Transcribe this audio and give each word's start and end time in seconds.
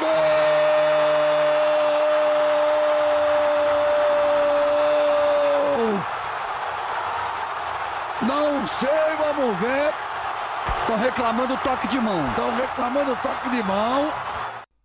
Gol! 0.00 0.06
Não 8.32 8.66
sei, 8.66 9.16
vamos 9.18 9.60
ver. 9.60 9.92
Estão 10.80 10.96
reclamando 10.98 11.56
toque 11.62 11.88
de 11.88 11.98
mão. 11.98 12.30
Estão 12.30 12.56
reclamando 12.56 13.16
toque 13.22 13.50
de 13.50 13.62
mão. 13.62 14.12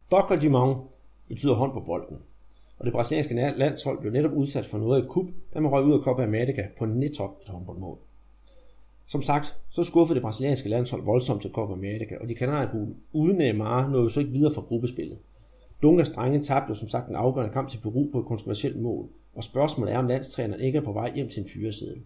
Toque 0.10 0.38
de 0.38 0.50
mão 0.50 0.96
betyder 1.28 1.54
hånd 1.54 1.74
på 1.74 1.80
bolden. 1.80 2.18
Og 2.80 2.86
det 2.86 2.94
brasilianske 2.94 3.54
landshold 3.58 4.00
blev 4.00 4.12
netop 4.12 4.32
udsat 4.32 4.66
for 4.66 4.78
noget 4.78 4.96
af 4.98 5.02
et 5.02 5.08
kup, 5.08 5.26
da 5.54 5.60
man 5.60 5.72
røg 5.72 5.84
ud 5.84 5.94
af 5.94 6.04
Copa 6.04 6.24
America 6.24 6.68
på 6.78 6.86
netop 6.86 7.32
et 7.42 7.50
håndboldmål. 7.50 7.98
Som 9.08 9.22
sagt, 9.22 9.56
så 9.70 9.84
skuffede 9.84 10.16
det 10.16 10.22
brasilianske 10.22 10.70
landshold 10.70 11.04
voldsomt 11.04 11.42
til 11.42 11.52
Copa 11.52 11.74
America, 11.74 12.16
og 12.22 12.30
de 12.30 12.36
kanariegule 12.36 12.96
uden 13.14 13.38
Neymar 13.38 13.90
nåede 13.90 14.10
så 14.10 14.20
ikke 14.20 14.32
videre 14.32 14.54
fra 14.54 14.62
gruppespillet. 14.62 15.18
Dungas 15.82 16.10
drenge 16.10 16.44
tabte 16.44 16.76
som 16.76 16.90
sagt 16.90 17.10
en 17.10 17.16
afgørende 17.16 17.54
kamp 17.54 17.70
til 17.70 17.78
Peru 17.78 18.10
på 18.12 18.20
et 18.20 18.26
kontroversielt 18.26 18.82
mål, 18.82 19.10
og 19.36 19.44
spørgsmålet 19.44 19.94
er, 19.94 19.98
om 19.98 20.08
landstræneren 20.08 20.62
ikke 20.62 20.78
er 20.78 20.82
på 20.84 20.92
vej 20.92 21.16
hjem 21.16 21.30
til 21.30 21.42
en 21.42 21.50
fyreseddel. 21.50 22.02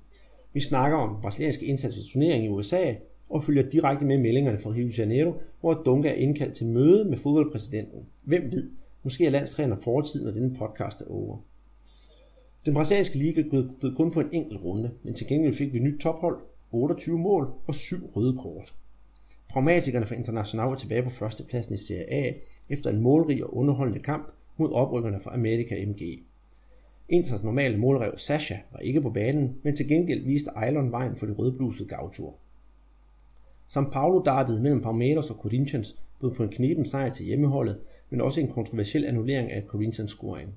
Vi 0.54 0.59
snakker 0.59 0.98
om 0.98 1.21
brasilianske 1.21 1.66
indsats 1.66 1.98
i 1.98 2.12
turneringen 2.12 2.52
i 2.52 2.54
USA, 2.54 2.93
og 3.29 3.43
følger 3.43 3.70
direkte 3.70 4.05
med 4.05 4.18
meldingerne 4.18 4.57
fra 4.57 4.70
Rio 4.70 4.88
de 4.88 4.93
Janeiro, 4.98 5.34
hvor 5.62 5.73
Dunga 5.73 6.09
er 6.09 6.13
indkaldt 6.13 6.55
til 6.55 6.68
møde 6.68 7.05
med 7.05 7.18
fodboldpræsidenten. 7.18 8.05
Hvem 8.21 8.52
ved, 8.52 8.70
måske 9.04 9.26
er 9.26 9.29
landstræner 9.29 9.76
fortid, 9.84 10.26
når 10.26 10.31
denne 10.31 10.55
podcast 10.55 11.02
er 11.02 11.05
over. 11.09 11.38
Den 12.66 12.73
brasilianske 12.73 13.18
liga 13.18 13.43
bød 13.81 13.95
kun 13.95 14.12
på 14.12 14.20
en 14.20 14.29
enkelt 14.31 14.63
runde, 14.63 14.91
men 15.04 15.13
til 15.13 15.27
gengæld 15.27 15.54
fik 15.54 15.73
vi 15.73 15.79
nyt 15.79 15.99
tophold, 15.99 16.38
28 16.71 17.17
mål 17.17 17.53
og 17.67 17.75
7 17.75 18.11
røde 18.15 18.37
kort. 18.37 18.73
Pragmatikerne 19.49 20.05
fra 20.05 20.15
International 20.15 20.67
er 20.67 20.75
tilbage 20.75 21.03
på 21.03 21.09
førstepladsen 21.09 21.73
i 21.73 21.77
Serie 21.77 22.13
A 22.13 22.33
efter 22.69 22.89
en 22.89 23.01
målrig 23.01 23.43
og 23.43 23.57
underholdende 23.57 24.03
kamp 24.03 24.31
mod 24.57 24.71
oprykkerne 24.71 25.19
fra 25.21 25.33
America 25.33 25.85
MG. 25.85 26.19
Inters 27.09 27.43
normale 27.43 27.77
målrev 27.77 28.17
Sasha 28.17 28.57
var 28.71 28.79
ikke 28.79 29.01
på 29.01 29.09
banen, 29.09 29.57
men 29.63 29.76
til 29.76 29.87
gengæld 29.87 30.23
viste 30.23 30.51
Eilon 30.65 30.91
vejen 30.91 31.15
for 31.15 31.26
det 31.26 31.39
rødblusede 31.39 31.89
gavtur. 31.89 32.35
São 33.67 33.91
Paulo 33.91 34.21
derbyet 34.26 34.61
mellem 34.61 34.81
Palmeiras 34.81 35.29
og 35.29 35.35
Corinthians 35.35 35.98
bød 36.21 36.31
på 36.31 36.43
en 36.43 36.49
knepen 36.49 36.85
sejr 36.85 37.13
til 37.13 37.26
hjemmeholdet, 37.26 37.79
men 38.09 38.21
også 38.21 38.41
en 38.41 38.48
kontroversiel 38.48 39.05
annullering 39.05 39.51
af 39.51 39.63
Corinthians 39.67 40.11
scoring. 40.11 40.55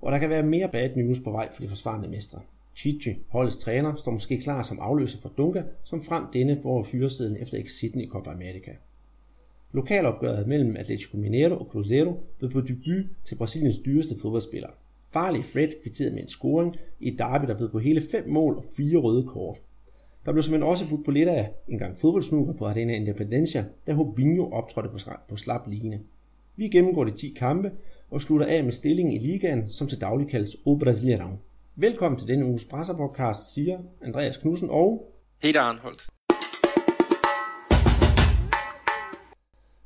Og 0.00 0.12
der 0.12 0.18
kan 0.18 0.30
være 0.30 0.42
mere 0.42 0.68
bad 0.68 0.96
news 0.96 1.20
på 1.20 1.30
vej 1.30 1.52
for 1.52 1.62
de 1.62 1.68
forsvarende 1.68 2.08
mestre. 2.08 2.40
Chichi, 2.76 3.16
holdets 3.28 3.56
træner, 3.56 3.94
står 3.96 4.12
måske 4.12 4.40
klar 4.40 4.62
som 4.62 4.78
afløser 4.80 5.18
for 5.20 5.28
Dunga, 5.28 5.62
som 5.84 6.04
frem 6.04 6.24
denne 6.32 6.58
får 6.62 6.82
fyresiden 6.82 7.36
efter 7.36 7.58
exiten 7.58 8.00
i 8.00 8.06
Copa 8.06 8.30
America. 8.30 8.70
Lokalopgøret 9.72 10.46
mellem 10.46 10.76
Atletico 10.76 11.16
Mineiro 11.16 11.56
og 11.56 11.66
Cruzeiro 11.66 12.20
blev 12.38 12.50
på 12.50 12.60
debut 12.60 13.04
til 13.24 13.34
Brasiliens 13.34 13.78
dyreste 13.78 14.18
fodboldspiller. 14.20 14.68
Farlig 15.12 15.44
Fred 15.44 15.68
kvitterede 15.82 16.14
med 16.14 16.22
en 16.22 16.28
scoring 16.28 16.76
i 17.00 17.08
et 17.08 17.18
derby, 17.18 17.46
der 17.46 17.56
blev 17.56 17.70
på 17.70 17.78
hele 17.78 18.02
fem 18.10 18.28
mål 18.28 18.56
og 18.56 18.64
fire 18.76 18.98
røde 18.98 19.22
kort. 19.22 19.58
Der 20.26 20.32
blev 20.32 20.42
simpelthen 20.42 20.70
også 20.70 20.88
budt 20.88 21.04
på 21.04 21.10
lidt 21.10 21.28
af 21.28 21.50
en 21.68 21.78
gang 21.78 21.98
fodboldsnukker 21.98 22.52
på 22.52 22.66
Arena 22.66 22.94
Independencia, 22.94 23.64
da 23.86 23.92
Robinho 23.92 24.50
optrådte 24.52 24.88
på, 24.88 24.98
på 25.28 25.36
slap 25.36 25.68
line. 25.68 26.00
Vi 26.56 26.68
gennemgår 26.68 27.04
de 27.04 27.10
10 27.10 27.28
kampe 27.28 27.72
og 28.10 28.20
slutter 28.20 28.46
af 28.46 28.64
med 28.64 28.72
stillingen 28.72 29.14
i 29.14 29.18
ligaen, 29.18 29.70
som 29.70 29.88
til 29.88 30.00
daglig 30.00 30.28
kaldes 30.28 30.56
O 30.64 30.78
Brasileirão. 30.78 31.49
Velkommen 31.76 32.18
til 32.18 32.28
denne 32.28 32.44
uges 32.44 32.64
presserpodcast, 32.64 33.54
siger 33.54 33.78
Andreas 34.02 34.36
Knudsen 34.36 34.70
og 34.70 35.14
Peter 35.42 35.60
Arnholdt. 35.60 36.06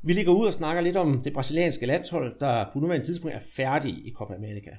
Vi 0.03 0.13
ligger 0.13 0.33
ud 0.33 0.47
og 0.47 0.53
snakker 0.53 0.83
lidt 0.83 0.97
om 0.97 1.23
det 1.23 1.33
brasilianske 1.33 1.87
landshold, 1.87 2.39
der 2.41 2.67
på 2.73 2.79
nuværende 2.79 3.07
tidspunkt 3.07 3.37
er 3.37 3.41
færdig 3.57 4.07
i 4.07 4.13
Copa 4.13 4.35
America. 4.35 4.71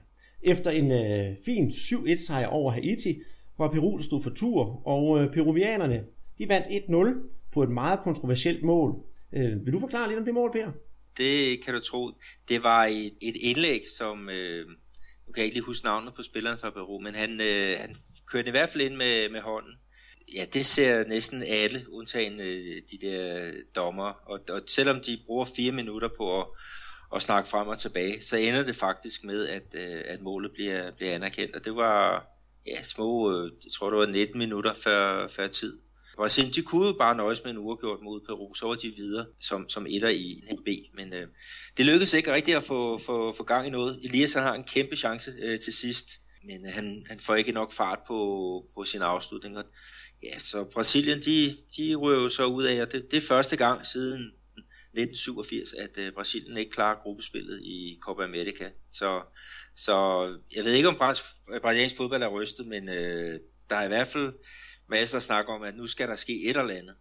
Efter 0.41 0.71
en 0.71 0.91
øh, 0.91 1.35
fin 1.45 1.67
7-1 1.67 2.25
sejr 2.25 2.47
over 2.47 2.71
Haiti, 2.71 3.21
var 3.57 3.71
Peru 3.71 3.99
stod 3.99 4.23
for 4.23 4.29
tur, 4.29 4.87
og 4.87 5.21
øh, 5.21 5.33
peruvianerne 5.33 6.03
de 6.37 6.49
vandt 6.49 6.67
1-0 6.67 7.35
på 7.51 7.63
et 7.63 7.69
meget 7.69 7.99
kontroversielt 7.99 8.63
mål. 8.63 8.95
Øh, 9.33 9.65
vil 9.65 9.73
du 9.73 9.79
forklare 9.79 10.07
lidt 10.07 10.19
om 10.19 10.25
det 10.25 10.33
mål, 10.33 10.51
Peter? 10.51 10.71
Det 11.17 11.65
kan 11.65 11.73
du 11.73 11.79
tro. 11.79 12.11
Det 12.49 12.63
var 12.63 12.85
et, 12.85 13.13
et 13.21 13.35
indlæg, 13.41 13.81
som... 13.97 14.29
Øh, 14.29 14.65
nu 15.27 15.33
kan 15.33 15.41
jeg 15.41 15.45
ikke 15.45 15.55
lige 15.55 15.65
huske 15.65 15.85
navnet 15.85 16.13
på 16.13 16.23
spilleren 16.23 16.59
fra 16.59 16.69
Peru, 16.69 16.99
men 16.99 17.15
han, 17.15 17.41
øh, 17.41 17.79
han 17.79 17.95
kørte 18.31 18.47
i 18.47 18.51
hvert 18.51 18.69
fald 18.69 18.83
ind 18.83 18.95
med, 18.95 19.29
med 19.29 19.41
hånden. 19.41 19.73
Ja, 20.35 20.45
det 20.53 20.65
ser 20.65 21.07
næsten 21.07 21.43
alle, 21.43 21.85
undtagen 21.91 22.39
øh, 22.39 22.81
de 22.91 22.97
der 23.01 23.51
dommer. 23.75 24.13
Og, 24.25 24.39
og 24.49 24.61
selvom 24.67 25.01
de 25.01 25.19
bruger 25.25 25.45
fire 25.55 25.71
minutter 25.71 26.09
på 26.17 26.41
at, 26.41 26.47
at 27.15 27.21
snakke 27.21 27.49
frem 27.49 27.67
og 27.67 27.79
tilbage, 27.79 28.23
så 28.23 28.37
ender 28.37 28.63
det 28.63 28.75
faktisk 28.75 29.23
med, 29.23 29.47
at, 29.47 29.75
øh, 29.75 30.01
at 30.05 30.21
målet 30.21 30.51
bliver, 30.53 30.91
bliver 30.91 31.15
anerkendt. 31.15 31.55
Og 31.55 31.65
det 31.65 31.75
var 31.75 32.27
ja, 32.67 32.83
små, 32.83 33.31
øh, 33.31 33.51
jeg 33.63 33.71
tror 33.71 33.89
det 33.89 33.99
var 33.99 34.05
19 34.05 34.37
minutter 34.37 34.73
før, 34.73 35.27
før 35.27 35.47
tid. 35.47 35.79
Brasilien, 36.15 36.53
de 36.53 36.61
kunne 36.61 36.87
jo 36.87 36.93
bare 36.93 37.15
nøjes 37.15 37.43
med 37.43 37.51
en 37.51 37.57
uafgjort 37.57 38.01
mod 38.01 38.21
Peru, 38.21 38.53
så 38.53 38.67
var 38.67 38.75
de 38.75 38.93
videre 38.95 39.25
som, 39.39 39.69
som 39.69 39.85
etter 39.89 40.09
i 40.09 40.43
en 40.49 40.57
B. 40.57 40.67
Men 40.93 41.13
øh, 41.13 41.27
det 41.77 41.85
lykkedes 41.85 42.13
ikke 42.13 42.33
rigtigt 42.33 42.57
at 42.57 42.63
få, 42.63 42.97
få, 42.97 43.31
få 43.31 43.43
gang 43.43 43.67
i 43.67 43.69
noget. 43.69 43.99
Elias 44.03 44.33
har 44.33 44.53
en 44.53 44.63
kæmpe 44.63 44.95
chance 44.95 45.33
øh, 45.41 45.59
til 45.59 45.73
sidst, 45.73 46.07
men 46.43 46.65
øh, 46.65 46.73
han, 46.73 47.05
han 47.09 47.19
får 47.19 47.35
ikke 47.35 47.51
nok 47.51 47.71
fart 47.71 47.99
på, 48.07 48.19
på 48.75 48.83
sine 48.83 49.05
afslutninger. 49.05 49.63
Ja, 50.23 50.39
så 50.39 50.63
Brasilien, 50.63 51.21
de, 51.21 51.57
de 51.77 51.95
ryger 51.95 52.21
jo 52.21 52.29
så 52.29 52.45
ud 52.45 52.63
af, 52.63 52.81
og 52.81 52.91
det, 52.91 53.11
det 53.11 53.17
er 53.17 53.27
første 53.27 53.55
gang 53.55 53.85
siden 53.85 54.31
1987, 54.97 55.73
at 55.73 55.97
øh, 55.97 56.13
Brasilien 56.13 56.57
ikke 56.57 56.71
klarer 56.71 57.01
gruppespillet 57.03 57.61
i 57.63 57.97
Copa 58.01 58.23
America. 58.23 58.69
Så, 58.91 59.21
så 59.75 59.95
jeg 60.55 60.65
ved 60.65 60.73
ikke, 60.73 60.87
om 60.87 60.95
brasiliansk 61.61 61.97
fodbold 61.97 62.23
er 62.23 62.27
rystet, 62.27 62.67
men 62.67 62.89
øh, 62.89 63.39
der 63.69 63.75
er 63.75 63.85
i 63.85 63.87
hvert 63.87 64.07
fald 64.07 64.33
masser 64.87 65.15
af 65.15 65.21
snak 65.21 65.49
om, 65.49 65.63
at 65.63 65.77
nu 65.77 65.87
skal 65.87 66.07
der 66.07 66.15
ske 66.15 66.33
et 66.49 66.57
eller 66.57 66.73
andet. 66.73 66.95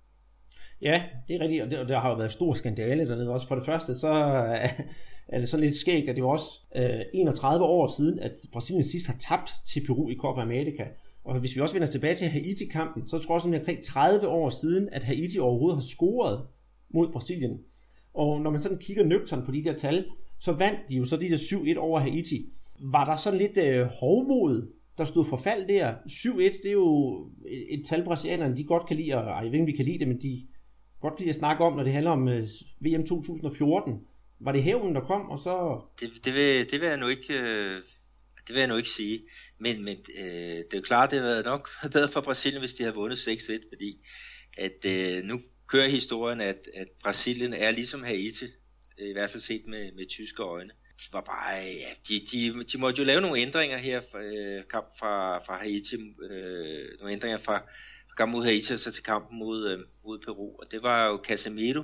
Ja, 0.83 1.03
det 1.29 1.37
er 1.37 1.41
rigtigt, 1.41 1.63
og, 1.63 1.71
det, 1.71 1.79
og 1.79 1.89
der 1.89 2.01
har 2.01 2.11
jo 2.11 2.17
været 2.17 2.33
stor 2.33 2.55
skandale 2.55 3.09
dernede 3.09 3.31
også. 3.31 3.49
For 3.49 3.55
det 3.55 3.65
første, 3.65 3.95
så 3.95 4.09
er 5.35 5.39
det 5.39 5.49
sådan 5.49 5.67
lidt 5.67 5.77
skægt, 5.77 6.09
at 6.09 6.17
det 6.17 6.25
var 6.25 6.31
også 6.31 6.61
øh, 6.77 7.01
31 7.15 7.65
år 7.65 7.95
siden, 7.97 8.19
at 8.19 8.33
Brasilien 8.53 8.85
sidst 8.85 9.07
har 9.07 9.17
tabt 9.21 9.55
til 9.67 9.87
Peru 9.87 10.11
i 10.11 10.17
Copa 10.17 10.41
America. 10.41 10.85
Og 11.25 11.41
hvis 11.41 11.57
vi 11.57 11.61
også 11.61 11.75
vender 11.75 11.89
tilbage 11.89 12.15
til 12.15 12.29
Haiti-kampen, 12.29 13.09
så 13.09 13.19
tror 13.19 13.35
jeg 13.35 13.35
også, 13.35 13.49
det 13.49 13.55
er 13.55 13.59
omkring 13.59 13.85
30 13.85 14.29
år 14.29 14.51
siden, 14.51 14.89
at 14.93 15.03
Haiti 15.03 15.39
overhovedet 15.39 15.77
har 15.77 15.83
scoret 15.83 16.47
mod 16.95 17.13
Brasilien. 17.13 17.61
Og 18.15 18.41
når 18.41 18.51
man 18.51 18.61
sådan 18.61 18.79
kigger 18.79 19.05
nøgtern 19.05 19.45
på 19.45 19.53
de 19.53 19.65
der 19.65 19.79
tal, 19.79 20.05
så 20.41 20.53
vandt 20.53 20.81
de 20.89 20.95
jo 20.95 21.05
så 21.05 21.17
de 21.17 21.31
der 21.31 21.37
7-1 21.37 21.79
over 21.79 22.01
Haiti. 22.01 22.47
Var 22.81 23.05
der 23.05 23.17
sådan 23.17 23.39
lidt 23.39 23.57
øh, 23.57 23.87
hovmod 23.87 24.73
der 24.99 25.05
stod 25.05 25.25
forfald 25.25 25.69
der. 25.69 25.95
7-1, 26.09 26.63
det 26.63 26.67
er 26.67 26.73
jo 26.73 27.21
et, 27.49 27.75
et 27.75 27.87
tal, 27.87 28.05
brasilianerne 28.05 28.57
de 28.57 28.65
godt 28.65 28.87
kan 28.89 28.97
lide, 28.97 29.15
og 29.15 29.45
jeg 29.45 29.53
ved 29.53 29.61
ikke, 29.61 29.73
vi 29.73 29.77
kan 29.77 29.85
lide 29.85 29.99
det, 29.99 30.09
men 30.09 30.23
de 30.23 30.47
godt 31.01 31.19
lide 31.19 31.31
at 31.31 31.37
snakke 31.37 31.65
om, 31.65 31.77
når 31.77 31.83
det 31.83 31.93
handler 31.93 32.11
om 32.11 32.29
øh, 32.29 32.49
VM 32.81 33.07
2014. 33.07 34.01
Var 34.41 34.53
det 34.53 34.63
hævnen, 34.63 34.95
der 34.95 35.01
kom, 35.01 35.31
og 35.31 35.39
så... 35.39 35.81
Det, 36.01 36.25
det, 36.25 36.35
vil, 36.35 36.71
det 36.71 36.81
vil 36.81 36.89
jeg 36.89 36.99
nu 36.99 37.09
ikke... 37.09 37.35
Øh, 37.35 37.83
det 38.47 38.55
vil 38.55 38.61
jeg 38.61 38.69
nu 38.69 38.77
ikke 38.77 38.89
sige. 38.89 39.21
Men, 39.59 39.85
men 39.85 39.97
øh, 40.19 40.57
det 40.57 40.73
er 40.73 40.77
jo 40.77 40.83
klart, 40.83 41.11
det 41.11 41.19
havde 41.19 41.33
været 41.33 41.45
nok 41.45 41.69
bedre 41.93 42.09
for 42.09 42.21
Brasilien, 42.21 42.61
hvis 42.61 42.75
de 42.75 42.83
havde 42.83 42.95
vundet 42.95 43.17
6-1, 43.17 43.69
fordi 43.73 44.07
at 44.59 44.85
øh, 44.87 45.25
nu 45.25 45.41
kører 45.67 45.89
historien, 45.89 46.41
at, 46.41 46.69
at 46.75 46.89
Brasilien 47.03 47.55
er 47.55 47.71
ligesom 47.71 48.03
Haiti, 48.03 48.45
i 48.99 49.13
hvert 49.13 49.31
fald 49.31 49.41
set 49.41 49.67
med, 49.67 49.93
med 49.93 50.07
tyske 50.07 50.43
øjne 50.43 50.71
var 51.13 51.21
bare, 51.21 51.55
ja, 51.55 51.91
de, 52.09 52.21
de, 52.21 52.65
de 52.65 52.79
måtte 52.79 52.99
jo 52.99 53.07
lave 53.07 53.21
nogle 53.21 53.41
ændringer 53.41 53.77
her 53.77 54.03
øh, 54.17 54.65
kamp 54.71 54.87
fra, 54.99 55.39
fra 55.39 55.59
Haiti, 55.59 55.97
øh, 56.31 56.99
nogle 56.99 57.13
ændringer 57.13 57.39
fra, 57.39 57.59
fra 58.09 58.15
kampen 58.17 58.37
mod 58.37 58.45
Haiti 58.45 58.73
og 58.73 58.79
så 58.79 58.93
til 58.93 59.03
kampen 59.03 59.39
mod, 59.39 59.71
øh, 59.71 59.79
mod 60.05 60.19
Peru, 60.19 60.57
og 60.59 60.71
det 60.71 60.83
var 60.83 61.07
jo 61.07 61.21
Casemiro, 61.25 61.83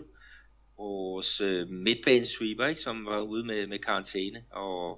vores 0.77 1.41
øh, 1.41 1.69
midtbanesweeper, 1.69 2.67
ikke, 2.67 2.81
som 2.81 3.07
var 3.07 3.21
ude 3.21 3.45
med, 3.45 3.67
med 3.67 3.79
karantæne, 3.79 4.45
og, 4.51 4.91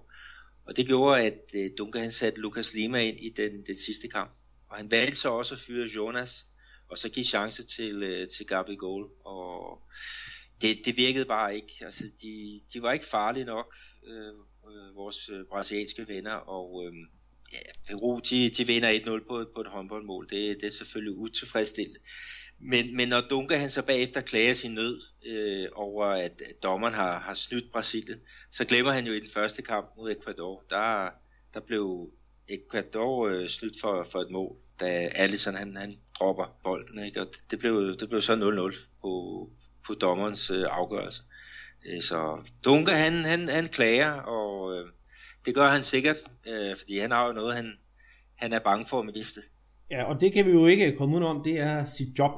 og 0.65 0.77
det 0.77 0.87
gjorde, 0.87 1.23
at 1.23 1.41
øh, 1.55 1.71
Dunker 1.79 2.01
han 2.01 2.13
satte 2.13 2.41
Lucas 2.41 2.75
Lima 2.75 3.03
ind 3.03 3.21
i 3.21 3.29
den, 3.29 3.67
den 3.67 3.77
sidste 3.77 4.09
kamp, 4.09 4.31
og 4.69 4.77
han 4.77 4.91
valgte 4.91 5.17
så 5.17 5.31
også 5.31 5.55
at 5.55 5.61
fyre 5.61 5.89
Jonas, 5.97 6.47
og 6.89 6.99
så 6.99 7.09
give 7.09 7.25
chance 7.25 7.63
til, 7.63 8.03
øh, 8.03 8.29
til 8.29 8.47
Gabi 8.47 8.77
Goal, 8.77 9.05
og 9.25 9.83
det, 10.63 10.85
det 10.85 10.97
virkede 10.97 11.25
bare 11.25 11.57
ikke. 11.57 11.73
Altså, 11.81 12.05
de, 12.23 12.61
de 12.73 12.83
var 12.83 12.93
ikke 12.93 13.05
farlige 13.05 13.45
nok, 13.45 13.75
øh, 14.07 14.35
øh, 14.71 14.97
vores 14.97 15.29
øh, 15.29 15.45
brasilianske 15.51 16.09
venner, 16.09 16.33
og 16.33 16.85
øh, 16.87 16.93
ja, 17.53 17.59
Peru, 17.87 18.21
de, 18.31 18.51
de 18.51 18.67
vinder 18.67 18.93
1-0 18.93 19.27
på, 19.29 19.47
på 19.55 19.61
et 19.61 19.67
håndboldmål. 19.67 20.29
Det, 20.31 20.61
det 20.61 20.67
er 20.67 20.71
selvfølgelig 20.71 21.17
utilfredsstillende. 21.17 22.01
Men, 22.59 22.97
men 22.97 23.09
når 23.09 23.21
Dunker 23.21 23.57
han 23.57 23.71
så 23.71 23.83
bagefter 23.83 24.21
klager 24.21 24.53
sin 24.53 24.75
nød 24.75 25.03
øh, 25.27 25.69
over, 25.75 26.07
at, 26.07 26.43
dommeren 26.63 26.95
har, 26.95 27.19
har 27.19 27.35
snydt 27.35 27.73
Brasilien, 27.73 28.19
så 28.51 28.65
glemmer 28.65 28.93
han 28.93 29.07
jo 29.07 29.13
i 29.13 29.21
den 29.21 29.31
første 29.35 29.63
kamp 29.63 29.87
mod 29.97 30.11
Ecuador, 30.11 30.65
der, 30.71 31.11
der 31.55 31.61
blev 31.61 32.11
Ecuador 32.49 33.29
øh, 33.29 33.49
snydt 33.49 33.81
for, 33.81 34.03
for 34.13 34.21
et 34.21 34.31
mål, 34.31 34.57
da 34.81 35.11
Allison 35.15 35.55
han, 35.55 35.77
han 35.77 35.99
dropper 36.19 36.57
bolden, 36.65 37.05
ikke? 37.05 37.21
og 37.21 37.27
det 37.51 37.59
blev, 37.59 37.97
det 38.01 38.09
blev 38.09 38.21
så 38.21 38.33
0-0 38.33 38.89
på, 39.03 39.49
på 39.87 39.95
dommerens 39.95 40.51
øh, 40.51 40.65
afgørelse. 40.71 41.23
Øh, 41.87 42.01
så 42.01 42.51
Dunker, 42.65 42.93
han, 42.93 43.13
han, 43.13 43.49
han 43.49 43.67
klager, 43.67 44.13
og 44.13 44.75
øh, 44.75 44.87
det 45.47 45.55
gør 45.55 45.69
han 45.69 45.83
sikkert, 45.83 46.17
øh, 46.47 46.77
fordi 46.77 46.99
han 46.99 47.11
har 47.11 47.27
jo 47.27 47.33
noget, 47.33 47.55
han, 47.55 47.73
han 48.35 48.53
er 48.53 48.59
bange 48.59 48.87
for 48.87 49.01
at 49.01 49.07
miste. 49.15 49.41
Ja, 49.91 50.05
og 50.05 50.21
det 50.21 50.33
kan 50.33 50.47
vi 50.47 50.51
jo 50.51 50.67
ikke 50.67 50.97
komme 50.99 51.17
ud 51.17 51.23
om, 51.23 51.43
det 51.45 51.59
er 51.59 51.85
sit 51.85 52.19
job. 52.19 52.33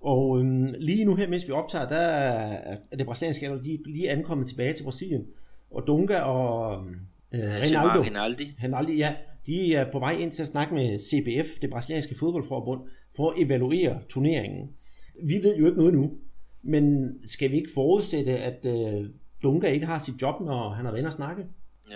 Og 0.00 0.38
øhm, 0.38 0.74
lige 0.78 1.04
nu 1.04 1.14
her, 1.14 1.28
mens 1.28 1.46
vi 1.46 1.52
optager, 1.52 1.88
der 1.88 1.96
er 1.96 2.76
det 2.98 3.06
brasilianske 3.06 3.48
de 3.48 3.78
lige 3.86 4.10
ankommet 4.10 4.48
tilbage 4.48 4.72
til 4.72 4.84
Brasilien. 4.84 5.26
Og 5.70 5.86
Dunga 5.86 6.20
og 6.20 6.84
øh, 7.32 7.40
Rinaldo, 7.40 8.02
Rinaldi. 8.02 8.52
Rinaldi, 8.62 8.96
ja, 8.96 9.14
de 9.46 9.74
er 9.74 9.92
på 9.92 9.98
vej 9.98 10.12
ind 10.12 10.32
til 10.32 10.42
at 10.42 10.48
snakke 10.48 10.74
med 10.74 10.98
CBF, 10.98 11.60
det 11.62 11.70
brasilianske 11.70 12.14
fodboldforbund, 12.18 12.80
for 13.16 13.30
at 13.30 13.38
evaluere 13.38 14.00
turneringen. 14.08 14.76
Vi 15.22 15.34
ved 15.42 15.56
jo 15.56 15.66
ikke 15.66 15.78
noget 15.78 15.94
nu, 15.94 16.18
men 16.62 17.14
skal 17.28 17.50
vi 17.50 17.56
ikke 17.56 17.70
forudsætte, 17.74 18.38
at 18.38 18.64
øh, 18.64 19.10
Dunga 19.42 19.68
ikke 19.68 19.86
har 19.86 19.98
sit 19.98 20.22
job, 20.22 20.40
når 20.40 20.70
han 20.70 20.84
har 20.84 20.92
været 20.92 21.00
inde 21.00 21.08
og 21.08 21.12
snakke? 21.12 21.46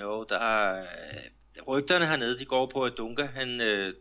Jo, 0.01 0.25
der 0.29 0.39
er, 0.39 0.83
rygterne 1.69 2.07
hernede, 2.07 2.39
de 2.39 2.45
går 2.45 2.71
på, 2.73 2.83
at 2.83 2.93
Dunga, 2.99 3.23
han, 3.23 3.49
øh, 3.49 3.95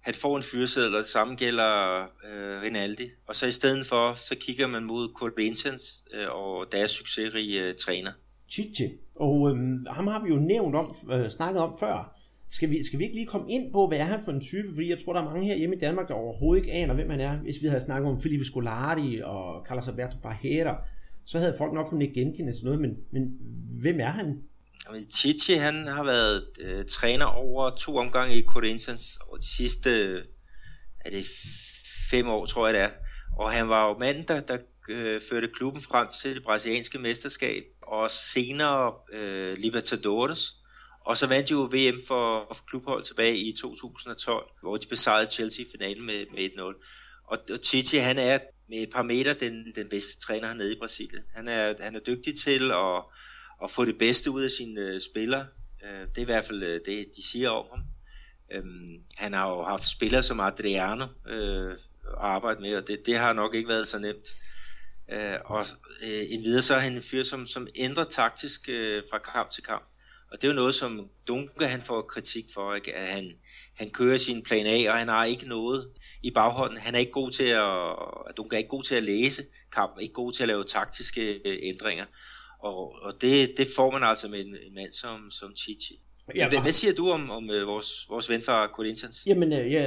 han 0.00 0.14
får 0.14 0.36
en 0.36 0.42
fyreseddel, 0.42 0.94
og 0.94 0.98
det 0.98 1.06
samme 1.06 1.34
gælder 1.34 2.02
øh, 2.02 2.62
Rinaldi. 2.62 3.10
Og 3.28 3.36
så 3.36 3.46
i 3.46 3.52
stedet 3.52 3.86
for, 3.86 4.14
så 4.14 4.36
kigger 4.40 4.66
man 4.66 4.84
mod 4.84 5.08
Corinthians 5.14 6.04
øh, 6.14 6.26
og 6.30 6.72
deres 6.72 6.90
succesrige 6.90 7.68
øh, 7.68 7.74
træner. 7.74 8.12
Chiche. 8.50 8.90
Og 9.16 9.50
øh, 9.50 9.56
ham 9.90 10.06
har 10.06 10.22
vi 10.22 10.28
jo 10.28 10.36
nævnt 10.36 10.76
om, 10.76 10.86
øh, 11.12 11.30
snakket 11.30 11.62
om 11.62 11.78
før. 11.80 12.16
Skal 12.50 12.70
vi, 12.70 12.84
skal 12.84 12.98
vi 12.98 13.04
ikke 13.04 13.16
lige 13.16 13.26
komme 13.26 13.52
ind 13.52 13.72
på, 13.72 13.86
hvad 13.86 13.98
er 13.98 14.04
han 14.04 14.24
for 14.24 14.32
en 14.32 14.40
type? 14.40 14.68
Fordi 14.74 14.90
jeg 14.90 14.98
tror, 15.04 15.12
der 15.12 15.20
er 15.20 15.24
mange 15.24 15.46
her 15.46 15.56
hjemme 15.56 15.76
i 15.76 15.78
Danmark, 15.78 16.08
der 16.08 16.14
overhovedet 16.14 16.62
ikke 16.62 16.72
aner, 16.72 16.94
hvem 16.94 17.10
han 17.10 17.20
er. 17.20 17.36
Hvis 17.36 17.62
vi 17.62 17.66
havde 17.66 17.80
snakket 17.80 18.10
om 18.10 18.22
Felipe 18.22 18.44
Scolari 18.44 19.20
og 19.20 19.66
Carlos 19.68 19.88
Alberto 19.88 20.16
Barrera, 20.22 20.76
så 21.24 21.38
havde 21.38 21.54
folk 21.58 21.72
nok 21.72 21.86
kunnet 21.86 22.12
genkende 22.12 22.54
sådan 22.54 22.64
noget. 22.64 22.80
Men, 22.80 22.96
men 23.10 23.36
hvem 23.80 24.00
er 24.00 24.10
han? 24.10 24.42
Chichi, 25.10 25.54
han 25.54 25.86
har 25.86 26.04
været 26.04 26.44
øh, 26.60 26.84
træner 26.84 27.24
over 27.24 27.70
to 27.70 27.96
omgange 27.96 28.38
i 28.38 28.42
Corinthians, 28.42 29.18
og 29.28 29.38
de 29.38 29.46
sidste 29.46 30.18
er 31.00 31.10
det 31.10 31.26
fem 32.10 32.28
år, 32.28 32.46
tror 32.46 32.66
jeg 32.66 32.74
det 32.74 32.82
er. 32.82 32.90
Og 33.36 33.50
han 33.50 33.68
var 33.68 33.88
jo 33.88 33.98
manden, 33.98 34.24
der, 34.28 34.40
der 34.40 34.58
øh, 34.90 35.20
førte 35.30 35.48
klubben 35.54 35.82
frem 35.82 36.08
til 36.22 36.34
det 36.34 36.42
brasilianske 36.42 36.98
mesterskab, 36.98 37.64
og 37.82 38.10
senere 38.10 38.92
øh, 39.12 39.56
Libertadores. 39.58 40.54
Og 41.04 41.16
så 41.16 41.26
vandt 41.26 41.48
de 41.48 41.52
jo 41.52 41.60
VM 41.60 41.98
for, 42.06 42.54
for 42.54 42.64
klubhold 42.64 43.04
tilbage 43.04 43.36
i 43.36 43.52
2012, 43.52 44.50
hvor 44.62 44.76
de 44.76 44.86
besejrede 44.86 45.30
Chelsea 45.30 45.64
i 45.64 45.68
finalen 45.70 46.06
med, 46.06 46.26
med 46.34 46.50
1-0. 46.50 46.60
Og, 47.24 47.38
og 47.52 47.60
Titi, 47.60 47.96
han 47.96 48.18
er 48.18 48.38
med 48.68 48.78
et 48.78 48.90
par 48.90 49.02
meter 49.02 49.34
den, 49.34 49.72
den 49.74 49.88
bedste 49.88 50.20
træner 50.20 50.46
hernede 50.48 50.72
i 50.72 50.78
Brasilien. 50.78 51.24
Han 51.34 51.48
er, 51.48 51.74
han 51.80 51.94
er 51.94 52.00
dygtig 52.00 52.34
til 52.34 52.70
at 52.70 53.02
at 53.62 53.70
få 53.70 53.84
det 53.84 53.98
bedste 53.98 54.30
ud 54.30 54.42
af 54.42 54.50
sine 54.50 54.80
øh, 54.80 55.00
spillere. 55.00 55.46
Øh, 55.84 56.00
det 56.00 56.18
er 56.18 56.22
i 56.22 56.24
hvert 56.24 56.44
fald 56.44 56.62
øh, 56.62 56.80
det, 56.86 57.06
de 57.16 57.28
siger 57.30 57.50
om 57.50 57.66
ham. 57.70 57.84
Øh, 58.52 58.64
han 59.18 59.32
har 59.32 59.50
jo 59.50 59.62
haft 59.62 59.88
spillere 59.88 60.22
som 60.22 60.40
Adriano 60.40 61.06
øh, 61.28 61.72
at 61.72 61.78
arbejde 62.18 62.60
med, 62.60 62.76
og 62.76 62.86
det, 62.86 63.06
det 63.06 63.18
har 63.18 63.32
nok 63.32 63.54
ikke 63.54 63.68
været 63.68 63.88
så 63.88 63.98
nemt. 63.98 64.28
Øh, 65.12 65.38
og 65.44 65.66
øh, 66.02 66.22
endvidere 66.28 66.62
så 66.62 66.74
er 66.74 66.78
han 66.78 66.92
en 66.92 67.02
fyr, 67.02 67.22
som, 67.22 67.46
som 67.46 67.68
ændrer 67.74 68.04
taktisk 68.04 68.68
øh, 68.68 69.02
fra 69.10 69.18
kamp 69.18 69.50
til 69.50 69.62
kamp. 69.62 69.84
Og 70.34 70.42
det 70.42 70.48
er 70.48 70.52
jo 70.52 70.56
noget, 70.56 70.74
som 70.74 71.08
Dunke 71.28 71.66
han 71.66 71.80
får 71.80 72.02
kritik 72.02 72.44
for, 72.54 72.74
ikke? 72.74 72.94
at 72.94 73.06
han, 73.06 73.24
han 73.74 73.90
kører 73.90 74.18
sin 74.18 74.42
plan 74.42 74.66
A, 74.66 74.90
og 74.90 74.98
han 74.98 75.08
har 75.08 75.24
ikke 75.24 75.48
noget 75.48 75.88
i 76.22 76.30
baghånden. 76.30 76.78
Han 76.78 76.94
er 76.94 76.98
ikke 76.98 77.12
god 77.12 77.30
til 77.30 77.44
at, 77.44 78.36
Dunke 78.36 78.54
er 78.54 78.58
ikke 78.58 78.68
god 78.68 78.82
til 78.82 78.94
at 78.94 79.02
læse 79.02 79.42
kampen, 79.72 80.02
ikke 80.02 80.14
god 80.14 80.32
til 80.32 80.42
at 80.42 80.48
lave 80.48 80.64
taktiske 80.64 81.40
øh, 81.48 81.56
ændringer. 81.62 82.04
Og, 82.58 82.94
og 83.02 83.12
det, 83.20 83.54
det 83.56 83.66
får 83.76 83.90
man 83.90 84.02
altså 84.02 84.28
med 84.28 84.40
en, 84.40 84.56
en 84.66 84.74
mand 84.74 84.92
som, 84.92 85.30
som 85.30 85.56
Chichi. 85.56 86.00
Ja, 86.34 86.48
hvad, 86.48 86.58
hvad 86.58 86.72
siger 86.72 86.94
du 86.94 87.10
om, 87.10 87.30
om 87.30 87.50
uh, 87.50 87.68
vores, 87.68 88.06
vores 88.10 88.30
ven 88.30 88.42
fra 88.42 88.66
Corinthians? 88.66 89.24
Jamen, 89.26 89.52
øh, 89.52 89.72
jeg, 89.72 89.82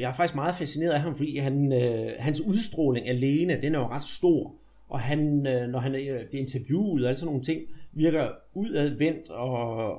jeg 0.00 0.10
er 0.10 0.14
faktisk 0.14 0.34
meget 0.34 0.54
fascineret 0.58 0.92
af 0.92 1.00
ham, 1.00 1.16
fordi 1.16 1.36
han, 1.36 1.72
øh, 1.72 2.12
hans 2.18 2.40
udstråling 2.40 3.08
alene, 3.08 3.60
den 3.62 3.74
er 3.74 3.78
jo 3.78 3.88
ret 3.88 4.04
stor. 4.04 4.54
Og 4.88 5.00
han, 5.00 5.46
øh, 5.46 5.68
når 5.68 5.78
han 5.78 5.94
øh, 5.94 6.28
bliver 6.28 6.42
interviewet 6.42 7.04
og 7.04 7.08
alle 7.08 7.18
sådan 7.18 7.26
nogle 7.26 7.44
ting, 7.44 7.60
virker 7.92 8.28
udadvendt 8.54 9.30
og, 9.30 9.50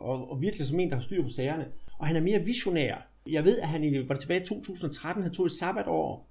og, 0.02 0.32
og 0.32 0.42
virkelig 0.42 0.68
som 0.68 0.80
en, 0.80 0.90
der 0.90 0.96
har 0.96 1.02
styr 1.02 1.24
på 1.24 1.30
sagerne. 1.30 1.66
Og 1.98 2.08
han 2.08 2.16
er 2.16 2.22
mere 2.22 2.40
visionær. 2.40 3.08
Jeg 3.28 3.44
ved, 3.44 3.60
at 3.60 3.68
han 3.68 4.06
var 4.08 4.16
tilbage 4.16 4.42
i 4.42 4.46
2013, 4.46 5.24
han 5.24 5.34
tog 5.34 5.46
et 5.46 5.52
sabbatår 5.52 6.28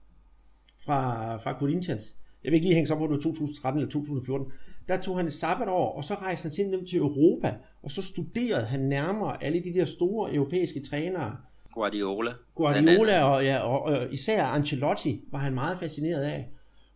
fra, 0.84 1.36
fra 1.36 1.58
Corinthians. 1.58 2.16
Jeg 2.44 2.52
vil 2.52 2.56
ikke 2.56 2.66
lige 2.66 2.74
hænge 2.74 2.86
så 2.86 2.94
på, 2.94 3.02
om 3.04 3.08
det 3.08 3.16
var 3.16 3.22
2013 3.22 3.80
eller 3.80 3.90
2014 3.90 4.52
der 4.90 5.00
tog 5.00 5.16
han 5.16 5.26
et 5.26 5.32
sabbatår, 5.32 5.92
og 5.96 6.04
så 6.04 6.14
rejste 6.14 6.42
han 6.42 6.52
simpelthen 6.52 6.86
til 6.86 6.98
Europa, 6.98 7.54
og 7.82 7.90
så 7.90 8.02
studerede 8.02 8.64
han 8.64 8.80
nærmere 8.80 9.44
alle 9.44 9.64
de 9.64 9.74
der 9.74 9.84
store 9.84 10.34
europæiske 10.34 10.82
trænere. 10.90 11.36
Guardiola. 11.72 12.30
Guardiola 12.54 13.22
og, 13.22 13.44
ja, 13.44 13.58
og, 13.58 13.82
og 13.82 14.12
især 14.12 14.44
Ancelotti 14.44 15.20
var 15.30 15.38
han 15.38 15.54
meget 15.54 15.78
fascineret 15.78 16.22
af. 16.22 16.48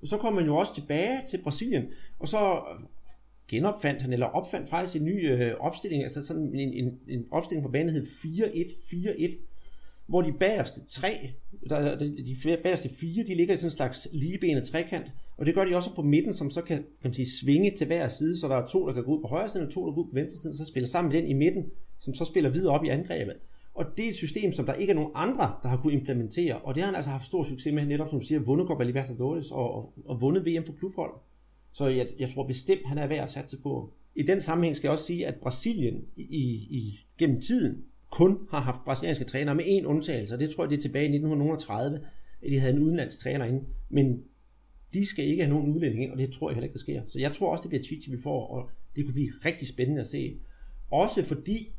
Og 0.02 0.06
så 0.06 0.16
kom 0.16 0.36
han 0.36 0.46
jo 0.46 0.56
også 0.56 0.74
tilbage 0.74 1.20
til 1.30 1.42
Brasilien, 1.42 1.84
og 2.18 2.28
så 2.28 2.62
genopfandt 3.48 4.02
han, 4.02 4.12
eller 4.12 4.26
opfandt 4.26 4.68
faktisk 4.68 4.96
en 4.96 5.04
ny 5.04 5.30
øh, 5.32 5.54
opstilling, 5.60 6.02
altså 6.02 6.22
sådan 6.22 6.54
en, 6.54 6.72
en, 6.72 6.98
en 7.08 7.26
opstilling 7.30 7.66
på 7.66 7.72
banen, 7.72 7.88
der 7.88 7.92
hed 7.92 8.06
4-1-4-1, 8.06 9.36
hvor 10.06 10.22
de 10.22 10.32
bagerste 10.32 10.84
tre, 10.86 11.30
der, 11.70 11.98
de, 11.98 12.16
de 12.16 12.56
bagerste 12.62 12.88
fire, 12.88 13.24
de 13.24 13.34
ligger 13.34 13.54
i 13.54 13.56
sådan 13.56 13.66
en 13.66 13.76
slags 13.76 14.08
ligebenet 14.12 14.68
trekant, 14.68 15.12
og 15.36 15.46
det 15.46 15.54
gør 15.54 15.64
de 15.64 15.76
også 15.76 15.94
på 15.94 16.02
midten, 16.02 16.34
som 16.34 16.50
så 16.50 16.62
kan, 16.62 16.76
kan 16.76 16.86
man 17.02 17.14
sige, 17.14 17.30
svinge 17.40 17.70
til 17.70 17.86
hver 17.86 18.08
side, 18.08 18.38
så 18.38 18.48
der 18.48 18.56
er 18.56 18.66
to, 18.66 18.86
der 18.86 18.92
kan 18.94 19.04
gå 19.04 19.16
ud 19.16 19.20
på 19.20 19.28
højre 19.28 19.48
side, 19.48 19.62
og 19.62 19.70
to, 19.70 19.86
der 19.86 19.92
går 19.92 20.02
ud 20.02 20.08
på 20.08 20.14
venstre 20.14 20.38
side, 20.38 20.56
så 20.56 20.64
spiller 20.64 20.88
sammen 20.88 21.12
med 21.12 21.22
den 21.22 21.30
i 21.30 21.32
midten, 21.32 21.64
som 21.98 22.14
så 22.14 22.24
spiller 22.24 22.50
videre 22.50 22.74
op 22.74 22.84
i 22.84 22.88
angrebet. 22.88 23.34
Og 23.74 23.84
det 23.96 24.04
er 24.04 24.08
et 24.08 24.16
system, 24.16 24.52
som 24.52 24.66
der 24.66 24.74
ikke 24.74 24.90
er 24.90 24.94
nogen 24.94 25.10
andre, 25.14 25.54
der 25.62 25.68
har 25.68 25.76
kunnet 25.76 25.98
implementere, 25.98 26.58
og 26.58 26.74
det 26.74 26.82
har 26.82 26.88
han 26.88 26.96
altså 26.96 27.10
haft 27.10 27.26
stor 27.26 27.44
succes 27.44 27.74
med, 27.74 27.86
netop 27.86 28.08
som 28.08 28.20
du 28.20 28.26
siger, 28.26 28.40
vundet 28.40 28.68
Copa 28.68 28.84
Libertadores 28.84 29.50
og, 29.50 29.74
og, 29.74 29.92
og 30.04 30.20
vundet 30.20 30.46
VM 30.46 30.64
for 30.66 30.72
klubhold. 30.72 31.10
Så 31.74 31.86
jeg, 31.86 32.08
jeg 32.18 32.30
tror 32.30 32.46
bestemt, 32.46 32.86
han 32.86 32.98
er 32.98 33.06
værd 33.06 33.24
at 33.24 33.30
satse 33.30 33.58
på. 33.58 33.92
I 34.14 34.22
den 34.22 34.40
sammenhæng 34.40 34.76
skal 34.76 34.88
jeg 34.88 34.92
også 34.92 35.04
sige, 35.04 35.26
at 35.26 35.34
Brasilien 35.34 36.04
i, 36.16 36.44
i, 36.70 37.06
gennem 37.18 37.40
tiden 37.40 37.84
kun 38.10 38.38
har 38.50 38.60
haft 38.60 38.84
brasilianske 38.84 39.24
trænere 39.24 39.54
med 39.54 39.64
én 39.64 39.84
undtagelse, 39.84 40.34
og 40.34 40.40
det 40.40 40.50
tror 40.50 40.64
jeg, 40.64 40.70
det 40.70 40.76
er 40.76 40.80
tilbage 40.80 41.04
i 41.04 41.08
1930, 41.08 42.00
at 42.42 42.50
de 42.50 42.58
havde 42.58 42.74
en 42.74 42.82
udenlandsk 42.82 43.18
træner 43.18 43.44
inde. 43.44 43.64
Men 43.88 44.22
de 44.92 45.06
skal 45.06 45.24
ikke 45.24 45.42
have 45.42 45.54
nogen 45.54 45.74
udlænding 45.74 46.02
ind, 46.02 46.12
og 46.12 46.18
det 46.18 46.32
tror 46.32 46.50
jeg 46.50 46.54
heller 46.54 46.64
ikke, 46.64 46.74
der 46.74 46.78
sker. 46.78 47.02
Så 47.08 47.18
jeg 47.18 47.32
tror 47.32 47.52
også, 47.52 47.62
det 47.62 47.68
bliver 47.68 47.82
Chichi, 47.82 48.10
vi 48.10 48.22
får, 48.22 48.46
og 48.46 48.70
det 48.96 49.04
kunne 49.04 49.14
blive 49.14 49.32
rigtig 49.44 49.68
spændende 49.68 50.00
at 50.00 50.06
se. 50.06 50.38
Også 50.90 51.24
fordi, 51.24 51.72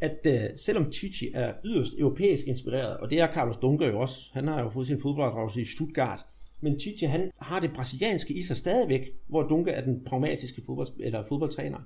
at 0.00 0.26
uh, 0.26 0.58
selvom 0.58 0.92
Chichi 0.92 1.30
er 1.34 1.54
yderst 1.64 1.94
europæisk 1.98 2.46
inspireret, 2.46 2.96
og 2.96 3.10
det 3.10 3.20
er 3.20 3.32
Carlos 3.34 3.56
Dunker 3.56 3.88
jo 3.88 4.00
også, 4.00 4.30
han 4.32 4.48
har 4.48 4.62
jo 4.62 4.70
fået 4.70 4.86
sin 4.86 5.00
fodboldopdragelse 5.00 5.60
i 5.60 5.64
Stuttgart, 5.64 6.26
men 6.62 6.80
Chichi 6.80 7.06
han 7.06 7.30
har 7.40 7.60
det 7.60 7.72
brasilianske 7.72 8.34
i 8.34 8.42
sig 8.42 8.56
stadigvæk, 8.56 9.10
hvor 9.26 9.42
Dunker 9.42 9.72
er 9.72 9.84
den 9.84 10.04
pragmatiske 10.04 10.62
fodbold, 10.66 10.88
eller 11.00 11.24
fodboldtræner. 11.28 11.78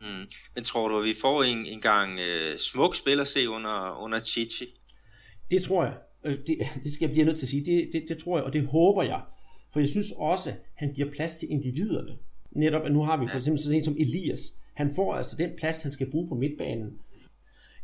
Mm. 0.00 0.28
Men 0.54 0.64
tror 0.64 0.88
du, 0.88 0.98
at 0.98 1.04
vi 1.04 1.14
får 1.20 1.42
en, 1.42 1.66
en 1.66 1.80
gang 1.80 2.12
uh, 2.12 2.58
smuk 2.58 2.96
spil 2.96 3.20
at 3.20 3.28
se 3.28 3.48
under, 3.48 4.04
under 4.04 4.18
Chichi? 4.18 4.64
Det 5.50 5.62
tror 5.62 5.84
jeg. 5.84 5.94
Øh, 6.24 6.38
det, 6.46 6.58
det 6.84 6.92
skal 6.92 7.06
jeg 7.06 7.10
blive 7.10 7.26
nødt 7.26 7.38
til 7.38 7.46
at 7.46 7.50
sige. 7.50 7.64
Det, 7.64 7.90
det, 7.92 8.04
det 8.08 8.18
tror 8.18 8.38
jeg, 8.38 8.44
og 8.44 8.52
det 8.52 8.66
håber 8.66 9.02
jeg. 9.02 9.20
For 9.72 9.80
jeg 9.80 9.88
synes 9.88 10.12
også, 10.16 10.52
han 10.74 10.94
giver 10.94 11.10
plads 11.10 11.34
til 11.34 11.50
individerne. 11.50 12.18
Netop, 12.50 12.82
at 12.82 12.92
nu 12.92 13.02
har 13.02 13.16
vi 13.16 13.28
for 13.28 13.36
eksempel 13.36 13.62
sådan 13.62 13.78
en 13.78 13.84
som 13.84 13.96
Elias. 13.98 14.40
Han 14.74 14.94
får 14.94 15.14
altså 15.14 15.36
den 15.36 15.50
plads, 15.58 15.82
han 15.82 15.92
skal 15.92 16.10
bruge 16.10 16.28
på 16.28 16.34
midtbanen. 16.34 16.98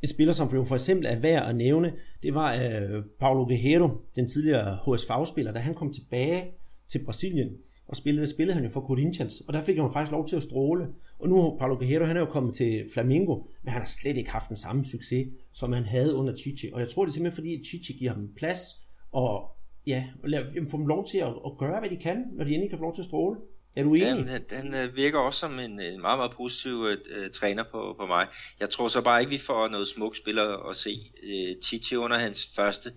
En 0.05 0.09
spiller, 0.09 0.33
som 0.33 0.55
jo 0.55 0.65
for 0.65 0.75
eksempel 0.75 1.07
er 1.07 1.19
værd 1.19 1.49
at 1.49 1.57
nævne, 1.57 1.93
det 2.23 2.35
var 2.35 2.55
øh, 2.55 3.05
Paulo 3.21 3.45
Guerrero, 3.45 3.91
den 4.17 4.27
tidligere 4.27 4.79
HSV-spiller, 4.87 5.53
da 5.53 5.59
han 5.59 5.75
kom 5.75 5.93
tilbage 5.93 6.45
til 6.89 7.05
Brasilien 7.05 7.57
og 7.87 7.97
spillede, 7.97 8.27
spillede 8.27 8.55
han 8.55 8.65
jo 8.65 8.71
for 8.71 8.81
Corinthians, 8.81 9.41
og 9.41 9.53
der 9.53 9.61
fik 9.61 9.77
han 9.77 9.93
faktisk 9.93 10.13
lov 10.13 10.29
til 10.29 10.37
at 10.37 10.43
stråle. 10.43 10.89
Og 11.19 11.29
nu 11.29 11.43
har 11.43 11.57
Paulo 11.59 11.75
Guerrero, 11.75 12.05
han 12.05 12.17
er 12.17 12.21
jo 12.21 12.27
kommet 12.27 12.55
til 12.55 12.85
Flamengo, 12.93 13.35
men 13.63 13.73
han 13.73 13.81
har 13.81 13.89
slet 13.89 14.17
ikke 14.17 14.31
haft 14.31 14.49
den 14.49 14.57
samme 14.57 14.85
succes, 14.85 15.29
som 15.53 15.73
han 15.73 15.85
havde 15.85 16.15
under 16.15 16.37
Chichi. 16.37 16.71
Og 16.73 16.81
jeg 16.81 16.89
tror, 16.89 17.05
det 17.05 17.11
er 17.11 17.15
simpelthen 17.15 17.37
fordi, 17.37 17.55
at 17.55 17.67
Chichi 17.67 17.93
giver 17.93 18.13
ham 18.13 18.29
plads, 18.37 18.61
og 19.13 19.51
ja, 19.87 20.05
og 20.23 20.29
lad, 20.29 20.45
jamen, 20.55 20.71
får 20.71 20.79
dem 20.79 20.87
lov 20.87 21.07
til 21.07 21.19
at, 21.19 21.33
at 21.47 21.59
gøre, 21.59 21.81
hvad 21.81 21.91
de 21.91 21.97
kan, 21.97 22.25
når 22.33 22.45
de 22.45 22.51
endelig 22.51 22.71
kan 22.71 22.79
få 22.79 22.85
lov 22.85 22.95
til 22.95 23.03
at 23.03 23.07
stråle. 23.07 23.37
Er 23.77 23.83
du 23.83 23.95
enig? 23.95 24.07
Jamen, 24.07 24.29
han, 24.29 24.45
øh, 24.53 24.59
han 24.59 24.75
øh, 24.75 24.97
virker 24.97 25.19
også 25.19 25.41
som 25.41 25.59
en, 25.59 25.81
en 25.81 26.01
meget, 26.01 26.19
meget 26.19 26.31
positiv 26.31 26.73
uh, 26.73 27.31
træner 27.33 27.63
på, 27.63 27.95
på 27.99 28.07
mig. 28.07 28.27
Jeg 28.61 28.71
tror 28.71 28.89
så 28.89 29.01
bare 29.01 29.21
ikke, 29.21 29.31
vi 29.31 29.39
får 29.39 29.69
noget 29.69 29.89
smukt 29.89 30.17
spiller 30.17 30.69
at 30.69 30.77
se. 30.77 31.13
Uh, 31.23 31.63
Chichi 31.63 31.97
under 31.97 32.19
hans 32.19 32.51
første 32.57 32.93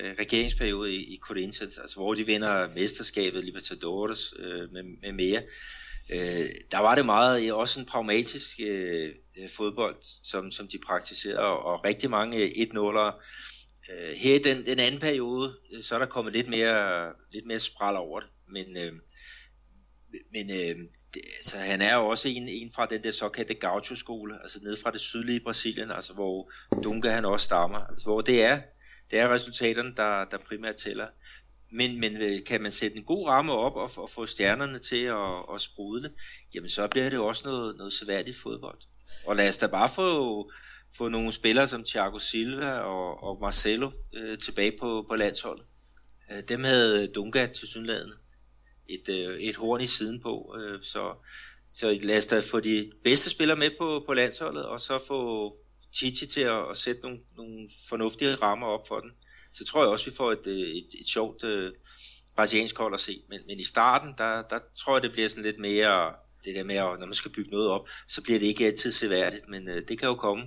uh, 0.00 0.10
regeringsperiode 0.18 0.94
i, 0.94 1.14
i 1.14 1.18
Corinthians, 1.22 1.78
altså 1.78 1.96
hvor 1.96 2.14
de 2.14 2.26
vinder 2.26 2.68
mesterskabet, 2.74 3.44
Libertadores 3.44 4.34
uh, 4.38 4.72
med, 4.72 4.82
med 5.02 5.12
mere. 5.12 5.42
Uh, 6.14 6.46
der 6.70 6.78
var 6.78 6.94
det 6.94 7.06
meget 7.06 7.52
også 7.52 7.80
en 7.80 7.86
pragmatisk 7.86 8.60
uh, 8.60 9.50
fodbold, 9.50 9.96
som, 10.24 10.50
som 10.50 10.68
de 10.68 10.78
praktiserede, 10.78 11.38
og, 11.38 11.64
og 11.64 11.84
rigtig 11.84 12.10
mange 12.10 12.46
1-0'ere 12.46 13.12
Øh, 13.90 14.16
her 14.16 14.34
i 14.34 14.38
den, 14.38 14.66
den 14.66 14.78
anden 14.78 15.00
periode, 15.00 15.56
så 15.80 15.94
er 15.94 15.98
der 15.98 16.06
kommet 16.06 16.32
lidt 16.32 16.48
mere, 16.48 17.12
lidt 17.32 17.46
mere 17.46 17.60
spral 17.60 17.96
over 17.96 18.20
det. 18.20 18.28
Men 18.48 18.76
øh, 18.76 18.92
men 20.32 20.50
øh, 20.50 20.88
det, 21.14 21.22
altså, 21.36 21.56
han 21.56 21.82
er 21.82 21.96
jo 21.96 22.06
også 22.06 22.28
en, 22.28 22.48
en 22.48 22.72
fra 22.72 22.86
den 22.86 23.02
der 23.02 23.10
såkaldte 23.10 23.54
gaucho-skole, 23.54 24.42
altså 24.42 24.58
nede 24.62 24.76
fra 24.82 24.90
det 24.90 25.00
sydlige 25.00 25.40
Brasilien, 25.40 25.90
altså 25.90 26.12
hvor 26.12 26.52
Dunga 26.84 27.10
han 27.10 27.24
også 27.24 27.44
stammer, 27.44 27.78
altså 27.78 28.06
hvor 28.06 28.20
det 28.20 28.44
er, 28.44 28.60
det 29.10 29.18
er 29.18 29.34
resultaterne, 29.34 29.94
der, 29.96 30.24
der 30.24 30.38
primært 30.38 30.74
tæller. 30.74 31.06
Men, 31.70 32.00
men 32.00 32.16
øh, 32.16 32.44
kan 32.46 32.62
man 32.62 32.72
sætte 32.72 32.96
en 32.96 33.04
god 33.04 33.28
ramme 33.28 33.52
op 33.52 33.76
og, 33.76 33.90
og 33.96 34.10
få 34.10 34.26
stjernerne 34.26 34.78
til 34.78 35.04
at, 35.04 35.54
at 35.54 35.60
sprudle, 35.60 36.10
jamen 36.54 36.68
så 36.68 36.88
bliver 36.88 37.10
det 37.10 37.18
også 37.18 37.48
noget, 37.48 37.76
noget 37.76 37.92
seværdigt 37.92 38.36
fodbold. 38.36 38.78
Og 39.26 39.36
lad 39.36 39.48
os 39.48 39.58
da 39.58 39.66
bare 39.66 39.88
få, 39.88 40.50
få 40.96 41.08
nogle 41.08 41.32
spillere 41.32 41.68
som 41.68 41.84
Thiago 41.84 42.18
Silva 42.18 42.70
og, 42.70 43.22
og 43.22 43.40
Marcelo 43.40 43.90
øh, 44.14 44.38
tilbage 44.38 44.72
på, 44.80 45.04
på 45.08 45.14
landsholdet. 45.14 45.64
Øh, 46.32 46.42
dem 46.48 46.64
havde 46.64 47.06
Dunga 47.06 47.46
til 47.46 47.68
synlædende 47.68 48.14
et, 48.94 49.08
øh, 49.08 49.40
et 49.40 49.56
horn 49.56 49.80
i 49.80 49.86
siden 49.86 50.20
på. 50.20 50.56
Øh, 50.58 50.78
så, 50.82 51.14
så 51.68 51.98
lad 52.02 52.18
os 52.18 52.26
da 52.26 52.40
få 52.40 52.60
de 52.60 52.90
bedste 53.04 53.30
spillere 53.30 53.58
med 53.58 53.70
på, 53.78 54.02
på 54.06 54.14
landsholdet, 54.14 54.64
og 54.66 54.80
så 54.80 55.04
få 55.08 55.56
Chichi 55.92 56.26
til 56.26 56.40
at, 56.40 56.70
at 56.70 56.76
sætte 56.76 57.00
nogle, 57.02 57.18
nogle 57.36 57.68
fornuftige 57.88 58.34
rammer 58.34 58.66
op 58.66 58.88
for 58.88 59.00
den. 59.00 59.10
Så 59.52 59.64
tror 59.64 59.82
jeg 59.82 59.90
også, 59.90 60.10
vi 60.10 60.16
får 60.16 60.32
et, 60.32 60.46
øh, 60.46 60.68
et, 60.78 60.86
et 61.00 61.06
sjovt 61.06 61.44
øh, 61.44 61.72
brasiliansk 62.36 62.78
hold 62.78 62.94
at 62.94 63.00
se. 63.00 63.22
Men, 63.28 63.40
men 63.46 63.60
i 63.60 63.64
starten, 63.64 64.14
der, 64.18 64.42
der 64.42 64.58
tror 64.76 64.96
jeg, 64.96 65.02
det 65.02 65.12
bliver 65.12 65.28
sådan 65.28 65.44
lidt 65.44 65.58
mere, 65.58 66.12
det 66.44 66.54
der 66.54 66.64
med, 66.64 66.74
at 66.74 66.98
når 67.00 67.06
man 67.06 67.14
skal 67.14 67.32
bygge 67.32 67.50
noget 67.50 67.68
op, 67.68 67.88
så 68.08 68.22
bliver 68.22 68.38
det 68.38 68.46
ikke 68.46 68.66
altid 68.66 68.90
seværdigt, 68.90 69.48
men 69.48 69.68
øh, 69.68 69.82
det 69.88 69.98
kan 69.98 70.08
jo 70.08 70.14
komme. 70.14 70.44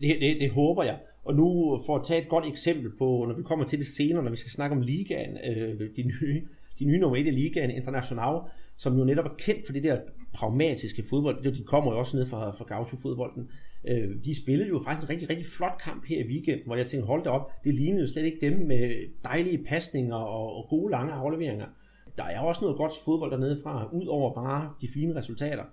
Det, 0.00 0.20
det, 0.20 0.40
det 0.40 0.50
håber 0.50 0.82
jeg. 0.82 0.98
Og 1.24 1.34
nu 1.34 1.46
for 1.86 1.98
at 1.98 2.06
tage 2.06 2.22
et 2.22 2.28
godt 2.28 2.46
eksempel 2.46 2.90
på, 2.98 3.24
når 3.28 3.36
vi 3.36 3.42
kommer 3.42 3.66
til 3.66 3.78
det 3.78 3.86
senere, 3.86 4.22
når 4.24 4.30
vi 4.30 4.36
skal 4.36 4.50
snakke 4.50 4.76
om 4.76 4.82
ligaen, 4.82 5.36
øh, 5.36 5.80
de 5.96 6.02
nye, 6.02 6.48
de 6.82 6.86
nye 6.86 6.98
nummer 6.98 7.16
1 7.16 7.26
i 7.26 7.30
ligaen, 7.30 7.70
International, 7.70 8.40
som 8.76 8.98
jo 8.98 9.04
netop 9.04 9.24
er 9.24 9.34
kendt 9.38 9.66
for 9.66 9.72
det 9.72 9.82
der 9.82 9.98
pragmatiske 10.34 11.02
fodbold. 11.10 11.52
De 11.52 11.64
kommer 11.64 11.92
jo 11.92 11.98
også 11.98 12.16
ned 12.16 12.26
fra, 12.26 12.50
fra 12.50 12.64
Gaucho-fodbolden. 12.64 13.48
Øh, 13.88 14.24
de 14.24 14.42
spillede 14.42 14.68
jo 14.68 14.82
faktisk 14.84 15.04
en 15.04 15.10
rigtig, 15.10 15.30
rigtig 15.30 15.46
flot 15.46 15.78
kamp 15.80 16.04
her 16.08 16.24
i 16.24 16.28
weekenden, 16.28 16.66
hvor 16.66 16.76
jeg 16.76 16.86
tænkte, 16.86 17.06
hold 17.06 17.24
da 17.24 17.30
op, 17.30 17.50
det 17.64 17.74
lignede 17.74 18.00
jo 18.00 18.12
slet 18.12 18.24
ikke 18.24 18.46
dem 18.46 18.66
med 18.66 18.94
dejlige 19.24 19.64
pasninger 19.64 20.16
og, 20.16 20.56
og 20.56 20.66
gode 20.68 20.90
lange 20.90 21.12
afleveringer. 21.12 21.66
Der 22.18 22.24
er 22.24 22.40
også 22.40 22.60
noget 22.60 22.76
godt 22.76 22.92
fodbold 23.04 23.30
dernede 23.30 23.60
fra, 23.62 23.88
ud 23.92 24.06
over 24.06 24.34
bare 24.34 24.72
de 24.80 24.88
fine 24.88 25.16
resultater. 25.16 25.64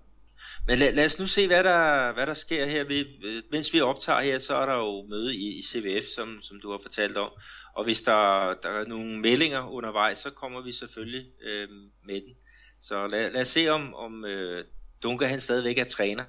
Men 0.68 0.80
lad, 0.80 0.94
lad 0.94 1.06
os 1.06 1.20
nu 1.20 1.28
se, 1.28 1.48
hvad 1.48 1.64
der, 1.64 2.14
hvad 2.14 2.28
der 2.28 2.34
sker 2.34 2.66
her. 2.66 2.84
Vi, 2.84 3.06
øh, 3.24 3.44
mens 3.52 3.74
vi 3.74 3.82
optager 3.82 4.22
her, 4.22 4.40
så 4.40 4.56
er 4.56 4.66
der 4.66 4.76
jo 4.76 5.06
møde 5.10 5.36
i, 5.36 5.58
i 5.58 5.62
CVF, 5.64 6.06
som, 6.16 6.42
som 6.42 6.60
du 6.62 6.72
har 6.72 6.78
fortalt 6.78 7.18
om. 7.18 7.32
Og 7.76 7.84
hvis 7.84 8.02
der, 8.02 8.54
der 8.64 8.70
er 8.70 8.86
nogle 8.86 9.20
meldinger 9.20 9.68
undervejs, 9.68 10.20
så 10.20 10.30
kommer 10.30 10.62
vi 10.62 10.72
selvfølgelig 10.72 11.26
øh, 11.44 11.68
med 12.06 12.22
den. 12.22 12.36
Så 12.82 13.08
lad, 13.08 13.32
lad 13.32 13.42
os 13.42 13.48
se, 13.48 13.70
om, 13.70 13.94
om 13.94 14.26
øh, 14.26 14.66
Dunga 15.04 15.26
han 15.26 15.42
stadigvæk 15.42 15.78
er 15.78 15.84
træner. 15.84 16.26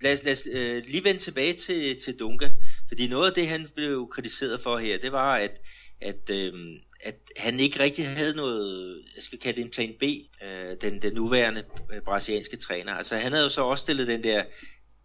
Lad 0.00 0.12
os, 0.12 0.24
lad 0.24 0.32
os 0.32 0.48
øh, 0.52 0.82
lige 0.86 1.04
vende 1.04 1.20
tilbage 1.20 1.52
til, 1.52 2.00
til 2.00 2.18
Dunga. 2.18 2.50
Fordi 2.88 3.08
noget 3.08 3.28
af 3.28 3.34
det, 3.34 3.48
han 3.48 3.68
blev 3.74 4.08
kritiseret 4.10 4.60
for 4.60 4.78
her, 4.78 4.98
det 4.98 5.12
var, 5.12 5.34
at, 5.34 5.60
at, 6.00 6.30
øh, 6.30 6.52
at 7.02 7.14
han 7.36 7.60
ikke 7.60 7.80
rigtig 7.80 8.08
havde 8.08 8.36
noget, 8.36 9.02
jeg 9.14 9.22
skal 9.22 9.38
kalde 9.38 9.56
det 9.56 9.64
en 9.64 9.70
plan 9.70 9.94
B, 10.00 10.02
øh, 10.44 10.76
den, 10.80 11.02
den 11.02 11.14
nuværende 11.14 11.64
øh, 11.92 12.00
brasilianske 12.02 12.56
træner. 12.56 12.94
Altså 12.94 13.16
han 13.16 13.32
havde 13.32 13.44
jo 13.44 13.50
så 13.50 13.62
også 13.62 13.82
stillet 13.82 14.06
den 14.06 14.22
der 14.24 14.44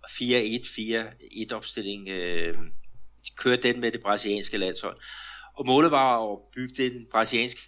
4-1-4-1 0.08 1.56
opstilling, 1.56 2.10
øh, 2.10 2.58
kørt 3.38 3.64
den 3.64 3.80
med 3.80 3.92
det 3.92 4.02
brasilianske 4.02 4.58
landshold. 4.58 4.98
Og 5.58 5.66
målet 5.66 5.92
var 5.92 6.32
at 6.32 6.40
bygge 6.56 6.84
den 6.84 7.08
brasilianske 7.12 7.62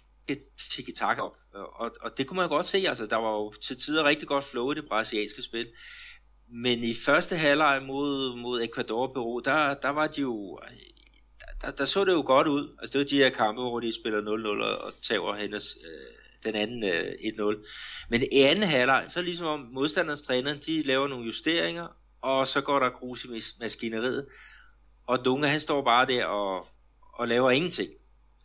tiki 0.70 0.92
op. 1.02 1.36
Og, 1.54 1.90
og 2.00 2.18
det 2.18 2.26
kunne 2.26 2.36
man 2.36 2.48
godt 2.48 2.66
se, 2.66 2.78
altså 2.88 3.06
der 3.06 3.16
var 3.16 3.32
jo 3.32 3.52
til 3.52 3.76
tider 3.76 4.04
rigtig 4.04 4.28
godt 4.28 4.44
flow 4.44 4.72
i 4.72 4.74
det 4.74 4.88
brasilianske 4.88 5.42
spil. 5.42 5.68
Men 6.48 6.78
i 6.78 6.94
første 6.94 7.36
halvleg 7.36 7.82
mod, 7.82 8.36
mod 8.36 8.62
Ecuador 8.62 9.08
og 9.08 9.14
Peru, 9.14 9.40
der, 9.44 9.74
der 9.74 9.88
var 9.88 10.06
de 10.06 10.20
jo 10.20 10.58
der, 11.62 11.70
der 11.70 11.84
så 11.84 12.04
det 12.04 12.12
jo 12.12 12.22
godt 12.26 12.46
ud. 12.46 12.76
Altså 12.80 12.92
det 12.92 12.98
var 12.98 13.04
de 13.04 13.16
her 13.16 13.30
kampe, 13.30 13.62
hvor 13.62 13.80
de 13.80 13.94
spiller 13.94 14.20
0-0 14.20 14.84
og 14.84 14.92
tager 15.02 15.36
hendes, 15.36 15.78
øh, 15.84 16.18
den 16.44 16.54
anden 16.54 16.84
øh, 16.84 17.12
1-0. 17.12 17.66
Men 18.10 18.22
i 18.32 18.40
anden 18.40 18.64
halvleg, 18.64 19.04
så 19.08 19.18
er 19.18 19.22
det 19.22 19.28
ligesom 19.28 19.46
om 19.46 19.60
modstanderens 19.72 20.22
træner, 20.22 20.54
de 20.54 20.82
laver 20.82 21.08
nogle 21.08 21.26
justeringer, 21.26 21.86
og 22.22 22.46
så 22.46 22.60
går 22.60 22.78
der 22.78 22.90
grus 22.90 23.24
i 23.24 23.28
maskineriet. 23.60 24.26
Og 25.06 25.24
Dunga, 25.24 25.46
han 25.46 25.60
står 25.60 25.84
bare 25.84 26.06
der 26.06 26.24
og, 26.24 26.66
og 27.14 27.28
laver 27.28 27.50
ingenting. 27.50 27.90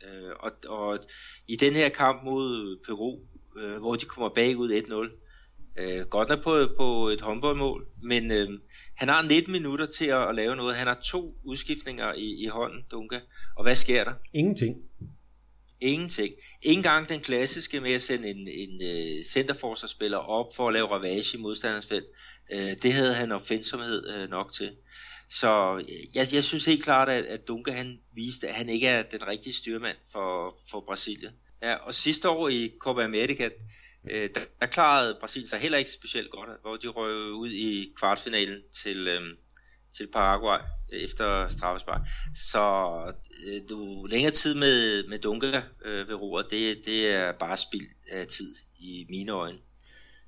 Øh, 0.04 0.32
og, 0.40 0.52
og 0.68 1.00
i 1.48 1.56
den 1.56 1.74
her 1.74 1.90
kamp 1.90 2.24
mod 2.24 2.78
Peru, 2.86 3.20
øh, 3.58 3.78
hvor 3.78 3.96
de 3.96 4.06
kommer 4.06 4.30
bagud 4.30 4.70
1-0, 4.70 5.82
øh, 5.82 6.06
godt 6.06 6.30
nok 6.30 6.44
på, 6.44 6.68
på 6.78 7.08
et 7.08 7.22
håndboldmål, 7.22 7.88
men 8.04 8.32
øh, 8.32 8.50
han 8.96 9.08
har 9.08 9.22
19 9.22 9.52
minutter 9.52 9.86
til 9.86 10.06
at, 10.06 10.30
at 10.30 10.36
lave 10.36 10.56
noget. 10.56 10.76
Han 10.76 10.88
har 10.88 11.00
to 11.04 11.36
udskiftninger 11.44 12.14
i, 12.14 12.44
i 12.44 12.48
hånden, 12.48 12.86
Dunga. 12.92 13.20
Og 13.56 13.64
hvad 13.64 13.76
sker 13.76 14.04
der? 14.04 14.14
Ingenting. 14.34 14.76
Ingenting. 15.82 16.34
Ingen 16.62 16.84
gang 16.84 17.10
den 17.10 17.20
klassiske 17.20 17.80
med 17.80 17.92
at 17.92 18.02
sende 18.02 18.30
en, 18.30 18.48
en 18.48 18.82
uh, 18.82 19.26
centerforsvarsspiller 19.26 20.18
op 20.18 20.56
for 20.56 20.68
at 20.68 20.74
lave 20.74 20.88
ravage 20.88 21.38
i 21.38 21.42
modstanderens 21.42 21.88
felt. 21.88 22.06
Uh, 22.54 22.72
det 22.84 22.94
havde 22.94 23.14
han 23.14 23.32
opfindsomhed 23.32 24.24
uh, 24.24 24.30
nok 24.30 24.54
til. 24.54 24.72
Så 25.30 25.84
jeg, 26.16 26.28
jeg 26.34 26.44
synes 26.44 26.66
helt 26.66 26.84
klart, 26.84 27.10
at, 27.10 27.24
at 27.24 27.48
Dunga 27.48 27.72
han 27.72 28.00
viste, 28.16 28.48
at 28.48 28.56
han 28.56 28.70
ikke 28.70 28.88
er 28.88 29.04
den 29.04 29.28
rigtige 29.28 29.54
styrmand 29.54 29.98
for, 30.12 30.58
for 30.72 30.84
Brasilien. 30.88 31.34
Ja, 31.62 31.74
og 31.74 31.94
sidste 31.94 32.30
år 32.30 32.50
i 32.50 32.72
Copa 32.80 33.04
America, 33.04 33.50
øh, 34.12 34.30
der, 34.36 34.42
der 34.60 34.66
klarede 34.66 35.18
Brasilien 35.20 35.48
sig 35.48 35.60
heller 35.60 35.78
ikke 35.78 35.92
specielt 35.92 36.30
godt, 36.30 36.50
hvor 36.62 36.76
de 36.76 36.88
røg 36.88 37.34
ud 37.34 37.50
i 37.50 37.94
kvartfinalen 38.00 38.62
til, 38.84 39.08
øh, 39.08 39.22
til 39.92 40.08
Paraguay 40.14 40.60
øh, 40.94 41.00
efter 41.00 41.48
straffespark. 41.48 42.02
Så 42.36 42.64
øh, 43.48 43.70
du 43.70 44.06
længere 44.12 44.32
tid 44.32 44.56
med, 44.56 45.08
med 45.10 45.20
Dunga 45.20 45.62
øh, 45.86 46.08
ved 46.10 46.16
roret, 46.16 46.46
det, 46.52 46.86
det 46.86 47.14
er 47.16 47.32
bare 47.32 47.58
spild 47.58 47.90
af 48.12 48.28
tid 48.28 48.56
i 48.80 49.06
mine 49.10 49.32
øjne. 49.32 49.58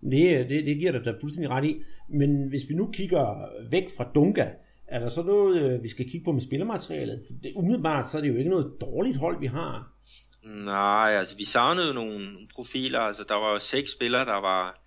Det, 0.02 0.38
øh, 0.38 0.50
det, 0.50 0.66
det 0.66 0.78
giver 0.78 0.92
dig 0.92 1.06
da 1.06 1.14
fuldstændig 1.22 1.50
ret 1.50 1.66
i. 1.66 1.76
Men 2.10 2.50
hvis 2.50 2.70
vi 2.70 2.74
nu 2.74 2.92
kigger 2.92 3.50
væk 3.70 3.88
fra 3.98 4.12
Dunga, 4.16 4.48
er 4.88 5.00
der 5.00 5.10
så 5.10 5.24
noget, 5.24 5.62
øh, 5.62 5.84
vi 5.84 5.90
skal 5.90 6.10
kigge 6.10 6.26
på 6.26 6.32
med 6.32 6.42
spillermaterialet? 6.42 7.24
Det, 7.44 7.52
umiddelbart 7.56 8.12
så 8.12 8.18
er 8.18 8.22
det 8.22 8.30
jo 8.30 8.36
ikke 8.36 8.50
noget 8.50 8.72
dårligt 8.82 9.18
hold, 9.18 9.40
vi 9.40 9.48
har. 9.48 9.92
Nej, 10.46 11.16
altså 11.20 11.36
vi 11.38 11.46
savnede 11.46 11.94
nogle 11.94 12.48
profiler. 12.56 13.00
Altså 13.00 13.24
der 13.24 13.36
var 13.36 13.54
jo 13.54 13.60
seks 13.60 13.92
spillere, 13.92 14.26
der 14.26 14.36
var, 14.36 14.82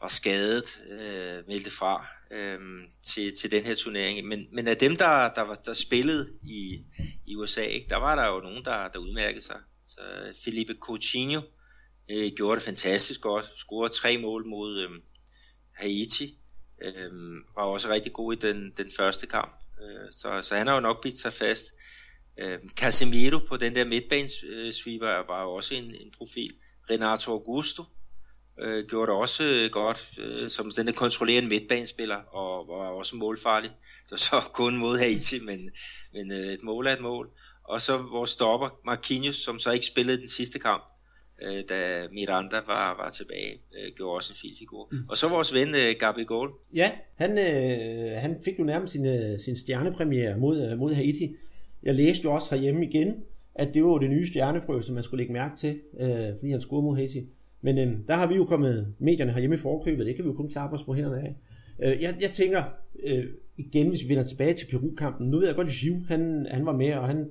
var 0.00 0.08
skadet, 0.08 0.64
øh, 0.90 1.48
meldte 1.48 1.70
fra 1.70 2.06
øh, 2.30 2.58
til, 3.02 3.36
til 3.36 3.50
den 3.50 3.64
her 3.64 3.74
turnering. 3.74 4.26
Men, 4.28 4.46
men 4.52 4.68
af 4.68 4.76
dem, 4.76 4.96
der, 4.96 5.34
der, 5.34 5.42
var, 5.42 5.54
der 5.54 5.72
spillede 5.72 6.32
i, 6.42 6.84
i 7.26 7.36
USA, 7.36 7.62
ikke, 7.62 7.88
der 7.88 7.96
var 7.96 8.14
der 8.14 8.26
jo 8.26 8.40
nogen, 8.40 8.64
der, 8.64 8.88
der 8.88 8.98
udmærkede 8.98 9.44
sig. 9.44 9.60
Så 9.86 10.00
Felipe 10.44 10.74
Coutinho 10.80 11.40
øh, 12.10 12.32
gjorde 12.36 12.54
det 12.54 12.64
fantastisk 12.64 13.20
godt. 13.20 13.44
Scorede 13.56 13.92
tre 13.92 14.18
mål 14.18 14.46
mod 14.46 14.78
øh, 14.78 14.90
Haiti. 15.72 16.38
Øh, 16.82 17.12
var 17.54 17.62
også 17.62 17.88
rigtig 17.88 18.12
god 18.12 18.32
i 18.32 18.36
den, 18.36 18.72
den 18.76 18.90
første 18.96 19.26
kamp. 19.26 19.52
Øh, 19.82 20.12
så, 20.12 20.42
så 20.42 20.56
han 20.56 20.66
har 20.66 20.74
jo 20.74 20.80
nok 20.80 21.02
bidt 21.02 21.18
sig 21.18 21.32
fast. 21.32 21.72
Øh, 22.38 22.58
Casemiro 22.76 23.38
på 23.48 23.56
den 23.56 23.74
der 23.74 23.84
midtbanesweeper 23.84 25.18
øh, 25.18 25.28
var 25.28 25.42
jo 25.42 25.50
også 25.50 25.74
en, 25.74 25.84
en 25.84 26.10
profil. 26.18 26.52
Renato 26.90 27.32
Augusto 27.32 27.82
øh, 28.60 28.84
gjorde 28.84 29.12
det 29.12 29.18
også 29.20 29.44
øh, 29.44 29.70
godt 29.70 30.18
øh, 30.18 30.50
som 30.50 30.70
den 30.70 30.92
kontrollerende 30.92 31.48
midtbanespiller 31.48 32.16
og 32.16 32.68
var 32.68 32.88
også 32.88 33.16
målfarlig. 33.16 33.70
Det 34.04 34.10
var 34.10 34.16
så 34.16 34.40
kun 34.60 34.76
mod 34.76 34.98
Haiti, 34.98 35.40
men, 35.40 35.70
men 36.12 36.32
øh, 36.32 36.52
et 36.52 36.62
mål 36.62 36.86
er 36.86 36.92
et 36.92 37.00
mål. 37.00 37.30
Og 37.64 37.80
så 37.80 37.96
vores 37.96 38.30
stopper 38.30 38.80
Marquinhos, 38.84 39.36
som 39.36 39.58
så 39.58 39.70
ikke 39.70 39.86
spillede 39.86 40.18
den 40.18 40.28
sidste 40.28 40.58
kamp, 40.58 40.84
øh, 41.42 41.62
da 41.68 42.08
Miranda 42.12 42.56
var, 42.66 42.96
var 42.96 43.10
tilbage, 43.10 43.52
øh, 43.78 43.92
gjorde 43.96 44.16
også 44.16 44.32
en 44.32 44.36
fin 44.40 44.56
figur. 44.58 44.88
Mm. 44.92 44.98
Og 45.08 45.16
så 45.16 45.28
vores 45.28 45.54
ven 45.54 45.68
øh, 45.68 45.94
Gabi 45.98 46.24
Goal. 46.24 46.50
Ja, 46.74 46.90
han, 47.16 47.38
øh, 47.38 48.20
han 48.20 48.36
fik 48.44 48.58
jo 48.58 48.64
nærmest 48.64 48.92
sin, 48.92 49.06
øh, 49.06 49.40
sin 49.40 49.56
stjernepremiere 49.56 50.38
mod, 50.38 50.70
øh, 50.70 50.78
mod 50.78 50.94
Haiti 50.94 51.36
jeg 51.82 51.94
læste 51.94 52.24
jo 52.24 52.32
også 52.32 52.54
herhjemme 52.54 52.86
igen, 52.86 53.14
at 53.54 53.74
det 53.74 53.84
var 53.84 53.98
det 53.98 54.10
nye 54.10 54.26
stjernefrø, 54.26 54.80
som 54.82 54.94
man 54.94 55.04
skulle 55.04 55.18
lægge 55.18 55.32
mærke 55.32 55.56
til, 55.56 55.80
øh, 56.00 56.34
fordi 56.38 56.50
han 56.50 56.60
scorede 56.60 56.84
mod 56.84 56.96
Haiti. 56.96 57.26
Men 57.60 57.78
øh, 57.78 57.96
der 58.08 58.14
har 58.14 58.26
vi 58.26 58.34
jo 58.34 58.44
kommet 58.44 58.94
medierne 58.98 59.32
herhjemme 59.32 59.54
i 59.54 59.58
forkøbet, 59.58 60.06
det 60.06 60.16
kan 60.16 60.24
vi 60.24 60.28
jo 60.28 60.34
kun 60.34 60.48
klappe 60.48 60.76
os 60.76 60.84
på 60.84 60.94
hænderne 60.94 61.20
af. 61.20 61.34
Øh, 61.82 62.02
jeg, 62.02 62.16
jeg 62.20 62.30
tænker, 62.30 62.62
øh, 63.04 63.24
igen 63.56 63.88
hvis 63.88 64.04
vi 64.04 64.08
vender 64.08 64.24
tilbage 64.24 64.54
til 64.54 64.66
Peru-kampen, 64.70 65.30
nu 65.30 65.38
ved 65.38 65.46
jeg 65.46 65.56
godt, 65.56 65.68
at 65.68 65.74
Giv, 65.82 65.94
han, 66.08 66.46
han 66.50 66.66
var 66.66 66.76
med, 66.76 66.94
og 66.94 67.06
han 67.06 67.30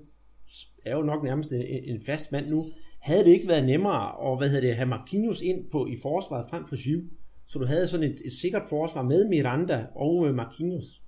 er 0.85 0.95
jo 0.95 1.03
nok 1.03 1.23
nærmest 1.23 1.51
en, 1.51 1.61
en 1.61 2.01
fast 2.01 2.31
mand 2.31 2.49
nu. 2.49 2.63
Havde 2.99 3.23
det 3.23 3.31
ikke 3.31 3.47
været 3.47 3.65
nemmere 3.65 4.31
at 4.31 4.37
hvad 4.37 4.49
hedder 4.49 4.67
det, 4.67 4.75
have 4.75 4.89
Marquinhos 4.89 5.41
ind 5.41 5.69
på 5.71 5.87
i 5.87 5.97
forsvaret 6.01 6.49
frem 6.49 6.67
for 6.67 6.83
Giv, 6.83 7.01
så 7.45 7.59
du 7.59 7.65
havde 7.65 7.87
sådan 7.87 8.11
et, 8.11 8.21
et 8.25 8.33
sikkert 8.33 8.63
forsvar 8.69 9.03
med 9.03 9.29
Miranda 9.29 9.85
og 9.95 10.27
øh, 10.27 10.35
Marquinhos? 10.35 11.01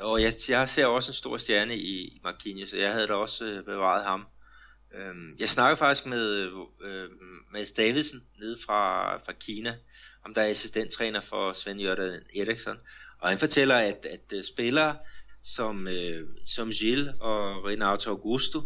Og 0.00 0.22
jeg, 0.22 0.32
jeg 0.48 0.68
ser 0.68 0.86
også 0.86 1.10
en 1.10 1.14
stor 1.14 1.36
stjerne 1.36 1.78
i 1.78 2.20
Marquinhos, 2.24 2.68
så 2.68 2.76
jeg 2.76 2.92
havde 2.92 3.06
da 3.06 3.14
også 3.14 3.44
øh, 3.44 3.64
bevaret 3.64 4.04
ham. 4.04 4.26
Øhm, 4.94 5.36
jeg 5.38 5.48
snakkede 5.48 5.76
faktisk 5.76 6.06
med 6.06 6.32
øh, 6.32 6.52
øh, 6.84 7.08
Mads 7.52 7.72
Davidsen 7.72 8.22
nede 8.38 8.56
fra, 8.66 9.16
fra 9.18 9.32
Kina, 9.32 9.74
om 10.24 10.34
der 10.34 10.42
er 10.42 10.50
assistenttræner 10.50 11.20
for 11.20 11.52
Svend 11.52 11.80
Jørgen 11.80 12.22
Eriksson, 12.36 12.76
og 13.18 13.28
han 13.28 13.38
fortæller, 13.38 13.76
at, 13.76 14.06
at 14.10 14.32
øh, 14.38 14.44
spillere 14.44 14.96
som, 15.42 15.88
øh, 15.88 16.28
som 16.46 16.70
Gilles 16.70 17.14
og 17.20 17.64
Renato 17.64 18.10
Augusto, 18.10 18.62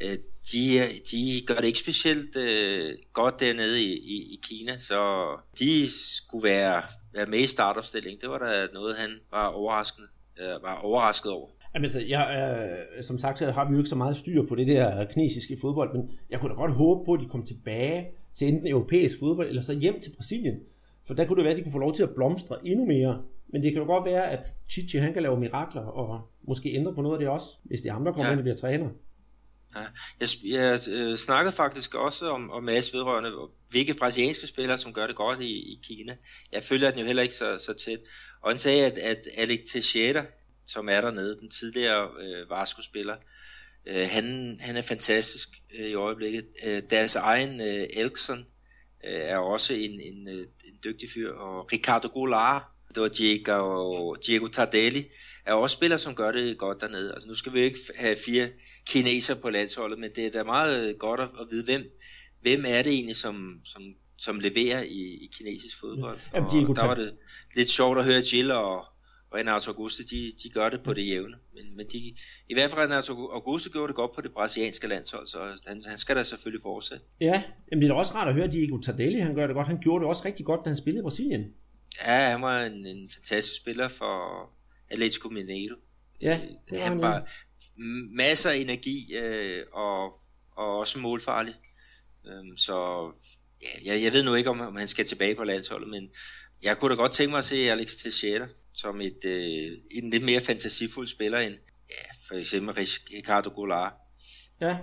øh, 0.00 0.18
de, 0.52 0.90
de 1.10 1.42
gør 1.46 1.54
det 1.54 1.64
ikke 1.64 1.78
specielt 1.78 2.36
øh, 2.36 2.94
godt 3.12 3.40
dernede 3.40 3.82
i, 3.82 3.92
i, 3.92 4.32
i 4.32 4.40
Kina, 4.42 4.78
så 4.78 5.30
de 5.58 5.90
skulle 6.16 6.44
være, 6.48 6.82
være 7.12 7.26
med 7.26 7.38
i 7.38 7.46
startopstillingen. 7.46 8.20
Det 8.20 8.30
var 8.30 8.38
da 8.38 8.68
noget, 8.72 8.96
han 8.96 9.20
var 9.30 9.46
overrasket, 9.46 10.08
øh, 10.40 10.62
var 10.62 10.80
overrasket 10.82 11.32
over. 11.32 11.46
Jamen, 11.74 11.90
så 11.90 12.00
jeg, 12.00 12.24
øh, 12.96 13.02
som 13.02 13.18
sagt, 13.18 13.38
så 13.38 13.50
har 13.50 13.68
vi 13.68 13.72
jo 13.72 13.78
ikke 13.78 13.88
så 13.88 13.96
meget 13.96 14.16
styr 14.16 14.46
på 14.46 14.54
det 14.54 14.66
der 14.66 15.04
kinesiske 15.04 15.56
fodbold, 15.60 15.92
men 15.94 16.10
jeg 16.30 16.40
kunne 16.40 16.50
da 16.50 16.54
godt 16.54 16.72
håbe 16.72 17.04
på, 17.04 17.12
at 17.12 17.20
de 17.20 17.26
kom 17.26 17.42
tilbage 17.42 18.06
til 18.34 18.48
enten 18.48 18.66
europæisk 18.66 19.18
fodbold, 19.18 19.48
eller 19.48 19.62
så 19.62 19.72
hjem 19.72 20.00
til 20.00 20.10
Brasilien. 20.16 20.60
For 21.06 21.14
der 21.14 21.24
kunne 21.24 21.36
det 21.36 21.44
være, 21.44 21.52
at 21.52 21.58
de 21.58 21.62
kunne 21.62 21.72
få 21.72 21.78
lov 21.78 21.94
til 21.94 22.02
at 22.02 22.14
blomstre 22.14 22.66
endnu 22.66 22.86
mere. 22.86 23.22
Men 23.48 23.62
det 23.62 23.72
kan 23.72 23.82
jo 23.82 23.86
godt 23.86 24.04
være, 24.04 24.30
at 24.30 24.46
Chichi 24.70 24.98
han 24.98 25.12
kan 25.12 25.22
lave 25.22 25.40
mirakler, 25.40 25.82
og 25.82 26.20
måske 26.42 26.74
ændre 26.74 26.94
på 26.94 27.02
noget 27.02 27.14
af 27.14 27.18
det 27.18 27.28
også, 27.28 27.46
hvis 27.64 27.80
det 27.80 27.88
er 27.88 27.92
ham, 27.92 28.04
der 28.04 28.12
kommer 28.12 28.26
ja. 28.26 28.32
ind 28.32 28.40
og 28.40 28.44
bliver 28.44 28.56
træner. 28.56 28.88
Ja, 29.74 29.80
jeg, 30.20 30.28
jeg 30.44 30.80
øh, 30.88 31.16
snakkede 31.16 31.56
faktisk 31.56 31.94
også 31.94 32.30
om, 32.30 32.50
om 32.50 32.64
Mads 32.64 32.94
vedrørende, 32.94 33.32
hvilke 33.70 33.94
brasilianske 33.94 34.46
spillere, 34.46 34.78
som 34.78 34.92
gør 34.92 35.06
det 35.06 35.16
godt 35.16 35.40
i, 35.40 35.72
i 35.72 35.80
Kina. 35.82 36.16
Jeg 36.52 36.62
følger 36.62 36.90
den 36.90 37.00
jo 37.00 37.06
heller 37.06 37.22
ikke 37.22 37.34
så, 37.34 37.58
så 37.58 37.72
tæt. 37.72 37.98
Og 38.42 38.50
han 38.50 38.58
sagde, 38.58 38.84
at, 38.84 38.98
at 38.98 39.28
Alex 39.36 39.58
Teixeira, 39.72 40.24
som 40.66 40.88
er 40.88 41.00
dernede, 41.00 41.38
den 41.40 41.50
tidligere 41.50 42.10
øh, 42.20 42.50
Vasco-spiller, 42.50 43.16
øh, 43.86 44.08
han, 44.10 44.56
han 44.60 44.76
er 44.76 44.82
fantastisk 44.82 45.48
øh, 45.78 45.86
i 45.86 45.94
øjeblikket. 45.94 46.46
Øh, 46.66 46.82
deres 46.90 47.16
egen 47.16 47.60
øh, 47.60 47.86
Elkson 47.90 48.38
øh, 49.04 49.20
er 49.20 49.38
også 49.38 49.74
en, 49.74 50.00
en, 50.00 50.28
øh, 50.28 50.46
en 50.64 50.78
dygtig 50.84 51.08
fyr, 51.14 51.32
og 51.32 51.72
Ricardo 51.72 52.08
Goulart, 52.08 52.62
det 52.94 53.02
var 53.02 53.08
Diego, 53.08 54.14
Diego 54.14 54.46
Tardelli, 54.46 55.04
er 55.46 55.52
også 55.52 55.74
spillere, 55.74 55.98
som 55.98 56.14
gør 56.14 56.32
det 56.32 56.58
godt 56.58 56.80
dernede. 56.80 57.12
Altså 57.12 57.28
nu 57.28 57.34
skal 57.34 57.52
vi 57.52 57.60
ikke 57.60 57.78
have 57.96 58.16
fire 58.26 58.48
kineser 58.86 59.34
på 59.34 59.50
landsholdet, 59.50 59.98
men 59.98 60.10
det 60.16 60.26
er 60.26 60.30
da 60.30 60.42
meget 60.42 60.98
godt 60.98 61.20
at, 61.20 61.28
at 61.40 61.46
vide, 61.50 61.64
hvem, 61.64 61.98
hvem 62.42 62.64
er 62.68 62.82
det 62.82 62.92
egentlig, 62.92 63.16
som, 63.16 63.60
som, 63.64 63.82
som 64.18 64.40
leverer 64.40 64.82
i, 64.82 65.02
i 65.24 65.30
kinesisk 65.38 65.80
fodbold. 65.80 66.18
Ja, 66.34 66.44
og 66.44 66.76
der 66.76 66.86
var 66.86 66.94
det 66.94 67.14
lidt 67.56 67.68
sjovt 67.68 67.98
at 67.98 68.04
høre 68.04 68.22
Jill 68.32 68.50
og, 68.50 68.78
og 69.30 69.38
Renato 69.38 69.70
Augusto, 69.70 70.02
de, 70.10 70.32
de 70.42 70.48
gør 70.48 70.68
det 70.68 70.82
på 70.82 70.94
det 70.94 71.08
jævne. 71.08 71.36
Men, 71.54 71.76
men 71.76 71.86
de, 71.92 71.98
i 72.48 72.54
hvert 72.54 72.70
fald 72.70 72.82
Renato 72.82 73.12
Augusto 73.12 73.70
gjorde 73.70 73.88
det 73.88 73.96
godt 73.96 74.12
på 74.12 74.20
det 74.20 74.32
brasilianske 74.32 74.88
landshold, 74.88 75.26
så 75.26 75.38
han, 75.66 75.82
han 75.86 75.98
skal 75.98 76.16
da 76.16 76.22
selvfølgelig 76.22 76.62
fortsætte. 76.62 77.04
Ja, 77.20 77.42
men 77.70 77.82
det 77.82 77.90
er 77.90 77.94
også 77.94 78.14
rart 78.14 78.28
at 78.28 78.34
høre, 78.34 78.50
Diego 78.50 78.78
Tardelli, 78.78 79.20
han 79.20 79.34
gør 79.34 79.46
det 79.46 79.54
godt. 79.54 79.66
Han 79.66 79.78
gjorde 79.80 80.02
det 80.02 80.08
også 80.08 80.24
rigtig 80.24 80.46
godt, 80.46 80.60
da 80.64 80.68
han 80.68 80.76
spillede 80.76 81.00
i 81.00 81.02
Brasilien. 81.02 81.44
Ja, 82.06 82.30
han 82.30 82.42
var 82.42 82.62
en, 82.62 82.86
en 82.86 83.10
fantastisk 83.14 83.56
spiller 83.56 83.88
for 83.88 84.50
Atletico 84.90 85.28
Mineiro. 85.28 85.76
Ja, 86.20 86.40
det 86.70 86.80
han 86.80 87.02
var 87.02 87.30
masser 88.10 88.50
af 88.50 88.56
energi 88.56 89.16
øh, 89.16 89.64
og, 89.72 90.16
og 90.52 90.78
også 90.78 90.98
målfarlig. 90.98 91.54
Øhm, 92.26 92.56
så 92.56 92.76
ja, 93.62 93.92
jeg, 93.92 94.02
jeg 94.04 94.12
ved 94.12 94.24
nu 94.24 94.34
ikke, 94.34 94.50
om, 94.50 94.60
om 94.60 94.76
han 94.76 94.88
skal 94.88 95.04
tilbage 95.04 95.34
på 95.34 95.44
landsholdet, 95.44 95.88
men 95.88 96.10
jeg 96.64 96.78
kunne 96.78 96.90
da 96.90 96.94
godt 96.94 97.12
tænke 97.12 97.30
mig 97.30 97.38
at 97.38 97.44
se 97.44 97.70
Alex 97.70 97.96
Teixeira 97.96 98.46
som 98.74 99.00
et, 99.00 99.24
øh, 99.24 99.78
en 99.90 100.10
lidt 100.10 100.24
mere 100.24 100.40
fantasifuld 100.40 101.06
spiller 101.06 101.38
end 101.38 101.54
ja, 101.90 102.28
for 102.28 102.34
eksempel 102.34 102.74
Ricardo 102.74 103.50
Goulart. 103.54 103.92
Ja, 104.60 104.76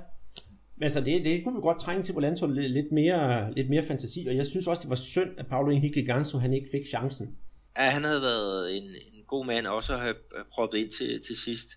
men 0.75 0.83
altså 0.83 1.01
det, 1.01 1.25
det 1.25 1.43
kunne 1.43 1.55
vi 1.55 1.62
godt 1.62 1.79
trænge 1.79 2.03
til 2.03 2.13
på 2.13 2.19
landsholdet 2.19 2.72
lidt 2.72 2.91
mere, 2.91 3.53
lidt 3.53 3.69
mere 3.69 3.83
fantasi, 3.83 4.25
og 4.29 4.36
jeg 4.36 4.45
synes 4.45 4.67
også, 4.67 4.81
det 4.81 4.89
var 4.89 4.95
synd, 4.95 5.29
at 5.38 5.48
Paulo 5.48 5.72
Henrique 5.72 6.05
Ganso 6.05 6.38
han 6.38 6.53
ikke 6.53 6.67
fik 6.72 6.88
chancen. 6.88 7.38
Ja, 7.77 7.89
han 7.89 8.03
havde 8.03 8.22
været 8.22 8.77
en, 8.77 8.84
en 8.84 9.24
god 9.27 9.46
mand 9.46 9.68
også 9.68 9.94
at 9.94 10.00
have 10.00 10.15
proppet 10.51 10.77
ind 10.77 10.92
til, 10.92 11.22
til 11.27 11.38
sidst 11.38 11.70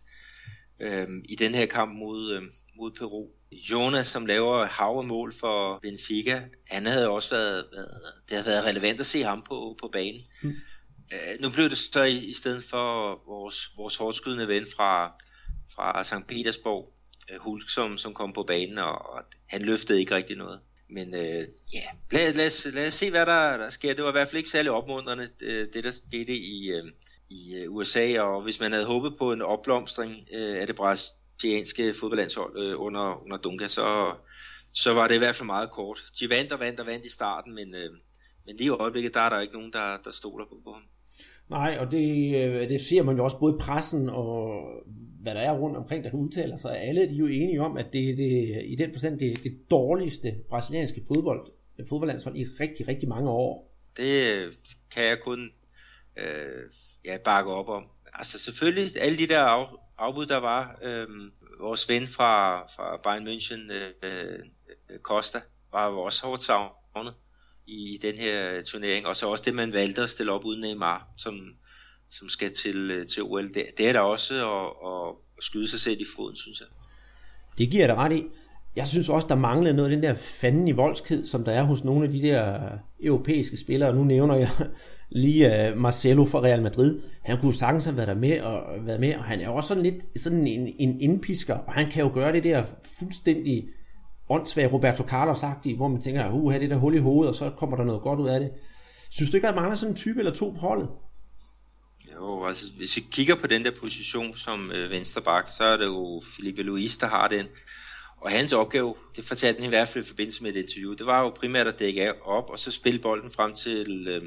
øhm, 0.81 1.23
i 1.29 1.37
den 1.37 1.55
her 1.55 1.67
kamp 1.67 1.99
mod, 1.99 2.33
øhm, 2.33 2.51
mod 2.77 2.91
Peru. 2.91 3.29
Jonas, 3.53 4.07
som 4.07 4.27
laver 4.27 4.65
hav 4.65 5.03
mål 5.03 5.33
for 5.33 5.79
Benfica, 5.83 6.43
han 6.69 6.87
havde 6.87 7.09
også 7.09 7.31
været, 7.31 7.65
været, 7.73 8.01
det 8.29 8.37
havde 8.37 8.47
været 8.47 8.65
relevant 8.65 9.01
at 9.01 9.07
se 9.07 9.23
ham 9.23 9.43
på, 9.43 9.77
på 9.81 9.89
banen. 9.89 10.21
Mm. 10.43 10.55
Øh, 11.13 11.41
nu 11.41 11.51
blev 11.51 11.71
det 11.71 11.79
så 11.79 12.03
i, 12.03 12.17
i 12.17 12.35
stedet 12.35 12.65
for 12.65 13.11
vores, 13.27 13.71
vores 13.77 13.97
hårdskydende 13.97 14.49
ven 14.49 14.67
fra, 14.77 15.15
fra 15.75 16.05
St. 16.05 16.27
Petersborg, 16.29 16.93
øh, 17.31 17.41
Hulk, 17.41 17.71
som, 17.71 17.99
som 17.99 18.15
kom 18.15 18.33
på 18.33 18.43
banen, 18.43 18.79
og, 18.79 19.11
og 19.11 19.23
han 19.49 19.63
løftede 19.63 20.01
ikke 20.01 20.15
rigtig 20.15 20.37
noget. 20.37 20.61
Men 20.89 21.15
øh, 21.15 21.47
ja, 21.75 21.83
lad, 22.13 22.35
lad, 22.35 22.47
os, 22.47 22.67
lad 22.73 22.87
os 22.87 22.95
se, 22.95 23.11
hvad 23.11 23.27
der, 23.27 23.57
der 23.57 23.71
sker. 23.71 23.95
Det 23.95 24.05
var 24.05 24.11
i 24.11 24.13
hvert 24.13 24.29
fald 24.29 24.37
ikke 24.37 24.49
særlig 24.49 24.71
opmuntrende, 24.71 25.29
øh, 25.41 25.67
det 25.73 25.85
der 25.85 25.91
skete 25.91 26.33
i, 26.33 26.71
øh, 26.73 26.85
i 27.31 27.57
øh, 27.57 27.73
USA, 27.73 28.21
og 28.21 28.43
hvis 28.43 28.61
man 28.61 28.73
havde 28.73 28.87
håbet 28.87 29.19
på 29.19 29.33
en 29.33 29.43
opblomstring 29.43 30.29
øh, 30.33 30.57
af 30.61 30.67
det 30.67 30.77
brasilianske 30.77 31.95
fodboldlandshold 31.95 32.59
øh, 32.59 32.81
under, 32.81 33.23
under 33.23 33.37
Dunga, 33.37 33.69
så, 33.69 34.15
så 34.75 34.93
var 34.93 35.09
det 35.09 35.15
i 35.15 35.19
hvert 35.19 35.37
fald 35.37 35.47
meget 35.47 35.71
kort. 35.71 36.05
De 36.21 36.31
vandt 36.31 36.53
og 36.53 36.61
vandt 36.61 36.81
og 36.81 36.87
vandt 36.87 37.05
i 37.05 37.11
starten, 37.11 37.55
men, 37.55 37.75
øh, 37.75 37.91
men 38.47 38.57
lige 38.57 38.67
i 38.67 38.71
øjeblikket, 38.71 39.15
der 39.15 39.21
er 39.21 39.29
der 39.29 39.41
ikke 39.41 39.55
nogen, 39.55 39.73
der, 39.73 39.97
der 40.05 40.11
stoler 40.11 40.45
på, 40.45 40.61
på 40.65 40.73
ham. 40.73 40.83
Nej, 41.51 41.77
og 41.81 41.91
det, 41.91 42.35
øh, 42.35 42.69
det 42.69 42.81
ser 42.81 43.03
man 43.03 43.17
jo 43.17 43.25
også 43.25 43.39
både 43.39 43.55
i 43.55 43.59
pressen 43.61 44.09
og 44.09 44.63
hvad 45.23 45.35
der 45.35 45.41
er 45.41 45.59
rundt 45.59 45.77
omkring, 45.77 46.05
der 46.05 46.11
udtaler 46.15 46.57
sig. 46.57 46.79
Alle 46.79 47.01
de 47.01 47.15
er 47.15 47.19
jo 47.19 47.27
enige 47.27 47.61
om, 47.61 47.77
at 47.77 47.87
det, 47.93 48.17
det 48.19 48.63
i 48.65 48.77
den 48.79 48.93
forstand 48.93 49.19
det, 49.19 49.45
det 49.45 49.71
dårligste 49.71 50.35
brasilianske 50.49 51.03
fodbold, 51.09 51.47
fodboldlandshold 51.89 52.37
i 52.37 52.45
rigtig, 52.45 52.89
rigtig 52.89 53.09
mange 53.09 53.31
år. 53.31 53.73
Det 53.97 54.37
øh, 54.37 54.53
kan 54.95 55.05
jeg 55.05 55.21
kun 55.21 55.51
øh, 56.17 56.71
ja, 57.05 57.17
bakke 57.25 57.51
op 57.51 57.69
om. 57.69 57.85
Altså 58.13 58.39
selvfølgelig, 58.39 59.03
alle 59.03 59.19
de 59.19 59.27
der 59.27 59.41
af, 59.41 59.67
afbud, 59.99 60.27
der 60.27 60.37
var, 60.37 60.79
øh, 60.83 61.07
vores 61.61 61.89
ven 61.89 62.07
fra, 62.07 62.61
fra 62.67 63.01
Bayern 63.05 63.29
München, 63.29 63.73
øh, 63.73 63.91
øh 64.03 64.99
Costa, 65.03 65.41
var 65.73 65.91
jo 65.91 65.99
også 65.99 66.27
hårdt 66.27 66.43
savnet 66.43 67.15
i 67.67 67.99
den 68.03 68.15
her 68.15 68.63
turnering, 68.63 69.07
og 69.07 69.17
så 69.17 69.27
også 69.27 69.43
det, 69.47 69.55
man 69.55 69.73
valgte 69.73 70.03
at 70.03 70.11
stille 70.11 70.33
op 70.33 70.45
uden 70.45 70.61
Neymar, 70.61 71.09
som, 71.17 71.35
som 72.11 72.29
skal 72.29 72.53
til, 72.53 72.91
øh, 72.91 73.07
til 73.07 73.23
OL. 73.23 73.49
Det, 73.49 73.65
det 73.79 73.89
er 73.89 73.93
der 73.93 74.01
også 74.01 74.35
at, 74.35 74.67
at 74.93 75.45
skyde 75.45 75.69
sig 75.71 75.81
selv 75.81 76.01
i 76.01 76.05
foden, 76.17 76.37
synes 76.37 76.61
jeg. 76.61 76.69
Det 77.59 77.71
giver 77.71 77.87
det 77.87 77.97
ret 77.97 78.13
i. 78.13 78.25
Jeg 78.77 78.87
synes 78.87 79.09
også, 79.09 79.29
der 79.29 79.35
manglede 79.35 79.75
noget 79.75 79.91
af 79.91 79.97
den 79.97 80.03
der 80.03 80.15
fanden 80.15 80.69
i 80.69 80.73
voldskhed, 80.73 81.27
som 81.27 81.45
der 81.45 81.53
er 81.53 81.63
hos 81.63 81.85
nogle 81.85 82.05
af 82.05 82.13
de 82.13 82.23
der 82.23 82.61
europæiske 83.03 83.57
spillere. 83.57 83.95
Nu 83.95 84.05
nævner 84.05 84.37
jeg 84.37 84.51
lige 85.11 85.73
uh, 85.73 85.79
Marcelo 85.79 86.25
fra 86.25 86.41
Real 86.41 86.63
Madrid. 86.63 87.01
Han 87.23 87.41
kunne 87.41 87.55
sagtens 87.55 87.85
have 87.85 87.97
været 87.97 88.09
der 88.09 88.15
med 88.15 88.41
og, 88.41 88.87
været 88.87 89.01
med, 89.01 89.15
og 89.15 89.25
han 89.25 89.41
er 89.41 89.49
også 89.49 89.69
sådan 89.69 89.83
lidt 89.83 90.05
sådan 90.17 90.47
en, 90.47 90.75
en 90.79 91.01
indpisker, 91.01 91.55
og 91.55 91.73
han 91.73 91.91
kan 91.91 92.03
jo 92.03 92.11
gøre 92.15 92.33
det 92.33 92.45
der 92.45 92.65
fuldstændig 92.99 93.69
åndssvagt 94.29 94.73
Roberto 94.73 95.03
Carlos-agtigt, 95.03 95.77
hvor 95.77 95.89
man 95.89 96.03
tænker, 96.03 96.31
uh, 96.31 96.55
det 96.55 96.71
der 96.71 96.77
hul 96.77 96.95
i 96.95 96.99
hovedet, 96.99 97.29
og 97.29 97.35
så 97.35 97.51
kommer 97.59 97.77
der 97.77 97.85
noget 97.85 98.03
godt 98.03 98.21
ud 98.21 98.29
af 98.29 98.41
det. 98.41 98.51
Synes 99.11 99.31
du 99.31 99.37
ikke, 99.37 99.49
at 99.49 99.55
der 99.55 99.61
mangler 99.61 99.77
sådan 99.77 99.93
en 99.93 99.97
type 99.97 100.19
eller 100.19 100.35
to 100.35 100.51
på 100.51 100.61
holdet? 100.61 100.89
Jo, 102.15 102.47
altså 102.47 102.65
hvis 102.77 102.97
vi 102.97 103.05
kigger 103.11 103.35
på 103.35 103.47
den 103.47 103.65
der 103.65 103.71
position 103.81 104.37
som 104.37 104.73
øh, 104.73 104.91
venstreback, 104.91 105.49
så 105.57 105.65
er 105.65 105.77
det 105.77 105.85
jo 105.85 106.21
Felipe 106.37 106.63
Luis, 106.63 106.97
der 106.97 107.07
har 107.07 107.29
den. 107.29 107.47
Og 108.21 108.31
hans 108.31 108.53
opgave, 108.53 108.95
det 109.17 109.25
fortalte 109.25 109.61
han 109.61 109.67
i 109.67 109.69
hvert 109.69 109.89
fald 109.89 110.05
i 110.05 110.09
forbindelse 110.09 110.43
med 110.43 110.55
et 110.55 110.63
interview, 110.63 110.95
det 110.95 111.07
var 111.07 111.21
jo 111.21 111.31
primært 111.31 111.67
at 111.67 111.79
dække 111.79 112.27
op, 112.27 112.51
og 112.51 112.59
så 112.59 112.71
spille 112.71 113.01
bolden 113.01 113.31
frem 113.31 113.55
til 113.55 114.09
øh, 114.09 114.23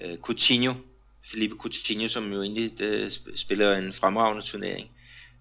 øh, 0.00 0.16
Coutinho, 0.16 0.72
Felipe 1.30 1.54
Coutinho, 1.58 2.08
som 2.08 2.32
jo 2.32 2.42
egentlig 2.42 2.82
øh, 2.82 3.10
spiller 3.34 3.76
en 3.76 3.92
fremragende 3.92 4.42
turnering. 4.42 4.90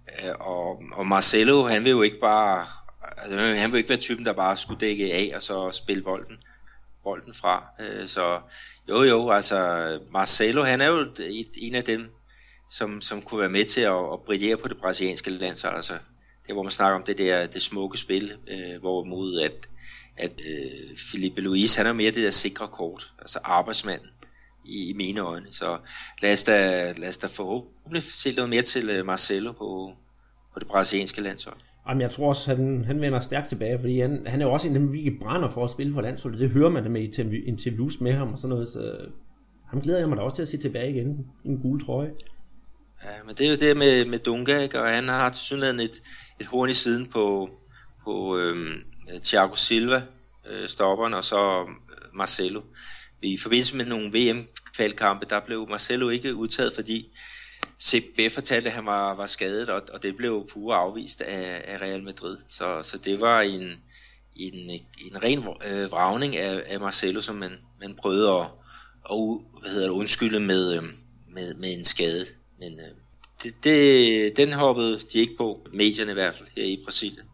Øh, 0.09 0.31
og, 0.39 0.81
og 0.93 1.07
Marcelo, 1.07 1.63
han 1.63 1.83
vil 1.83 1.89
jo 1.89 2.01
ikke 2.01 2.19
bare 2.19 2.65
altså, 3.17 3.37
han 3.37 3.71
vil 3.71 3.77
ikke 3.77 3.89
være 3.89 3.97
typen, 3.97 4.25
der 4.25 4.33
bare 4.33 4.57
skulle 4.57 4.79
dække 4.79 5.13
af 5.13 5.31
og 5.35 5.43
så 5.43 5.71
spille 5.71 6.03
bolden, 6.03 6.37
bolden 7.03 7.33
fra. 7.33 7.63
Øh, 7.79 8.07
så 8.07 8.41
jo 8.89 9.03
jo, 9.03 9.29
altså 9.29 9.99
Marcelo, 10.11 10.63
han 10.63 10.81
er 10.81 10.87
jo 10.87 11.07
en 11.57 11.75
af 11.75 11.83
dem, 11.83 12.11
som, 12.69 13.01
som 13.01 13.21
kunne 13.21 13.41
være 13.41 13.49
med 13.49 13.65
til 13.65 13.81
at, 13.81 14.13
at 14.13 14.19
brillere 14.25 14.57
på 14.57 14.67
det 14.67 14.77
brasilianske 14.77 15.29
landshold. 15.29 15.75
Altså, 15.75 15.97
det 16.47 16.55
hvor 16.55 16.63
man 16.63 16.71
snakker 16.71 16.95
om 16.95 17.03
det 17.03 17.17
der 17.17 17.45
det 17.45 17.61
smukke 17.61 17.97
spil, 17.97 18.37
øh, 18.47 18.79
hvorimod 18.79 19.39
at, 19.39 19.69
at 20.17 20.33
øh, 20.45 20.97
Felipe 21.11 21.41
Luis, 21.41 21.75
han 21.75 21.85
er 21.85 21.93
mere 21.93 22.11
det 22.11 22.23
der 22.23 22.29
sikre 22.29 22.67
kort, 22.67 23.11
altså 23.19 23.39
arbejdsmanden 23.43 24.09
i, 24.65 24.89
i 24.89 24.93
mine 24.93 25.21
øjne. 25.21 25.47
Så 25.51 25.77
lad 26.21 26.33
os 26.33 26.43
da, 26.43 26.91
lad 26.97 27.09
os 27.09 27.17
da 27.17 27.27
forhåbentlig 27.27 28.03
se 28.03 28.31
noget 28.31 28.49
mere 28.49 28.61
til 28.61 28.89
øh, 28.89 29.05
Marcelo 29.05 29.51
på, 29.51 29.93
på 30.53 30.59
det 30.59 30.67
brasilianske 30.67 31.21
landshold. 31.21 31.57
Jamen, 31.89 32.01
jeg 32.01 32.11
tror 32.11 32.29
også, 32.29 32.55
han, 32.55 32.83
han 32.85 33.01
vender 33.01 33.19
stærkt 33.19 33.49
tilbage, 33.49 33.79
fordi 33.79 33.99
han, 33.99 34.23
han 34.27 34.41
er 34.41 34.45
jo 34.45 34.53
også 34.53 34.67
en 34.67 34.75
af 34.75 34.79
dem, 34.79 34.93
vi 34.93 35.17
brænder 35.21 35.49
for 35.49 35.63
at 35.63 35.69
spille 35.69 35.93
for 35.93 36.01
landsholdet. 36.01 36.39
Det 36.39 36.49
hører 36.49 36.69
man 36.69 36.83
da 36.83 36.89
med 36.89 37.01
i 37.01 37.41
interviews 37.45 38.01
med 38.01 38.13
ham 38.13 38.31
og 38.31 38.37
sådan 38.37 38.49
noget, 38.49 38.67
så 38.67 38.79
øh, 38.79 39.11
ham 39.69 39.81
glæder 39.81 39.99
jeg 39.99 40.09
mig 40.09 40.17
da 40.17 40.21
også 40.21 40.35
til 40.35 40.41
at 40.41 40.47
se 40.47 40.57
tilbage 40.57 40.89
igen 40.89 41.27
i 41.43 41.47
en 41.47 41.57
gul 41.57 41.85
trøje. 41.85 42.11
Ja, 43.03 43.09
men 43.25 43.35
det 43.35 43.45
er 43.45 43.49
jo 43.49 43.55
det 43.55 43.77
med, 43.77 44.05
med 44.05 44.19
Dunga, 44.19 44.59
ikke? 44.59 44.81
og 44.81 44.91
han 44.91 45.09
har 45.09 45.29
til 45.29 45.43
synligheden 45.43 45.79
et, 45.79 46.01
et 46.39 46.45
horn 46.45 46.69
i 46.69 46.73
siden 46.73 47.05
på, 47.05 47.49
på 48.03 48.37
øhm, 48.37 48.83
Thiago 49.23 49.55
Silva, 49.55 50.01
øh, 50.49 50.67
stopperen, 50.67 51.13
og 51.13 51.23
så 51.23 51.61
øh, 51.61 52.17
Marcelo. 52.17 52.61
I 53.21 53.37
forbindelse 53.37 53.77
med 53.77 53.85
nogle 53.85 54.11
VM-kvalkampe, 54.13 55.25
der 55.29 55.39
blev 55.39 55.67
Marcelo 55.69 56.09
ikke 56.09 56.35
udtaget, 56.35 56.73
fordi 56.75 57.11
CB 57.81 58.31
fortalte, 58.31 58.69
at 58.69 58.75
han 58.75 58.85
var, 58.85 59.15
var 59.15 59.25
skadet, 59.25 59.69
og, 59.69 59.81
og 59.93 60.03
det 60.03 60.15
blev 60.15 60.47
pure 60.53 60.75
afvist 60.75 61.21
af, 61.21 61.61
af 61.67 61.81
Real 61.81 62.03
Madrid. 62.03 62.37
Så, 62.47 62.79
så 62.83 62.97
det 62.97 63.21
var 63.21 63.41
en, 63.41 63.61
en, 64.35 64.69
en 65.05 65.23
ren 65.23 65.39
øh, 65.39 65.91
vragning 65.91 66.37
af, 66.37 66.63
af 66.65 66.79
Marcelo, 66.79 67.21
som 67.21 67.35
man, 67.35 67.51
man 67.81 67.95
prøvede 67.95 68.29
at, 68.29 68.45
at 69.11 69.17
hvad 69.61 69.71
hedder 69.71 69.87
det, 69.87 69.93
undskylde 69.93 70.39
med, 70.39 70.73
øh, 70.77 70.83
med, 71.33 71.53
med 71.53 71.77
en 71.77 71.85
skade. 71.85 72.25
Men 72.59 72.71
øh, 72.73 72.95
det, 73.43 73.53
det, 73.63 74.37
den 74.37 74.53
hoppede 74.53 74.99
de 75.13 75.19
ikke 75.19 75.37
på, 75.37 75.67
medierne 75.73 76.11
i 76.11 76.13
hvert 76.13 76.35
fald, 76.35 76.47
her 76.57 76.63
i 76.63 76.81
Brasilien. 76.83 77.25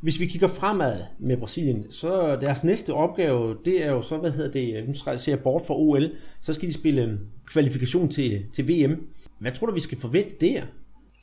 Hvis 0.00 0.20
vi 0.20 0.26
kigger 0.26 0.48
fremad 0.48 1.02
med 1.18 1.36
Brasilien, 1.36 1.92
så 1.92 2.38
deres 2.40 2.64
næste 2.64 2.94
opgave, 2.94 3.56
det 3.64 3.82
er 3.82 3.90
jo 3.90 4.02
så, 4.02 4.16
hvad 4.16 4.30
hedder 4.30 4.50
det, 4.50 4.76
øh, 4.76 4.88
nu 4.88 4.94
ser 4.94 5.32
jeg 5.32 5.40
bort 5.40 5.66
fra 5.66 5.74
OL, 5.74 6.10
så 6.40 6.52
skal 6.52 6.68
de 6.68 6.74
spille 6.74 7.18
kvalifikation 7.46 8.08
til, 8.08 8.44
til 8.54 8.68
VM. 8.68 9.06
Hvad 9.40 9.52
tror 9.52 9.66
du, 9.66 9.74
vi 9.74 9.80
skal 9.80 10.00
forvente 10.00 10.36
der? 10.40 10.66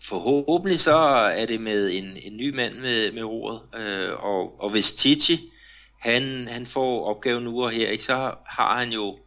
Forhåbentlig 0.03 0.79
så 0.79 0.95
er 1.35 1.45
det 1.45 1.61
med 1.61 1.91
en, 1.91 2.17
en 2.23 2.37
ny 2.37 2.55
mand 2.55 2.75
med, 2.75 3.11
med 3.11 3.23
ordet, 3.23 3.61
øh, 3.79 4.23
og, 4.23 4.61
og 4.61 4.69
hvis 4.69 4.93
Titi, 4.93 5.51
han, 5.99 6.47
han 6.47 6.65
får 6.65 7.05
opgaven 7.05 7.43
nu 7.43 7.63
og 7.63 7.69
her, 7.69 7.89
ikke, 7.89 8.03
så 8.03 8.33
har 8.45 8.79
han 8.79 8.89
jo, 8.89 9.17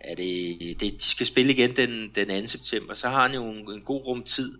er 0.00 0.14
det, 0.14 0.56
det, 0.80 0.80
de 0.80 1.02
skal 1.02 1.26
spille 1.26 1.52
igen 1.52 1.76
den, 1.76 2.10
den 2.14 2.40
2. 2.40 2.46
september, 2.46 2.94
så 2.94 3.08
har 3.08 3.22
han 3.22 3.34
jo 3.34 3.44
en, 3.44 3.72
en 3.72 3.82
god 3.82 4.06
rum 4.06 4.22
tid 4.22 4.58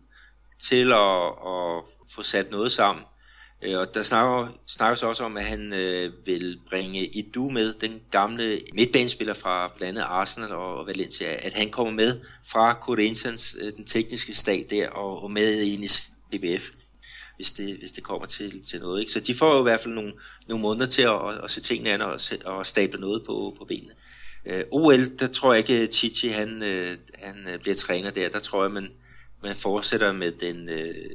til 0.62 0.92
at, 0.92 1.26
at 1.26 1.82
få 2.14 2.22
sat 2.22 2.50
noget 2.50 2.72
sammen. 2.72 3.04
Øh, 3.64 3.79
og 3.79 3.94
der 3.94 4.03
snakker, 4.03 4.48
snakkes 4.66 5.03
også 5.03 5.24
om, 5.24 5.37
at 5.37 5.44
han 5.44 5.72
øh, 5.72 6.12
vil 6.27 6.61
bringe 6.70 7.07
Idu 7.07 7.50
med, 7.50 7.72
den 7.72 8.03
gamle 8.11 8.61
midtbanespiller 8.74 9.35
fra 9.35 9.72
blandt 9.77 9.98
andet 9.98 10.03
Arsenal 10.03 10.53
og, 10.53 10.87
Valencia, 10.87 11.46
at 11.46 11.53
han 11.53 11.70
kommer 11.70 11.92
med 11.92 12.20
fra 12.46 12.74
Corinthians, 12.74 13.57
øh, 13.61 13.72
den 13.72 13.85
tekniske 13.85 14.35
stat 14.35 14.70
der, 14.70 14.88
og, 14.88 15.22
og 15.22 15.31
med 15.31 15.62
ind 15.62 15.85
i 15.85 15.88
CBF, 15.88 16.70
hvis 17.37 17.53
det, 17.53 17.77
hvis 17.79 17.92
det 17.92 18.05
kommer 18.05 18.27
til, 18.27 18.64
til 18.64 18.81
noget. 18.81 19.00
Ikke? 19.00 19.12
Så 19.12 19.20
de 19.20 19.35
får 19.35 19.55
jo 19.55 19.61
i 19.61 19.62
hvert 19.62 19.81
fald 19.81 19.94
nogle, 19.94 20.12
nogle 20.46 20.62
måneder 20.62 20.87
til 20.87 21.03
at, 21.03 21.29
at, 21.29 21.44
at 21.44 21.50
se 21.50 21.61
tingene 21.61 21.90
an 21.90 22.03
og, 22.03 22.20
og 22.44 22.66
stable 22.66 23.00
noget 23.00 23.22
på, 23.27 23.55
på 23.59 23.64
benene. 23.64 23.92
Øh, 24.46 24.64
OL, 24.70 25.18
der 25.18 25.27
tror 25.27 25.55
jeg 25.55 25.70
ikke, 25.70 25.92
Chichi 25.92 26.29
han, 26.29 26.62
øh, 26.62 26.96
han 27.14 27.48
øh, 27.48 27.59
bliver 27.59 27.74
træner 27.74 28.11
der. 28.11 28.29
Der 28.29 28.38
tror 28.38 28.62
jeg, 28.64 28.72
man, 28.72 28.88
man 29.42 29.57
fortsætter 29.57 30.12
med 30.12 30.33
den... 30.33 30.68
Øh, 30.68 31.11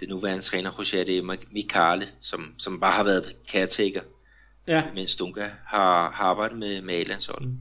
det 0.00 0.08
nuværende 0.08 0.42
træner, 0.42 0.70
José 0.70 1.22
Mikale, 1.52 2.06
som, 2.20 2.54
som 2.58 2.80
bare 2.80 2.92
har 2.92 3.04
været 3.04 3.36
caretaker, 3.52 4.00
ja. 4.68 4.82
mens 4.94 5.16
Dunga 5.16 5.46
har, 5.66 6.10
har 6.10 6.24
arbejdet 6.24 6.58
med, 6.58 6.82
med 6.82 6.94
A-landsholdet. 6.94 7.48
Mm. 7.48 7.58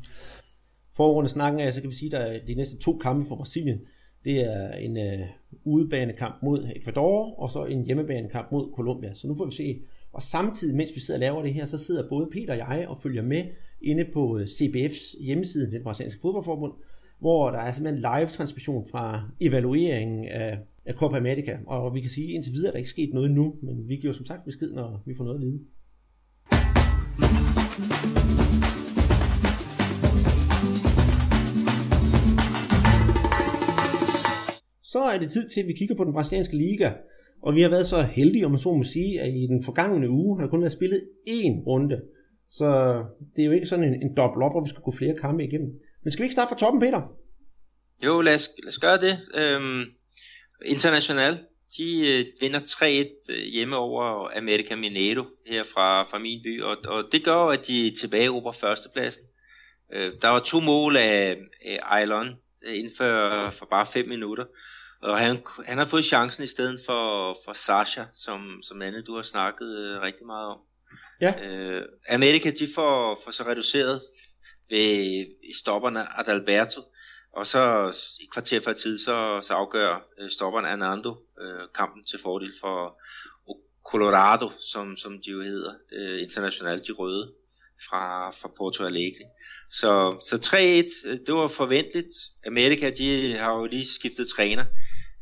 Foregående 0.96 1.30
snakken 1.30 1.62
af, 1.62 1.74
så 1.74 1.82
kan 1.82 1.90
vi 1.90 1.96
sige, 1.96 2.18
at 2.18 2.48
de 2.48 2.56
næste 2.56 2.78
to 2.78 2.98
kampe 2.98 3.28
for 3.28 3.36
Brasilien, 3.36 3.82
det 4.26 4.40
er 4.40 4.74
en 4.74 4.98
uh, 4.98 5.28
udebanekamp 5.64 6.36
mod 6.44 6.70
Ecuador, 6.76 7.40
og 7.40 7.50
så 7.50 7.66
en 7.66 7.86
hjemmebanekamp 7.86 8.52
mod 8.52 8.72
Colombia. 8.76 9.14
Så 9.14 9.28
nu 9.28 9.36
får 9.38 9.46
vi 9.46 9.56
se. 9.56 9.82
Og 10.14 10.22
samtidig, 10.22 10.76
mens 10.76 10.90
vi 10.96 11.00
sidder 11.00 11.18
og 11.18 11.20
laver 11.20 11.42
det 11.42 11.54
her, 11.54 11.66
så 11.66 11.78
sidder 11.78 12.10
både 12.10 12.30
Peter 12.32 12.54
og 12.54 12.58
jeg 12.58 12.86
og 12.88 13.02
følger 13.04 13.22
med 13.22 13.44
inde 13.82 14.06
på 14.14 14.38
øh, 14.38 14.46
CBF's 14.46 15.24
hjemmeside, 15.24 15.72
det 15.72 15.84
brasilianske 15.84 16.22
fodboldforbund, 16.22 16.74
hvor 17.20 17.52
der 17.52 17.60
er 17.60 17.72
simpelthen 17.72 18.02
live 18.02 18.28
transmission 18.28 18.88
fra 18.92 19.30
evalueringen 19.40 20.28
af 20.28 20.60
af 20.86 20.94
Copa 20.94 21.18
America, 21.18 21.58
og 21.68 21.94
vi 21.94 22.02
kan 22.02 22.10
sige, 22.10 22.28
at 22.28 22.34
indtil 22.34 22.54
videre 22.54 22.68
er 22.68 22.72
der 22.72 22.78
ikke 22.78 22.90
sket 22.90 23.14
noget 23.14 23.32
nu, 23.32 23.56
men 23.62 23.88
vi 23.88 23.96
giver 23.96 24.14
som 24.14 24.26
sagt 24.26 24.46
besked, 24.46 24.74
når 24.74 25.04
vi 25.06 25.16
får 25.18 25.24
noget 25.24 25.38
at 25.38 25.42
vide. 25.42 25.60
Så 34.84 35.00
er 35.00 35.18
det 35.18 35.32
tid 35.32 35.50
til, 35.50 35.62
at 35.62 35.68
vi 35.68 35.74
kigger 35.74 35.96
på 35.96 36.04
den 36.04 36.14
brasilianske 36.14 36.58
liga, 36.58 36.92
og 37.42 37.56
vi 37.56 37.62
har 37.62 37.70
været 37.70 37.88
så 37.88 38.02
heldige, 38.02 38.46
om 38.46 38.52
man 38.52 38.60
så 38.60 38.74
må 38.74 38.84
sige, 38.84 39.22
at 39.22 39.34
i 39.34 39.48
den 39.48 39.64
forgangne 39.64 40.10
uge 40.10 40.38
har 40.38 40.44
der 40.44 40.52
kun 40.52 40.62
været 40.62 40.72
spillet 40.72 41.02
én 41.28 41.64
runde. 41.68 42.02
Så 42.50 42.68
det 43.36 43.42
er 43.42 43.46
jo 43.46 43.52
ikke 43.52 43.68
sådan 43.68 43.86
en, 43.86 44.02
en 44.02 44.16
dobbelt 44.18 44.44
op, 44.44 44.52
hvor 44.54 44.64
vi 44.64 44.70
skal 44.70 44.82
gå 44.82 44.92
flere 44.92 45.16
kampe 45.22 45.44
igennem. 45.44 45.80
Men 46.04 46.12
skal 46.12 46.24
vi 46.24 46.26
ikke 46.26 46.34
starte 46.34 46.50
fra 46.50 46.58
toppen, 46.58 46.80
Peter? 46.80 47.02
Jo, 48.06 48.22
lad 48.22 48.36
os, 48.36 48.50
lad 48.64 48.70
os 48.70 48.80
gøre 48.80 48.98
det. 49.06 49.14
Øhm, 49.42 49.82
International, 50.66 51.40
de 51.78 52.20
øh, 52.20 52.26
vinder 52.42 52.60
3-1 52.60 53.34
øh, 53.34 53.38
hjemme 53.38 53.76
over 53.76 54.38
America 54.38 54.76
Mineiro 54.76 55.26
her 55.48 55.64
fra, 55.64 56.04
fra 56.04 56.18
min 56.18 56.44
by, 56.44 56.62
og, 56.62 56.78
og 56.88 57.04
det 57.12 57.24
gør 57.24 57.36
at 57.36 57.68
de 57.68 57.94
tilbage 58.00 58.32
over 58.32 58.52
førstepladsen. 58.52 59.26
Øh, 59.94 60.12
der 60.22 60.28
var 60.28 60.40
to 60.40 60.60
mål 60.60 60.98
af, 60.98 61.38
af 61.66 62.00
Eilon 62.00 62.36
øh, 62.66 62.76
inden 62.76 62.92
for, 62.98 63.50
for 63.50 63.68
bare 63.72 63.86
5 63.86 64.08
minutter, 64.08 64.46
og 65.02 65.20
han, 65.20 65.44
han 65.66 65.78
har 65.78 65.86
fået 65.86 66.06
chancen 66.06 66.44
i 66.44 66.48
stedet 66.48 66.80
for, 66.86 67.38
for 67.46 67.54
Sasha, 67.54 68.04
som, 68.14 68.60
som 68.62 68.82
andet 68.82 69.08
du 69.08 69.16
har 69.16 69.22
snakket 69.22 69.78
øh, 69.86 70.02
rigtig 70.02 70.26
meget 70.26 70.48
om. 70.48 70.60
Ja. 71.22 71.32
Øh, 71.46 71.82
Amerika, 72.10 72.50
de 72.50 72.68
får, 72.76 73.20
får 73.24 73.32
så 73.32 73.44
reduceret 73.44 74.02
ved 74.70 75.26
stopperne 75.62 76.20
Adalberto, 76.20 76.82
og 77.36 77.46
så 77.46 77.94
i 78.22 78.26
kvarter 78.34 78.60
før 78.60 78.74
tid, 78.74 78.98
så, 78.98 79.40
så 79.42 79.54
afgør 79.54 80.08
øh, 80.20 80.30
stopperen 80.30 80.66
Anando 80.66 81.16
øh, 81.42 81.68
kampen 81.76 82.04
til 82.04 82.20
fordel 82.20 82.54
for 82.62 83.02
Colorado, 83.86 84.50
som, 84.60 84.98
som 84.98 85.22
de 85.22 85.32
jo 85.32 85.42
hedder, 85.42 85.74
øh, 85.92 86.22
internationalt 86.22 86.88
de 86.88 86.92
røde 86.92 87.34
fra, 87.90 88.32
fra 88.32 88.52
Porto 88.58 88.84
Alegre. 88.84 89.26
Så, 89.72 90.16
så 90.30 90.36
3-1, 91.06 91.10
øh, 91.10 91.20
det 91.26 91.34
var 91.34 91.48
forventeligt. 91.48 92.14
Amerika, 92.46 92.90
de 92.90 93.34
har 93.34 93.54
jo 93.58 93.66
lige 93.66 93.88
skiftet 93.88 94.28
træner. 94.28 94.66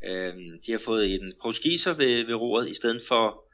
Øh, 0.08 0.34
de 0.66 0.72
har 0.72 0.78
fået 0.78 1.14
en 1.14 1.32
portugiser 1.42 1.94
ved, 1.94 2.26
ved 2.26 2.34
roret, 2.34 2.68
i 2.68 2.74
stedet 2.74 3.02
for, 3.08 3.44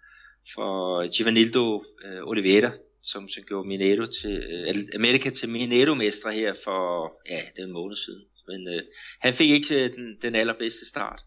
for 0.55 1.07
Givanildo 1.17 1.83
øh, 2.05 2.23
Oliveira, 2.23 2.71
som, 3.03 3.29
som 3.29 3.43
gjorde 3.43 3.69
Mineiro 3.69 4.07
til, 4.07 4.43
øh, 4.51 4.75
Amerika 4.95 5.31
til 5.31 5.49
Mineiro-mestre 5.49 6.33
her 6.33 6.55
for, 6.65 7.13
ja, 7.31 7.41
det 7.57 7.63
er 7.63 7.67
en 7.67 7.73
måned 7.73 7.97
siden. 7.97 8.23
Men 8.51 8.61
øh, 8.75 8.83
han 9.25 9.33
fik 9.33 9.51
ikke 9.51 9.71
øh, 9.81 9.91
den, 9.97 10.07
den 10.25 10.35
allerbedste 10.35 10.85
start. 10.93 11.21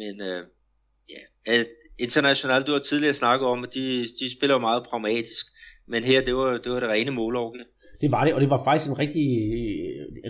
Men 0.00 0.14
øh, 0.28 0.40
ja, 1.14 1.22
internationalt, 1.98 2.66
du 2.66 2.72
har 2.72 2.78
tidligere 2.78 3.20
snakket 3.22 3.46
om, 3.48 3.64
at 3.64 3.74
de, 3.74 3.86
de 4.20 4.26
spiller 4.36 4.58
meget 4.58 4.82
pragmatisk. 4.90 5.46
Men 5.88 6.04
her, 6.04 6.20
det 6.26 6.34
var 6.34 6.50
det, 6.64 6.72
var 6.72 6.80
det 6.80 6.88
rene 6.88 7.10
målorgie. 7.10 7.64
Det 8.00 8.10
var 8.12 8.24
det, 8.24 8.34
og 8.34 8.40
det 8.40 8.50
var 8.50 8.64
faktisk 8.64 8.90
en 8.90 8.98
rigtig, 8.98 9.28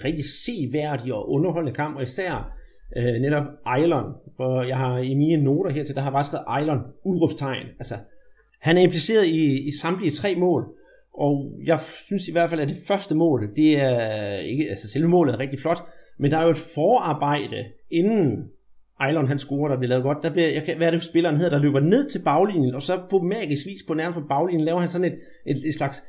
rigtig 0.07 0.25
seværdig 0.44 1.14
og 1.14 1.31
underholdende 1.31 1.77
kamp, 1.77 1.97
og 1.97 2.03
især 2.03 2.53
øh, 2.97 3.14
netop 3.25 3.47
Eilon, 3.77 4.09
for 4.37 4.62
jeg 4.62 4.77
har 4.77 4.99
i 4.99 5.14
mine 5.14 5.44
noter 5.44 5.70
her 5.70 5.85
til, 5.85 5.94
der 5.94 6.03
har 6.03 6.11
bare 6.11 6.25
skrevet 6.25 6.47
Eilon, 6.59 6.81
udråbstegn. 7.05 7.66
Altså, 7.79 7.97
han 8.61 8.77
er 8.77 8.83
impliceret 8.83 9.27
i, 9.27 9.68
i 9.68 9.70
samtlige 9.83 10.11
tre 10.11 10.37
mål, 10.37 10.62
og 11.14 11.61
jeg 11.66 11.81
synes 12.07 12.29
i 12.29 12.33
hvert 12.33 12.51
fald, 12.51 12.61
at 12.61 12.68
det 12.68 12.87
første 12.87 13.14
mål, 13.14 13.57
det 13.57 13.70
er 13.81 14.37
ikke, 14.37 14.70
altså 14.70 14.90
selve 14.90 15.09
målet 15.09 15.35
er 15.35 15.38
rigtig 15.38 15.61
flot, 15.61 15.83
men 16.18 16.31
der 16.31 16.38
er 16.38 16.42
jo 16.42 16.50
et 16.50 16.66
forarbejde, 16.74 17.64
inden 17.90 18.50
Eilon 19.07 19.29
han 19.29 19.38
scorer, 19.38 19.68
der 19.68 19.79
bliver 19.79 19.88
lavet 19.88 20.03
godt. 20.03 20.18
Der 20.22 20.33
bliver, 20.33 20.48
jeg 20.48 20.64
kan, 20.64 20.77
hvad 20.77 20.87
er 20.87 20.90
det 20.90 21.03
spilleren 21.03 21.37
hedder, 21.37 21.50
der 21.50 21.59
løber 21.59 21.81
ned 21.81 22.11
til 22.11 22.18
baglinjen, 22.18 22.74
og 22.74 22.83
så 22.83 23.03
på 23.11 23.18
magisk 23.18 23.66
vis 23.66 23.83
på 23.87 23.94
nærmest 23.94 24.18
på 24.18 24.27
baglinjen 24.29 24.64
laver 24.64 24.81
han 24.81 24.88
sådan 24.88 25.12
et, 25.12 25.18
et, 25.46 25.68
et 25.68 25.74
slags 25.74 26.03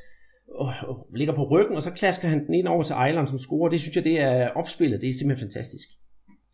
øh, 0.62 0.90
øh, 0.90 1.16
ligger 1.16 1.36
på 1.36 1.48
ryggen, 1.52 1.76
og 1.78 1.84
så 1.84 1.92
klasker 1.92 2.28
han 2.28 2.46
den 2.46 2.54
ind 2.54 2.68
over 2.68 2.84
til 2.84 2.96
Eilon, 3.06 3.28
som 3.28 3.40
scorer. 3.40 3.70
Det 3.70 3.82
synes 3.82 3.96
jeg, 3.96 4.04
det 4.04 4.20
er 4.20 4.50
opspillet. 4.50 5.02
Det 5.02 5.10
er 5.10 5.14
simpelthen 5.14 5.46
fantastisk. 5.48 5.88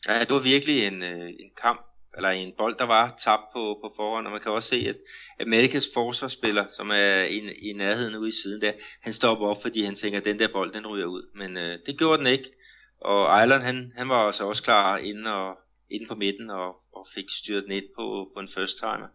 Ja, 0.07 0.19
det 0.19 0.31
var 0.37 0.43
virkelig 0.53 0.77
en, 0.87 1.03
øh, 1.11 1.29
en 1.43 1.51
kamp, 1.63 1.81
eller 2.17 2.29
en 2.29 2.53
bold, 2.57 2.75
der 2.79 2.85
var 2.85 3.15
tabt 3.25 3.45
på, 3.53 3.61
på 3.83 3.93
forhånd, 3.95 4.25
og 4.27 4.31
man 4.31 4.41
kan 4.41 4.51
også 4.51 4.69
se, 4.69 4.79
at 4.89 4.97
Amerikas 5.45 5.87
forsvarsspiller, 5.93 6.65
som 6.77 6.89
er 6.89 7.23
i, 7.35 7.39
i 7.69 7.73
nærheden 7.73 8.15
ude 8.21 8.29
i 8.29 8.37
siden 8.43 8.61
der, 8.61 8.71
han 9.01 9.13
stopper 9.13 9.45
op, 9.47 9.61
fordi 9.61 9.81
han 9.81 9.95
tænker, 9.95 10.19
at 10.19 10.25
den 10.25 10.39
der 10.39 10.47
bold, 10.53 10.71
den 10.71 10.87
ryger 10.87 11.05
ud. 11.05 11.23
Men 11.35 11.57
øh, 11.57 11.73
det 11.85 11.97
gjorde 11.97 12.17
den 12.17 12.27
ikke. 12.27 12.49
Og 13.01 13.43
Island, 13.43 13.61
han, 13.61 13.91
han 13.95 14.09
var 14.09 14.15
altså 14.15 14.43
også 14.47 14.63
klar 14.63 14.97
inde, 14.97 15.35
og, 15.35 15.57
inde 15.89 16.05
på 16.09 16.15
midten 16.15 16.49
og, 16.49 16.67
og 16.97 17.05
fik 17.15 17.25
styret 17.39 17.63
den 17.65 17.73
ind 17.79 17.89
på, 17.97 18.05
på 18.33 18.39
en 18.39 18.47
first 18.57 18.77
timer. 18.83 19.09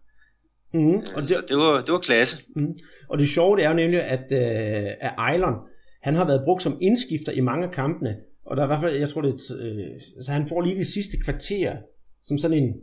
Mm, 0.75 0.99
og 1.15 1.21
det, 1.23 1.29
så 1.29 1.45
det 1.49 1.57
var, 1.57 1.81
det 1.87 1.93
var 1.93 1.99
klasse. 1.99 2.37
Mm. 2.57 2.75
Og 3.09 3.19
det 3.19 3.29
sjove 3.29 3.57
det 3.57 3.65
er 3.65 3.69
jo 3.69 3.75
nemlig, 3.75 4.03
at, 4.03 4.27
øh, 4.33 4.91
at 5.01 5.35
Island, 5.35 5.57
han 6.03 6.15
har 6.15 6.25
været 6.25 6.45
brugt 6.45 6.63
som 6.63 6.79
indskifter 6.83 7.33
i 7.33 7.41
mange 7.41 7.67
af 7.67 7.73
kampene. 7.73 8.17
Og 8.47 8.57
der 8.57 8.63
er 8.63 8.67
i 8.67 8.73
hvert 8.73 8.81
fald, 8.81 8.97
jeg 8.97 9.09
tror 9.09 9.21
det 9.21 9.31
er, 9.31 9.57
øh, 9.61 10.25
så 10.25 10.33
han 10.33 10.49
får 10.49 10.61
lige 10.61 10.77
det 10.77 10.87
sidste 10.87 11.17
kvarter, 11.25 11.77
som 12.23 12.39
sådan 12.39 12.59
en 12.63 12.75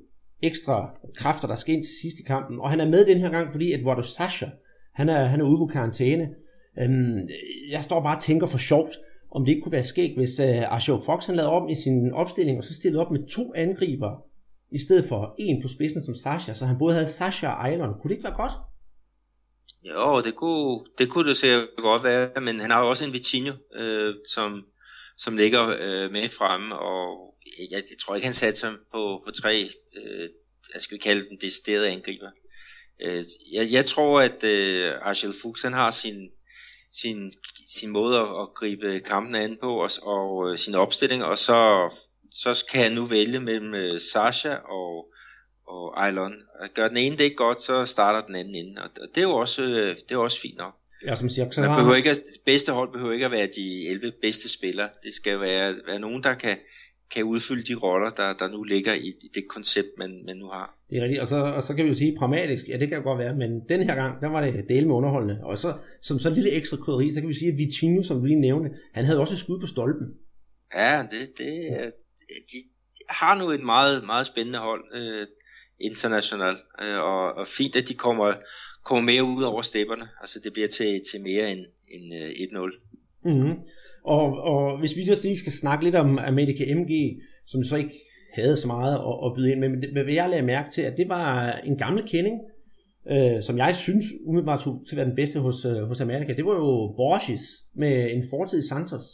ekstra 0.41 0.89
kræfter, 1.15 1.47
der 1.47 1.55
skal 1.55 1.75
ind 1.75 1.83
til 1.83 1.93
sidst 2.01 2.17
i 2.19 2.23
kampen. 2.23 2.59
Og 2.59 2.69
han 2.69 2.79
er 2.79 2.89
med 2.89 3.05
den 3.05 3.17
her 3.17 3.29
gang, 3.29 3.51
fordi 3.51 3.73
Eduardo 3.73 4.01
Sasha, 4.01 4.45
han 4.93 5.09
er, 5.09 5.25
han 5.25 5.41
er 5.41 5.45
ude 5.45 5.57
på 5.57 5.65
karantæne. 5.73 6.29
Øhm, 6.79 7.17
jeg 7.69 7.81
står 7.81 8.03
bare 8.03 8.17
og 8.17 8.21
tænker 8.21 8.47
for 8.47 8.57
sjovt, 8.57 8.97
om 9.35 9.45
det 9.45 9.51
ikke 9.51 9.61
kunne 9.61 9.77
være 9.79 9.91
skægt, 9.93 10.17
hvis 10.17 10.39
øh, 10.39 10.73
Arsjo 10.73 10.99
Fox 11.05 11.25
han 11.25 11.35
lavede 11.35 11.51
om 11.51 11.69
i 11.69 11.75
sin 11.75 12.11
opstilling, 12.11 12.57
og 12.57 12.63
så 12.63 12.73
stillede 12.73 13.01
op 13.01 13.11
med 13.11 13.27
to 13.27 13.53
angriber, 13.55 14.11
i 14.71 14.79
stedet 14.79 15.05
for 15.09 15.35
en 15.39 15.61
på 15.61 15.67
spidsen 15.67 16.01
som 16.05 16.15
Sasha, 16.15 16.53
så 16.53 16.65
han 16.65 16.77
både 16.79 16.93
havde 16.93 17.11
Sasha 17.11 17.47
og 17.47 17.69
Eilon. 17.69 17.93
Kunne 17.93 18.09
det 18.09 18.15
ikke 18.15 18.23
være 18.23 18.41
godt? 18.43 18.51
Jo, 19.83 20.21
det 20.21 20.35
kunne 20.35 20.85
det, 20.97 21.09
kunne 21.09 21.29
det 21.29 21.37
sikkert 21.37 21.67
godt 21.77 22.03
være, 22.03 22.41
men 22.41 22.59
han 22.59 22.71
har 22.71 22.79
jo 22.83 22.89
også 22.89 23.05
en 23.05 23.13
Vitinho, 23.13 23.53
øh, 23.75 24.15
som, 24.35 24.65
som 25.17 25.37
ligger 25.37 25.63
øh, 25.67 26.11
med 26.11 26.29
fremme, 26.37 26.79
og 26.79 27.35
jeg, 27.71 27.83
jeg 27.91 27.97
tror 28.01 28.15
ikke, 28.15 28.25
han 28.25 28.33
satte 28.33 28.59
sig 28.59 28.71
på, 28.91 29.21
på 29.25 29.31
tre, 29.31 29.69
øh, 29.97 30.29
jeg 30.73 30.81
skal 30.81 30.95
vi 30.95 31.01
kalde 31.01 31.29
dem 31.29 31.37
deciderede 31.41 31.89
angriber. 31.89 32.29
Øh, 33.01 33.23
jeg, 33.53 33.65
jeg 33.71 33.85
tror, 33.85 34.21
at 34.21 34.43
øh, 34.43 34.91
Archel 35.01 35.33
Fuchs, 35.41 35.61
han 35.61 35.73
har 35.73 35.91
sin, 35.91 36.29
sin, 36.93 37.31
sin 37.67 37.89
måde 37.89 38.19
at, 38.19 38.27
at 38.41 38.53
gribe 38.55 38.99
kampen 38.99 39.35
an 39.35 39.57
på, 39.61 39.83
og, 39.83 39.89
og 40.03 40.51
øh, 40.51 40.57
sin 40.57 40.75
opstilling, 40.75 41.23
og 41.23 41.37
så, 41.37 41.89
så 42.31 42.65
kan 42.71 42.83
han 42.83 42.91
nu 42.91 43.05
vælge 43.05 43.39
mellem 43.39 43.73
øh, 43.73 44.01
Sasha 44.01 44.55
og, 44.55 45.13
og 45.67 46.05
Eilon. 46.05 46.33
Gør 46.73 46.87
den 46.87 46.97
ene 46.97 47.17
det 47.17 47.23
ikke 47.23 47.35
godt, 47.35 47.61
så 47.61 47.85
starter 47.85 48.21
den 48.21 48.35
anden 48.35 48.55
inden, 48.55 48.77
og, 48.77 48.89
og 49.01 49.07
det 49.15 49.17
er 49.17 49.21
jo 49.21 49.35
også, 49.35 49.63
øh, 49.63 49.95
det 49.95 50.11
er 50.11 50.17
også 50.17 50.41
fint 50.41 50.57
nok. 50.57 50.73
Ja, 51.05 51.15
som 51.15 51.29
siger, 51.29 51.51
så 51.51 51.61
Man 51.61 51.77
behøver 51.77 51.95
ikke, 51.95 52.09
at, 52.09 52.21
bedste 52.45 52.71
hold 52.71 52.91
behøver 52.91 53.13
ikke 53.13 53.25
at 53.25 53.31
være 53.31 53.47
de 53.47 53.87
11 53.89 54.11
bedste 54.21 54.49
spillere. 54.49 54.89
Det 55.03 55.13
skal 55.13 55.39
være, 55.39 55.75
være 55.87 55.99
nogen, 55.99 56.23
der 56.23 56.33
kan, 56.33 56.57
kan 57.13 57.23
udfylde 57.23 57.63
de 57.63 57.75
roller, 57.75 58.09
der, 58.09 58.33
der 58.33 58.47
nu 58.51 58.63
ligger 58.63 58.93
i, 58.93 59.07
i 59.25 59.27
det 59.35 59.43
koncept, 59.49 59.91
man, 59.97 60.23
man 60.25 60.37
nu 60.37 60.47
har. 60.47 60.77
Det 60.89 60.97
er 60.97 61.03
rigtigt, 61.03 61.21
og 61.21 61.27
så, 61.27 61.37
og 61.37 61.63
så 61.63 61.73
kan 61.73 61.85
vi 61.85 61.89
jo 61.89 61.95
sige 61.95 62.17
pragmatisk, 62.19 62.63
ja 62.69 62.77
det 62.77 62.89
kan 62.89 63.03
godt 63.03 63.19
være, 63.19 63.35
men 63.35 63.49
den 63.69 63.83
her 63.83 63.95
gang, 63.95 64.21
der 64.21 64.27
var 64.27 64.41
det 64.41 64.65
del 64.69 64.87
med 64.87 64.95
underholdende, 64.95 65.39
og 65.43 65.57
så 65.57 65.73
som 66.01 66.19
så 66.19 66.29
lille 66.29 66.51
ekstra 66.51 66.77
krydderi, 66.77 67.13
så 67.13 67.19
kan 67.19 67.29
vi 67.29 67.33
sige, 67.33 67.51
at 67.51 67.57
Vitinho, 67.57 68.03
som 68.03 68.19
du 68.19 68.25
lige 68.25 68.39
nævnte, 68.39 68.69
han 68.93 69.05
havde 69.05 69.19
også 69.19 69.33
et 69.33 69.39
skud 69.39 69.59
på 69.59 69.67
stolpen. 69.67 70.07
Ja, 70.75 71.01
det, 71.11 71.37
det, 71.37 71.47
de 72.51 72.57
har 73.09 73.37
nu 73.37 73.49
et 73.49 73.63
meget, 73.63 74.05
meget 74.05 74.27
spændende 74.27 74.59
hold 74.59 74.83
øh, 74.95 75.27
internationalt, 75.79 76.57
øh, 76.83 76.99
og, 77.03 77.33
og 77.33 77.47
fint, 77.47 77.75
at 77.75 77.89
de 77.89 77.93
kommer, 77.93 78.33
kommer 78.85 79.03
mere 79.11 79.23
ud 79.23 79.43
over 79.43 79.61
stepperne, 79.61 80.07
altså 80.21 80.39
det 80.43 80.53
bliver 80.53 80.67
til, 80.67 81.01
til 81.11 81.21
mere 81.21 81.51
end, 81.51 81.65
end 81.93 82.05
øh, 82.15 82.29
1-0. 82.29 83.29
Mm-hmm. 83.29 83.55
Og, 84.03 84.37
og 84.37 84.79
hvis 84.79 84.97
vi 84.97 85.05
så 85.05 85.19
lige 85.23 85.37
skal 85.37 85.51
snakke 85.51 85.83
lidt 85.83 85.95
om 85.95 86.19
America 86.19 86.75
MG, 86.75 87.21
som 87.45 87.63
så 87.63 87.75
ikke 87.75 87.99
havde 88.33 88.57
så 88.57 88.67
meget 88.67 88.95
at, 88.95 89.15
at 89.25 89.33
byde 89.35 89.51
ind 89.51 89.59
med, 89.59 89.69
men 89.69 89.79
hvad 89.93 90.13
jeg 90.13 90.29
lagde 90.29 90.45
mærke 90.45 90.71
til, 90.71 90.81
at 90.81 90.97
det 90.97 91.09
var 91.09 91.51
en 91.51 91.77
gammel 91.77 92.09
kending, 92.09 92.39
øh, 93.11 93.43
som 93.43 93.57
jeg 93.57 93.75
synes 93.75 94.05
umiddelbart 94.25 94.61
skulle 94.61 94.85
til 94.85 94.95
at 94.95 94.97
være 94.97 95.07
den 95.07 95.15
bedste 95.15 95.39
hos, 95.39 95.65
øh, 95.65 95.87
hos 95.87 96.01
Amerika, 96.01 96.33
det 96.33 96.45
var 96.45 96.55
jo 96.55 96.93
Borges 96.97 97.41
med 97.73 98.11
en 98.11 98.23
fortid 98.29 98.59
i 98.59 98.67
Santos. 98.67 99.05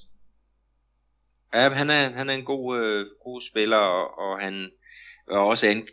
Ja, 1.53 1.69
han 1.69 1.89
er, 1.89 2.17
han 2.19 2.29
er 2.29 2.33
en 2.33 2.45
god, 2.45 2.79
øh, 2.79 3.05
god 3.23 3.41
spiller, 3.41 3.77
og, 3.77 4.19
og 4.19 4.39
han 4.39 4.53
var 5.27 5.39
også 5.39 5.65
en, 5.67 5.87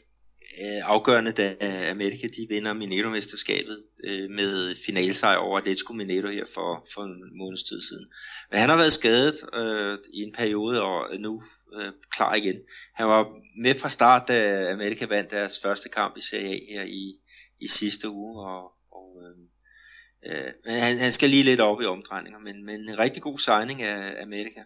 øh, 0.60 0.80
afgørende, 0.84 1.32
da 1.32 1.56
Amerika 1.90 2.26
de 2.26 2.46
vinder 2.48 2.72
Mineiro-mesterskabet 2.74 3.80
øh, 4.04 4.30
med 4.30 4.76
finalsejr 4.86 5.36
over 5.36 5.58
Atletico 5.58 5.92
Mineiro 5.92 6.28
her 6.28 6.44
for, 6.54 6.86
for 6.94 7.02
en 7.02 7.38
måneds 7.38 7.62
tid 7.62 7.80
siden. 7.80 8.06
Men 8.50 8.60
han 8.60 8.68
har 8.68 8.76
været 8.76 8.92
skadet 8.92 9.34
øh, 9.54 9.98
i 10.14 10.18
en 10.22 10.32
periode, 10.32 10.82
og 10.82 11.14
er 11.14 11.18
nu 11.18 11.42
øh, 11.78 11.92
klar 12.16 12.34
igen. 12.34 12.58
Han 12.94 13.06
var 13.06 13.28
med 13.62 13.74
fra 13.74 13.88
start, 13.88 14.28
da 14.28 14.70
Amerika 14.72 15.06
vandt 15.06 15.30
deres 15.30 15.60
første 15.62 15.88
kamp 15.88 16.16
i 16.16 16.20
Serie 16.20 16.54
A 16.54 16.58
her 16.72 16.84
i, 16.84 17.14
i 17.60 17.68
sidste 17.68 18.10
uge, 18.10 18.46
og, 18.46 18.62
og 18.92 19.08
øh, 19.22 20.36
øh, 20.36 20.52
han, 20.66 20.98
han 20.98 21.12
skal 21.12 21.30
lige 21.30 21.42
lidt 21.42 21.60
op 21.60 21.80
i 21.82 21.84
omdrejninger, 21.84 22.38
men, 22.38 22.64
men 22.64 22.80
en 22.80 22.98
rigtig 22.98 23.22
god 23.22 23.38
signing 23.38 23.82
af 23.82 24.22
Amerika. 24.22 24.60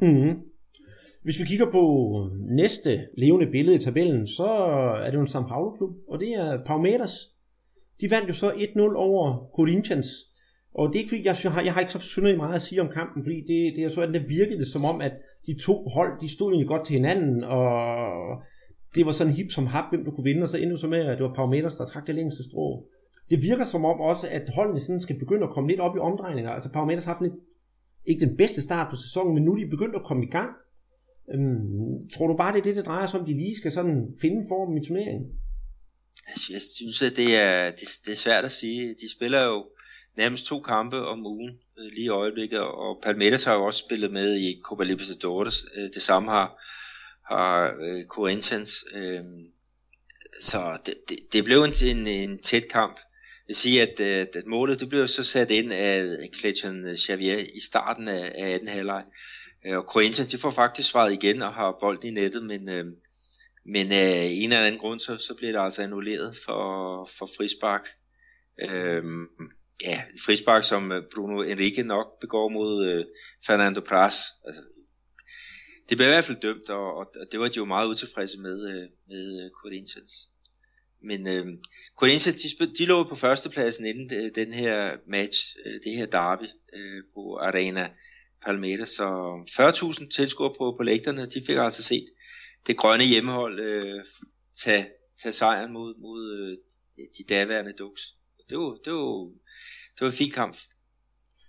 Mm-hmm. 0.00 0.42
Hvis 1.28 1.40
vi 1.40 1.44
kigger 1.44 1.70
på 1.70 1.82
næste 2.40 3.06
levende 3.16 3.46
billede 3.46 3.76
i 3.76 3.80
tabellen, 3.80 4.26
så 4.26 4.46
er 5.04 5.10
det 5.10 5.14
jo 5.14 5.20
en 5.20 5.26
São 5.26 5.48
Paulo-klub, 5.48 5.90
og 6.08 6.20
det 6.20 6.28
er 6.32 6.64
Palmeiras. 6.66 7.12
De 8.00 8.10
vandt 8.10 8.28
jo 8.28 8.32
så 8.32 8.50
1-0 8.50 8.80
over 8.96 9.50
Corinthians, 9.56 10.08
og 10.74 10.88
det 10.88 10.94
er 10.94 10.98
ikke 10.98 11.08
fordi, 11.08 11.24
jeg, 11.24 11.52
har, 11.52 11.62
jeg 11.62 11.72
har 11.72 11.80
ikke 11.80 11.92
så 11.92 11.98
synderligt 11.98 12.36
meget 12.36 12.54
at 12.54 12.62
sige 12.62 12.80
om 12.80 12.88
kampen, 12.88 13.24
fordi 13.24 13.36
det, 13.40 13.76
det 13.76 13.84
er 13.84 13.88
så, 13.88 14.00
at 14.00 14.14
det 14.14 14.28
virkede 14.28 14.64
som 14.64 14.82
om, 14.94 15.00
at 15.00 15.12
de 15.46 15.54
to 15.66 15.88
hold, 15.88 16.20
de 16.20 16.28
stod 16.32 16.50
egentlig 16.50 16.68
godt 16.68 16.86
til 16.86 16.94
hinanden, 16.94 17.44
og 17.44 17.68
det 18.94 19.06
var 19.06 19.12
sådan 19.12 19.32
hip 19.32 19.50
som 19.50 19.66
hap, 19.66 19.84
hvem 19.90 20.04
du 20.04 20.10
kunne 20.10 20.28
vinde, 20.30 20.42
og 20.42 20.48
så 20.48 20.58
endte 20.58 20.78
så 20.78 20.86
med, 20.86 20.98
at 20.98 21.18
det 21.18 21.26
var 21.26 21.34
Palmeiras, 21.34 21.74
der 21.74 21.84
trak 21.84 22.06
det 22.06 22.14
længste 22.14 22.42
strå. 22.48 22.86
Det 23.30 23.42
virker 23.42 23.64
som 23.64 23.84
om 23.84 24.00
også, 24.00 24.26
at 24.30 24.50
holdene 24.54 24.80
sådan 24.80 25.00
skal 25.00 25.18
begynde 25.18 25.44
at 25.44 25.50
komme 25.50 25.70
lidt 25.70 25.80
op 25.80 25.96
i 25.96 25.98
omdrejninger. 25.98 26.50
Altså 26.50 26.72
Palmeiras 26.72 27.04
har 27.04 27.12
haft 27.12 27.22
lidt, 27.22 27.34
ikke 28.06 28.26
den 28.26 28.36
bedste 28.36 28.62
start 28.62 28.86
på 28.90 28.96
sæsonen, 28.96 29.34
men 29.34 29.44
nu 29.44 29.52
er 29.52 29.64
de 29.64 29.70
begyndt 29.70 29.96
at 29.96 30.04
komme 30.04 30.24
i 30.24 30.30
gang. 30.30 30.50
Øhm, 31.34 32.10
tror 32.14 32.26
du 32.26 32.36
bare, 32.36 32.52
det 32.52 32.58
er 32.58 32.62
det, 32.62 32.76
det 32.76 32.86
drejer 32.86 33.06
sig 33.06 33.20
om, 33.20 33.26
de 33.26 33.32
lige 33.32 33.56
skal 33.56 33.72
sådan 33.72 34.16
finde 34.20 34.44
formen 34.48 34.82
i 34.82 34.86
turneringen? 34.86 35.26
Altså, 36.28 36.52
jeg 36.52 36.62
synes, 36.62 37.02
at 37.02 37.16
det 37.16 37.36
er, 37.36 37.70
det, 37.70 37.88
det 38.06 38.12
er 38.12 38.16
svært 38.16 38.44
at 38.44 38.52
sige. 38.52 38.94
De 39.00 39.12
spiller 39.12 39.44
jo 39.44 39.66
nærmest 40.16 40.46
to 40.46 40.60
kampe 40.60 40.96
om 40.96 41.26
ugen 41.26 41.58
øh, 41.78 41.86
lige 41.94 42.04
i 42.04 42.08
øjeblikket, 42.08 42.60
og 42.60 43.00
Palmeiras 43.02 43.44
har 43.44 43.54
jo 43.54 43.64
også 43.64 43.78
spillet 43.78 44.12
med 44.12 44.36
i 44.36 44.60
Copa 44.64 44.84
Libertadores. 44.84 45.66
Øh, 45.76 45.90
det 45.94 46.02
samme 46.02 46.30
har, 46.30 46.62
har 47.34 47.76
øh, 47.80 48.04
Corinthians. 48.04 48.84
Så 50.40 50.80
det, 50.86 50.94
det, 51.08 51.18
det 51.32 51.44
blev 51.44 51.62
en, 51.62 51.72
en, 51.84 52.06
en 52.06 52.38
tæt 52.38 52.68
kamp. 52.68 53.00
Jeg 53.48 53.56
siger, 53.56 53.82
at, 53.82 54.00
at, 54.00 54.36
at 54.36 54.46
målet 54.46 54.80
det 54.80 54.88
blev 54.88 55.08
så 55.08 55.24
sat 55.24 55.50
ind 55.50 55.72
af 55.72 56.06
Clayton 56.36 56.96
Xavier 56.96 57.38
i 57.54 57.60
starten 57.60 58.08
af, 58.08 58.32
af 58.34 58.54
18. 58.54 58.68
halvleg. 58.68 59.04
Øh, 59.66 59.76
og 59.76 59.82
Corinthians, 59.82 60.30
de 60.30 60.38
får 60.38 60.50
faktisk 60.50 60.90
svaret 60.90 61.12
igen 61.12 61.42
og 61.42 61.54
har 61.54 61.76
bolden 61.80 62.08
i 62.08 62.10
nettet, 62.10 62.42
men, 62.42 62.68
øh, 62.68 62.84
men 63.64 63.92
af 63.92 64.24
øh, 64.24 64.42
en 64.42 64.52
eller 64.52 64.66
anden 64.66 64.80
grund, 64.80 65.00
så, 65.00 65.16
så 65.16 65.34
bliver 65.34 65.52
det 65.52 65.60
altså 65.60 65.82
annulleret 65.82 66.36
for, 66.44 66.64
for 67.18 67.26
frispark. 67.36 67.88
Øh, 68.60 69.02
ja, 69.84 70.02
frispark, 70.26 70.64
som 70.64 70.92
øh, 70.92 71.02
Bruno 71.14 71.42
Enrique 71.42 71.82
nok 71.82 72.20
begår 72.20 72.48
mod 72.48 72.86
øh, 72.88 73.04
Fernando 73.46 73.80
Pras. 73.80 74.16
Altså, 74.44 74.62
det 75.88 75.96
blev 75.96 76.08
i 76.08 76.10
hvert 76.10 76.24
fald 76.24 76.40
dømt, 76.40 76.70
og, 76.70 76.96
og 76.96 77.06
det 77.32 77.40
var 77.40 77.48
de 77.48 77.56
jo 77.56 77.64
meget 77.64 77.88
utilfredse 77.88 78.38
med, 78.38 78.68
øh, 78.68 78.88
med 79.08 79.44
øh, 79.44 79.50
Corinthians. 79.50 80.28
Men 81.02 81.28
øh, 81.28 81.46
Corinthians, 81.96 82.42
de, 82.42 82.72
de 82.78 82.84
lå 82.84 83.04
på 83.04 83.14
førstepladsen 83.14 83.86
inden 83.86 84.34
den 84.34 84.52
her 84.52 84.96
match, 85.06 85.56
det 85.84 85.96
her 85.96 86.06
derby 86.06 86.48
øh, 86.74 87.02
på 87.14 87.36
Arena 87.36 87.90
Palmeiras. 88.44 88.88
Så 88.88 89.06
40.000 89.48 90.08
tilskuere 90.16 90.52
på, 90.58 90.74
på 90.76 90.82
lægterne, 90.82 91.22
de 91.34 91.40
fik 91.46 91.56
altså 91.56 91.82
set 91.82 92.06
det 92.66 92.76
grønne 92.76 93.04
hjemmehold 93.12 93.60
øh, 93.60 94.00
tage, 94.64 94.84
tage 95.22 95.32
sejren 95.32 95.72
mod, 95.72 95.94
mod 96.04 96.20
øh, 96.38 96.56
de 97.16 97.34
daværende 97.34 97.72
Ducks. 97.78 98.02
Det 98.50 98.58
var, 98.58 98.72
det 98.84 98.92
var, 98.92 99.08
det 99.94 100.00
var 100.00 100.06
en 100.06 100.20
fin 100.22 100.30
kamp. 100.30 100.56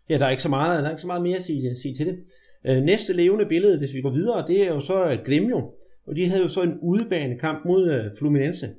Ja, 0.10 0.17
der 0.17 0.25
er 0.25 0.30
ikke 0.30 0.43
så 0.43 0.49
meget, 0.49 0.84
der 0.84 0.88
er 0.88 0.91
ikke 0.91 1.02
så 1.02 1.08
meget 1.08 1.23
mere 1.23 1.36
at 1.36 1.43
sige, 1.43 1.82
sige 1.82 1.95
til 1.95 2.06
det. 2.06 2.17
Øh, 2.65 2.84
næste 2.84 3.13
levende 3.13 3.45
billede, 3.45 3.78
hvis 3.78 3.93
vi 3.93 4.02
går 4.02 4.13
videre, 4.13 4.47
det 4.47 4.62
er 4.62 4.67
jo 4.67 4.82
så 4.82 5.06
øh, 5.06 5.25
Gremio. 5.25 5.73
Og 6.08 6.15
de 6.15 6.25
havde 6.25 6.41
jo 6.41 6.47
så 6.47 6.62
en 6.62 6.80
udebanekamp 6.82 7.65
mod 7.65 7.89
øh, 7.89 8.17
Fluminense. 8.17 8.69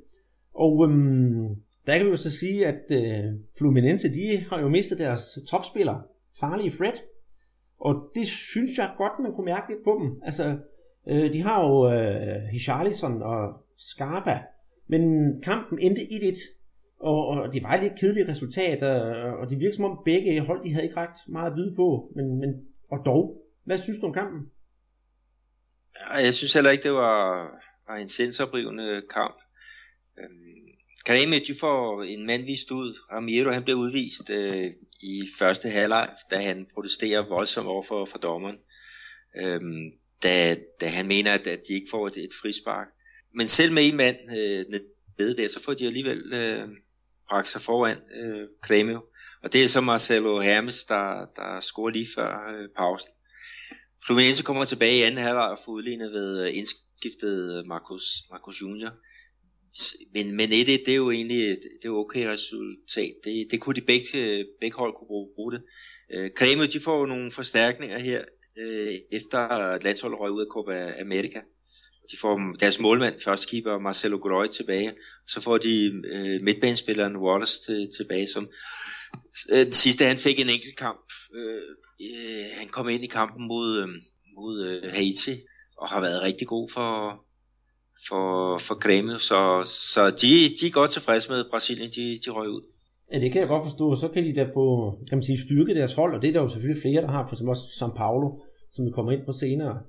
Og 0.55 0.85
øhm, 0.85 1.47
der 1.87 1.97
kan 1.97 2.05
vi 2.05 2.11
jo 2.11 2.17
så 2.17 2.31
sige, 2.39 2.67
at 2.67 2.83
øh, 2.91 3.33
Fluminense, 3.57 4.13
de 4.13 4.45
har 4.49 4.59
jo 4.59 4.69
mistet 4.69 4.99
deres 4.99 5.21
topspiller, 5.49 6.01
farlige 6.39 6.71
Fred. 6.71 6.97
Og 7.81 8.11
det 8.15 8.27
synes 8.27 8.77
jeg 8.77 8.93
godt, 8.97 9.19
man 9.19 9.33
kunne 9.33 9.45
mærke 9.45 9.73
lidt 9.73 9.83
på 9.83 9.93
dem. 10.01 10.21
Altså, 10.23 10.57
øh, 11.07 11.33
de 11.33 11.41
har 11.41 11.57
jo 11.67 11.93
øh, 11.93 12.41
Hicharlison 12.51 13.21
og 13.21 13.41
Scarpa, 13.77 14.39
men 14.87 15.01
kampen 15.41 15.79
endte 15.79 16.01
1-1. 16.01 16.61
Og, 16.99 17.27
og 17.27 17.53
det 17.53 17.63
var 17.63 17.73
et 17.73 17.83
lidt 17.83 17.99
kedeligt 17.99 18.29
resultat, 18.29 18.83
og, 18.83 19.01
og 19.39 19.49
det 19.49 19.59
virkede 19.59 19.75
som 19.75 19.85
om 19.85 20.01
begge 20.05 20.41
hold, 20.41 20.63
de 20.63 20.73
havde 20.73 20.85
ikke 20.85 20.97
ret 20.97 21.17
meget 21.27 21.49
at 21.51 21.55
byde 21.55 21.75
på. 21.75 22.11
Men, 22.15 22.39
men, 22.39 22.49
og 22.91 22.99
dog, 23.05 23.43
hvad 23.63 23.77
synes 23.77 23.99
du 23.99 24.05
om 24.05 24.13
kampen? 24.13 24.41
Ja, 25.99 26.23
jeg 26.25 26.33
synes 26.33 26.53
heller 26.53 26.71
ikke, 26.71 26.83
det 26.83 26.93
var, 26.93 27.19
var 27.87 27.95
en 27.95 28.09
sensorbrivende 28.09 29.01
kamp. 29.13 29.37
Øhm, 30.19 30.60
Kareme, 31.05 31.39
de 31.39 31.55
får 31.59 32.03
en 32.03 32.25
mand 32.25 32.45
vist 32.45 32.71
ud. 32.71 32.99
Ramiro, 33.11 33.51
han 33.51 33.63
blev 33.63 33.75
udvist 33.75 34.29
øh, 34.29 34.71
i 35.01 35.27
første 35.39 35.69
halvleg, 35.69 36.09
da 36.31 36.37
han 36.37 36.67
protesterer 36.73 37.27
voldsomt 37.29 37.67
over 37.67 37.83
for, 37.83 38.05
for 38.05 38.17
dommeren. 38.17 38.57
Øhm, 39.37 39.91
da, 40.23 40.55
da 40.81 40.87
han 40.87 41.07
mener, 41.07 41.33
at, 41.33 41.47
at 41.47 41.61
de 41.67 41.73
ikke 41.73 41.87
får 41.91 42.07
et, 42.07 42.17
et 42.17 42.33
frispark. 42.41 42.87
Men 43.35 43.47
selv 43.47 43.73
med 43.73 43.87
en 43.87 43.95
mand 43.97 44.17
øh, 44.37 44.65
nede 45.19 45.37
der, 45.37 45.47
så 45.47 45.63
får 45.63 45.73
de 45.73 45.87
alligevel 45.87 46.33
øh, 46.33 46.69
bragt 47.29 47.47
sig 47.47 47.61
foran 47.61 47.97
øh, 47.97 48.47
Kremio. 48.61 49.05
Og 49.43 49.53
det 49.53 49.63
er 49.63 49.67
så 49.67 49.81
Marcelo 49.81 50.39
Hermes, 50.39 50.85
der, 50.85 51.25
der 51.35 51.59
scorer 51.61 51.91
lige 51.91 52.07
før 52.15 52.53
øh, 52.53 52.69
pausen. 52.77 53.09
Fluminense 54.05 54.43
kommer 54.43 54.65
tilbage 54.65 54.97
i 54.97 55.01
anden 55.01 55.23
halvleg 55.23 55.49
og 55.49 55.59
får 55.65 55.71
udlignet 55.71 56.11
ved 56.11 56.47
øh, 56.47 56.57
indskiftet 56.57 57.57
øh, 57.57 57.65
Marcus, 57.65 58.03
Marcus 58.31 58.61
Junior. 58.61 58.91
Men, 60.13 60.35
men 60.35 60.49
det, 60.49 60.67
det 60.67 60.89
er 60.89 60.95
jo 60.95 61.11
egentlig 61.11 61.47
det 61.49 61.85
er 61.85 61.89
jo 61.89 61.97
okay 61.97 62.25
resultat. 62.25 63.13
Det, 63.23 63.47
det 63.51 63.61
kunne 63.61 63.75
de 63.75 63.81
begge, 63.81 64.45
begge 64.59 64.77
hold 64.77 64.93
kunne 64.93 65.07
bruge, 65.07 65.29
bruge 65.35 65.51
det. 65.51 65.61
Øh, 66.13 66.31
Kremio, 66.35 66.65
de 66.65 66.79
får 66.79 66.99
jo 66.99 67.05
nogle 67.05 67.31
forstærkninger 67.31 67.99
her, 67.99 68.23
øh, 68.57 68.93
efter 69.11 69.37
at 69.39 69.83
landsholdet 69.83 70.19
røg 70.19 70.31
ud 70.31 70.41
af 70.41 70.47
Copa 70.49 70.93
America. 71.01 71.41
De 72.11 72.17
får 72.17 72.55
deres 72.59 72.79
målmand, 72.79 73.21
første 73.21 73.47
keeper 73.47 73.79
Marcelo 73.79 74.17
Godoy 74.21 74.47
tilbage. 74.47 74.93
Så 75.27 75.41
får 75.41 75.57
de 75.57 76.01
øh, 76.13 76.41
midtbanespilleren 76.41 77.17
Wallace 77.17 77.61
til, 77.65 77.89
tilbage, 77.97 78.27
som 78.27 78.49
øh, 79.51 79.65
den 79.65 79.71
sidste 79.71 80.05
han 80.05 80.17
fik 80.17 80.39
en 80.39 80.49
enkelt 80.49 80.77
kamp. 80.77 81.11
Øh, 81.35 81.61
øh, 82.01 82.45
han 82.57 82.67
kom 82.67 82.89
ind 82.89 83.03
i 83.03 83.07
kampen 83.07 83.47
mod, 83.47 83.81
øh, 83.81 83.89
mod 84.35 84.65
øh, 84.67 84.91
Haiti 84.93 85.41
og 85.77 85.89
har 85.89 86.01
været 86.01 86.21
rigtig 86.21 86.47
god 86.47 86.69
for, 86.73 87.19
for, 88.07 88.57
for 88.57 88.75
Grêmio. 88.85 89.17
Så, 89.29 89.39
så 89.93 90.01
de, 90.21 90.31
de 90.59 90.65
er 90.67 90.71
godt 90.79 90.89
tilfredse 90.89 91.29
med 91.29 91.43
Brasilien, 91.51 91.89
de, 91.89 92.01
de 92.25 92.29
røg 92.31 92.49
ud. 92.49 92.61
Ja, 93.13 93.19
det 93.19 93.31
kan 93.31 93.41
jeg 93.41 93.47
godt 93.47 93.65
forstå. 93.67 93.95
Så 93.95 94.07
kan 94.07 94.23
de 94.23 94.35
da 94.35 94.43
få, 94.53 94.91
kan 95.09 95.17
man 95.17 95.23
sige, 95.23 95.41
styrke 95.41 95.75
deres 95.75 95.93
hold, 95.93 96.15
og 96.15 96.21
det 96.21 96.27
er 96.27 96.33
der 96.33 96.41
jo 96.41 96.49
selvfølgelig 96.49 96.81
flere, 96.81 97.01
der 97.01 97.11
har, 97.15 97.25
for 97.27 97.33
eksempel 97.35 97.49
også 97.49 97.63
São 97.79 97.97
Paulo, 97.97 98.27
som 98.73 98.85
vi 98.85 98.91
kommer 98.91 99.11
ind 99.11 99.25
på 99.25 99.33
senere. 99.33 99.79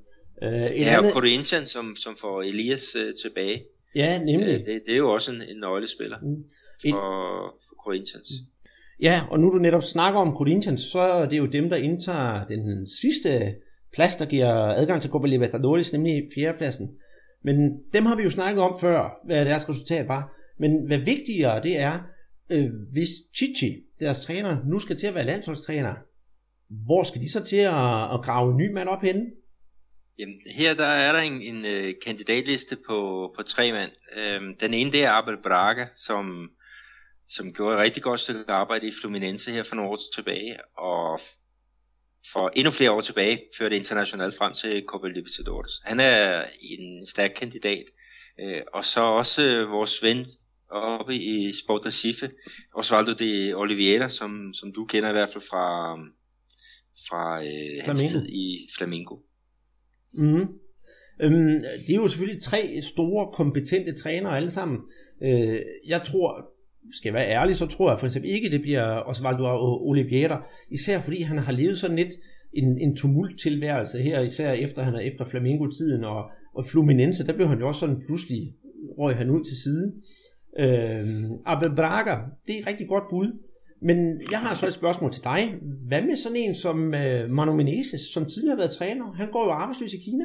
Uh, 0.43 0.49
ja, 0.49 0.69
andet... 0.69 0.99
og 0.99 1.13
Corinthians, 1.13 1.69
som, 1.69 1.97
som 1.97 2.17
får 2.21 2.43
Elias 2.43 2.97
uh, 2.97 3.13
tilbage. 3.23 3.63
Ja, 3.95 4.19
nemlig. 4.19 4.49
Uh, 4.49 4.55
det, 4.55 4.83
det 4.87 4.93
er 4.95 4.97
jo 4.97 5.13
også 5.13 5.33
en, 5.33 5.43
en 5.51 5.61
nøglespiller 5.61 6.19
mm. 6.23 6.45
for, 6.83 7.01
for 7.65 7.75
Corinthians. 7.85 8.29
Mm. 8.31 8.53
Ja, 9.03 9.23
og 9.31 9.41
nu 9.41 9.51
du 9.53 9.59
netop 9.59 9.83
snakker 9.83 10.21
om 10.21 10.37
Corinthians, 10.37 10.81
så 10.81 11.01
er 11.01 11.29
det 11.29 11.39
jo 11.39 11.47
dem, 11.47 11.69
der 11.69 11.77
indtager 11.77 12.47
den 12.47 12.89
sidste 13.01 13.55
plads, 13.95 14.17
der 14.17 14.25
giver 14.25 14.55
adgang 14.55 15.03
til 15.03 15.11
Copa 15.11 15.27
Libertadores, 15.27 15.93
nemlig 15.93 16.23
fjerdepladsen. 16.35 16.91
Men 17.45 17.83
dem 17.93 18.07
har 18.07 18.17
vi 18.17 18.23
jo 18.23 18.31
snakket 18.31 18.63
om 18.63 18.81
før, 18.81 19.21
hvad 19.25 19.45
deres 19.45 19.69
resultat 19.69 20.09
var. 20.09 20.33
Men 20.59 20.87
hvad 20.87 20.99
vigtigere 20.99 21.63
det 21.63 21.79
er, 21.79 22.01
øh, 22.51 22.71
hvis 22.93 23.09
Chichi, 23.37 23.83
deres 24.01 24.21
træner, 24.21 24.65
nu 24.67 24.79
skal 24.79 24.99
til 24.99 25.07
at 25.07 25.15
være 25.15 25.25
landsholdstræner, 25.25 25.95
hvor 26.69 27.03
skal 27.03 27.21
de 27.21 27.33
så 27.33 27.41
til 27.41 27.57
at, 27.57 28.15
at 28.15 28.23
grave 28.25 28.51
en 28.51 28.57
ny 28.57 28.73
mand 28.73 28.89
op 28.89 29.03
henne? 29.03 29.23
Jamen, 30.19 30.41
her 30.57 30.75
der 30.75 30.85
er 30.85 31.13
der 31.13 31.21
en, 31.21 31.43
en 31.43 31.59
uh, 31.59 31.91
kandidatliste 32.05 32.77
på, 32.87 33.31
på 33.37 33.43
tre 33.43 33.73
mand. 33.73 33.91
Øhm, 34.19 34.57
den 34.57 34.75
ene 34.75 34.93
det 34.93 35.05
er 35.05 35.11
Abel 35.11 35.43
Braga, 35.43 35.87
som, 35.97 36.51
som 37.29 37.53
gjorde 37.53 37.75
et 37.75 37.81
rigtig 37.81 38.03
godt 38.03 38.21
stykke 38.21 38.53
arbejde 38.53 38.89
i 38.89 38.93
Fluminense 39.01 39.53
her 39.53 39.63
for 39.63 39.77
nogle 39.77 39.91
år 39.91 39.99
tilbage, 40.15 40.57
og 40.79 41.21
for 42.33 42.51
endnu 42.57 42.71
flere 42.71 42.91
år 42.91 43.01
tilbage 43.01 43.41
førte 43.59 43.77
internationalt 43.77 44.35
frem 44.35 44.53
til 44.53 44.85
Copa 44.87 45.09
Libertadores. 45.09 45.73
Han 45.85 46.01
er 46.01 46.45
en 46.61 47.07
stærk 47.07 47.31
kandidat. 47.37 47.85
Øh, 48.41 48.63
og 48.75 48.85
så 48.85 49.01
også 49.01 49.43
øh, 49.47 49.71
vores 49.71 50.03
ven 50.03 50.27
oppe 50.71 51.15
i 51.15 51.53
Sport 51.65 51.87
Recife, 51.87 52.31
Osvaldo 52.75 53.13
de 53.13 53.55
Oliveira, 53.55 54.09
som, 54.09 54.55
som 54.55 54.73
du 54.73 54.85
kender 54.85 55.09
i 55.09 55.13
hvert 55.13 55.29
fald 55.29 55.45
fra, 55.51 55.95
fra 57.09 57.43
øh, 57.45 57.85
hans 57.85 58.01
tid 58.01 58.29
i 58.29 58.69
Flamingo. 58.79 59.17
Mm. 60.19 60.47
Øhm, 61.23 61.61
det 61.87 61.91
er 61.91 61.97
jo 61.97 62.09
selvfølgelig 62.09 62.43
tre 62.43 62.83
store, 62.83 63.35
kompetente 63.35 64.03
trænere 64.03 64.37
alle 64.37 64.51
sammen. 64.51 64.79
Øh, 65.23 65.61
jeg 65.87 66.03
tror, 66.07 66.52
skal 66.91 67.09
jeg 67.09 67.15
være 67.15 67.29
ærlig, 67.29 67.57
så 67.57 67.67
tror 67.67 67.91
jeg 67.91 67.99
for 67.99 68.07
eksempel 68.07 68.31
ikke, 68.31 68.51
det 68.51 68.61
bliver 68.61 68.83
Osvaldo 68.83 69.45
Oliveira, 69.89 70.47
især 70.71 71.01
fordi 71.01 71.23
han 71.23 71.39
har 71.39 71.53
levet 71.53 71.79
sådan 71.79 71.97
lidt 71.97 72.15
en, 72.53 72.79
en 72.79 72.97
tumult 72.97 73.41
tilværelse 73.41 73.99
her, 74.03 74.21
især 74.21 74.53
efter 74.53 74.83
han 74.83 74.95
er 74.95 75.01
efter 75.01 75.25
Flamingo-tiden, 75.25 76.05
og, 76.05 76.31
og 76.55 76.67
Fluminense, 76.67 77.27
der 77.27 77.33
blev 77.33 77.49
han 77.49 77.59
jo 77.59 77.69
også 77.69 77.81
sådan 77.81 78.03
pludselig, 78.07 78.55
røg 78.99 79.17
han 79.17 79.31
ud 79.31 79.45
til 79.45 79.57
siden. 79.63 79.93
Øh, 80.59 81.01
Abel 81.47 81.77
Braga, 81.77 82.17
det 82.47 82.57
er 82.57 82.61
et 82.61 82.67
rigtig 82.67 82.89
godt 82.89 83.05
bud. 83.11 83.39
Men 83.83 84.21
jeg 84.31 84.39
har 84.39 84.55
så 84.55 84.67
et 84.67 84.73
spørgsmål 84.73 85.13
til 85.13 85.25
dig. 85.25 85.55
Hvad 85.89 86.03
med 86.03 86.17
sådan 86.17 86.37
en 86.37 86.55
som 86.55 86.95
øh, 86.95 87.31
Manu 87.31 87.55
Menezes, 87.55 88.01
som 88.15 88.25
tidligere 88.27 88.57
har 88.57 88.63
været 88.63 88.73
træner? 88.79 89.13
Han 89.13 89.31
går 89.31 89.45
jo 89.45 89.51
arbejdsløs 89.51 89.95
i 89.95 89.99
Kina. 89.99 90.25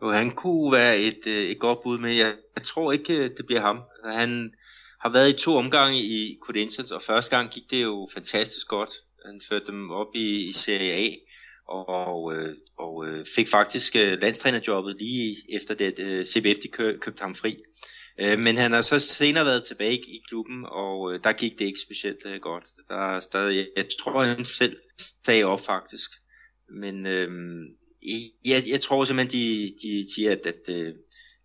Og 0.00 0.14
han 0.14 0.30
kunne 0.30 0.72
være 0.72 0.98
et, 0.98 1.26
øh, 1.26 1.42
et 1.42 1.58
godt 1.58 1.82
bud, 1.82 1.98
men 1.98 2.16
jeg, 2.16 2.34
jeg 2.56 2.64
tror 2.64 2.92
ikke, 2.92 3.16
øh, 3.16 3.30
det 3.36 3.46
bliver 3.46 3.60
ham. 3.60 3.80
Han 4.04 4.52
har 5.00 5.12
været 5.12 5.28
i 5.28 5.32
to 5.32 5.56
omgange 5.56 5.98
i 5.98 6.38
Corinthians, 6.42 6.90
og 6.90 7.02
første 7.02 7.36
gang 7.36 7.50
gik 7.50 7.70
det 7.70 7.82
jo 7.82 8.08
fantastisk 8.14 8.68
godt. 8.68 8.90
Han 9.26 9.40
førte 9.48 9.66
dem 9.66 9.90
op 9.90 10.14
i, 10.14 10.48
i 10.48 10.52
Serie 10.52 10.92
A, 10.92 11.10
og, 11.68 11.88
og, 11.88 12.34
øh, 12.36 12.56
og 12.78 13.06
øh, 13.06 13.26
fik 13.36 13.48
faktisk 13.48 13.96
øh, 13.96 14.20
landstrænerjobbet 14.20 14.96
lige 14.98 15.36
efter 15.56 15.74
det, 15.74 16.28
CBF 16.28 16.58
de 16.62 16.68
købte 17.00 17.22
ham 17.22 17.34
fri. 17.34 17.56
Øh, 18.20 18.38
men 18.38 18.56
han 18.56 18.72
har 18.72 18.80
så 18.80 18.98
senere 18.98 19.44
været 19.44 19.64
tilbage 19.64 19.96
i 19.96 20.22
klubben, 20.28 20.66
og 20.68 21.12
øh, 21.12 21.20
der 21.24 21.32
gik 21.32 21.58
det 21.58 21.64
ikke 21.64 21.80
specielt 21.80 22.26
øh, 22.26 22.40
godt. 22.40 22.64
Der 22.88 23.14
er 23.16 23.20
stadig, 23.20 23.68
jeg 23.76 23.84
tror, 24.00 24.22
han 24.22 24.44
selv 24.44 24.76
sagde 25.26 25.44
op 25.44 25.60
faktisk. 25.60 26.10
Men 26.68 27.06
øh, 27.06 27.30
jeg, 28.50 28.58
jeg 28.72 28.80
tror 28.80 29.04
simpelthen, 29.04 29.40
de, 29.40 29.46
de 29.82 30.14
siger, 30.14 30.30
at, 30.32 30.46
at, 30.46 30.62
at, 30.68 30.94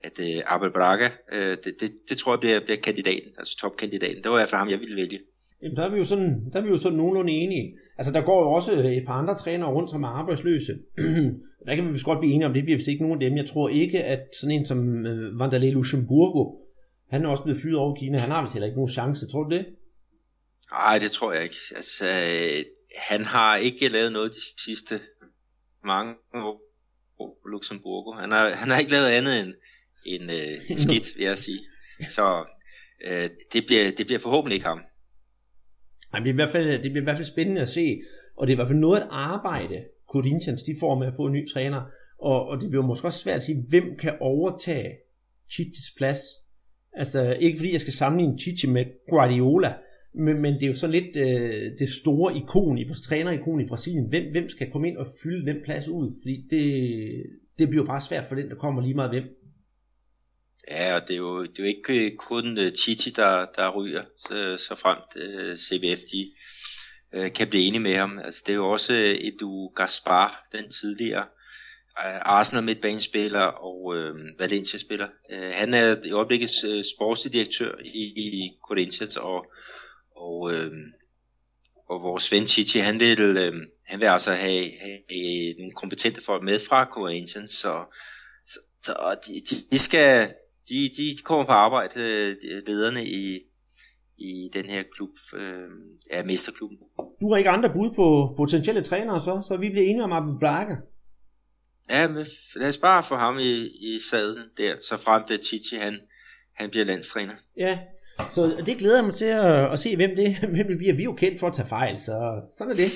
at 0.04 0.20
uh, 0.20 0.54
Abel 0.54 0.72
Braga, 0.72 1.10
uh, 1.36 1.54
det, 1.64 1.74
det, 1.82 1.90
det 2.10 2.18
tror 2.18 2.34
jeg 2.34 2.40
bliver, 2.40 2.60
bliver 2.60 2.82
kandidaten, 2.88 3.32
altså 3.38 3.58
topkandidaten. 3.58 4.24
Det 4.24 4.32
var 4.32 4.38
i 4.38 4.40
hvert 4.40 4.50
fald 4.50 4.60
ham, 4.60 4.70
jeg 4.70 4.80
ville 4.80 4.96
vælge. 4.96 5.20
Jamen, 5.62 5.78
der 5.78 5.84
er 5.84 5.92
vi 5.92 5.98
jo 5.98 6.04
sådan, 6.04 6.30
der 6.52 6.60
er 6.60 6.64
vi 6.64 6.70
jo 6.70 6.78
sådan 6.78 6.98
nogenlunde 6.98 7.34
enige. 7.34 7.78
Altså, 7.98 8.14
der 8.14 8.22
går 8.22 8.40
jo 8.44 8.52
også 8.52 8.72
et 8.74 9.06
par 9.08 9.14
andre 9.14 9.36
trænere 9.36 9.72
rundt, 9.72 9.90
som 9.90 10.04
er 10.04 10.08
arbejdsløse. 10.08 10.74
der 11.66 11.76
kan 11.76 11.88
vi 11.88 11.92
vist 11.92 12.06
godt 12.06 12.20
blive 12.20 12.34
enige 12.34 12.48
om, 12.48 12.54
det 12.54 12.64
bliver 12.64 12.78
vist 12.78 12.88
ikke 12.88 13.04
nogen 13.04 13.22
af 13.22 13.30
dem. 13.30 13.38
Jeg 13.38 13.48
tror 13.50 13.70
ikke, 13.70 14.04
at 14.04 14.24
sådan 14.40 14.56
en 14.56 14.66
som 14.66 14.80
uh, 14.80 15.40
Vanderlei 15.40 15.72
Luxemburgo, 15.72 16.44
han 17.12 17.26
er 17.26 17.30
også 17.30 17.44
blevet 17.44 17.62
fyret 17.62 17.78
over 17.78 17.96
Kina. 17.96 18.18
Han 18.18 18.32
har 18.32 18.42
vist 18.42 18.54
heller 18.54 18.68
ikke 18.68 18.80
nogen 18.80 18.98
chance. 18.98 19.28
Tror 19.28 19.44
du 19.44 19.56
det? 19.56 19.66
Nej, 20.72 21.00
det 21.00 21.12
tror 21.12 21.34
jeg 21.34 21.44
ikke. 21.44 21.62
Altså, 21.76 22.06
øh, 22.08 22.60
han 23.10 23.22
har 23.26 23.56
ikke 23.56 23.90
lavet 23.90 24.12
noget 24.14 24.32
de 24.32 24.62
sidste 24.66 24.96
mange 25.84 26.15
år 26.34 26.62
på 27.17 27.48
Luxemburgo. 27.48 28.12
Han 28.12 28.32
har, 28.32 28.50
han 28.50 28.70
har 28.70 28.80
ikke 28.80 28.91
lavet 28.91 29.08
andet 29.08 29.34
end, 29.41 29.54
end 30.06 30.24
øh, 30.32 30.72
en 30.72 30.78
skidt, 30.78 31.17
vil 31.17 31.26
jeg 31.26 31.38
sige. 31.38 31.60
Så 32.08 32.46
øh, 33.08 33.28
det, 33.54 33.63
bliver, 33.67 33.91
det 33.98 34.06
bliver 34.06 34.20
forhåbentlig 34.20 34.56
ikke 34.56 34.67
ham. 34.67 34.82
Nej, 36.12 36.20
det, 36.20 36.24
bliver 36.24 36.34
i 36.34 36.41
hvert 36.41 36.52
fald, 36.52 36.70
det 36.84 36.91
bliver 36.91 37.02
i 37.02 37.10
hvert 37.10 37.17
fald 37.17 37.34
spændende 37.36 37.62
at 37.62 37.70
se, 37.70 38.02
og 38.38 38.48
det 38.48 38.52
er 38.54 38.56
i 38.56 38.60
hvert 38.62 38.67
fald 38.67 38.80
noget 38.80 39.02
at 39.02 39.08
arbejde, 39.12 39.86
Corinthians 40.10 40.63
de 40.63 40.76
får 40.80 41.00
med 41.00 41.08
at 41.08 41.13
få 41.15 41.26
en 41.26 41.34
ny 41.34 41.52
træner, 41.54 41.82
og, 42.20 42.48
og 42.48 42.62
det 42.62 42.70
bliver 42.70 42.86
måske 42.86 43.08
også 43.08 43.20
svært 43.20 43.36
at 43.36 43.44
sige, 43.44 43.65
hvem 43.70 43.98
kan 44.02 44.13
overtage 44.20 44.98
Chichis 45.50 45.94
plads, 45.98 46.20
Altså 46.94 47.38
ikke 47.39 47.58
fordi 47.58 47.72
jeg 47.72 47.82
skal 47.82 47.94
sammenligne 47.94 48.39
Chichi 48.39 48.67
med 48.67 48.86
Guardiola, 49.10 49.74
men, 50.13 50.41
men 50.41 50.54
det 50.54 50.63
er 50.63 50.67
jo 50.67 50.76
så 50.76 50.88
lidt 50.88 51.15
øh, 51.15 51.80
det 51.80 51.89
store 51.89 52.38
ikon, 52.38 52.78
i 52.78 52.86
trænerikon 53.04 53.62
i 53.62 53.67
Brasilien. 53.67 54.10
Hvem, 54.10 54.32
hvem 54.32 54.50
skal 54.50 54.71
komme 54.71 54.88
ind 54.88 54.97
og 54.97 55.08
fylde 55.24 55.45
den 55.45 55.63
plads 55.65 55.88
ud? 55.88 56.19
Fordi 56.21 56.47
det, 56.50 56.65
det 57.60 57.69
bliver 57.69 57.84
jo 57.84 57.88
bare 57.88 58.02
svært 58.02 58.26
for 58.28 58.36
den, 58.36 58.50
der 58.50 58.56
kommer 58.56 58.82
lige 58.82 58.93
meget 58.93 59.12
hvem. 59.12 59.24
Ja, 60.71 60.95
og 60.95 61.02
det 61.08 61.13
er 61.13 61.17
jo, 61.17 61.41
det 61.41 61.60
er 61.60 61.63
jo 61.63 61.67
ikke 61.67 62.06
øh, 62.06 62.17
kun 62.17 62.58
øh, 62.58 62.74
Titi, 62.74 63.10
der, 63.10 63.45
der 63.56 63.76
ryger, 63.76 64.04
så, 64.17 64.58
så 64.67 64.76
fremt 64.76 65.24
øh, 65.24 65.56
CBF 65.56 66.02
de 66.12 66.32
uh, 67.17 67.32
kan 67.32 67.47
blive 67.47 67.63
enige 67.63 67.82
med 67.82 67.95
ham. 67.95 68.19
Altså, 68.19 68.43
det 68.45 68.52
er 68.52 68.58
jo 68.58 68.69
også 68.69 68.93
Edu 69.19 69.67
Gaspar, 69.76 70.47
den 70.52 70.69
tidligere 70.69 71.26
Arsenal 72.21 72.63
midtbanespiller 72.63 73.39
og 73.39 73.95
øh, 73.97 74.15
Valencia-spiller. 74.39 75.08
Øh, 75.32 75.52
han 75.54 75.74
er 75.74 75.95
i 76.06 76.12
øjeblikket 76.12 76.50
øh, 76.67 76.84
sportsdirektør 76.84 77.71
i, 77.84 78.04
i 78.15 78.52
Corinthians, 78.67 79.17
og, 79.17 79.45
og, 80.28 80.54
øh, 80.54 80.72
og 81.90 82.02
vores 82.02 82.32
ven 82.32 82.48
Chichi, 82.48 82.80
han 82.80 83.00
vil, 83.00 83.20
øh, 83.20 83.54
han 83.84 84.00
vil 84.00 84.06
altså 84.06 84.32
have, 84.34 84.66
have 84.80 85.54
nogle 85.60 85.72
kompetente 85.72 86.22
folk 86.26 86.44
med 86.44 86.60
fra 86.70 86.86
Corinthians, 86.86 87.52
så, 87.52 87.74
så, 88.46 88.60
så 88.82 88.94
de, 89.28 89.34
de, 89.72 89.80
skal 89.80 90.28
de, 90.70 90.90
de 90.98 91.24
kommer 91.24 91.46
på 91.46 91.52
arbejde, 91.52 92.30
de 92.30 92.64
lederne 92.68 93.06
i, 93.06 93.40
i 94.18 94.50
den 94.54 94.66
her 94.66 94.84
klub, 94.96 95.10
øh, 95.36 95.70
er 96.12 96.24
mesterklubben. 96.24 96.78
Du 97.22 97.30
har 97.30 97.38
ikke 97.38 97.50
andre 97.50 97.70
bud 97.74 97.90
på 97.96 98.34
potentielle 98.38 98.84
trænere 98.84 99.22
så, 99.22 99.48
så 99.48 99.58
vi 99.58 99.70
bliver 99.70 99.88
enige 99.90 100.04
om 100.04 100.12
Abel 100.12 100.40
Braga. 100.40 100.76
Ja, 101.90 102.08
men 102.08 102.26
lad 102.56 102.68
os 102.68 102.78
bare 102.78 103.04
få 103.04 103.16
ham 103.16 103.40
i, 103.40 103.54
i 103.68 104.00
sadlen 104.00 104.44
der, 104.58 104.76
så 104.82 104.98
frem 104.98 105.24
til 105.28 105.44
Chichi, 105.44 105.78
han, 105.78 106.00
han 106.54 106.70
bliver 106.70 106.86
landstræner. 106.86 107.34
Ja, 107.58 107.80
så 108.32 108.64
det 108.66 108.78
glæder 108.78 108.98
jeg 108.98 109.06
mig 109.06 109.16
til 109.16 109.26
at, 109.26 109.72
at 109.74 109.80
se, 109.80 109.96
hvem 109.96 110.16
det, 110.16 110.38
hvem 110.56 110.68
det 110.68 110.78
bliver. 110.78 110.96
Vi 110.96 111.02
er 111.02 111.12
jo 111.12 111.14
kendt 111.14 111.40
for 111.40 111.48
at 111.48 111.56
tage 111.56 111.67
fejl, 111.67 112.00
så 112.00 112.42
sådan 112.58 112.72
er 112.72 112.76
det. 112.76 112.92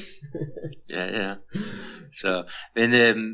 ja, 0.95 1.03
ja. 1.21 1.33
Så, 2.21 2.43
men 2.75 2.89
øhm, 3.03 3.31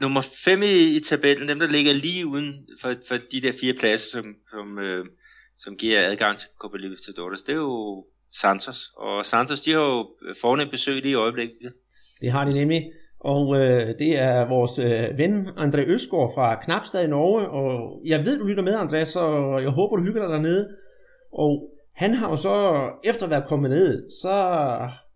nummer 0.00 0.20
5 0.44 0.62
i, 0.62 0.96
i 0.96 1.00
tabellen, 1.00 1.48
dem 1.48 1.58
der 1.58 1.68
ligger 1.68 1.92
lige 1.92 2.26
uden 2.26 2.54
for, 2.80 2.88
for 3.08 3.16
de 3.32 3.40
der 3.42 3.52
fire 3.60 3.74
pladser, 3.80 4.10
som, 4.12 4.34
som, 4.50 4.78
øh, 4.78 5.04
som 5.56 5.76
giver 5.76 5.98
adgang 6.10 6.38
til 6.38 6.48
Copa 6.60 6.76
Libertadores, 6.76 7.42
det 7.42 7.52
er 7.52 7.56
jo 7.56 8.04
Santos. 8.32 8.78
Og 8.96 9.24
Santos, 9.24 9.60
de 9.60 9.72
har 9.72 9.80
jo 9.80 10.08
fornemt 10.42 10.70
besøg 10.70 10.94
lige 10.94 11.10
i 11.10 11.14
øjeblikket. 11.14 11.72
Det 12.20 12.32
har 12.32 12.44
de 12.44 12.54
nemlig. 12.54 12.82
Og 13.20 13.56
øh, 13.60 13.98
det 13.98 14.18
er 14.18 14.48
vores 14.48 14.78
øh, 14.78 15.18
ven 15.18 15.48
André 15.48 15.82
Øsgaard 15.94 16.34
fra 16.34 16.64
Knapstad 16.64 17.04
i 17.04 17.06
Norge. 17.06 17.48
Og 17.48 18.00
jeg 18.04 18.24
ved, 18.24 18.38
du 18.38 18.46
lytter 18.46 18.62
med, 18.62 18.74
André, 18.74 19.04
så 19.04 19.22
jeg 19.62 19.70
håber, 19.70 19.96
du 19.96 20.02
hygger 20.02 20.22
dig 20.22 20.30
dernede. 20.30 20.68
Og 21.32 21.70
han 21.94 22.14
har 22.14 22.30
jo 22.30 22.36
så, 22.36 22.88
efter 23.04 23.24
at 23.26 23.30
være 23.30 23.44
kommet 23.48 23.70
ned, 23.70 24.10
så 24.22 24.30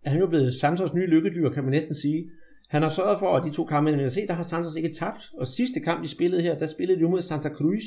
er 0.03 0.09
han 0.09 0.19
jo 0.19 0.27
blevet 0.27 0.53
Santos 0.53 0.93
nye 0.93 1.07
lykkedyr, 1.07 1.49
kan 1.49 1.63
man 1.63 1.71
næsten 1.71 1.95
sige. 1.95 2.29
Han 2.69 2.81
har 2.81 2.89
sørget 2.89 3.19
for, 3.19 3.37
at 3.37 3.43
de 3.43 3.51
to 3.51 3.65
kampe, 3.65 3.91
men 3.91 4.09
se, 4.09 4.27
der 4.27 4.33
har 4.33 4.43
Santos 4.43 4.75
ikke 4.75 4.93
tabt. 4.93 5.29
Og 5.37 5.47
sidste 5.47 5.79
kamp, 5.79 6.03
de 6.03 6.07
spillede 6.07 6.41
her, 6.41 6.57
der 6.57 6.65
spillede 6.65 6.99
de 6.99 7.09
mod 7.09 7.21
Santa 7.21 7.49
Cruz 7.49 7.83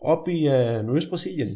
op 0.00 0.28
i 0.28 0.48
øh, 0.48 0.84
Nordøst-Brasilien. 0.84 1.48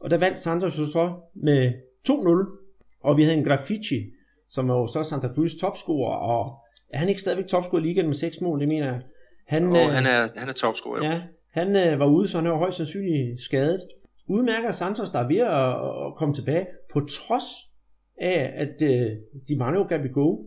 Og 0.00 0.10
der 0.10 0.18
vandt 0.18 0.38
Santos 0.38 0.78
jo 0.78 0.86
så 0.86 1.12
med 1.34 1.72
2-0. 2.08 3.00
Og 3.00 3.16
vi 3.16 3.22
havde 3.22 3.36
en 3.36 3.44
Graffiti, 3.44 4.10
som 4.48 4.70
er 4.70 4.74
jo 4.74 4.86
så 4.86 5.02
Santa 5.02 5.28
Cruz 5.28 5.54
topscorer, 5.54 6.16
og 6.16 6.52
er 6.92 6.98
han 6.98 7.08
ikke 7.08 7.20
stadigvæk 7.20 7.46
topscorer 7.46 7.82
i 7.82 7.86
ligaen 7.86 8.06
med 8.06 8.14
6 8.14 8.40
mål, 8.40 8.60
det 8.60 8.68
mener 8.68 8.86
jeg. 8.86 9.00
Han, 9.46 9.66
oh, 9.66 9.78
øh, 9.78 9.90
han 9.90 10.04
er, 10.06 10.38
han 10.40 10.48
er 10.48 10.52
topscorer, 10.52 10.98
jo. 10.98 11.10
Ja, 11.10 11.22
han 11.50 11.76
øh, 11.76 11.98
var 11.98 12.06
ude, 12.06 12.28
så 12.28 12.38
han 12.38 12.46
er 12.46 12.56
højst 12.56 12.76
sandsynligt 12.76 13.40
skadet. 13.40 13.80
Udmærker 14.26 14.72
Santos, 14.72 15.10
der 15.10 15.18
er 15.18 15.28
ved 15.28 15.36
at, 15.36 16.06
at 16.06 16.16
komme 16.18 16.34
tilbage, 16.34 16.66
på 16.92 17.00
trods 17.00 17.44
af, 18.20 18.52
at 18.56 18.82
øh, 18.82 19.10
de 19.48 19.56
mangler 19.56 19.80
jo 19.80 19.86
Gabigol. 19.88 20.44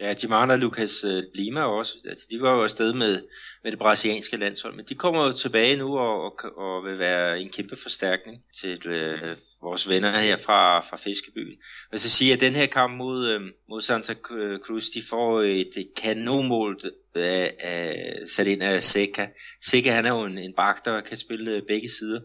Ja, 0.00 0.14
de 0.14 0.28
mangler 0.28 0.56
Lucas 0.56 1.04
øh, 1.04 1.22
Lima 1.34 1.62
også. 1.62 1.92
Altså, 2.08 2.26
de 2.30 2.42
var 2.42 2.56
jo 2.56 2.62
afsted 2.62 2.92
med, 2.94 3.22
med 3.62 3.70
det 3.70 3.78
brasilianske 3.78 4.36
landshold, 4.36 4.76
men 4.76 4.84
de 4.88 4.94
kommer 4.94 5.26
jo 5.26 5.32
tilbage 5.32 5.76
nu 5.76 5.98
og, 5.98 6.24
og, 6.24 6.58
og 6.58 6.84
vil 6.84 6.98
være 6.98 7.40
en 7.40 7.48
kæmpe 7.48 7.76
forstærkning 7.82 8.42
til 8.60 8.86
øh, 8.86 9.36
vores 9.62 9.88
venner 9.88 10.18
her 10.18 10.36
fra, 10.36 10.80
fra 10.80 10.96
Fiskebyen. 10.96 11.58
Jeg 11.92 12.00
så 12.00 12.10
sige, 12.10 12.32
at 12.32 12.40
den 12.40 12.54
her 12.54 12.66
kamp 12.66 12.96
mod, 12.96 13.28
øh, 13.28 13.40
mod 13.68 13.80
Santa 13.80 14.14
øh, 14.30 14.58
Cruz, 14.58 14.84
de 14.94 15.02
får 15.10 15.42
et, 15.42 15.76
et 15.76 15.90
kanonmål 16.02 16.78
øh, 16.84 16.92
af, 17.24 17.54
af, 17.60 18.12
sat 18.28 18.46
ind 18.46 18.62
af 18.62 18.82
Seca. 18.82 19.28
Seca 19.64 19.90
han 19.90 20.06
er 20.06 20.10
jo 20.10 20.24
en, 20.24 20.38
en 20.38 20.54
bak, 20.56 20.84
der 20.84 21.00
kan 21.00 21.16
spille 21.16 21.62
begge 21.68 21.88
sider, 21.90 22.20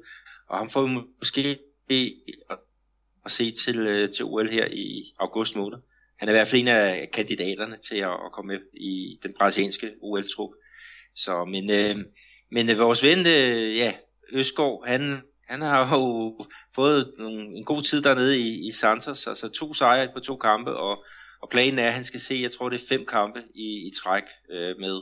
og 0.51 0.57
han 0.57 0.69
får 0.69 0.87
måske 1.19 1.59
at, 2.49 2.57
at 3.25 3.31
se 3.31 3.51
til, 3.51 3.77
øh, 3.77 4.09
til 4.09 4.25
OL 4.25 4.49
her 4.49 4.67
i 4.71 5.13
august 5.19 5.55
måned 5.55 5.77
han 6.21 6.29
er 6.29 6.33
i 6.33 6.35
hvert 6.35 6.47
fald 6.47 6.61
en 6.61 6.67
af 6.67 7.09
kandidaterne 7.13 7.77
til 7.77 7.95
at, 7.95 8.13
at 8.25 8.31
komme 8.33 8.53
med 8.53 8.59
i 8.73 9.19
den 9.23 9.33
brasilianske 9.39 9.91
OL-trup. 10.01 10.49
Så, 11.15 11.45
men, 11.45 11.71
øh, 11.71 12.05
men 12.51 12.69
øh, 12.69 12.79
vores 12.79 13.03
ven, 13.03 13.19
øh, 13.19 13.77
ja, 13.77 13.93
Østgaard, 14.31 14.87
han, 14.87 15.21
han 15.47 15.61
har 15.61 15.99
jo 15.99 16.39
fået 16.75 17.13
nogle, 17.17 17.41
en 17.57 17.65
god 17.65 17.81
tid 17.81 18.01
dernede 18.01 18.39
i, 18.39 18.67
i 18.67 18.71
Santos, 18.71 19.27
altså 19.27 19.49
to 19.49 19.73
sejre 19.73 20.09
på 20.13 20.19
to 20.19 20.37
kampe, 20.37 20.71
og, 20.75 21.05
og 21.41 21.49
planen 21.49 21.79
er, 21.79 21.87
at 21.87 21.93
han 21.93 22.03
skal 22.03 22.19
se, 22.19 22.39
jeg 22.41 22.51
tror 22.51 22.69
det 22.69 22.81
er 22.81 22.87
fem 22.89 23.05
kampe 23.05 23.43
i, 23.55 23.87
i 23.87 23.91
træk 24.03 24.23
øh, 24.51 24.75
med, 24.79 25.01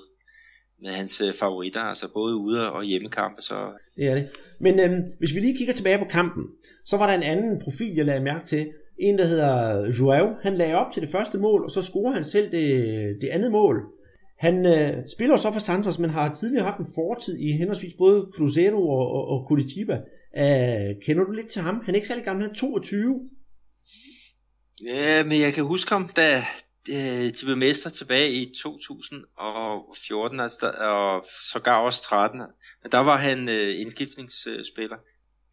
med 0.81 0.89
hans 0.89 1.21
øh, 1.21 1.33
favoritter, 1.33 1.81
altså 1.81 2.07
både 2.13 2.35
ude- 2.35 2.71
og 2.71 2.83
hjemmekampe. 2.83 3.41
Så... 3.41 3.55
Det 3.95 4.05
er 4.07 4.15
det. 4.15 4.29
Men 4.59 4.79
øh, 4.79 4.91
hvis 5.19 5.35
vi 5.35 5.39
lige 5.39 5.57
kigger 5.57 5.73
tilbage 5.73 5.97
på 5.97 6.05
kampen, 6.11 6.43
så 6.85 6.97
var 6.97 7.07
der 7.07 7.13
en 7.13 7.23
anden 7.23 7.61
profil, 7.63 7.95
jeg 7.95 8.05
lagde 8.05 8.23
mærke 8.23 8.45
til, 8.47 8.71
en, 8.99 9.17
der 9.17 9.27
hedder 9.27 9.85
Joao, 9.99 10.27
han 10.41 10.57
lagde 10.57 10.75
op 10.75 10.91
til 10.93 11.01
det 11.01 11.11
første 11.11 11.37
mål, 11.37 11.63
og 11.63 11.71
så 11.71 11.81
scorer 11.81 12.13
han 12.13 12.25
selv 12.25 12.51
det, 12.51 12.67
det 13.21 13.29
andet 13.29 13.51
mål. 13.51 13.83
Han 14.39 14.65
øh, 14.65 14.93
spiller 15.15 15.35
så 15.35 15.51
for 15.51 15.59
Santos, 15.59 15.99
men 15.99 16.09
har 16.09 16.33
tidligere 16.33 16.65
haft 16.65 16.79
en 16.79 16.93
fortid 16.95 17.37
i 17.37 17.51
henholdsvis 17.51 17.93
både 17.97 18.27
Cruzeiro 18.35 18.89
og, 18.89 19.11
og, 19.11 19.27
og 19.27 19.45
Curitiba. 19.47 19.93
Øh, 20.37 20.95
kender 21.05 21.23
du 21.25 21.31
lidt 21.31 21.47
til 21.47 21.61
ham? 21.61 21.81
Han 21.85 21.95
er 21.95 21.95
ikke 21.95 22.07
særlig 22.07 22.25
gammel, 22.25 22.43
han 22.43 22.51
er 22.51 22.55
22. 22.55 23.19
Ja, 24.85 25.23
men 25.23 25.41
jeg 25.45 25.53
kan 25.55 25.63
huske 25.63 25.91
ham, 25.91 26.07
da 26.15 26.27
Øh, 26.89 27.25
de 27.25 27.45
blev 27.45 27.57
mestre 27.57 27.89
tilbage 27.89 28.31
i 28.31 28.53
2014, 28.61 30.39
altså, 30.39 30.71
og 30.71 31.25
sågar 31.51 31.79
også 31.79 32.03
13. 32.03 32.39
Men 32.83 32.91
der 32.91 32.99
var 32.99 33.17
han 33.17 33.49
øh, 33.49 33.79
indskiftningsspiller 33.79 34.97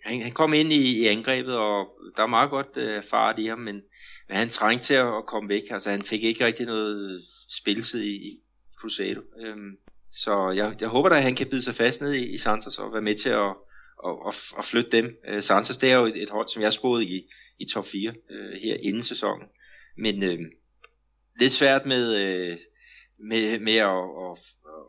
han, 0.07 0.22
han 0.22 0.32
kom 0.32 0.55
ind 0.55 0.72
i, 0.72 1.03
i 1.03 1.07
angrebet, 1.07 1.57
og 1.57 1.87
der 2.16 2.22
var 2.22 2.26
meget 2.26 2.51
godt 2.51 2.76
øh, 2.76 3.03
fart 3.03 3.39
i 3.39 3.47
ham, 3.47 3.59
men, 3.59 3.82
men 4.28 4.37
han 4.37 4.49
trængte 4.49 4.87
til 4.87 4.95
at, 4.95 5.07
at 5.07 5.26
komme 5.26 5.49
væk. 5.49 5.62
Altså, 5.70 5.91
han 5.91 6.03
fik 6.03 6.24
ikke 6.24 6.47
rigtig 6.47 6.66
noget 6.66 7.22
spilletid 7.49 8.03
i, 8.03 8.14
i 8.14 8.43
Crusado. 8.78 9.20
Øhm, 9.41 9.76
så 10.12 10.51
jeg, 10.51 10.76
jeg 10.80 10.89
håber 10.89 11.09
da, 11.09 11.16
at 11.16 11.22
han 11.22 11.34
kan 11.34 11.47
bide 11.51 11.62
sig 11.62 11.74
fast 11.74 12.01
ned 12.01 12.12
i, 12.12 12.34
i 12.34 12.39
Santos 12.39 12.78
og 12.78 12.93
være 12.93 13.03
med 13.03 13.14
til 13.14 13.28
at, 13.28 13.55
at, 14.07 14.16
at, 14.26 14.34
og 14.57 14.64
flytte 14.64 14.91
dem. 14.91 15.16
Øh, 15.28 15.43
Santos, 15.43 15.76
det 15.76 15.91
er 15.91 15.97
jo 15.97 16.07
et, 16.07 16.22
et 16.22 16.30
hold, 16.30 16.49
som 16.49 16.62
jeg 16.62 16.72
spurgte 16.72 17.05
i, 17.05 17.30
i 17.59 17.64
top 17.64 17.87
4 17.87 18.14
øh, 18.30 18.53
her 18.62 18.76
inden 18.82 19.03
sæsonen. 19.03 19.49
Men 19.99 20.22
øh, 20.22 20.39
lidt 21.41 21.55
svært 21.61 21.82
med, 21.93 22.05
øh, 22.22 22.53
med, 23.30 23.43
med 23.66 23.78
at, 23.93 24.03
at, 24.24 24.32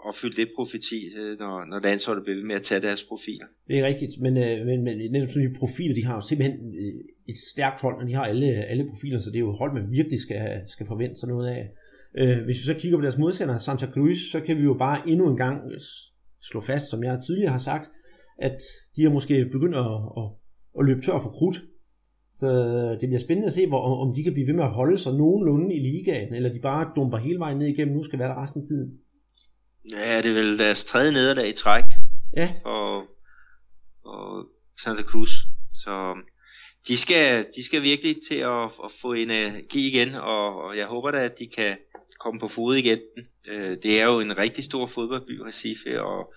opfylde 0.10 0.38
det 0.42 0.48
profeti, 0.58 1.00
øh, 1.20 1.32
når, 1.42 1.56
når 1.72 1.80
landsholdet 1.88 2.24
bliver 2.24 2.38
ved 2.40 2.48
med 2.52 2.58
at 2.62 2.66
tage 2.70 2.82
deres 2.88 3.04
profiler. 3.10 3.48
Det 3.68 3.76
er 3.80 3.86
rigtigt, 3.92 4.14
men, 4.26 4.34
øh, 4.46 4.66
men, 4.70 4.78
men 4.86 4.96
netop 5.12 5.30
sådan 5.30 5.48
de 5.50 5.60
profiler, 5.62 5.96
de 6.00 6.06
har 6.10 6.16
jo 6.20 6.24
simpelthen 6.30 6.58
øh, 6.82 6.96
et 7.32 7.40
stærkt 7.54 7.80
hold, 7.82 7.96
og 8.02 8.08
de 8.08 8.14
har 8.14 8.26
alle, 8.32 8.50
alle 8.72 8.90
profiler, 8.92 9.20
så 9.20 9.30
det 9.30 9.36
er 9.36 9.46
jo 9.48 9.52
et 9.54 9.62
hold, 9.62 9.74
man 9.74 9.92
virkelig 9.92 10.20
skal, 10.26 10.42
skal 10.68 10.86
forvente 10.88 11.20
sig 11.20 11.30
noget 11.30 11.48
af. 11.56 11.62
hvis 12.46 12.60
vi 12.62 12.66
så 12.72 12.76
kigger 12.80 12.98
på 12.98 13.06
deres 13.06 13.18
modstandere, 13.18 13.60
Santa 13.60 13.88
Cruz, 13.94 14.20
så 14.32 14.40
kan 14.46 14.58
vi 14.58 14.64
jo 14.64 14.76
bare 14.86 15.10
endnu 15.10 15.26
en 15.30 15.38
gang 15.38 15.58
slå 16.50 16.62
fast, 16.62 16.90
som 16.90 17.04
jeg 17.04 17.22
tidligere 17.26 17.52
har 17.58 17.64
sagt, 17.72 17.86
at 18.38 18.58
de 18.96 19.04
har 19.04 19.10
måske 19.10 19.46
begyndt 19.46 19.76
at, 19.76 19.92
at, 20.20 20.28
at 20.80 20.86
løbe 20.86 21.02
tør 21.02 21.20
for 21.20 21.34
krudt. 21.38 21.58
Så 22.40 22.50
det 23.02 23.10
bliver 23.10 23.24
spændende 23.24 23.48
at 23.48 23.54
se, 23.54 23.68
hvor, 23.68 24.02
om 24.08 24.16
de 24.16 24.24
kan 24.24 24.34
blive 24.34 24.48
ved 24.48 24.54
med 24.54 24.64
at 24.64 24.72
holde 24.80 24.98
sig 24.98 25.14
nogenlunde 25.14 25.76
i 25.76 25.80
ligaen, 25.80 26.34
eller 26.34 26.54
de 26.54 26.60
bare 26.60 26.92
dumper 26.96 27.18
hele 27.18 27.40
vejen 27.40 27.58
ned 27.58 27.68
igennem, 27.68 27.96
nu 27.96 28.04
skal 28.04 28.20
være 28.20 28.30
der 28.30 28.44
resten 28.44 28.62
af 28.62 28.68
tiden. 28.68 29.00
Ja, 29.92 30.18
det 30.18 30.30
er 30.30 30.34
vel 30.34 30.60
deres 30.60 30.86
tredje 30.86 31.12
nederlag 31.12 31.50
i 31.50 31.54
træk 31.54 31.84
ja. 32.36 32.54
for, 32.64 33.06
for 34.04 34.48
Santa 34.84 35.04
Cruz. 35.04 35.30
Så 35.74 36.16
de 36.88 36.98
skal, 36.98 37.46
de 37.56 37.64
skal 37.66 37.82
virkelig 37.82 38.16
til 38.30 38.36
at, 38.36 38.64
at 38.84 38.92
få 39.02 39.14
energi 39.14 39.88
igen, 39.88 40.16
og, 40.16 40.64
og 40.64 40.78
jeg 40.78 40.86
håber 40.86 41.12
da, 41.12 41.26
at 41.26 41.40
de 41.40 41.48
kan 41.48 41.78
komme 42.20 42.40
på 42.40 42.48
fod 42.48 42.76
igen. 42.76 43.00
Øh, 43.48 43.78
det 43.84 44.02
er 44.02 44.06
jo 44.06 44.20
en 44.20 44.38
rigtig 44.38 44.64
stor 44.64 44.86
fodboldby, 44.86 45.40
Recife, 45.40 46.02
og, 46.02 46.34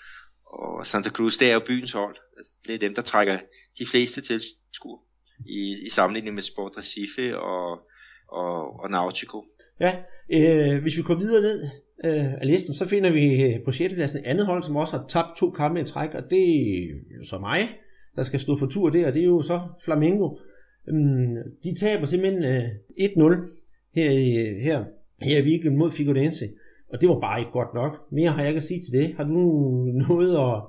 og 0.46 0.86
Santa 0.86 1.11
Cruz, 1.11 1.38
det 1.38 1.51
er 1.51 1.55
jo 1.55 1.61
byens 1.66 1.92
hold. 1.92 2.16
Altså, 2.36 2.53
det 2.66 2.74
er 2.74 2.78
dem, 2.78 2.94
der 2.94 3.03
trækker 3.03 3.38
de 3.78 3.86
fleste 3.86 4.20
tilskuere 4.20 5.01
i, 5.47 5.74
i 5.86 5.91
sammenligning 5.91 6.34
med 6.34 6.43
Sport 6.43 6.78
Recife 6.78 7.38
og, 7.38 7.80
og, 8.28 8.80
og 8.80 8.91
Nautico. 8.91 9.45
Ja, 9.80 9.97
øh, 10.30 10.82
hvis 10.82 10.97
vi 10.97 11.03
går 11.03 11.14
videre 11.14 11.43
ned 11.43 11.62
øh, 12.05 12.32
af 12.32 12.47
listen, 12.47 12.74
så 12.74 12.88
finder 12.88 13.11
vi 13.11 13.43
øh, 13.43 13.64
på 13.64 13.72
6. 13.72 13.95
pladsen 13.95 14.24
andet 14.24 14.47
hold, 14.47 14.62
som 14.62 14.76
også 14.76 14.97
har 14.97 15.05
tabt 15.09 15.36
to 15.36 15.51
kampe 15.51 15.80
i 15.80 15.84
træk, 15.84 16.14
og 16.14 16.30
det 16.30 16.45
er 16.84 17.24
så 17.24 17.38
mig, 17.38 17.68
der 18.16 18.22
skal 18.22 18.41
stå 18.41 18.59
for 18.59 18.66
tur 18.66 18.91
der, 18.91 19.07
og 19.07 19.14
det 19.14 19.22
er 19.22 19.26
jo 19.26 19.43
så 19.43 19.61
Flamengo. 19.84 20.36
Øhm, 20.88 21.36
de 21.64 21.74
taber 21.74 22.07
simpelthen 22.07 22.45
øh, 22.45 22.64
1-0 22.99 23.47
her 23.95 24.11
i, 24.11 24.61
her, 24.62 24.84
her 25.22 25.38
i 25.38 25.43
weekenden 25.43 25.78
mod 25.78 25.91
Figueirense, 25.91 26.49
og 26.93 27.01
det 27.01 27.09
var 27.09 27.20
bare 27.20 27.41
ikke 27.41 27.53
godt 27.53 27.74
nok. 27.74 28.12
Mere 28.12 28.32
har 28.32 28.41
jeg 28.41 28.49
ikke 28.49 28.59
at 28.59 28.64
sige 28.64 28.82
til 28.82 28.93
det. 28.93 29.14
Har 29.16 29.24
du 29.24 29.30
noget 30.09 30.30
at, 30.36 30.62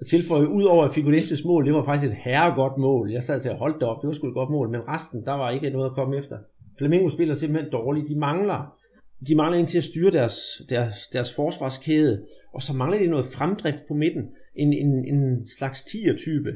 at 0.00 0.06
tilføje 0.06 0.48
ud 0.48 0.64
over 0.64 0.90
Figueirenses 0.90 1.44
mål? 1.44 1.66
Det 1.66 1.74
var 1.74 1.84
faktisk 1.84 2.10
et 2.10 2.18
herregodt 2.24 2.76
mål. 2.78 3.10
Jeg 3.10 3.22
sad 3.22 3.40
til 3.40 3.48
at 3.48 3.58
holde 3.58 3.78
det 3.80 3.88
op, 3.88 4.02
det 4.02 4.08
var 4.08 4.14
sgu 4.14 4.28
et 4.28 4.34
godt 4.34 4.50
mål, 4.50 4.70
men 4.70 4.88
resten, 4.88 5.24
der 5.24 5.32
var 5.32 5.50
ikke 5.50 5.70
noget 5.70 5.90
at 5.90 5.94
komme 5.94 6.18
efter. 6.18 6.38
Flamengo 6.78 7.08
spiller 7.08 7.34
simpelthen 7.34 7.72
dårligt. 7.72 8.08
De 8.08 8.18
mangler 8.18 8.80
de 9.28 9.34
mangler 9.34 9.58
en 9.58 9.66
til 9.66 9.78
at 9.78 9.84
styre 9.84 10.10
deres, 10.10 10.62
deres, 10.68 11.08
deres 11.12 11.34
forsvarskæde, 11.34 12.24
og 12.52 12.62
så 12.62 12.76
mangler 12.76 12.98
de 12.98 13.06
noget 13.06 13.26
fremdrift 13.26 13.82
på 13.88 13.94
midten, 13.94 14.22
en, 14.56 14.72
en, 14.72 15.14
en 15.14 15.48
slags 15.48 15.82
tier-type. 15.82 16.54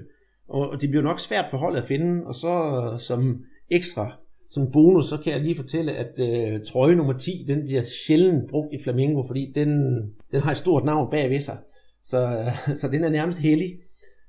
Og, 0.49 0.71
og 0.71 0.81
det 0.81 0.91
bliver 0.91 1.03
nok 1.03 1.21
svært 1.21 1.47
for 1.51 1.59
holdet 1.59 1.83
at 1.83 1.89
finde, 1.89 2.27
og 2.27 2.35
så 2.35 2.55
som 2.99 3.45
ekstra, 3.71 4.13
som 4.51 4.73
bonus, 4.73 5.09
så 5.09 5.17
kan 5.17 5.33
jeg 5.33 5.41
lige 5.41 5.57
fortælle, 5.57 5.93
at 5.93 6.19
øh, 6.19 6.61
trøje 6.67 6.97
nummer 6.97 7.19
10, 7.19 7.45
den 7.49 7.65
bliver 7.65 7.83
sjældent 8.07 8.51
brugt 8.51 8.73
i 8.73 8.83
Flamingo, 8.83 9.27
fordi 9.27 9.53
den, 9.55 9.71
den 10.33 10.41
har 10.41 10.51
et 10.51 10.57
stort 10.57 10.85
navn 10.85 11.11
bagved 11.11 11.41
sig. 11.41 11.59
Så, 12.05 12.51
så 12.81 12.89
den 12.89 13.05
er 13.05 13.09
nærmest 13.09 13.39
hellig. 13.39 13.71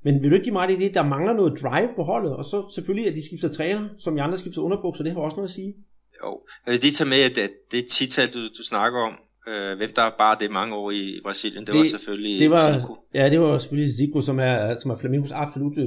Men 0.03 0.21
vil 0.21 0.29
du 0.29 0.35
ikke 0.35 0.43
give 0.43 0.53
mig 0.53 0.67
det, 0.69 0.79
det, 0.79 0.93
der 0.93 1.03
mangler 1.03 1.33
noget 1.33 1.59
drive 1.63 1.89
på 1.95 2.03
holdet, 2.03 2.33
og 2.35 2.45
så 2.45 2.71
selvfølgelig, 2.75 3.07
at 3.09 3.15
de 3.15 3.25
skifter 3.25 3.49
træner, 3.49 3.89
som 3.99 4.17
i 4.17 4.19
andre 4.19 4.37
skifter 4.37 4.61
underbukser, 4.61 5.03
det 5.03 5.13
har 5.13 5.19
også 5.19 5.37
noget 5.37 5.49
at 5.49 5.55
sige. 5.55 5.73
Jo, 6.23 6.29
jeg 6.65 6.71
vil 6.71 6.79
lige 6.81 6.97
tage 6.99 7.09
med, 7.09 7.21
at 7.29 7.51
det 7.71 7.85
tital, 7.85 8.27
du, 8.33 8.39
du 8.59 8.63
snakker 8.71 8.99
om, 9.09 9.13
øh, 9.51 9.77
hvem 9.77 9.91
der 9.95 10.03
er 10.09 10.13
bare 10.23 10.35
det 10.39 10.51
mange 10.51 10.75
år 10.75 10.91
i 10.91 11.03
Brasilien, 11.23 11.63
det, 11.65 11.67
det 11.67 11.77
var 11.77 11.83
selvfølgelig 11.95 12.39
det 12.39 12.49
var, 12.49 12.65
Zico. 12.73 12.93
Ja, 13.13 13.29
det 13.29 13.39
var 13.41 13.57
selvfølgelig 13.57 13.93
Zico, 13.95 14.21
som 14.21 14.37
er, 14.39 14.59
som 14.81 14.91
er 14.91 14.97
Flamingos 14.97 15.31
absolut 15.31 15.77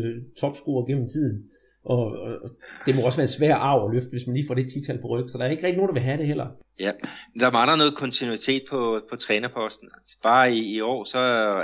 topscorer 0.41 0.86
gennem 0.89 1.09
tiden. 1.14 1.36
Og, 1.85 1.99
og, 1.99 2.51
det 2.87 2.95
må 2.95 3.03
også 3.03 3.16
være 3.16 3.24
en 3.24 3.37
svær 3.39 3.55
arv 3.55 3.89
at 3.89 3.95
løfte, 3.95 4.11
hvis 4.11 4.26
man 4.26 4.37
lige 4.37 4.47
får 4.47 4.55
det 4.55 4.72
tital 4.72 5.01
på 5.01 5.09
ryg. 5.09 5.31
Så 5.31 5.39
der 5.39 5.45
er 5.45 5.51
ikke 5.51 5.62
rigtig 5.62 5.76
nogen, 5.76 5.89
der 5.89 6.01
vil 6.01 6.03
have 6.03 6.18
det 6.18 6.26
heller. 6.26 6.47
Ja, 6.81 6.93
der 7.41 7.51
mangler 7.51 7.76
noget 7.76 7.95
kontinuitet 7.95 8.62
på, 8.70 9.01
på 9.11 9.16
trænerposten. 9.16 9.89
Altså, 9.95 10.16
bare 10.22 10.53
i, 10.53 10.76
i 10.76 10.81
år, 10.81 11.05
så 11.05 11.18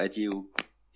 er 0.05 0.09
de 0.09 0.23
jo 0.23 0.47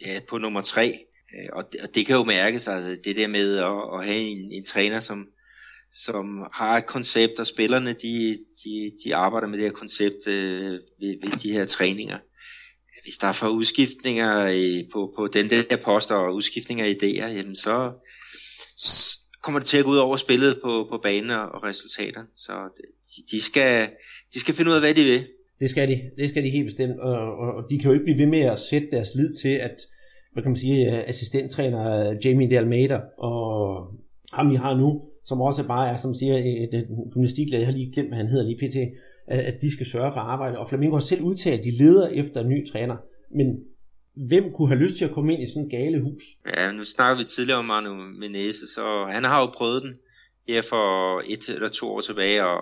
ja, 0.07 0.21
på 0.31 0.39
nummer 0.39 0.61
tre. 0.61 0.99
Øh, 1.35 1.49
og 1.53 1.73
det, 1.73 1.81
og 1.81 1.95
det 1.95 2.07
kan 2.07 2.17
jo 2.17 2.25
mærkes, 2.25 2.69
altså, 2.69 2.97
det 3.05 3.17
der 3.17 3.29
med 3.29 3.57
at, 3.57 3.99
at 3.99 4.07
have 4.07 4.21
en, 4.21 4.53
en 4.53 4.65
træner, 4.65 5.01
som, 5.01 5.27
som 5.93 6.25
har 6.53 6.77
et 6.77 6.87
koncept, 6.87 7.41
og 7.41 7.47
spillerne 7.47 7.93
de, 7.93 8.39
de, 8.65 8.93
de 9.05 9.17
arbejder 9.17 9.49
med 9.49 9.59
det 9.59 9.65
her 9.65 9.73
koncept 9.73 10.27
øh, 10.27 10.73
ved, 10.73 11.17
ved 11.23 11.39
de 11.39 11.53
her 11.53 11.65
træninger. 11.65 12.19
Hvis 13.05 13.19
der 13.19 13.29
er 13.29 13.33
for 13.33 13.49
udskiftninger 13.49 14.49
i, 14.49 14.89
på, 14.93 15.13
på 15.17 15.27
den 15.27 15.51
der 15.51 15.77
poster 15.85 16.15
og 16.15 16.35
udskiftninger 16.35 16.85
af 16.85 16.91
idéer, 16.91 17.37
jamen 17.37 17.57
så 17.57 17.93
kommer 19.43 19.59
det 19.59 19.67
til 19.67 19.79
at 19.79 19.85
gå 19.85 19.91
ud 19.91 19.97
over 19.97 20.17
spillet 20.17 20.59
på, 20.65 20.87
på 20.91 20.99
banen 21.03 21.31
og, 21.31 21.47
og 21.55 21.65
resultater. 21.65 22.23
Så 22.37 22.53
de, 23.11 23.37
de, 23.37 23.41
skal, 23.43 23.89
de 24.35 24.41
skal 24.41 24.55
finde 24.55 24.71
ud 24.71 24.77
af, 24.77 24.83
hvad 24.83 24.95
de 24.95 25.05
vil. 25.13 25.21
Det 25.61 25.71
skal 25.71 25.89
de, 25.89 25.97
det 26.17 26.29
skal 26.29 26.45
de 26.45 26.51
helt 26.51 26.65
bestemt, 26.65 27.01
og, 27.01 27.19
og, 27.43 27.49
og 27.57 27.63
de 27.71 27.79
kan 27.79 27.87
jo 27.89 27.93
ikke 27.93 28.05
blive 28.05 28.19
ved 28.19 28.27
med 28.27 28.41
at 28.41 28.59
sætte 28.59 28.89
deres 28.91 29.11
lid 29.15 29.35
til, 29.43 29.55
at 29.69 29.77
hvad 30.33 30.43
kan 30.43 30.51
man 30.51 30.57
sige, 30.57 30.93
øh, 30.93 31.05
assistenttræner 31.07 32.11
øh, 32.11 32.17
Jamie 32.25 32.51
de 32.51 33.01
og 33.19 33.37
ham 34.33 34.51
vi 34.51 34.57
har 34.57 34.77
nu, 34.77 35.03
som 35.25 35.41
også 35.41 35.67
bare 35.67 35.93
er, 35.93 35.97
som 35.97 36.15
siger, 36.15 36.37
øh, 36.37 36.45
et 36.45 36.87
gymnastiklærer, 37.13 37.61
jeg 37.61 37.69
har 37.69 37.77
lige 37.77 37.93
glemt, 37.93 38.09
hvad 38.09 38.19
han 38.19 38.29
hedder 38.29 38.45
lige 38.45 38.69
pt., 38.69 38.77
at 39.31 39.55
de 39.63 39.73
skal 39.73 39.87
sørge 39.87 40.13
for 40.13 40.21
arbejde. 40.21 40.59
Og 40.59 40.69
Flamingo 40.69 40.95
har 40.95 41.01
selv 41.01 41.23
udtalt, 41.23 41.59
at 41.59 41.65
de 41.65 41.79
leder 41.79 42.09
efter 42.09 42.41
en 42.41 42.49
ny 42.49 42.71
træner. 42.71 42.97
Men 43.31 43.47
hvem 44.27 44.53
kunne 44.53 44.69
have 44.69 44.81
lyst 44.81 44.97
til 44.97 45.05
at 45.05 45.15
komme 45.15 45.33
ind 45.33 45.43
i 45.43 45.47
sådan 45.47 45.63
en 45.63 45.71
gale 45.71 46.03
hus? 46.03 46.25
Ja, 46.57 46.73
nu 46.73 46.85
snakker 46.85 47.19
vi 47.19 47.25
tidligere 47.25 47.59
om 47.59 47.65
Manu 47.65 47.95
Menezes, 47.95 48.69
så 48.69 49.07
han 49.11 49.25
har 49.25 49.41
jo 49.41 49.47
prøvet 49.47 49.83
den 49.83 49.99
her 50.49 50.63
for 50.63 50.87
et 51.27 51.49
eller 51.49 51.69
to 51.69 51.87
år 51.95 52.01
tilbage, 52.01 52.45
og, 52.45 52.61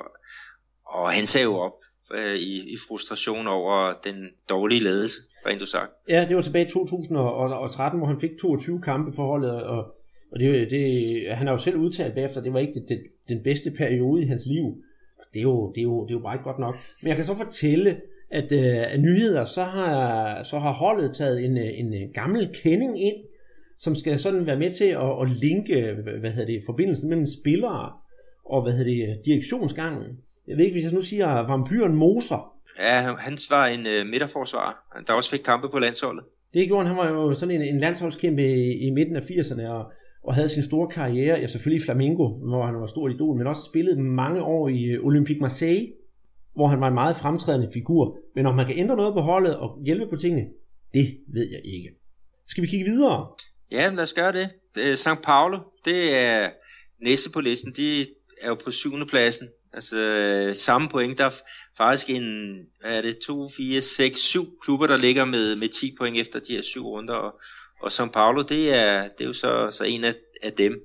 og 0.86 1.12
han 1.12 1.26
sagde 1.26 1.44
jo 1.44 1.56
op 1.56 1.78
øh, 2.14 2.36
i, 2.36 2.72
i 2.74 2.76
frustration 2.88 3.46
over 3.46 3.94
den 4.04 4.28
dårlige 4.50 4.82
ledelse, 4.82 5.16
rent 5.46 5.60
du 5.60 5.66
sagt. 5.66 5.92
Ja, 6.08 6.24
det 6.28 6.36
var 6.36 6.42
tilbage 6.42 6.66
i 6.66 6.70
2013, 6.70 7.98
hvor 7.98 8.06
han 8.06 8.20
fik 8.20 8.30
22 8.40 8.80
kampe 8.80 9.12
for 9.16 9.26
holdet, 9.26 9.50
og, 9.50 9.94
og 10.32 10.38
det, 10.40 10.70
det, 10.70 10.82
han 11.30 11.46
har 11.46 11.54
jo 11.54 11.60
selv 11.60 11.76
udtalt 11.76 12.14
bagefter, 12.14 12.38
at 12.38 12.44
det 12.44 12.52
var 12.52 12.58
ikke 12.58 12.74
det, 12.74 12.88
det, 12.88 13.02
den 13.28 13.42
bedste 13.42 13.70
periode 13.70 14.22
i 14.22 14.26
hans 14.26 14.46
liv. 14.46 14.82
Det 15.34 15.40
er, 15.40 15.42
jo, 15.42 15.72
det, 15.74 15.80
er 15.80 15.82
jo, 15.82 16.04
det 16.04 16.10
er 16.10 16.18
jo 16.18 16.22
bare 16.22 16.34
ikke 16.34 16.44
godt 16.44 16.58
nok. 16.58 16.76
Men 17.02 17.08
jeg 17.08 17.16
kan 17.16 17.24
så 17.24 17.36
fortælle, 17.36 17.96
at 18.30 18.52
øh, 18.52 18.92
af 18.92 19.00
nyheder, 19.00 19.44
så 19.44 19.64
har, 19.64 20.42
så 20.42 20.58
har 20.58 20.72
holdet 20.72 21.16
taget 21.16 21.44
en, 21.44 21.56
en 21.56 22.12
gammel 22.14 22.50
kending 22.62 23.02
ind, 23.02 23.16
som 23.78 23.94
skal 23.94 24.18
sådan 24.18 24.46
være 24.46 24.58
med 24.58 24.74
til 24.74 24.84
at, 24.84 25.22
at 25.22 25.30
linke 25.30 25.94
hvad 26.20 26.30
hedder 26.30 26.46
det, 26.46 26.62
forbindelsen 26.66 27.08
mellem 27.08 27.26
spillere 27.40 27.92
og 28.44 28.62
hvad 28.62 28.72
hedder 28.72 29.06
det, 29.06 29.20
direktionsgangen. 29.24 30.04
Jeg 30.48 30.56
ved 30.56 30.64
ikke, 30.64 30.74
hvis 30.74 30.84
jeg 30.84 30.92
nu 30.92 31.02
siger 31.02 31.26
vampyren 31.26 31.96
Moser. 31.96 32.52
Ja, 32.78 32.96
han 33.26 33.36
var 33.50 33.66
en 33.66 33.86
uh, 33.86 34.10
midterforsvar, 34.10 35.00
der 35.06 35.12
også 35.12 35.30
fik 35.30 35.40
kampe 35.40 35.68
på 35.68 35.78
landsholdet. 35.78 36.24
Det 36.54 36.66
gjorde 36.66 36.86
han. 36.86 36.96
Han 36.96 37.04
var 37.04 37.10
jo 37.10 37.34
sådan 37.34 37.54
en, 37.54 37.74
en 37.74 37.80
landsholdskæmpe 37.80 38.42
i, 38.42 38.86
i 38.86 38.90
midten 38.90 39.16
af 39.16 39.20
80'erne, 39.20 39.66
og, 39.68 39.92
og 40.22 40.34
havde 40.34 40.48
sin 40.48 40.62
store 40.62 40.88
karriere, 40.88 41.38
ja 41.38 41.46
selvfølgelig 41.46 41.82
i 41.82 41.84
Flamengo, 41.84 42.28
hvor 42.28 42.66
han 42.66 42.80
var 42.80 42.86
stor 42.86 43.08
idol, 43.08 43.36
men 43.38 43.46
også 43.46 43.62
spillede 43.70 44.00
mange 44.02 44.42
år 44.42 44.68
i 44.68 44.84
øh, 44.84 45.04
Olympique 45.04 45.40
Marseille, 45.40 45.88
hvor 46.56 46.68
han 46.68 46.80
var 46.80 46.88
en 46.88 46.94
meget 46.94 47.16
fremtrædende 47.16 47.70
figur. 47.72 48.18
Men 48.34 48.46
om 48.46 48.54
man 48.54 48.66
kan 48.66 48.78
ændre 48.78 48.96
noget 48.96 49.14
på 49.14 49.20
holdet 49.20 49.56
og 49.56 49.78
hjælpe 49.84 50.06
på 50.10 50.16
tingene, 50.16 50.46
det 50.94 51.18
ved 51.28 51.48
jeg 51.50 51.60
ikke. 51.64 51.90
Skal 52.48 52.62
vi 52.62 52.68
kigge 52.68 52.90
videre? 52.90 53.26
Ja, 53.72 53.90
lad 53.94 54.02
os 54.02 54.12
gøre 54.12 54.32
det. 54.32 54.50
det 54.74 54.90
er 54.90 54.94
St. 54.94 55.22
Paulo, 55.24 55.58
det 55.84 56.16
er 56.16 56.50
næste 57.00 57.30
på 57.30 57.40
listen. 57.40 57.72
De 57.72 58.06
er 58.40 58.48
jo 58.48 58.54
på 58.64 58.70
syvende 58.70 59.06
pladsen. 59.06 59.48
Altså 59.72 59.96
øh, 59.96 60.54
samme 60.54 60.88
point. 60.88 61.18
Der 61.18 61.24
er 61.24 61.34
faktisk 61.76 62.10
en, 62.10 62.56
hvad 62.80 62.98
er 62.98 63.02
det, 63.02 63.18
2, 63.18 63.48
4, 63.56 63.80
6, 63.80 64.18
7 64.18 64.60
klubber, 64.62 64.86
der 64.86 64.96
ligger 64.96 65.24
med, 65.24 65.56
med 65.56 65.68
10 65.68 65.94
point 65.98 66.18
efter 66.18 66.40
de 66.40 66.52
her 66.52 66.62
syv 66.62 66.86
runder. 66.86 67.14
Og, 67.14 67.40
og 67.82 67.86
São 67.86 68.10
Paulo, 68.10 68.42
det 68.42 68.74
er, 68.74 69.02
det 69.02 69.20
er 69.20 69.24
jo 69.24 69.32
så, 69.32 69.68
så 69.70 69.84
en 69.84 70.04
af, 70.04 70.14
af 70.42 70.52
dem. 70.52 70.82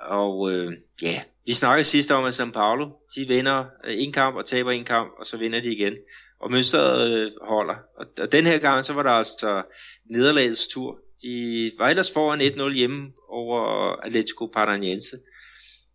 Og 0.00 0.52
øh, 0.52 0.72
ja, 1.02 1.14
vi 1.48 1.52
snakkede 1.52 1.84
sidst 1.84 2.10
om, 2.10 2.24
at 2.24 2.40
São 2.40 2.50
Paulo, 2.50 2.90
de 3.16 3.28
vinder 3.28 3.64
øh, 3.84 3.94
en 3.96 4.12
kamp 4.12 4.36
og 4.36 4.46
taber 4.46 4.70
en 4.70 4.84
kamp, 4.84 5.12
og 5.18 5.26
så 5.26 5.36
vinder 5.36 5.60
de 5.60 5.72
igen. 5.72 5.94
Og 6.40 6.50
mønstret 6.50 7.10
øh, 7.10 7.30
holder. 7.42 7.74
Og, 7.98 8.06
og 8.20 8.32
den 8.32 8.46
her 8.46 8.58
gang, 8.58 8.84
så 8.84 8.92
var 8.92 9.02
der 9.02 9.10
altså 9.10 9.62
nederlagets 10.10 10.66
tur. 10.66 10.98
De 11.22 11.72
var 11.78 11.88
ellers 11.88 12.12
foran 12.12 12.40
1-0 12.40 12.74
hjemme 12.74 13.12
over 13.28 13.60
Atletico 14.04 14.46
Paranaense 14.46 15.16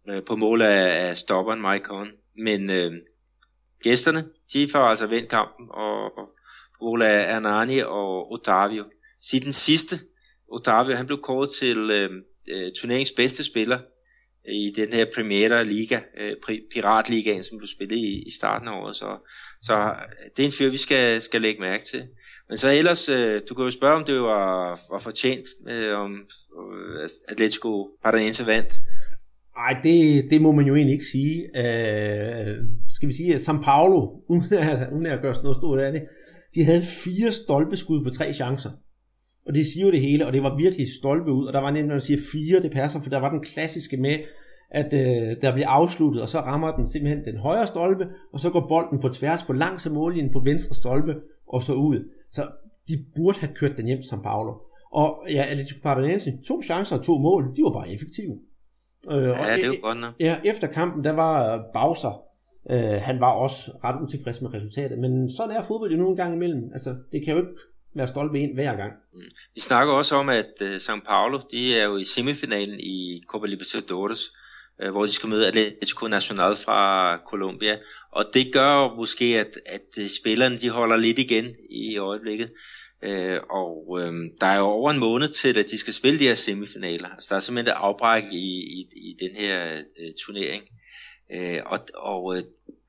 øh, 0.10 0.24
på 0.24 0.36
mål 0.36 0.62
af, 0.62 1.08
af 1.08 1.18
stopperen 1.18 1.62
Maicon. 1.62 2.08
Men 2.38 2.70
øh, 2.70 2.91
gæsterne, 3.84 4.26
de 4.54 4.68
får 4.72 4.80
altså 4.80 5.08
vendt 5.08 5.30
kampen, 5.30 5.68
og, 5.70 6.18
og 6.18 6.30
på 6.80 6.86
mål 6.86 7.01
af 7.01 7.36
Anani 7.36 7.80
og 7.80 8.32
Otavio. 8.32 8.84
Siden 9.22 9.45
den 9.45 9.54
sidste 9.54 9.95
Otavio, 10.47 10.95
han 10.95 11.06
blev 11.06 11.22
kåret 11.22 11.49
til 11.49 11.78
øh, 11.78 12.10
øh, 12.49 12.72
turneringens 12.76 13.12
bedste 13.12 13.43
spiller 13.43 13.80
i 14.46 14.74
den 14.76 14.94
her 14.94 15.06
Primera 15.16 15.64
Liga, 15.64 16.00
øh, 16.20 16.36
Piratligaen, 16.74 17.44
som 17.44 17.58
blev 17.58 17.68
spillet 17.68 17.98
i, 17.98 18.24
i 18.28 18.32
starten 18.32 18.68
af 18.68 18.82
året. 18.82 18.96
Så, 18.96 19.18
så 19.62 19.76
øh, 19.76 20.30
det 20.38 20.44
er 20.44 20.48
en 20.48 20.58
fyr, 20.60 20.70
vi 20.70 20.78
skal, 20.78 21.22
skal 21.22 21.41
lægge 21.41 21.62
mærke 21.62 21.84
til. 21.84 22.04
Men 22.50 22.58
så 22.58 22.72
ellers, 22.72 23.10
øh, 23.10 23.41
du 23.50 23.56
kan 23.56 23.64
jo 23.64 23.70
spørge, 23.70 23.96
om 23.96 24.04
det 24.04 24.16
var, 24.16 24.80
var 24.91 25.00
fortjent, 25.00 25.48
om 25.94 26.26
Atletico 27.28 27.89
Paranaense 28.04 28.48
vandt. 28.48 28.74
Nej, 29.58 29.82
det, 29.84 30.26
det 30.32 30.41
må 30.41 30.52
man 30.52 30.66
jo 30.66 30.76
egentlig 30.76 30.94
ikke 30.94 31.06
sige. 31.06 31.38
Øh, 31.58 32.58
skal 32.89 33.10
vi 33.10 33.14
sige, 33.14 33.34
at 33.34 33.39
São 33.39 33.64
Paulo, 33.64 34.00
uden 34.34 34.54
at, 34.54 34.89
uden 34.94 35.06
at 35.06 35.22
gøre 35.22 35.36
sådan 35.36 35.44
noget 35.44 35.58
stort 35.58 35.80
af 35.80 35.91
det, 35.91 36.02
de 36.56 36.64
havde 36.64 36.84
fire 36.84 37.32
stolpeskud 37.32 38.04
på 38.04 38.10
tre 38.10 38.34
chancer. 38.34 38.72
Og 39.46 39.54
det 39.56 39.66
siger 39.66 39.86
jo 39.86 39.91
det 39.91 40.02
hele, 40.02 40.28
og 40.28 40.34
det 40.34 40.44
var 40.44 40.58
virkelig 40.58 40.88
stolpe 41.00 41.32
ud. 41.32 41.46
Og 41.46 41.54
der 41.54 41.60
var 41.60 41.72
nemlig, 41.72 41.88
når 41.88 41.96
jeg 41.96 42.02
siger 42.02 42.20
fire, 42.32 42.62
det 42.62 42.72
passer, 42.72 43.02
for 43.02 43.10
der 43.10 43.20
var 43.20 43.30
den 43.30 43.41
klassiske 43.41 43.98
med, 43.98 44.18
at 44.70 44.94
øh, 44.94 45.41
der 45.41 45.54
bliver 45.54 45.70
afsluttet, 45.70 46.22
og 46.22 46.30
så 46.30 46.39
rammer 46.39 46.76
den 46.76 46.88
simpelthen 46.88 47.26
den 47.26 47.38
højre 47.38 47.68
stolpe, 47.68 48.08
og 48.34 48.39
så 48.39 48.50
går 48.50 48.68
bolden 48.68 49.00
på 49.00 49.10
tværs 49.10 49.44
på 49.44 49.54
langs 49.54 49.86
af 49.86 49.91
mållinjen 49.91 50.34
på 50.34 50.39
venstre 50.39 50.76
stolpe, 50.76 51.16
og 51.48 51.62
så 51.64 51.74
ud. 51.74 52.10
Så 52.32 52.48
de 52.88 53.06
burde 53.16 53.39
have 53.39 53.54
kørt 53.54 53.78
den 53.78 53.86
hjem 53.86 54.02
som 54.02 54.22
Paulo. 54.22 54.54
Og 54.91 55.26
ja, 55.30 55.44
Atletico 55.44 55.80
Paranaense, 55.84 56.32
to 56.48 56.62
chancer 56.62 56.98
og 56.98 57.04
to 57.04 57.18
mål, 57.18 57.44
de 57.56 57.64
var 57.64 57.74
bare 57.74 57.94
effektive. 57.94 58.39
Øh, 59.12 59.28
ja, 59.32 59.39
og 59.39 59.46
det 59.58 59.68
jo 59.68 59.88
godt 59.88 60.00
nok. 60.02 60.14
Ja, 60.20 60.36
efter 60.46 60.68
kampen, 60.68 61.04
der 61.04 61.12
var 61.12 61.66
Bowser, 61.74 62.22
øh, 62.70 63.02
han 63.02 63.20
var 63.20 63.32
også 63.32 63.72
ret 63.84 64.02
utilfreds 64.04 64.41
med 64.41 64.54
resultatet, 64.54 65.00
men 65.00 65.30
sådan 65.30 65.56
er 65.56 65.64
fodbold 65.64 65.91
jo 65.91 65.98
nogle 65.98 66.16
gange 66.16 66.36
imellem. 66.36 66.70
Altså, 66.74 66.96
det 67.12 67.26
kan 67.26 67.34
jo 67.34 67.39
ikke 67.39 67.54
være 67.96 68.08
stolpe 68.08 68.39
ind 68.39 68.54
hver 68.54 68.76
gang. 68.76 68.91
Mm. 69.14 69.22
Vi 69.56 69.62
snakker 69.62 69.94
også 69.94 70.16
om, 70.16 70.30
at 70.30 70.52
uh, 70.62 70.76
São 70.76 71.00
Paulo, 71.06 71.41
de 71.52 71.78
er 71.78 71.86
jo 71.86 71.98
i 71.98 72.04
semifinalen 72.04 72.80
i 72.80 73.22
Copa 73.28 73.48
Libertadores, 73.48 74.34
uh, 74.84 74.91
hvor 74.91 75.04
de 75.04 75.12
skal 75.12 75.30
møde 75.30 75.48
Atletico 75.48 76.08
Nacional 76.08 76.56
fra 76.56 77.18
Colombia. 77.18 77.78
Og 78.12 78.26
det 78.34 78.54
gør 78.54 78.96
måske, 78.96 79.26
at, 79.26 79.60
at 79.66 79.88
øh, 80.00 80.10
spillerne 80.10 80.58
de 80.58 80.70
holder 80.70 80.96
lidt 80.96 81.20
igen 81.20 81.56
i 81.70 81.98
øjeblikket. 81.98 82.52
Uh, 83.08 83.38
og 83.50 83.89
uh, 83.89 84.14
der 84.41 84.48
er 84.48 84.58
jo 84.58 84.66
over 84.66 84.91
en 84.91 85.00
måned 85.00 85.28
til, 85.28 85.60
at 85.60 85.72
de 85.72 85.78
skal 85.78 85.94
spille 85.94 86.20
de 86.20 86.28
her 86.28 86.36
semifinaler. 86.36 87.10
Altså, 87.10 87.28
der 87.30 87.36
er 87.36 87.39
simpelthen 87.39 87.74
et 87.74 87.78
afbræk 87.78 88.24
i, 88.32 88.46
i, 88.62 88.88
i 88.96 89.18
den 89.20 89.36
her 89.36 89.74
uh, 89.74 90.14
turnering. 90.26 90.64
Uh, 91.36 91.72
og 91.72 91.80
og 91.96 92.24
uh, 92.24 92.38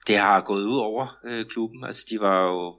det 0.07 0.17
har 0.17 0.41
gået 0.41 0.65
ud 0.65 0.79
over 0.79 1.17
uh, 1.31 1.43
klubben. 1.43 1.85
Altså, 1.85 2.07
de 2.11 2.21
var 2.21 2.43
jo 2.43 2.77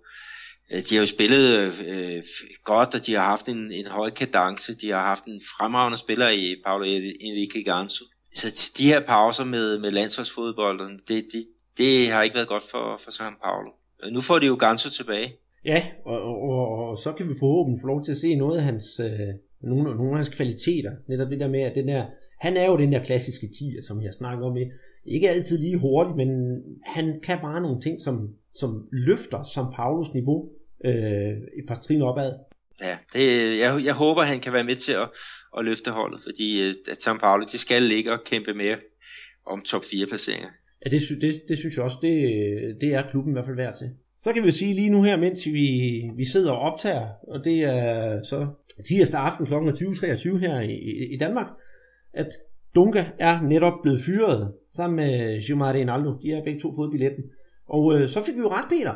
Øh, 0.71 0.79
de 0.87 0.95
har 0.95 1.01
jo 1.01 1.05
spillet 1.17 1.43
øh, 1.91 2.23
godt, 2.63 2.95
og 2.95 3.01
de 3.05 3.13
har 3.13 3.25
haft 3.33 3.47
en, 3.49 3.71
en 3.71 3.87
høj 3.87 4.09
kadence. 4.09 4.75
De 4.81 4.89
har 4.89 5.01
haft 5.01 5.25
en 5.25 5.41
fremragende 5.57 5.97
spiller 5.97 6.29
i 6.29 6.55
Paulo 6.65 6.85
Enrique 7.27 7.63
Ganso. 7.63 8.05
Så 8.33 8.71
de 8.77 8.83
her 8.91 8.99
pauser 8.99 9.43
med, 9.43 9.79
med 9.79 9.91
landsholdsfodbolden, 9.91 10.99
det, 11.07 11.25
det, 11.33 11.43
det 11.77 12.11
har 12.11 12.23
ikke 12.23 12.35
været 12.35 12.47
godt 12.47 12.63
for, 12.71 12.99
for 13.03 13.11
San 13.11 13.33
Paulo. 13.43 13.71
Øh, 14.03 14.11
nu 14.15 14.21
får 14.21 14.39
de 14.39 14.45
jo 14.45 14.57
Ganso 14.65 14.89
tilbage. 14.89 15.29
Ja, 15.65 15.79
og, 16.05 16.21
og, 16.21 16.37
og, 16.49 16.89
og 16.89 16.97
så 16.97 17.11
kan 17.17 17.29
vi 17.29 17.35
forhåbentlig 17.39 17.81
få 17.81 17.87
lov 17.87 18.05
til 18.05 18.11
at 18.11 18.17
se 18.17 18.35
noget 18.35 18.57
af 18.59 18.63
hans, 18.63 18.85
øh, 18.99 19.33
nogle, 19.61 19.83
nogle 19.83 20.11
af 20.11 20.17
hans 20.17 20.35
kvaliteter. 20.37 20.91
Netop 21.09 21.29
det 21.29 21.39
der 21.39 21.47
med, 21.47 21.61
at 21.61 21.75
den 21.75 21.87
der, 21.87 22.05
han 22.39 22.57
er 22.57 22.65
jo 22.65 22.77
den 22.77 22.91
der 22.91 23.03
klassiske 23.03 23.47
tiger, 23.57 23.81
som 23.87 24.01
jeg 24.01 24.13
snakker 24.13 24.45
om. 24.45 24.57
Ikke 25.05 25.29
altid 25.29 25.57
lige 25.57 25.77
hurtigt, 25.77 26.17
men 26.17 26.29
han 26.85 27.19
kan 27.23 27.37
bare 27.41 27.61
nogle 27.61 27.81
ting, 27.81 28.01
som, 28.01 28.29
som 28.59 28.87
løfter 28.91 29.43
som 29.43 29.73
Paulus 29.75 30.13
niveau 30.13 30.49
øh, 30.85 31.33
et 31.59 31.65
par 31.67 31.79
trin 31.79 32.01
opad. 32.01 32.31
Ja, 32.81 32.95
det, 33.13 33.25
jeg, 33.59 33.85
jeg 33.85 33.93
håber, 33.93 34.21
han 34.21 34.39
kan 34.39 34.53
være 34.53 34.63
med 34.63 34.75
til 34.75 34.93
at, 34.93 35.07
at 35.57 35.65
løfte 35.65 35.91
holdet, 35.91 36.19
fordi 36.27 36.47
øh, 36.63 36.73
at 36.91 37.01
San 37.01 37.17
Paulo, 37.19 37.43
de 37.51 37.57
skal 37.57 37.83
ligge 37.83 38.11
og 38.11 38.19
kæmpe 38.25 38.53
mere 38.53 38.77
om 39.45 39.61
top 39.61 39.83
4 39.91 40.07
placeringer. 40.07 40.49
Ja, 40.85 40.89
det, 40.89 41.01
det, 41.21 41.41
det 41.49 41.57
synes 41.57 41.75
jeg 41.75 41.83
også, 41.83 41.97
det, 42.01 42.13
det 42.81 42.89
er 42.93 43.09
klubben 43.09 43.31
i 43.31 43.35
hvert 43.35 43.45
fald 43.45 43.55
værd 43.55 43.77
til. 43.77 43.89
Så 44.17 44.33
kan 44.33 44.43
vi 44.43 44.51
sige 44.51 44.73
lige 44.73 44.89
nu 44.89 45.03
her, 45.03 45.17
mens 45.17 45.45
vi, 45.45 45.67
vi 46.15 46.25
sidder 46.25 46.51
og 46.51 46.71
optager, 46.71 47.07
og 47.27 47.43
det 47.43 47.57
er 47.63 48.23
så 48.23 48.47
tirsdag 48.87 49.19
aften 49.19 49.45
kl. 49.45 49.53
20.23 49.53 50.37
her 50.37 50.59
i, 50.59 51.13
i 51.13 51.17
Danmark, 51.17 51.47
at 52.13 52.27
Dunga 52.75 53.05
er 53.19 53.41
netop 53.41 53.73
blevet 53.83 54.03
fyret 54.03 54.53
sammen 54.75 54.95
med 54.95 55.45
Gilmar 55.45 55.73
Rinaldo. 55.73 56.19
De 56.21 56.31
har 56.31 56.43
begge 56.43 56.61
to 56.61 56.75
fået 56.75 56.91
billetten. 56.91 57.23
Og 57.67 57.93
øh, 57.95 58.09
så 58.09 58.23
fik 58.23 58.35
vi 58.35 58.39
jo 58.39 58.51
ret, 58.51 58.69
Peter. 58.69 58.93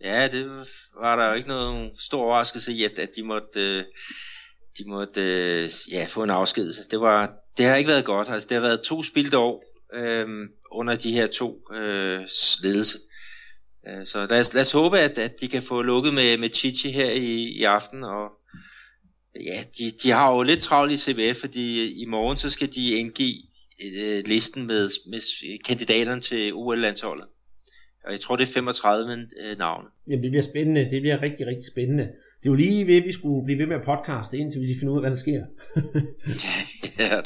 Ja, 0.00 0.28
det 0.28 0.66
var 1.00 1.16
der 1.16 1.26
jo 1.26 1.32
ikke 1.32 1.48
noget 1.48 1.98
stor 1.98 2.22
overraskelse 2.22 2.72
i, 2.72 2.84
at, 2.84 2.98
at 2.98 3.10
de 3.16 3.22
måtte, 3.22 3.78
øh, 3.78 3.84
de 4.78 4.88
måtte 4.88 5.20
øh, 5.20 5.70
ja, 5.92 6.06
få 6.08 6.22
en 6.22 6.30
afskedelse. 6.30 6.88
Det, 6.90 7.00
var, 7.00 7.32
det 7.56 7.66
har 7.66 7.76
ikke 7.76 7.88
været 7.88 8.04
godt. 8.04 8.30
Altså, 8.30 8.48
det 8.48 8.54
har 8.54 8.62
været 8.62 8.80
to 8.80 9.02
spildte 9.02 9.38
år 9.38 9.64
øh, 9.92 10.28
under 10.70 10.94
de 10.94 11.12
her 11.12 11.26
to 11.26 11.60
øh, 11.74 12.20
ledelse. 12.62 12.98
Øh, 13.88 14.06
så 14.06 14.26
lad 14.30 14.40
os, 14.40 14.54
lad 14.54 14.62
os 14.62 14.72
håbe, 14.72 14.98
at, 14.98 15.18
at 15.18 15.40
de 15.40 15.48
kan 15.48 15.62
få 15.62 15.82
lukket 15.82 16.14
med, 16.14 16.38
med 16.38 16.48
Chichi 16.54 16.90
her 16.90 17.10
i, 17.10 17.58
i 17.58 17.64
aften. 17.64 18.04
Og, 18.04 18.32
ja, 19.34 19.60
de, 19.78 19.90
de 20.02 20.10
har 20.10 20.32
jo 20.32 20.42
lidt 20.42 20.60
travlt 20.60 20.92
i 20.92 20.96
CBF, 20.96 21.40
fordi 21.40 21.84
øh, 21.84 22.00
i 22.00 22.04
morgen 22.04 22.36
så 22.36 22.50
skal 22.50 22.74
de 22.74 22.90
indgive 22.90 23.42
øh, 23.84 24.22
listen 24.26 24.66
med, 24.66 24.90
med 25.10 25.58
kandidaterne 25.64 26.20
til 26.20 26.52
OL-landsholdet 26.54 27.26
og 28.04 28.10
jeg 28.12 28.20
tror 28.20 28.36
det 28.36 28.42
er 28.42 28.54
35 28.54 29.12
øh, 29.12 29.58
navne. 29.58 29.88
Jamen 30.08 30.22
det 30.22 30.30
bliver 30.30 30.42
spændende, 30.42 30.90
det 30.90 31.00
bliver 31.02 31.22
rigtig, 31.22 31.46
rigtig 31.46 31.66
spændende. 31.66 32.02
Det 32.40 32.46
er 32.46 32.50
jo 32.50 32.54
lige 32.54 32.86
ved, 32.86 32.96
at 32.96 33.04
vi 33.04 33.12
skulle 33.12 33.44
blive 33.44 33.58
ved 33.58 33.66
med 33.66 33.76
at 33.76 33.82
podcaste, 33.82 34.38
indtil 34.38 34.60
vi 34.60 34.78
finder 34.78 34.92
ud 34.92 34.98
af, 34.98 35.02
hvad 35.02 35.10
der 35.10 35.16
sker. 35.16 35.42
ja. 37.00 37.16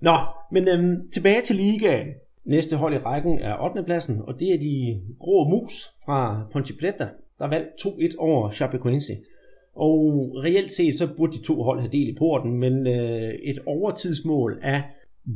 Nå, 0.00 0.16
men 0.52 0.68
øhm, 0.68 1.10
tilbage 1.10 1.42
til 1.42 1.56
ligaen. 1.56 2.06
Næste 2.44 2.76
hold 2.76 2.94
i 2.94 2.98
rækken 2.98 3.38
er 3.38 3.62
8. 3.62 3.82
pladsen, 3.82 4.20
og 4.22 4.40
det 4.40 4.48
er 4.54 4.58
de 4.58 5.02
grå 5.18 5.48
mus 5.48 5.90
fra 6.04 6.46
Ponte 6.52 6.74
Preta, 6.80 7.08
der 7.38 7.46
vandt 7.46 7.68
2-1 8.12 8.16
over 8.18 8.52
Chapecoense. 8.52 9.16
Og 9.74 10.30
reelt 10.44 10.72
set, 10.72 10.98
så 10.98 11.08
burde 11.16 11.38
de 11.38 11.42
to 11.42 11.62
hold 11.62 11.80
have 11.80 11.92
del 11.92 12.08
i 12.08 12.16
porten, 12.18 12.52
men 12.52 12.86
øh, 12.86 13.32
et 13.32 13.58
overtidsmål 13.66 14.58
af 14.62 14.82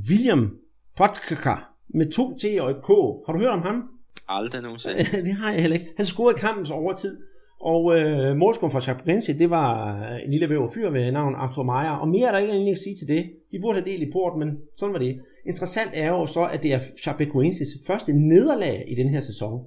William 0.09 0.59
Potkaka 0.97 1.55
med 1.95 2.13
to 2.13 2.39
T 2.39 2.45
og 2.61 2.71
et 2.71 2.77
K. 2.77 2.89
Har 3.27 3.33
du 3.33 3.39
hørt 3.39 3.53
om 3.53 3.63
ham? 3.63 3.89
Aldrig 4.29 4.63
nogensinde. 4.63 4.99
det 5.29 5.35
har 5.35 5.53
jeg 5.53 5.61
heller 5.61 5.79
ikke. 5.79 5.93
Han 5.97 6.07
scorede 6.07 6.39
kampens 6.39 6.71
overtid, 6.71 7.17
og 7.61 7.99
øh, 7.99 8.37
målscoren 8.37 8.73
fra 8.73 8.81
Chapecoense, 8.81 9.39
det 9.39 9.51
var 9.51 9.99
en 10.25 10.31
lille 10.31 10.51
væver 10.51 10.71
fyr 10.75 10.91
ved 10.91 11.13
navn 11.13 11.35
Arthur 11.35 11.63
Meyer. 11.63 11.91
Og 11.91 12.09
mere 12.09 12.29
er 12.29 12.33
der 12.33 12.39
ikke 12.39 12.53
egentlig 12.53 12.73
at 12.73 12.79
sige 12.79 12.97
til 12.97 13.09
det. 13.09 13.31
De 13.53 13.61
burde 13.61 13.81
have 13.81 13.91
del 13.91 14.03
i 14.03 14.13
porten, 14.13 14.39
men 14.39 14.59
sådan 14.79 14.93
var 14.93 14.99
det. 14.99 15.21
Interessant 15.47 15.91
er 15.95 16.09
jo 16.09 16.27
så, 16.27 16.45
at 16.45 16.63
det 16.63 16.73
er 16.73 16.81
Chapecoenses 17.03 17.69
første 17.87 18.13
nederlag 18.13 18.85
i 18.89 18.95
den 18.95 19.09
her 19.09 19.21
sæson. 19.21 19.65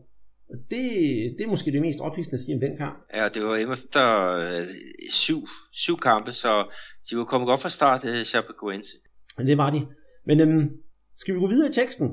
Det, 0.49 0.83
det 1.37 1.43
er 1.43 1.47
måske 1.47 1.71
det 1.71 1.81
mest 1.81 1.99
ophidsende 1.99 2.35
at 2.35 2.41
sige 2.41 2.55
om 2.55 2.61
den 2.61 2.77
kamp. 2.77 2.97
Ja, 3.15 3.27
det 3.33 3.43
var 3.43 3.55
efter 3.55 4.05
øh, 4.37 4.65
syv, 5.09 5.37
syv 5.71 5.97
kampe, 5.97 6.31
så 6.31 6.73
de 7.09 7.17
var 7.17 7.23
kommet 7.23 7.47
godt 7.47 7.61
fra 7.61 7.69
start, 7.69 8.05
øh, 8.05 8.23
Chapecoense. 8.23 8.97
Det 9.37 9.57
var 9.57 9.69
de. 9.69 9.81
Men 10.25 10.39
øhm, 10.39 10.69
skal 11.17 11.35
vi 11.35 11.39
gå 11.39 11.47
videre 11.47 11.69
i 11.69 11.73
teksten? 11.73 12.07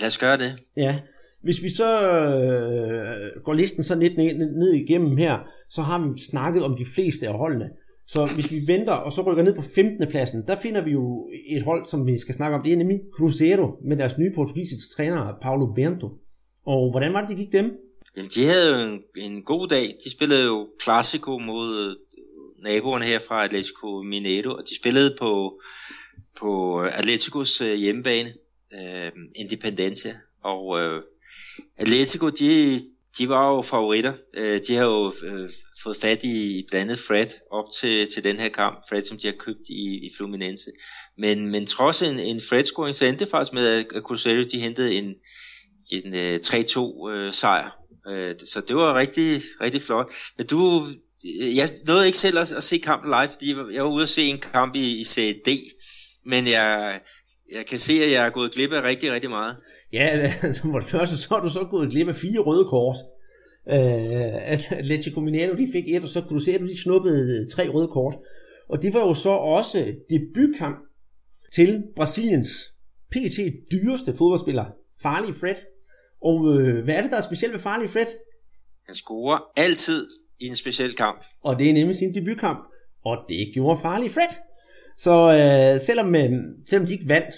Lad 0.00 0.06
os 0.06 0.18
gøre 0.18 0.36
det. 0.36 0.52
Ja. 0.76 0.98
Hvis 1.42 1.62
vi 1.62 1.70
så 1.70 2.00
øh, 2.10 3.42
går 3.44 3.52
listen 3.52 3.84
så 3.84 3.94
lidt 3.94 4.16
ned, 4.16 4.34
ned 4.34 4.72
igennem 4.72 5.16
her, 5.16 5.38
så 5.70 5.82
har 5.82 5.98
vi 5.98 6.20
snakket 6.30 6.62
om 6.62 6.76
de 6.76 6.86
fleste 6.94 7.28
af 7.28 7.34
holdene. 7.34 7.70
Så 8.06 8.32
hvis 8.34 8.52
vi 8.52 8.60
venter 8.66 8.92
og 8.92 9.12
så 9.12 9.22
rykker 9.22 9.42
ned 9.42 9.54
på 9.54 9.62
15. 9.74 10.08
pladsen, 10.10 10.46
der 10.48 10.56
finder 10.56 10.84
vi 10.84 10.90
jo 10.90 11.28
et 11.48 11.62
hold, 11.62 11.86
som 11.86 12.06
vi 12.06 12.18
skal 12.18 12.34
snakke 12.34 12.56
om. 12.56 12.62
Det 12.62 12.72
er 12.72 12.76
nemlig 12.76 13.00
Cruzeiro 13.16 13.78
med 13.88 13.96
deres 13.96 14.18
nye 14.18 14.32
portugisiske 14.34 14.94
træner, 14.96 15.32
Paulo 15.42 15.66
Bento. 15.72 16.08
Og 16.66 16.90
hvordan 16.90 17.12
var 17.12 17.20
det, 17.20 17.28
det 17.28 17.36
gik 17.36 17.52
dem? 17.52 17.66
Jamen, 18.16 18.30
de 18.34 18.46
havde 18.50 18.68
jo 18.72 18.78
en, 18.88 19.02
en 19.26 19.42
god 19.42 19.68
dag. 19.68 19.86
De 20.04 20.10
spillede 20.10 20.44
jo 20.44 20.68
Classico 20.82 21.38
mod 21.38 21.68
øh, 21.82 21.96
naboerne 22.64 23.04
her 23.04 23.20
fra 23.28 23.44
Atletico 23.44 24.02
Mineiro, 24.02 24.50
og 24.58 24.62
de 24.68 24.76
spillede 24.76 25.16
på, 25.18 25.60
på 26.40 26.82
øh, 26.82 26.98
Atleticos 26.98 27.60
øh, 27.60 27.74
hjemmebane, 27.74 28.34
øh, 28.74 29.12
Independencia. 29.36 30.16
Og 30.44 30.80
øh, 30.80 31.02
Atletico, 31.76 32.28
de, 32.28 32.80
de 33.18 33.28
var 33.28 33.50
jo 33.50 33.62
favoritter. 33.62 34.12
Øh, 34.34 34.60
de 34.68 34.74
har 34.74 34.84
jo 34.84 35.12
øh, 35.24 35.50
fået 35.82 35.96
fat 35.96 36.24
i 36.24 36.66
blandet 36.70 36.98
Fred 36.98 37.26
op 37.52 37.64
til, 37.80 38.08
til 38.14 38.24
den 38.24 38.38
her 38.38 38.48
kamp. 38.48 38.84
Fred, 38.88 39.02
som 39.02 39.18
de 39.18 39.26
har 39.26 39.34
købt 39.38 39.68
i, 39.68 40.06
i 40.06 40.10
Fluminense. 40.16 40.70
Men, 41.18 41.50
men 41.50 41.66
trods 41.66 42.02
en, 42.02 42.18
en 42.18 42.40
Fred-scoring, 42.40 42.94
så 42.94 43.04
endte 43.04 43.24
det 43.24 43.30
faktisk 43.30 43.52
med, 43.52 43.66
at 43.66 44.02
Cruzeiro 44.02 44.44
de 44.52 44.58
hentede 44.58 44.94
en, 44.94 45.14
en 45.92 46.14
øh, 46.14 46.40
3-2 46.44 46.78
uh, 46.78 47.12
øh, 47.12 47.32
sejr. 47.32 47.78
Øh, 48.08 48.34
så 48.46 48.60
det 48.60 48.76
var 48.76 48.94
rigtig, 48.94 49.40
rigtig 49.60 49.82
flot. 49.82 50.12
Men 50.36 50.46
du, 50.46 50.86
jeg 51.54 51.68
nåede 51.86 52.06
ikke 52.06 52.18
selv 52.18 52.38
at, 52.38 52.52
at 52.52 52.64
se 52.64 52.78
kampen 52.78 53.10
live, 53.10 53.28
fordi 53.28 53.54
jeg 53.74 53.84
var 53.84 53.90
ude 53.90 54.02
at 54.02 54.08
se 54.08 54.22
en 54.22 54.38
kamp 54.38 54.76
i, 54.76 55.00
i 55.00 55.04
CD. 55.04 55.48
Men 56.24 56.42
jeg, 56.56 57.00
jeg 57.56 57.66
kan 57.70 57.78
se, 57.78 57.92
at 57.92 58.12
jeg 58.16 58.26
er 58.26 58.30
gået 58.30 58.54
glip 58.54 58.72
af 58.72 58.82
rigtig, 58.82 59.12
rigtig 59.12 59.30
meget. 59.30 59.56
Ja, 59.92 60.06
altså, 60.42 60.62
for 60.62 60.78
det 60.78 60.90
første, 60.90 61.16
så 61.16 61.28
har 61.28 61.40
du 61.40 61.48
så 61.48 61.66
gået 61.70 61.90
glip 61.90 62.08
af 62.08 62.16
fire 62.16 62.40
røde 62.40 62.64
kort. 62.64 62.96
Uh, 63.66 64.52
Atletico 64.54 65.20
Mineiro, 65.20 65.56
de 65.56 65.68
fik 65.72 65.84
et, 65.88 66.02
og 66.02 66.08
så 66.08 66.20
Cruzeiro, 66.20 66.64
de 66.64 66.82
snuppede 66.82 67.48
tre 67.54 67.68
røde 67.68 67.88
kort. 67.88 68.14
Og 68.68 68.82
det 68.82 68.94
var 68.94 69.00
jo 69.00 69.14
så 69.14 69.30
også 69.30 69.94
debutkamp 70.10 70.78
til 71.54 71.82
Brasiliens 71.96 72.50
PT 73.10 73.38
dyreste 73.72 74.14
fodboldspiller, 74.18 74.64
Farlig 75.02 75.34
Fred. 75.34 75.54
Og 76.22 76.38
øh, 76.52 76.84
hvad 76.84 76.94
er 76.94 77.02
det, 77.02 77.10
der 77.10 77.16
er 77.16 77.22
specielt 77.22 77.54
ved 77.54 77.60
Farlig 77.60 77.90
Fred? 77.90 78.06
Han 78.86 78.94
scorer 78.94 79.38
altid 79.56 80.06
i 80.40 80.46
en 80.46 80.56
speciel 80.56 80.94
kamp. 80.94 81.24
Og 81.42 81.58
det 81.58 81.68
er 81.68 81.72
nemlig 81.72 81.96
sin 81.96 82.14
debutkamp. 82.14 82.58
Og 83.04 83.16
det 83.28 83.50
gjorde 83.54 83.80
Farlig 83.82 84.10
Fred. 84.10 84.32
Så 84.96 85.30
øh, 85.30 85.80
selvom, 85.80 86.14
øh, 86.14 86.30
selvom 86.66 86.86
de 86.86 86.92
ikke 86.92 87.08
vandt 87.08 87.34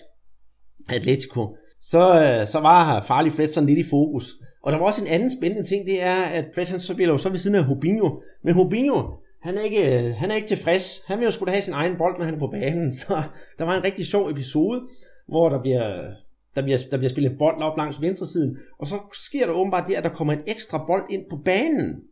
Atletico, 0.89 1.57
så, 1.81 2.21
øh, 2.21 2.47
så 2.47 2.61
var 2.61 3.03
Farlig 3.03 3.33
Fred 3.33 3.49
sådan 3.49 3.69
lidt 3.69 3.87
i 3.87 3.91
fokus. 3.91 4.35
Og 4.63 4.73
der 4.73 4.79
var 4.79 4.87
også 4.87 5.03
en 5.03 5.09
anden 5.09 5.31
spændende 5.31 5.69
ting, 5.69 5.87
det 5.87 6.03
er, 6.03 6.23
at 6.23 6.45
Fred 6.55 6.67
han 6.67 6.81
så 6.81 6.95
bliver 6.95 7.11
jo 7.11 7.19
så 7.19 7.29
ved 7.29 7.39
siden 7.39 7.57
af 7.57 7.65
Hobinho. 7.65 8.23
Men 8.43 8.55
Hobinho, 8.55 9.03
han 9.43 9.59
er 9.59 9.63
ikke, 9.63 9.93
øh, 9.93 10.15
han 10.15 10.31
er 10.31 10.35
ikke 10.35 10.49
tilfreds. 10.49 11.03
Han 11.07 11.19
vil 11.19 11.25
jo 11.25 11.31
skulle 11.31 11.53
have 11.53 11.63
sin 11.63 11.75
egen 11.75 11.97
bold, 11.99 12.19
når 12.19 12.25
han 12.25 12.35
er 12.35 12.39
på 12.39 12.47
banen. 12.47 12.95
Så 13.01 13.23
der 13.59 13.65
var 13.65 13.77
en 13.77 13.85
rigtig 13.85 14.07
sjov 14.07 14.31
episode, 14.31 14.83
hvor 15.29 15.49
der 15.49 15.63
bliver 15.63 16.13
der 16.55 16.63
bliver, 16.63 16.79
der 16.91 16.97
bliver 16.97 17.11
spillet 17.11 17.39
bold 17.39 17.63
op 17.63 17.77
langs 17.77 18.01
venstre 18.01 18.27
siden, 18.27 18.59
og 18.79 18.87
så 18.87 18.99
sker 19.13 19.47
der 19.47 19.53
åbenbart 19.53 19.89
det, 19.89 19.95
at 19.95 20.05
der 20.05 20.11
kommer 20.11 20.33
en 20.33 20.43
ekstra 20.47 20.85
bold 20.87 21.05
ind 21.11 21.25
på 21.31 21.37
banen. 21.37 22.03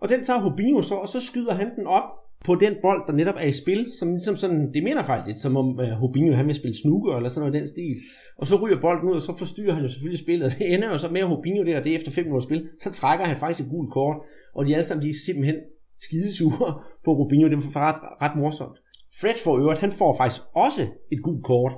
Og 0.00 0.08
den 0.08 0.24
tager 0.24 0.40
Hobinho 0.40 0.82
så, 0.82 0.94
og 0.94 1.08
så 1.08 1.20
skyder 1.20 1.54
han 1.54 1.76
den 1.76 1.86
op 1.86 2.04
på 2.44 2.54
den 2.54 2.74
bold, 2.82 3.02
der 3.06 3.12
netop 3.12 3.34
er 3.38 3.46
i 3.46 3.52
spil, 3.52 3.86
som 3.98 4.08
ligesom 4.12 4.36
sådan, 4.36 4.72
det 4.74 4.82
mener 4.82 5.02
faktisk 5.02 5.26
lidt, 5.26 5.38
som 5.38 5.56
om 5.56 5.80
øh, 5.80 5.92
uh, 5.92 5.98
Hobinho 6.00 6.34
han 6.34 6.46
vil 6.46 6.54
spille 6.54 6.76
snooker 6.76 7.16
eller 7.16 7.28
sådan 7.28 7.40
noget 7.40 7.54
i 7.54 7.58
den 7.58 7.68
stil. 7.68 7.96
Og 8.36 8.46
så 8.46 8.56
ryger 8.62 8.80
bolden 8.80 9.08
ud, 9.08 9.14
og 9.14 9.22
så 9.22 9.36
forstyrrer 9.38 9.74
han 9.74 9.82
jo 9.82 9.88
selvfølgelig 9.88 10.20
spillet, 10.24 10.44
og 10.44 10.50
det 10.58 10.74
ender 10.74 10.88
jo 10.88 10.98
så 10.98 11.08
med, 11.08 11.20
at 11.20 11.28
Hobinho 11.28 11.62
der, 11.64 11.82
det 11.82 11.92
er 11.92 11.96
efter 11.96 12.10
5 12.10 12.24
minutter 12.24 12.46
spil, 12.46 12.68
så 12.82 12.92
trækker 12.92 13.24
han 13.24 13.36
faktisk 13.36 13.66
et 13.66 13.70
gult 13.70 13.92
kort, 13.92 14.16
og 14.54 14.66
de 14.66 14.74
alle 14.74 14.84
sammen, 14.84 15.04
de 15.04 15.08
er 15.08 15.20
simpelthen 15.26 15.56
skidesure 16.06 16.68
på 17.04 17.10
Rubinho, 17.12 17.48
det 17.48 17.56
var 17.56 17.88
ret, 17.88 18.00
ret 18.22 18.36
morsomt. 18.36 18.78
Fred 19.20 19.38
for 19.44 19.58
øvrigt, 19.58 19.80
han 19.80 19.92
får 19.92 20.16
faktisk 20.16 20.42
også 20.54 20.82
et 21.12 21.22
gult 21.22 21.44
kort, 21.44 21.72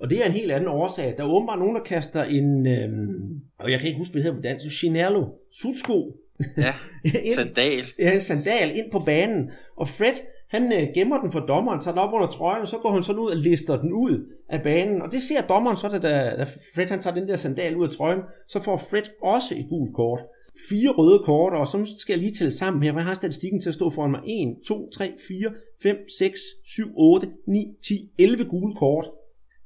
og 0.00 0.10
det 0.10 0.22
er 0.22 0.26
en 0.26 0.32
helt 0.40 0.52
anden 0.52 0.68
årsag. 0.68 1.14
Der 1.16 1.24
er 1.24 1.28
åbenbart 1.28 1.58
nogen, 1.58 1.76
der 1.76 1.82
kaster 1.82 2.22
en, 2.24 2.66
øhm, 2.66 3.40
og 3.58 3.70
jeg 3.70 3.78
kan 3.78 3.88
ikke 3.88 3.98
huske, 3.98 4.12
hvad 4.12 4.22
det 4.22 4.26
hedder 4.26 4.38
på 4.38 4.48
dansk, 4.48 4.78
Chinello, 4.78 5.22
sutsko. 5.60 6.16
Ja, 6.40 6.74
sandal. 7.36 7.84
ja, 7.98 8.18
sandal 8.18 8.76
ind 8.76 8.90
på 8.92 8.98
banen. 8.98 9.50
Og 9.76 9.88
Fred, 9.88 10.14
han 10.50 10.72
øh, 10.72 10.88
gemmer 10.94 11.20
den 11.20 11.32
for 11.32 11.40
dommeren, 11.40 11.80
tager 11.80 11.94
den 11.94 11.98
op 11.98 12.14
under 12.14 12.26
trøjen, 12.26 12.62
og 12.62 12.68
så 12.68 12.78
går 12.78 12.92
han 12.92 13.02
sådan 13.02 13.18
ud 13.18 13.30
og 13.30 13.36
lister 13.36 13.80
den 13.80 13.92
ud 13.92 14.32
af 14.48 14.62
banen. 14.62 15.02
Og 15.02 15.12
det 15.12 15.22
ser 15.22 15.46
dommeren 15.46 15.76
så, 15.76 15.88
da, 15.88 15.98
da 16.38 16.44
Fred 16.74 16.86
han 16.86 17.02
tager 17.02 17.14
den 17.14 17.28
der 17.28 17.36
sandal 17.36 17.76
ud 17.76 17.88
af 17.88 17.94
trøjen, 17.94 18.20
så 18.48 18.60
får 18.62 18.76
Fred 18.76 19.02
også 19.22 19.54
et 19.54 19.66
gult 19.68 19.94
kort. 19.94 20.20
Fire 20.68 20.90
røde 20.90 21.22
kort, 21.24 21.52
og 21.52 21.66
så 21.66 21.94
skal 21.98 22.12
jeg 22.12 22.20
lige 22.20 22.34
tælle 22.34 22.52
sammen 22.52 22.82
her, 22.82 22.92
for 22.92 22.98
jeg 22.98 23.06
har 23.06 23.14
statistikken 23.14 23.60
til 23.60 23.68
at 23.68 23.74
stå 23.74 23.90
foran 23.90 24.10
mig. 24.10 24.20
1, 24.26 24.56
2, 24.68 24.90
3, 24.90 25.12
4, 25.28 25.52
5, 25.82 25.96
6, 26.18 26.40
7, 26.64 26.88
8, 26.96 27.28
9, 27.46 27.74
10, 27.84 28.10
11 28.18 28.44
gule 28.44 28.74
kort. 28.74 29.06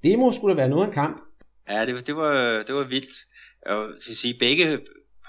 Det 0.02 0.18
må 0.18 0.32
skulle 0.32 0.54
da 0.54 0.56
være 0.56 0.68
noget 0.68 0.82
af 0.82 0.86
en 0.86 0.94
kamp. 0.94 1.20
Ja, 1.70 1.86
det, 1.86 2.06
det, 2.06 2.16
var, 2.16 2.62
det 2.66 2.74
var 2.74 2.88
vildt. 2.88 3.14
Jeg 3.66 3.86
skal 3.98 4.14
sige, 4.14 4.34
begge 4.40 4.64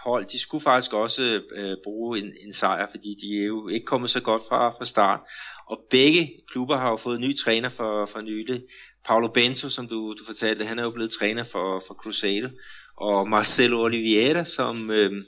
hold, 0.04 0.26
de 0.26 0.40
skulle 0.40 0.62
faktisk 0.62 0.94
også 0.94 1.42
øh, 1.56 1.78
bruge 1.84 2.20
en, 2.20 2.34
en 2.46 2.54
sejr, 2.54 2.88
fordi 2.90 3.16
de 3.22 3.42
er 3.42 3.46
jo 3.46 3.68
ikke 3.68 3.86
kommet 3.86 4.10
så 4.10 4.20
godt 4.20 4.44
fra, 4.50 4.70
fra 4.70 4.86
start. 4.86 5.20
Og 5.68 5.80
begge 5.90 6.32
klubber 6.52 6.78
har 6.78 6.90
jo 6.90 6.96
fået 6.96 7.22
ny 7.22 7.38
træner 7.38 7.70
for, 7.70 8.06
for 8.06 8.22
nylig. 8.22 8.62
Paulo 9.06 9.28
Bento, 9.28 9.70
som 9.70 9.88
du, 9.88 10.14
du 10.20 10.26
fortalte, 10.26 10.66
han 10.66 10.80
er 10.80 10.84
jo 10.84 10.90
blevet 10.90 11.12
træner 11.12 11.44
for, 11.44 11.84
for 11.88 11.94
Cruzeiro. 11.94 12.50
Og 12.98 13.30
Marcelo 13.30 13.84
Oliveira, 13.84 14.46
som 14.46 14.92
øh, 14.92 15.24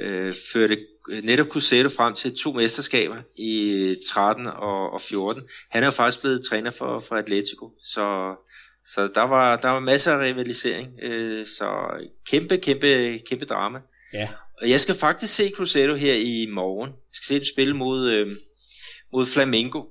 øh, 0.00 0.32
førte 0.52 0.78
netop 1.22 1.46
Cruzeiro 1.46 1.88
frem 1.88 2.14
til 2.14 2.36
to 2.36 2.52
mesterskaber 2.52 3.16
i 3.36 3.96
13 4.08 4.46
og, 4.46 4.92
og 4.92 5.00
14. 5.00 5.42
Han 5.70 5.82
er 5.82 5.86
jo 5.86 5.90
faktisk 5.90 6.20
blevet 6.20 6.44
træner 6.50 6.70
for, 6.70 6.98
for 6.98 7.16
Atletico, 7.16 7.70
så 7.84 8.34
så 8.86 9.08
der 9.14 9.22
var, 9.22 9.56
der 9.56 9.68
var 9.68 9.80
masser 9.80 10.12
af 10.12 10.24
rivalisering. 10.24 10.88
Øh, 11.02 11.46
så 11.46 11.66
kæmpe, 12.30 12.56
kæmpe, 12.56 13.18
kæmpe 13.30 13.44
drama. 13.44 13.78
Ja. 14.12 14.28
Og 14.62 14.70
jeg 14.70 14.80
skal 14.80 14.94
faktisk 14.94 15.34
se 15.34 15.50
Cruzeiro 15.56 15.94
her 15.94 16.14
i 16.14 16.48
morgen. 16.52 16.90
Jeg 16.90 17.12
skal 17.12 17.26
se 17.26 17.34
dem 17.34 17.44
spille 17.54 17.74
mod, 17.74 18.10
øh, 18.10 18.36
mod 19.12 19.26
Flamengo 19.26 19.82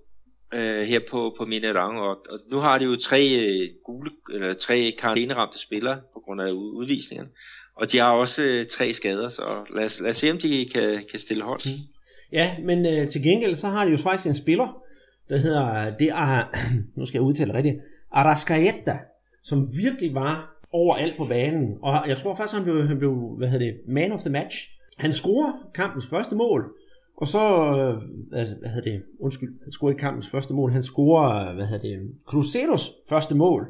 øh, 0.53 0.81
her 0.81 0.99
på, 1.11 1.35
på 1.37 1.45
Minerang. 1.45 1.99
Og, 1.99 2.09
og 2.09 2.39
nu 2.51 2.57
har 2.57 2.77
de 2.77 2.83
jo 2.83 2.95
tre 2.95 3.21
øh, 3.39 3.69
gule, 3.85 4.09
eller 4.33 4.53
tre 4.53 4.93
karantæneramte 4.99 5.59
spillere 5.59 6.01
på 6.13 6.19
grund 6.25 6.41
af 6.41 6.51
udvisningerne. 6.51 7.29
Og 7.75 7.91
de 7.91 7.97
har 7.97 8.11
også 8.11 8.41
øh, 8.43 8.65
tre 8.65 8.93
skader, 8.93 9.29
så 9.29 9.43
lad 9.75 9.83
os, 9.83 10.01
lad 10.01 10.09
os 10.09 10.17
se, 10.17 10.31
om 10.31 10.37
de 10.37 10.65
kan, 10.73 11.03
kan 11.11 11.19
stille 11.19 11.43
hold. 11.43 11.59
Mm. 11.65 11.95
Ja, 12.31 12.55
men 12.59 12.85
øh, 12.85 13.09
til 13.09 13.23
gengæld 13.23 13.55
så 13.55 13.67
har 13.67 13.85
de 13.85 13.91
jo 13.91 13.97
faktisk 13.97 14.27
en 14.27 14.35
spiller, 14.35 14.81
der 15.29 15.37
hedder, 15.37 15.87
det 15.99 16.07
er, 16.07 16.43
nu 16.97 17.05
skal 17.05 17.17
jeg 17.17 17.23
udtale 17.23 17.53
rigtigt, 17.53 17.75
Arrascaeta, 18.15 18.97
som 19.43 19.77
virkelig 19.77 20.13
var 20.13 20.55
overalt 20.71 21.17
på 21.17 21.25
banen. 21.25 21.77
Og 21.83 22.09
jeg 22.09 22.17
tror 22.17 22.35
faktisk, 22.35 22.55
han 22.55 22.63
blev, 22.63 22.87
han 22.87 22.97
blev 22.97 23.13
hvad 23.37 23.47
hedder 23.49 23.65
det, 23.65 23.75
man 23.87 24.11
of 24.11 24.19
the 24.19 24.29
match. 24.29 24.57
Han 24.97 25.13
scorer 25.13 25.53
kampens 25.75 26.07
første 26.07 26.35
mål, 26.35 26.71
og 27.17 27.27
så, 27.27 27.39
øh, 27.39 28.01
hvad 28.29 28.69
hedder 28.69 28.91
det, 28.91 29.03
undskyld, 29.19 29.53
han 29.63 29.71
scorer 29.71 29.91
ikke 29.91 30.01
kampens 30.01 30.29
første 30.29 30.53
mål, 30.53 30.71
han 30.71 30.83
scorer, 30.83 31.53
hvad 31.53 31.65
hedder 31.65 31.81
det, 31.81 32.11
Cruzeiros 32.25 32.91
første 33.09 33.35
mål. 33.35 33.67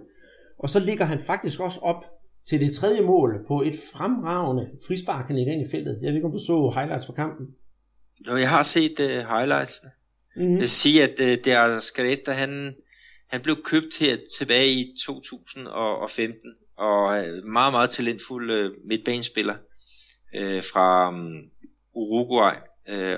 Og 0.59 0.69
så 0.69 0.79
ligger 0.79 1.05
han 1.05 1.19
faktisk 1.19 1.59
også 1.59 1.79
op 1.79 2.03
til 2.49 2.59
det 2.59 2.75
tredje 2.75 3.01
mål 3.01 3.45
på 3.47 3.61
et 3.61 3.79
fremragende 3.93 4.69
frispark, 4.87 5.27
han 5.27 5.37
ind 5.37 5.67
i 5.67 5.71
feltet. 5.71 5.99
Jeg 6.01 6.07
ved 6.07 6.15
ikke, 6.15 6.25
om 6.25 6.31
du 6.31 6.39
så 6.39 6.71
highlights 6.75 7.05
fra 7.05 7.13
kampen. 7.13 7.47
Jeg 8.27 8.49
har 8.49 8.63
set 8.63 8.99
uh, 8.99 9.37
highlights. 9.37 9.85
Mm-hmm. 10.35 10.51
Jeg 10.51 10.59
vil 10.59 10.69
sige, 10.69 11.03
at 11.03 11.15
uh, 11.19 11.43
det 11.43 11.47
er 11.47 11.79
Scarletta, 11.79 12.31
han, 12.31 12.75
han 13.27 13.41
blev 13.41 13.63
købt 13.63 13.99
her 13.99 14.17
tilbage 14.37 14.71
i 14.71 14.95
2015, 15.05 16.39
og 16.77 17.17
øh, 17.17 17.43
meget, 17.43 17.73
meget 17.73 17.89
talentfuld 17.89 18.51
øh, 18.51 18.71
midtbanespiller 18.85 19.55
øh, 20.35 20.63
fra 20.63 21.09
um, 21.09 21.41
Uruguay. 21.93 22.55
Øh, 22.89 23.17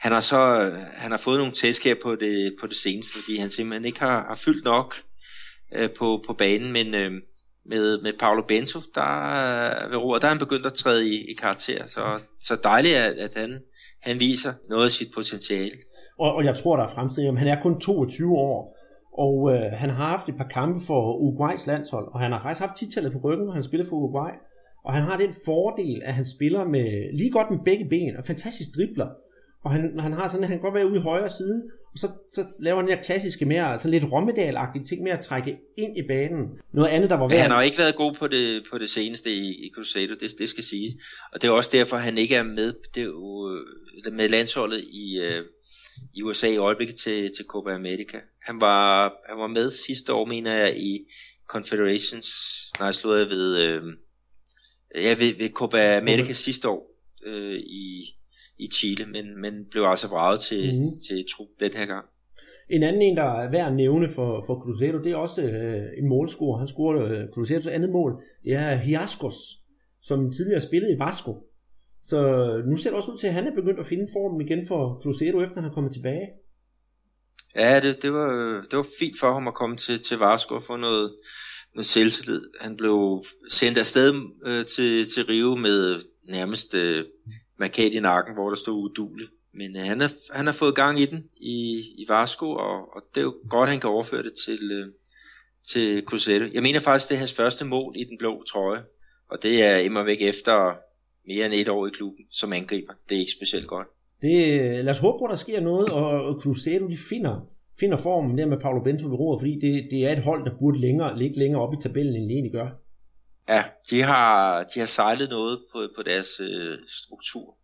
han 0.00 0.12
har 0.12 0.20
så 0.20 0.60
øh, 0.60 0.72
han 0.94 1.10
har 1.10 1.18
fået 1.18 1.38
nogle 1.38 1.52
tæsk 1.52 1.84
her 1.84 1.94
på 2.02 2.16
det, 2.16 2.56
på 2.60 2.66
det 2.66 2.76
seneste, 2.76 3.12
fordi 3.18 3.36
han 3.36 3.50
simpelthen 3.50 3.84
ikke 3.84 4.00
har, 4.00 4.26
har 4.28 4.40
fyldt 4.44 4.64
nok 4.64 4.94
øh, 5.72 5.90
på, 5.98 6.24
på 6.26 6.32
banen, 6.32 6.72
men 6.72 6.94
øh, 6.94 7.12
med, 7.66 8.02
med 8.02 8.12
Paolo 8.18 8.42
Bento, 8.48 8.80
der, 8.94 9.88
ved 9.88 9.96
roret, 9.96 10.22
der 10.22 10.28
er 10.28 10.32
han 10.32 10.38
begyndt 10.38 10.66
at 10.66 10.74
træde 10.74 11.08
i, 11.08 11.30
i 11.30 11.34
karakter, 11.34 11.86
så, 11.86 12.20
så 12.40 12.56
dejligt, 12.56 12.96
at, 12.96 13.12
at 13.12 13.34
han, 13.34 13.60
han 14.02 14.20
viser 14.20 14.52
noget 14.68 14.84
af 14.84 14.90
sit 14.90 15.08
potentiale. 15.14 15.76
Og, 16.18 16.34
og 16.34 16.44
jeg 16.44 16.56
tror, 16.56 16.76
der 16.76 16.84
er 16.84 16.94
fremtiden. 16.94 17.36
Han 17.36 17.48
er 17.48 17.62
kun 17.62 17.80
22 17.80 18.36
år, 18.36 18.77
og 19.18 19.52
øh, 19.52 19.72
han 19.72 19.90
har 19.90 20.08
haft 20.08 20.28
et 20.28 20.36
par 20.36 20.48
kampe 20.58 20.80
for 20.80 21.16
Uruguays 21.16 21.66
landshold, 21.66 22.08
og 22.12 22.20
han 22.20 22.32
har 22.32 22.42
faktisk 22.42 22.66
haft 22.66 22.78
titallet 22.78 23.12
på 23.12 23.18
ryggen, 23.18 23.46
når 23.46 23.52
han 23.52 23.62
spiller 23.62 23.86
for 23.88 23.96
Uruguay. 23.96 24.30
Og 24.84 24.92
han 24.94 25.02
har 25.02 25.16
den 25.16 25.34
fordel, 25.44 26.02
at 26.04 26.14
han 26.14 26.26
spiller 26.26 26.64
med 26.64 27.16
lige 27.18 27.30
godt 27.30 27.50
med 27.50 27.58
begge 27.64 27.88
ben, 27.88 28.16
og 28.16 28.24
fantastisk 28.24 28.70
dribler. 28.76 29.08
Og 29.64 29.72
han, 29.72 30.00
han 30.00 30.12
har 30.12 30.28
sådan, 30.28 30.44
at 30.44 30.48
han 30.48 30.58
kan 30.58 30.62
godt 30.62 30.74
være 30.74 30.86
ude 30.86 30.98
i 30.98 31.02
højre 31.02 31.30
side, 31.30 31.62
og 31.92 31.98
så, 31.98 32.08
så 32.30 32.46
laver 32.60 32.76
han 32.76 32.88
den 32.88 32.96
her 32.96 33.02
klassiske 33.02 33.44
mere, 33.44 33.72
altså 33.72 33.88
lidt 33.88 34.04
rommedal 34.12 34.56
ting 34.88 35.02
med 35.02 35.12
at 35.12 35.20
trække 35.20 35.58
ind 35.78 35.98
i 35.98 36.02
banen. 36.02 36.44
Noget 36.72 36.88
andet, 36.90 37.10
der 37.10 37.16
var 37.16 37.28
værd. 37.28 37.38
Han 37.40 37.50
har 37.50 37.62
ikke 37.62 37.78
været 37.78 37.96
god 37.96 38.12
på 38.12 38.26
det, 38.26 38.66
på 38.72 38.78
det 38.78 38.90
seneste 38.90 39.30
i, 39.30 39.66
i 39.66 39.70
Cruzeiro, 39.74 40.14
det, 40.20 40.30
det 40.38 40.48
skal 40.48 40.64
siges. 40.64 40.92
Og 41.32 41.42
det 41.42 41.48
er 41.48 41.52
også 41.52 41.70
derfor, 41.72 41.96
han 41.96 42.18
ikke 42.18 42.34
er 42.34 42.42
med, 42.42 42.72
det 42.94 43.02
er 43.02 44.06
øh, 44.06 44.12
med 44.12 44.28
landsholdet 44.28 44.80
i, 44.80 45.20
uh, 45.20 45.44
i 46.14 46.22
USA 46.22 46.46
i 46.46 46.56
øjeblikket 46.56 46.96
til, 46.96 47.30
til 47.36 47.44
Copa 47.48 47.74
America. 47.74 48.18
Han 48.42 48.60
var, 48.60 49.12
han 49.28 49.38
var 49.38 49.46
med 49.46 49.70
sidste 49.70 50.12
år, 50.12 50.24
mener 50.24 50.52
jeg, 50.54 50.76
i 50.76 50.98
Confederations, 51.48 52.28
nej, 52.80 52.92
slået 52.92 53.20
jeg 53.20 53.28
ved, 53.28 53.78
uh, 53.82 53.92
ja, 54.94 55.10
ved, 55.10 55.38
ved 55.38 55.48
Copa 55.48 55.96
America 55.96 56.22
okay. 56.22 56.32
sidste 56.32 56.68
år 56.68 56.90
uh, 57.26 57.54
i, 57.54 58.17
i 58.58 58.66
Chile, 58.76 59.04
men, 59.14 59.40
men 59.40 59.66
blev 59.70 59.82
altså 59.82 60.08
vraget 60.08 60.40
til, 60.40 60.64
mm-hmm. 60.64 60.92
til 61.06 61.24
trup 61.32 61.48
den 61.60 61.72
her 61.78 61.86
gang. 61.86 62.06
En 62.70 62.82
anden 62.82 63.02
en, 63.02 63.16
der 63.16 63.30
er 63.42 63.50
værd 63.50 63.66
at 63.66 63.76
nævne 63.76 64.08
for, 64.14 64.44
for 64.46 64.54
Cruzeiro, 64.62 64.98
det 65.04 65.12
er 65.12 65.16
også 65.16 65.42
øh, 65.42 65.82
en 65.98 66.08
målscorer. 66.08 66.58
Han 66.58 66.68
scorede 66.68 67.16
øh, 67.16 67.28
Cruzeiros 67.34 67.66
andet 67.66 67.90
mål. 67.90 68.12
Det 68.44 68.52
er 68.52 68.76
Hiascos, 68.76 69.34
som 70.02 70.32
tidligere 70.32 70.60
spillede 70.60 70.92
i 70.92 70.98
Vasco. 70.98 71.32
Så 72.02 72.18
nu 72.66 72.76
ser 72.76 72.90
det 72.90 72.96
også 72.96 73.10
ud 73.12 73.18
til, 73.18 73.26
at 73.26 73.34
han 73.34 73.46
er 73.46 73.54
begyndt 73.54 73.80
at 73.80 73.86
finde 73.86 74.06
formen 74.12 74.40
igen 74.46 74.68
for 74.68 75.00
Cruzeiro, 75.02 75.42
efter 75.42 75.60
han 75.60 75.70
er 75.70 75.74
kommet 75.74 75.92
tilbage. 75.92 76.26
Ja, 77.56 77.80
det, 77.80 78.02
det, 78.02 78.12
var, 78.12 78.30
det 78.70 78.76
var 78.76 78.86
fint 79.00 79.16
for 79.20 79.32
ham 79.32 79.48
at 79.48 79.54
komme 79.54 79.76
til, 79.76 80.00
til 80.00 80.18
Vasco 80.18 80.54
og 80.54 80.62
få 80.62 80.76
noget, 80.76 81.14
noget 81.74 81.86
selvtillid. 81.86 82.42
Han 82.60 82.76
blev 82.76 83.22
sendt 83.48 83.78
afsted 83.78 84.14
øh, 84.46 84.64
til, 84.66 85.06
til 85.12 85.24
Rio 85.24 85.54
med 85.54 86.00
nærmest 86.28 86.74
øh, 86.74 87.04
markat 87.58 87.94
i 87.94 88.00
nakken, 88.00 88.34
hvor 88.34 88.48
der 88.48 88.56
stod 88.56 88.84
udulig. 88.84 89.28
Men 89.54 89.76
øh, 89.76 89.82
han, 89.82 90.00
er, 90.00 90.10
han 90.34 90.46
har 90.46 90.52
fået 90.52 90.74
gang 90.74 91.00
i 91.00 91.06
den 91.06 91.24
i, 91.36 91.60
i 91.98 92.04
Vasco, 92.08 92.46
og, 92.50 92.76
og 92.96 93.02
det 93.14 93.20
er 93.20 93.24
jo 93.24 93.34
godt, 93.50 93.70
han 93.70 93.80
kan 93.80 93.90
overføre 93.90 94.22
det 94.22 94.34
til, 94.44 94.72
øh, 94.72 94.86
til 95.70 96.02
Cruzeiro. 96.08 96.44
Jeg 96.54 96.62
mener 96.62 96.80
faktisk, 96.80 97.08
det 97.08 97.14
er 97.14 97.18
hans 97.18 97.36
første 97.40 97.64
mål 97.64 97.92
i 97.96 98.04
den 98.04 98.18
blå 98.18 98.42
trøje, 98.42 98.82
og 99.30 99.42
det 99.42 99.64
er 99.64 99.76
immer 99.76 100.02
væk 100.02 100.22
efter 100.22 100.54
mere 101.26 101.46
end 101.46 101.54
et 101.54 101.68
år 101.68 101.86
i 101.86 101.90
klubben 101.90 102.24
som 102.30 102.52
angriber. 102.52 102.92
Det 103.08 103.14
er 103.14 103.20
ikke 103.20 103.38
specielt 103.38 103.66
godt. 103.66 103.88
Det, 104.22 104.36
øh, 104.60 104.84
lad 104.84 104.88
os 104.88 104.98
håbe 104.98 105.18
på, 105.18 105.24
at 105.24 105.30
der 105.30 105.36
sker 105.36 105.60
noget, 105.60 105.88
og 105.90 106.40
Cruzeiro 106.42 106.88
de 106.88 106.98
finder, 107.10 107.34
finder 107.80 108.02
formen 108.02 108.38
der 108.38 108.46
med 108.46 108.60
Paulo 108.60 108.80
Bento 108.84 109.06
ved 109.08 109.18
roret, 109.18 109.40
fordi 109.40 109.54
det, 109.64 109.88
det 109.90 110.00
er 110.06 110.12
et 110.12 110.22
hold, 110.22 110.44
der 110.44 110.58
burde 110.60 110.80
længere, 110.80 111.18
ligge 111.18 111.38
længere 111.38 111.62
op 111.62 111.74
i 111.74 111.82
tabellen, 111.82 112.16
end 112.16 112.24
det 112.24 112.32
egentlig 112.32 112.52
gør. 112.52 112.68
Ja, 113.48 113.64
de 113.90 114.02
har, 114.02 114.62
de 114.64 114.80
har 114.80 114.86
sejlet 114.86 115.28
noget 115.28 115.60
på, 115.72 115.88
på 115.96 116.02
deres 116.02 116.40
øh, 116.40 116.78
struktur. 116.88 117.56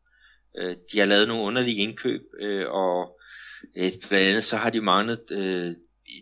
Øh, 0.59 0.77
de 0.93 0.99
har 0.99 1.07
lavet 1.07 1.29
nogle 1.29 1.43
underlige 1.43 1.77
indkøb, 1.77 2.21
øh, 2.41 2.67
og 2.69 3.21
øh, 3.77 3.91
blandt 4.09 4.29
andet 4.29 4.45
så 4.45 4.57
har 4.57 4.71
de 4.71 4.81
manglet 4.81 5.31
øh, 5.31 5.73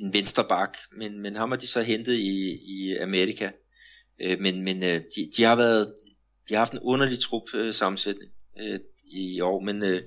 en 0.00 0.12
venstre 0.12 0.44
bak, 0.48 0.76
men, 0.96 1.20
men 1.20 1.36
ham 1.36 1.50
har 1.50 1.56
de 1.56 1.66
så 1.66 1.82
hentet 1.82 2.14
i, 2.14 2.58
i 2.64 2.96
Amerika. 2.96 3.50
Øh, 4.22 4.40
men 4.40 4.62
men 4.62 4.82
øh, 4.82 5.00
de, 5.16 5.30
de 5.36 5.42
har 5.42 5.56
været 5.56 5.94
de 6.48 6.54
har 6.54 6.58
haft 6.58 6.72
en 6.72 6.78
underlig 6.82 7.18
trup 7.18 7.54
øh, 7.54 7.74
sammensætning 7.74 8.32
øh, 8.60 8.80
i 9.06 9.40
år, 9.40 9.60
men, 9.60 9.82
øh, 9.82 10.00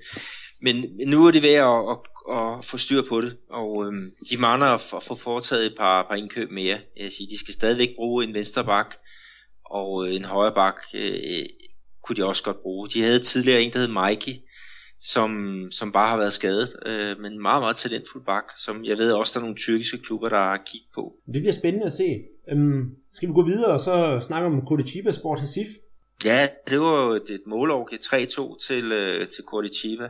men 0.61 0.99
nu 1.07 1.27
er 1.27 1.31
det 1.31 1.43
ved 1.43 1.53
at, 1.53 1.65
at, 1.91 1.97
at 2.37 2.65
få 2.65 2.77
styr 2.77 3.01
på 3.09 3.21
det, 3.21 3.37
og 3.49 3.85
øh, 3.85 4.11
de 4.29 4.37
mangler 4.37 4.67
at, 4.67 4.93
at 4.95 5.03
få 5.03 5.15
foretaget 5.15 5.65
et 5.65 5.75
par, 5.77 6.07
par 6.09 6.15
indkøb 6.15 6.51
mere. 6.51 6.79
Jeg 6.97 7.11
siger, 7.11 7.29
de 7.29 7.39
skal 7.39 7.53
stadigvæk 7.53 7.89
bruge 7.95 8.23
en 8.23 8.33
venstre 8.33 8.63
bak, 8.65 8.95
og 9.66 10.07
øh, 10.07 10.16
en 10.16 10.26
højre 10.26 10.55
bak 10.55 10.80
øh, 10.95 11.45
kunne 12.03 12.16
de 12.16 12.26
også 12.26 12.43
godt 12.43 12.61
bruge. 12.61 12.89
De 12.89 13.01
havde 13.01 13.20
tidligere 13.20 13.61
en, 13.61 13.74
der 13.74 13.80
hed 13.80 13.88
Mikey, 13.88 14.36
som, 14.99 15.32
som 15.72 15.91
bare 15.91 16.07
har 16.07 16.18
været 16.18 16.34
skadet, 16.34 16.70
øh, 16.86 17.20
men 17.20 17.41
meget, 17.41 17.61
meget 17.61 17.76
talentfuld 17.76 18.26
bak, 18.26 18.43
som 18.57 18.86
jeg 18.86 18.97
ved 18.97 19.11
også, 19.11 19.32
der 19.34 19.39
er 19.39 19.45
nogle 19.45 19.57
tyrkiske 19.57 19.97
klubber, 19.97 20.30
der 20.30 20.38
har 20.38 20.57
kigget 20.57 20.89
på. 20.95 21.13
Det 21.26 21.41
bliver 21.41 21.51
spændende 21.51 21.86
at 21.86 21.93
se. 21.93 22.07
Øhm, 22.51 22.95
skal 23.13 23.30
vi 23.30 23.34
gå 23.34 23.45
videre 23.45 23.72
og 23.72 23.80
så 23.80 24.26
snakke 24.28 24.47
om 24.47 24.68
Curitiba 24.68 25.11
Sport 25.11 25.39
Hasif? 25.39 25.68
Ja, 26.26 26.47
det 26.70 26.80
var 26.80 27.03
jo 27.03 27.09
et, 27.11 27.30
et 27.30 27.41
målår 27.47 27.89
3-2 27.93 28.68
til, 28.68 28.91
øh, 28.91 29.28
til 29.28 29.43
Curitiba. 29.43 30.07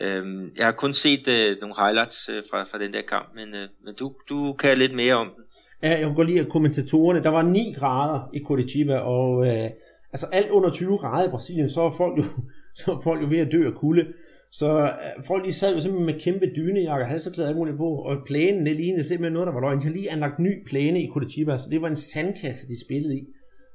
Øhm, 0.00 0.50
jeg 0.56 0.64
har 0.64 0.72
kun 0.72 0.92
set 0.92 1.28
øh, 1.28 1.56
nogle 1.60 1.74
highlights 1.78 2.28
øh, 2.28 2.42
fra, 2.50 2.62
fra 2.62 2.78
den 2.78 2.92
der 2.92 3.02
kamp, 3.02 3.28
men, 3.34 3.54
øh, 3.54 3.68
men 3.84 3.94
du, 3.94 4.14
du 4.28 4.52
kan 4.52 4.78
lidt 4.78 4.94
mere 4.94 5.14
om 5.14 5.30
den. 5.36 5.43
Ja, 5.84 5.90
jeg 5.90 6.04
kunne 6.04 6.16
godt 6.16 6.30
lide 6.30 6.44
kommentatorerne. 6.44 7.22
Der 7.22 7.28
var 7.28 7.42
9 7.42 7.74
grader 7.76 8.30
i 8.34 8.40
Curitiba, 8.40 8.96
og 8.96 9.46
øh, 9.46 9.70
altså 10.12 10.26
alt 10.32 10.50
under 10.50 10.70
20 10.70 10.98
grader 10.98 11.28
i 11.28 11.30
Brasilien, 11.30 11.70
så 11.70 11.82
er 11.82 11.96
folk 11.96 12.18
jo, 12.18 12.24
så 12.78 12.92
er 12.92 13.00
folk 13.00 13.22
jo 13.22 13.26
ved 13.28 13.38
at 13.38 13.52
dø 13.52 13.66
af 13.66 13.74
kulde. 13.74 14.06
Så 14.50 14.82
øh, 14.82 15.24
folk 15.26 15.44
de 15.44 15.52
sad 15.52 15.74
jo 15.74 15.80
simpelthen 15.80 16.06
med 16.06 16.20
kæmpe 16.20 16.46
dynejakker, 16.56 17.06
halserklæder 17.06 17.48
alt 17.48 17.58
muligt 17.58 17.76
på, 17.76 17.88
og 17.88 18.16
plænen, 18.26 18.66
det 18.66 18.76
lignede 18.76 19.04
simpelthen 19.04 19.32
noget, 19.32 19.46
der 19.46 19.52
var 19.52 19.60
løgn. 19.60 19.78
De 19.78 19.82
havde 19.82 19.96
lige 19.96 20.10
anlagt 20.10 20.38
ny 20.38 20.66
plæne 20.68 21.02
i 21.02 21.08
Curitiba, 21.08 21.58
så 21.58 21.70
det 21.70 21.82
var 21.82 21.88
en 21.88 21.96
sandkasse, 21.96 22.68
de 22.68 22.84
spillede 22.84 23.18
i. 23.18 23.26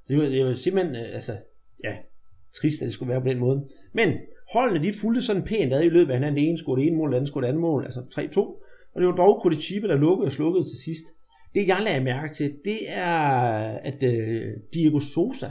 Så 0.03 0.14
det 0.14 0.18
var, 0.18 0.30
det 0.30 0.45
var 0.45 0.53
simpelthen, 0.53 0.95
øh, 0.95 1.14
altså, 1.14 1.34
ja, 1.84 1.93
trist, 2.62 2.82
at 2.82 2.86
det 2.86 2.93
skulle 2.93 3.12
være 3.12 3.22
på 3.22 3.28
den 3.28 3.39
måde. 3.39 3.68
Men 3.93 4.10
holdene, 4.53 4.84
de 4.88 4.93
fulgte 4.93 5.22
sådan 5.22 5.43
pænt 5.43 5.74
ad 5.74 5.84
i 5.84 5.89
løbet 5.89 6.12
af 6.12 6.18
hinanden. 6.18 6.38
Det 6.38 6.49
ene 6.49 6.57
skulle 6.57 6.82
det 6.82 6.88
ene 6.88 6.97
mål, 6.97 7.12
det 7.12 7.16
andet 7.16 7.28
skulle 7.28 7.45
det 7.45 7.49
andet 7.49 7.62
mål, 7.62 7.84
altså 7.86 7.99
3-2. 7.99 8.39
Og 8.93 9.01
det 9.01 9.07
var 9.07 9.16
dog 9.16 9.39
Curitiba, 9.41 9.88
der 9.88 9.95
lukkede 9.95 10.26
og 10.26 10.32
slukkede 10.32 10.64
til 10.64 10.78
sidst. 10.86 11.05
Det 11.56 11.68
jeg 11.68 11.82
lagde 11.84 12.04
mærke 12.04 12.34
til, 12.34 12.56
det 12.66 12.80
er, 12.97 13.14
at 13.84 14.04
øh, 14.04 14.54
Diego 14.74 15.00
Sosa, 15.00 15.50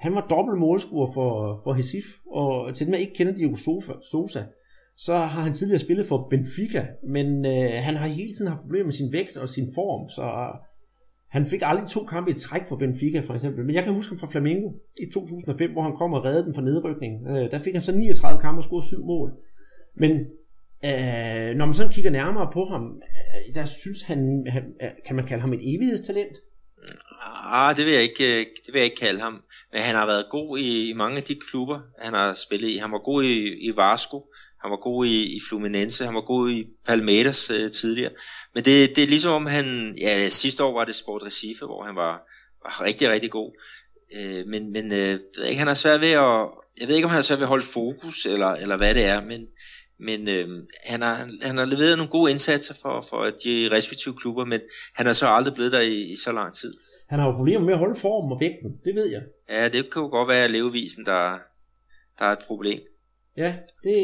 han 0.00 0.14
var 0.14 0.26
dobbelt 0.30 0.58
målscorer 0.58 1.12
for, 1.14 1.60
for 1.64 1.72
Hesif, 1.72 2.04
og 2.26 2.74
til 2.74 2.86
dem, 2.86 2.92
der 2.92 2.98
ikke 2.98 3.14
kender 3.14 3.32
Diego 3.32 3.56
Sosa, 3.56 3.92
Sosa, 4.10 4.42
så 4.96 5.16
har 5.16 5.42
han 5.42 5.52
tidligere 5.52 5.78
spillet 5.78 6.06
for 6.06 6.28
Benfica, 6.30 6.86
men 7.02 7.46
øh, 7.46 7.70
han 7.74 7.96
har 7.96 8.06
hele 8.06 8.34
tiden 8.34 8.50
haft 8.50 8.60
problemer 8.60 8.84
med 8.84 8.92
sin 8.92 9.12
vægt 9.12 9.36
og 9.36 9.48
sin 9.48 9.74
form, 9.74 10.10
så 10.10 10.22
øh, 10.22 10.54
han 11.36 11.46
fik 11.46 11.62
aldrig 11.64 11.88
to 11.88 12.04
kampe 12.04 12.30
i 12.30 12.34
træk 12.34 12.62
for 12.68 12.76
Benfica 12.76 13.20
for 13.20 13.34
eksempel. 13.34 13.64
Men 13.64 13.74
jeg 13.74 13.84
kan 13.84 13.92
huske 13.92 14.10
ham 14.10 14.18
fra 14.18 14.30
Flamengo 14.30 14.68
i 15.02 15.06
2005, 15.12 15.72
hvor 15.72 15.82
han 15.82 15.96
kom 15.96 16.12
og 16.12 16.24
reddede 16.24 16.44
dem 16.44 16.54
fra 16.54 16.62
nedrykning. 16.62 17.26
Øh, 17.26 17.50
der 17.50 17.58
fik 17.58 17.72
han 17.72 17.82
så 17.82 17.92
39 17.92 18.40
kampe 18.40 18.58
og 18.58 18.64
scorede 18.64 18.86
syv 18.86 19.04
mål. 19.04 19.32
Men 19.94 20.26
øh, 20.84 21.56
når 21.56 21.66
man 21.66 21.74
sådan 21.74 21.92
kigger 21.92 22.10
nærmere 22.10 22.50
på 22.52 22.64
ham, 22.64 22.84
øh, 22.84 23.54
der 23.54 23.64
synes 23.64 24.02
han, 24.02 24.46
han, 24.48 24.62
øh, 24.82 24.88
kan 25.06 25.16
man 25.16 25.26
kalde 25.26 25.40
ham 25.40 25.52
et 25.52 25.74
evighedstalent? 25.74 26.36
Ah, 27.44 27.76
det 27.76 27.84
vil 27.86 27.92
jeg 27.92 28.02
ikke, 28.02 28.40
øh, 28.40 28.46
det 28.66 28.72
vil 28.72 28.78
jeg 28.78 28.84
ikke 28.84 28.96
kalde 28.96 29.20
ham. 29.20 29.42
Men 29.72 29.80
han 29.80 29.94
har 29.94 30.06
været 30.06 30.26
god 30.30 30.58
i, 30.58 30.90
i 30.90 30.92
mange 30.92 31.16
af 31.16 31.22
de 31.22 31.34
klubber, 31.34 31.80
han 31.98 32.14
har 32.14 32.34
spillet 32.34 32.68
i. 32.68 32.76
Han 32.76 32.92
var 32.92 32.98
god 32.98 33.24
i, 33.24 33.66
i 33.68 33.76
Vasco, 33.76 34.26
han 34.62 34.70
var 34.70 34.76
god 34.76 35.06
i, 35.06 35.36
i 35.36 35.40
Fluminense, 35.48 36.04
han 36.04 36.14
var 36.14 36.20
god 36.20 36.50
i 36.50 36.68
Palmeiras 36.86 37.50
øh, 37.50 37.70
tidligere. 37.70 38.10
Men 38.54 38.64
det, 38.64 38.96
det 38.96 39.04
er 39.04 39.08
ligesom 39.08 39.32
om 39.32 39.46
han, 39.46 39.96
ja 40.00 40.28
sidste 40.28 40.64
år 40.64 40.72
var 40.72 40.84
det 40.84 40.94
Sport 40.94 41.22
Recife, 41.22 41.64
hvor 41.66 41.84
han 41.84 41.96
var, 41.96 42.28
var 42.62 42.84
rigtig, 42.84 43.08
rigtig 43.08 43.30
god. 43.30 43.52
Øh, 44.16 44.46
men 44.46 44.72
men 44.72 44.92
øh, 44.92 45.20
ikke, 45.46 45.58
han 45.58 45.66
har 45.66 45.74
svært 45.74 46.00
ved 46.00 46.10
at, 46.10 46.48
jeg 46.80 46.88
ved 46.88 46.94
ikke 46.94 47.04
om 47.06 47.10
han 47.10 47.16
har 47.16 47.22
svært 47.22 47.38
ved 47.38 47.44
at 47.44 47.48
holde 47.48 47.64
fokus, 47.72 48.26
eller, 48.26 48.50
eller 48.50 48.76
hvad 48.76 48.94
det 48.94 49.04
er, 49.04 49.20
men, 49.20 49.46
men 50.08 50.20
øh, 50.34 50.46
han, 50.90 51.00
har, 51.06 51.16
han 51.46 51.54
har 51.58 51.66
leveret 51.72 51.96
nogle 51.98 52.14
gode 52.16 52.30
indsatser 52.34 52.74
for, 52.82 52.94
for 53.10 53.22
de 53.44 53.52
respektive 53.76 54.14
klubber, 54.20 54.44
men 54.52 54.60
han 54.98 55.06
har 55.06 55.12
så 55.12 55.26
aldrig 55.36 55.54
blevet 55.54 55.72
der 55.72 55.80
i, 55.80 55.98
i 56.14 56.16
så 56.24 56.32
lang 56.32 56.50
tid. 56.60 56.72
Han 57.10 57.18
har 57.18 57.26
jo 57.26 57.36
problemer 57.40 57.64
med 57.64 57.74
at 57.76 57.78
holde 57.84 58.00
formen 58.00 58.32
og 58.32 58.40
vægten, 58.40 58.70
det 58.84 58.94
ved 58.94 59.06
jeg. 59.16 59.22
Ja, 59.50 59.64
det 59.74 59.92
kan 59.92 60.02
jo 60.02 60.08
godt 60.08 60.28
være 60.28 60.52
levevisen, 60.56 61.02
der, 61.06 61.22
der 62.18 62.24
er 62.24 62.32
et 62.32 62.44
problem. 62.46 62.80
Ja, 63.36 63.50
det, 63.84 63.96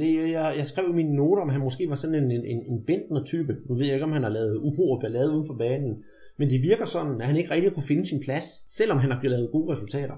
det 0.00 0.30
jeg, 0.32 0.54
jeg 0.56 0.66
skrev 0.66 0.84
i 0.90 0.98
mine 1.00 1.16
noter, 1.16 1.42
om 1.42 1.48
han 1.48 1.60
måske 1.60 1.88
var 1.88 1.94
sådan 1.94 2.14
en, 2.14 2.30
en, 2.30 2.60
en 2.72 2.84
bentner 2.86 3.24
type. 3.24 3.56
Nu 3.68 3.74
ved 3.74 3.86
jeg 3.86 3.94
ikke, 3.94 4.04
om 4.04 4.12
han 4.12 4.22
har 4.22 4.30
lavet 4.30 4.56
uro 4.56 4.92
og 4.92 5.00
ballade 5.00 5.30
uden 5.30 5.46
for 5.46 5.54
banen. 5.54 6.04
men 6.36 6.50
det 6.50 6.62
virker 6.62 6.84
sådan, 6.84 7.20
at 7.20 7.26
han 7.26 7.36
ikke 7.36 7.50
rigtig 7.50 7.72
kunne 7.74 7.90
finde 7.92 8.06
sin 8.06 8.20
plads, 8.20 8.44
selvom 8.76 8.98
han 8.98 9.10
har 9.10 9.20
lavet 9.22 9.52
gode 9.52 9.74
resultater. 9.74 10.16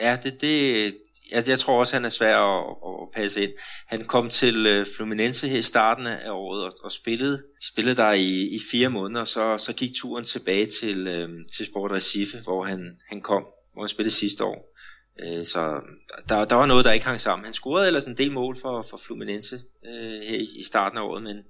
Ja, 0.00 0.18
det, 0.22 0.40
det, 0.40 0.84
jeg, 1.30 1.48
jeg 1.48 1.58
tror 1.58 1.78
også, 1.78 1.96
han 1.96 2.04
er 2.04 2.08
svær 2.08 2.36
at, 2.36 2.76
at 3.02 3.08
passe 3.14 3.42
ind. 3.42 3.52
Han 3.86 4.04
kom 4.04 4.28
til 4.28 4.66
øh, 4.66 4.86
Fluminense 4.96 5.48
her 5.48 5.58
i 5.58 5.62
starten 5.62 6.06
af 6.06 6.30
året 6.30 6.64
og, 6.64 6.72
og 6.82 6.92
spillede, 6.92 7.42
spillede 7.62 7.96
der 7.96 8.12
i, 8.12 8.46
i 8.46 8.58
fire 8.70 8.88
måneder, 8.88 9.20
og 9.20 9.28
så, 9.28 9.58
så 9.58 9.72
gik 9.72 9.90
turen 9.94 10.24
tilbage 10.24 10.66
til, 10.66 11.06
øh, 11.06 11.28
til 11.56 11.66
Sport 11.66 11.92
Recife, 11.92 12.38
hvor 12.44 12.64
han, 12.64 13.00
han 13.08 13.20
kom, 13.20 13.46
hvor 13.72 13.82
han 13.82 13.88
spillede 13.88 14.14
sidste 14.14 14.44
år. 14.44 14.74
Øh, 15.22 15.46
så 15.46 15.80
der, 16.28 16.44
der 16.44 16.56
var 16.56 16.66
noget, 16.66 16.84
der 16.84 16.92
ikke 16.92 17.06
hang 17.06 17.20
sammen. 17.20 17.44
Han 17.44 17.52
scorede 17.52 17.86
ellers 17.86 18.06
en 18.06 18.16
del 18.16 18.32
mål 18.32 18.56
for, 18.60 18.82
for 18.90 18.96
Fluminense 19.06 19.60
øh, 19.86 20.20
her 20.28 20.38
i, 20.38 20.48
i 20.58 20.62
starten 20.62 20.98
af 20.98 21.02
året, 21.02 21.22
men, 21.22 21.42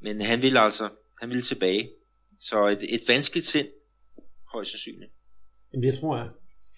men 0.00 0.20
han 0.20 0.42
ville 0.42 0.60
altså 0.60 0.88
han 1.22 1.28
ville 1.28 1.42
tilbage. 1.42 1.90
Så 2.40 2.66
et, 2.66 2.82
et 2.94 3.00
vanskeligt 3.08 3.46
sind, 3.46 3.68
højst 4.52 4.70
sandsynligt. 4.70 5.12
Jamen 5.72 5.82
det 5.88 6.00
tror 6.00 6.16
jeg. 6.16 6.28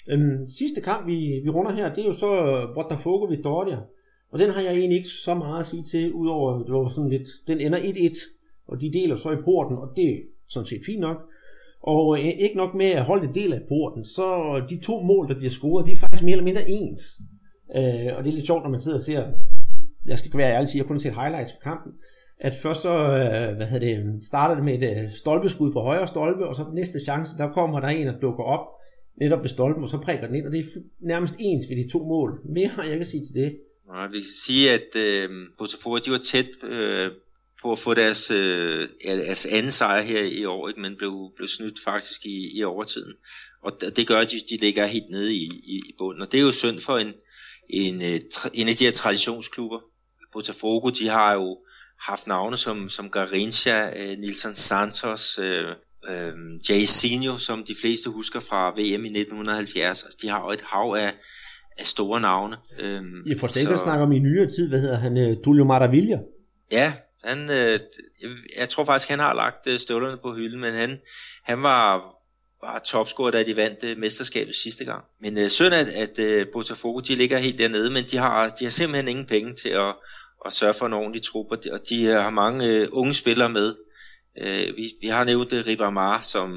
Øhm, 0.08 0.46
sidste 0.46 0.80
kamp, 0.80 1.06
vi, 1.06 1.40
vi 1.44 1.50
runder 1.50 1.72
her, 1.72 1.94
det 1.94 2.02
er 2.04 2.08
jo 2.08 2.12
så 2.12 2.32
øh, 2.46 2.74
Botafogo 2.74 3.24
Vitória. 3.24 3.78
Og 4.32 4.38
den 4.38 4.50
har 4.50 4.60
jeg 4.60 4.74
egentlig 4.74 4.96
ikke 4.96 5.08
så 5.08 5.34
meget 5.34 5.60
at 5.60 5.66
sige 5.66 5.82
til, 5.82 6.12
udover 6.12 6.64
det 6.64 6.72
var 6.72 6.88
sådan 6.88 7.10
lidt, 7.10 7.28
den 7.46 7.60
ender 7.60 7.78
1-1, 7.78 8.36
og 8.68 8.80
de 8.80 8.92
deler 8.92 9.16
så 9.16 9.30
i 9.30 9.42
porten, 9.44 9.76
og 9.76 9.92
det 9.96 10.08
er 10.08 10.18
sådan 10.48 10.66
set 10.66 10.82
fint 10.86 11.00
nok. 11.00 11.16
Og 11.82 12.18
øh, 12.18 12.24
ikke 12.24 12.56
nok 12.56 12.74
med 12.74 12.86
at 12.86 13.04
holde 13.04 13.28
en 13.28 13.34
del 13.34 13.52
af 13.52 13.60
porten, 13.68 14.04
så 14.04 14.26
de 14.70 14.80
to 14.80 15.00
mål, 15.00 15.28
der 15.28 15.34
bliver 15.34 15.50
scoret, 15.50 15.86
de 15.86 15.92
er 15.92 15.96
faktisk 15.96 16.22
mere 16.22 16.32
eller 16.32 16.44
mindre 16.44 16.70
ens. 16.70 17.02
Øh, 17.76 18.16
og 18.16 18.24
det 18.24 18.30
er 18.30 18.34
lidt 18.34 18.46
sjovt, 18.46 18.62
når 18.62 18.70
man 18.70 18.80
sidder 18.80 18.98
og 18.98 19.04
ser, 19.04 19.24
jeg 20.06 20.18
skal 20.18 20.38
være 20.38 20.54
ærlig 20.54 20.68
sige, 20.68 20.82
jeg 20.82 20.88
har 20.88 20.98
set 20.98 21.14
highlights 21.14 21.52
på 21.52 21.58
kampen, 21.62 21.92
at 22.40 22.54
først 22.62 22.82
så 22.82 22.94
øh, 22.94 23.56
hvad 23.56 23.66
hedder 23.66 23.86
det, 23.86 24.26
starter 24.26 24.54
det 24.54 24.64
med 24.64 24.82
et 24.82 24.90
øh, 24.90 25.10
stolpeskud 25.10 25.72
på 25.72 25.80
højre 25.80 26.06
stolpe, 26.06 26.46
og 26.46 26.54
så 26.54 26.64
næste 26.72 27.00
chance, 27.04 27.38
der 27.38 27.52
kommer 27.52 27.80
der 27.80 27.88
en, 27.88 28.06
der 28.06 28.18
dukker 28.18 28.44
op 28.44 28.73
netop 29.20 29.42
ved 29.42 29.48
stolpen, 29.48 29.84
og 29.84 29.90
så 29.90 29.98
prikker 29.98 30.26
den 30.26 30.36
ind, 30.36 30.46
og 30.46 30.52
det 30.52 30.60
er 30.60 30.80
nærmest 31.00 31.34
ens 31.38 31.68
ved 31.68 31.76
de 31.76 31.90
to 31.92 31.98
mål. 31.98 32.40
Mere 32.44 32.68
har 32.68 32.82
jeg 32.82 32.92
ikke 32.92 33.02
at 33.02 33.08
sige 33.08 33.26
til 33.26 33.34
det. 33.34 33.56
Nej, 33.86 34.06
vi 34.06 34.18
kan 34.18 34.30
sige, 34.46 34.70
at 34.70 34.96
øh, 34.96 35.30
Botafogo, 35.58 35.98
de 35.98 36.10
var 36.10 36.18
tæt 36.18 36.46
øh, 36.62 37.10
på 37.62 37.72
at 37.72 37.78
få 37.78 37.94
deres, 37.94 38.30
øh, 38.30 38.88
deres 39.04 39.46
anden 39.46 39.72
sejr 39.72 40.02
her 40.02 40.22
i 40.22 40.44
år, 40.44 40.68
ikke? 40.68 40.80
men 40.80 40.96
blev, 40.96 41.32
blev 41.36 41.48
snydt 41.48 41.78
faktisk 41.84 42.26
i, 42.26 42.58
i 42.58 42.64
overtiden. 42.64 43.12
Og 43.62 43.72
det 43.96 44.06
gør, 44.06 44.18
at 44.18 44.30
de, 44.30 44.36
de 44.50 44.56
ligger 44.64 44.86
helt 44.86 45.10
nede 45.10 45.34
i, 45.34 45.44
i, 45.64 45.76
i 45.76 45.94
bunden. 45.98 46.22
Og 46.22 46.32
det 46.32 46.40
er 46.40 46.44
jo 46.44 46.50
synd 46.50 46.80
for 46.80 46.98
en, 46.98 47.12
en, 47.70 48.02
øh, 48.02 48.20
en 48.54 48.68
af 48.68 48.74
de 48.74 48.84
her 48.84 48.92
traditionsklubber. 48.92 49.80
Botafogo, 50.32 50.88
de 50.88 51.08
har 51.08 51.34
jo 51.34 51.58
haft 52.00 52.26
navne 52.26 52.56
som, 52.56 52.88
som 52.88 53.10
Garincha, 53.10 53.90
øh, 54.00 54.18
Nilsson 54.18 54.54
Santos, 54.54 55.38
øh, 55.38 55.68
øh, 56.10 56.32
Jairzinho, 56.68 57.36
som 57.36 57.64
de 57.64 57.74
fleste 57.82 58.10
husker 58.10 58.40
fra 58.40 58.70
VM 58.70 59.04
i 59.04 59.20
1970. 59.20 60.02
Altså, 60.02 60.18
de 60.22 60.28
har 60.28 60.40
jo 60.44 60.50
et 60.50 60.62
hav 60.62 60.96
af, 60.98 61.12
af 61.78 61.86
store 61.86 62.20
navne. 62.20 62.56
Øh, 62.80 63.02
jeg 63.26 63.40
får 63.40 63.46
slet 63.46 63.62
ikke 63.62 63.78
snakke 63.78 64.04
om 64.04 64.12
i 64.12 64.18
nyere 64.18 64.50
tid, 64.50 64.68
hvad 64.68 64.80
hedder 64.80 64.98
han, 64.98 65.16
uh, 65.16 65.44
Tullio 65.44 65.64
Maravilla? 65.64 66.18
Ja, 66.72 66.92
han, 67.24 67.50
øh, 67.50 67.80
jeg 68.58 68.68
tror 68.68 68.84
faktisk, 68.84 69.08
han 69.10 69.18
har 69.18 69.34
lagt 69.34 69.66
øh, 69.68 69.78
støvlerne 69.78 70.16
på 70.22 70.32
hylden, 70.32 70.60
men 70.60 70.74
han, 70.74 71.00
han 71.42 71.62
var, 71.62 72.14
var 72.62 72.78
topscorer, 72.78 73.30
da 73.30 73.42
de 73.42 73.56
vandt 73.56 73.84
øh, 73.84 73.98
mesterskabet 73.98 74.54
sidste 74.54 74.84
gang. 74.84 75.04
Men 75.20 75.38
øh, 75.38 75.48
synd, 75.48 75.74
at, 75.74 75.88
at 75.88 76.18
øh, 76.18 76.46
Botafogo 76.52 77.00
de 77.00 77.14
ligger 77.14 77.38
helt 77.38 77.58
dernede, 77.58 77.90
men 77.90 78.04
de 78.10 78.16
har, 78.16 78.48
de 78.48 78.64
har 78.64 78.70
simpelthen 78.70 79.08
ingen 79.08 79.26
penge 79.26 79.54
til 79.54 79.68
at, 79.68 79.94
at 80.46 80.52
sørge 80.52 80.74
for 80.78 80.86
en 80.86 80.92
ordentlig 80.92 81.22
trup, 81.22 81.46
og 81.50 81.64
de, 81.64 81.72
og 81.72 81.80
de 81.88 82.04
har 82.04 82.30
mange 82.30 82.68
øh, 82.68 82.88
unge 82.92 83.14
spillere 83.14 83.48
med. 83.48 83.74
Øh, 84.42 84.76
vi, 84.76 84.84
vi 85.00 85.06
har 85.06 85.24
nævnt 85.24 85.52
uh, 85.52 85.58
Ribamar, 85.66 86.20
som, 86.22 86.48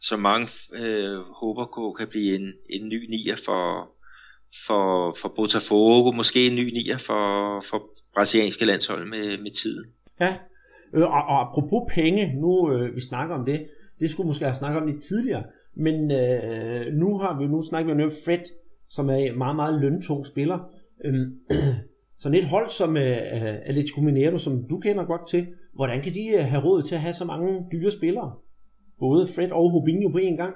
som 0.00 0.20
mange 0.20 0.46
øh, 0.82 1.18
håber 1.40 1.66
på 1.74 1.94
kan 1.98 2.08
blive 2.08 2.34
en, 2.34 2.46
en 2.70 2.88
ny 2.88 3.00
nier 3.10 3.36
for, 3.46 3.90
for, 4.66 5.14
for 5.20 5.28
Botafogo, 5.36 6.12
måske 6.12 6.46
en 6.46 6.56
ny 6.56 6.66
nier 6.72 6.98
for, 7.08 7.24
for 7.70 7.78
brasilianske 8.14 8.64
landshold 8.64 9.08
med, 9.08 9.42
med 9.42 9.50
tiden. 9.62 9.84
Ja, 10.20 10.32
øh, 10.94 11.02
og, 11.02 11.22
og 11.32 11.36
apropos 11.44 11.82
penge, 11.94 12.40
nu 12.40 12.72
øh, 12.72 12.96
vi 12.96 13.00
snakker 13.00 13.34
om 13.34 13.44
det, 13.44 13.66
det 14.00 14.10
skulle 14.10 14.26
måske 14.26 14.44
have 14.44 14.56
snakket 14.56 14.82
om 14.82 14.88
lidt 14.88 15.02
tidligere, 15.02 15.44
men 15.76 16.10
øh, 16.10 16.92
nu 16.92 17.18
har 17.18 17.38
vi 17.38 17.46
nu 17.46 17.62
snakker 17.62 17.94
vi 17.94 18.02
om 18.02 18.12
Fred, 18.24 18.44
som 18.88 19.10
er 19.10 19.16
en 19.16 19.38
meget, 19.38 19.56
meget 19.56 19.80
løntung 19.80 20.26
spiller. 20.26 20.58
Øh, 21.04 21.26
sådan 22.26 22.38
et 22.38 22.48
hold 22.48 22.70
som 22.70 22.96
øh, 22.96 23.16
øh, 23.34 23.54
Atletico 23.68 24.00
Mineiro, 24.00 24.38
som 24.38 24.68
du 24.70 24.78
kender 24.78 25.04
godt 25.04 25.28
til, 25.30 25.46
hvordan 25.74 26.02
kan 26.02 26.14
de 26.14 26.26
øh, 26.26 26.44
have 26.44 26.62
råd 26.62 26.82
til 26.82 26.94
at 26.94 27.00
have 27.00 27.14
så 27.14 27.24
mange 27.24 27.66
dyre 27.72 27.92
spillere? 27.92 28.32
Både 28.98 29.28
Fred 29.34 29.50
og 29.50 29.72
Rubinho 29.74 30.08
på 30.08 30.18
én 30.18 30.36
gang? 30.36 30.54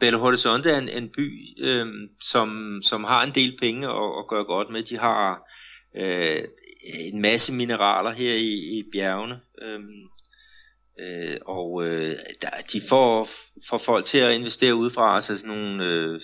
Belo 0.00 0.18
Horizonte 0.18 0.70
er 0.70 0.78
en, 0.78 0.88
en 0.88 1.08
by, 1.16 1.26
øh, 1.66 1.86
som, 2.20 2.78
som 2.82 3.04
har 3.04 3.26
en 3.26 3.34
del 3.34 3.56
penge 3.60 3.88
at, 3.88 4.10
at 4.20 4.24
gøre 4.28 4.44
godt 4.44 4.70
med. 4.70 4.82
De 4.82 4.98
har 4.98 5.50
øh, 5.96 6.40
en 7.12 7.20
masse 7.22 7.52
mineraler 7.52 8.10
her 8.10 8.34
i, 8.34 8.54
i 8.78 8.82
bjergene. 8.92 9.40
Øh, 9.62 9.80
øh, 11.02 11.36
og 11.46 11.86
øh, 11.86 12.12
der, 12.42 12.50
de 12.72 12.80
får, 12.88 13.28
får 13.68 13.78
folk 13.78 14.04
til 14.04 14.18
at 14.18 14.34
investere 14.34 14.74
udefra, 14.74 15.14
altså 15.14 15.36
sådan 15.36 15.56
nogle... 15.56 15.84
Øh, 15.86 16.20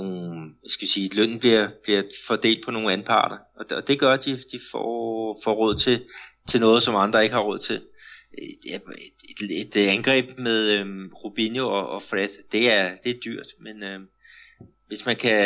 nogle, 0.00 0.54
skal 0.66 0.88
sige, 0.88 1.16
lønnen 1.16 1.38
bliver, 1.38 1.68
bliver 1.84 2.02
fordelt 2.26 2.64
på 2.64 2.70
nogle 2.70 2.92
anparter, 2.92 3.38
og 3.58 3.64
det, 3.68 3.76
og 3.78 3.88
det 3.88 4.00
gør, 4.00 4.12
at 4.12 4.24
de, 4.24 4.32
de 4.32 4.58
får, 4.72 5.38
får 5.44 5.52
råd 5.52 5.74
til, 5.74 5.96
til 6.48 6.60
noget, 6.60 6.82
som 6.82 6.94
andre 6.94 7.22
ikke 7.22 7.34
har 7.34 7.42
råd 7.42 7.58
til. 7.58 7.80
Øh, 8.38 8.74
et, 8.74 8.82
et, 9.50 9.76
et 9.76 9.88
angreb 9.96 10.38
med 10.38 10.78
øhm, 10.78 11.10
Rubinho 11.24 11.68
og, 11.68 11.88
og 11.88 12.02
Fred, 12.02 12.28
det 12.52 12.72
er, 12.72 12.86
det 13.04 13.10
er 13.10 13.20
dyrt, 13.24 13.48
men 13.60 13.82
øhm, 13.82 14.06
hvis 14.88 15.06
man 15.06 15.16
kan 15.16 15.42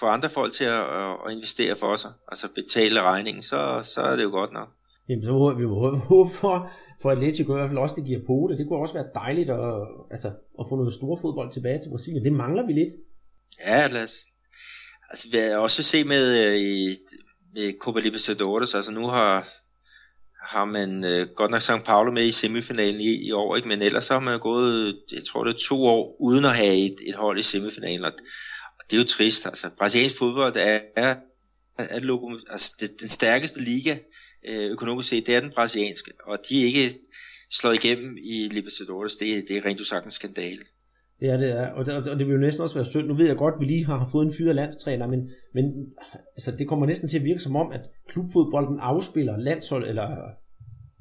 få 0.00 0.06
andre 0.06 0.28
folk 0.28 0.52
til 0.52 0.64
at, 0.64 0.84
at 1.26 1.32
investere 1.32 1.76
for 1.76 1.96
sig, 1.96 2.12
altså 2.28 2.46
betale 2.54 3.02
regningen, 3.02 3.42
så, 3.42 3.80
så 3.82 4.00
er 4.00 4.16
det 4.16 4.22
jo 4.22 4.30
godt 4.30 4.52
nok. 4.52 4.68
Jamen, 5.08 5.24
så 5.24 5.32
må 5.32 5.54
vi 5.54 5.62
jo 5.62 5.74
håbe 6.10 6.30
for, 6.40 6.70
for 7.02 7.10
Atletico 7.10 7.52
i 7.52 7.58
hvert 7.58 7.70
fald 7.70 7.78
også, 7.78 7.96
det 7.98 8.04
giver 8.04 8.26
pote. 8.26 8.52
det. 8.52 8.58
Det 8.58 8.68
kunne 8.68 8.78
også 8.78 8.94
være 8.94 9.14
dejligt 9.14 9.50
at, 9.50 9.74
altså, 10.10 10.28
at 10.60 10.64
få 10.68 10.76
noget 10.76 10.92
store 10.92 11.18
fodbold 11.22 11.52
tilbage 11.52 11.78
til 11.82 11.90
Brasilien. 11.90 12.24
Det 12.24 12.32
mangler 12.32 12.66
vi 12.66 12.72
lidt. 12.72 12.94
Ja, 13.60 13.86
lad 13.86 14.02
os. 14.02 14.24
Altså, 15.10 15.28
vi 15.30 15.36
har 15.36 15.56
også 15.56 15.82
se 15.82 16.04
med, 16.04 16.46
øh, 16.46 16.60
i, 16.60 16.96
med 17.54 17.72
Copa 17.80 18.00
Libertadores, 18.00 18.74
altså 18.74 18.92
nu 18.92 19.06
har, 19.06 19.48
har 20.50 20.64
man 20.64 21.04
øh, 21.04 21.28
godt 21.28 21.50
nok 21.50 21.62
St. 21.62 21.84
Paulo 21.84 22.12
med 22.12 22.26
i 22.26 22.32
semifinalen 22.32 23.00
i, 23.00 23.26
i 23.26 23.32
år, 23.32 23.56
ikke? 23.56 23.68
men 23.68 23.82
ellers 23.82 24.08
har 24.08 24.20
man 24.20 24.40
gået, 24.40 24.96
jeg 25.12 25.24
tror 25.24 25.44
det 25.44 25.54
er 25.54 25.58
to 25.58 25.84
år, 25.84 26.16
uden 26.20 26.44
at 26.44 26.56
have 26.56 26.76
et, 26.76 26.94
et 27.06 27.14
hold 27.14 27.38
i 27.38 27.42
semifinalen, 27.42 28.04
og, 28.04 28.12
og 28.78 28.84
det 28.90 28.96
er 28.96 29.00
jo 29.00 29.06
trist. 29.06 29.46
Altså, 29.46 29.70
brasiliansk 29.78 30.18
fodbold 30.18 30.56
er, 30.56 30.60
er, 30.60 30.80
er, 30.96 31.16
er 31.78 32.36
altså, 32.50 32.72
det, 32.80 33.00
den 33.00 33.08
stærkeste 33.08 33.60
liga 33.60 33.98
øh, 34.48 34.70
økonomisk 34.70 35.08
set, 35.08 35.26
det 35.26 35.36
er 35.36 35.40
den 35.40 35.52
brasilianske, 35.52 36.12
og 36.24 36.38
de 36.48 36.62
er 36.62 36.66
ikke 36.66 36.98
slået 37.50 37.84
igennem 37.84 38.16
i 38.22 38.48
Libertadores, 38.48 39.16
det, 39.16 39.48
det 39.48 39.56
er 39.56 39.64
rent 39.64 39.80
usagtens 39.80 40.14
skandale. 40.14 40.64
Ja, 41.22 41.36
det 41.36 41.50
er, 41.50 41.66
og 41.66 41.86
det, 41.86 41.94
og 41.94 42.18
det 42.18 42.26
vil 42.26 42.32
jo 42.32 42.38
næsten 42.38 42.62
også 42.62 42.74
være 42.74 42.84
synd. 42.84 43.06
Nu 43.06 43.14
ved 43.14 43.26
jeg 43.26 43.36
godt, 43.36 43.54
at 43.54 43.60
vi 43.60 43.64
lige 43.64 43.86
har 43.86 44.08
fået 44.12 44.26
en 44.26 44.34
fyret 44.38 44.54
landstræner, 44.54 45.06
men, 45.06 45.30
men 45.54 45.64
altså, 46.36 46.50
det 46.58 46.68
kommer 46.68 46.86
næsten 46.86 47.08
til 47.08 47.18
at 47.18 47.24
virke 47.24 47.40
som 47.40 47.56
om, 47.56 47.72
at 47.72 47.80
klubfodbolden 48.08 48.78
afspiller 48.80 49.36
landshold, 49.36 49.88
eller 49.88 50.08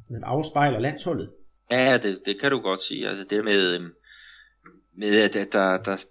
den 0.08 0.24
afspejler 0.24 0.80
landsholdet. 0.80 1.30
Ja, 1.72 1.98
det, 2.04 2.20
det 2.26 2.42
kan 2.42 2.52
du 2.52 2.60
godt 2.60 2.80
sige. 2.80 3.08
Altså 3.10 3.26
det 3.30 3.44
med, 3.44 3.76
øhm, 3.76 3.92
med 4.98 5.24
at, 5.24 5.36
at 5.36 5.54
der, 5.54 5.78
der, 5.78 6.06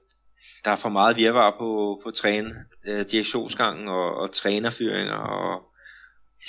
der 0.65 0.71
er 0.71 0.77
for 0.77 0.89
meget 0.89 1.17
virvar 1.17 1.57
på, 1.59 2.01
på 2.05 2.11
træne, 2.11 2.51
øh, 2.89 3.05
direktionsgangen 3.13 3.89
og, 3.89 4.15
og 4.15 4.33
trænerfyringer 4.33 5.15
og 5.15 5.63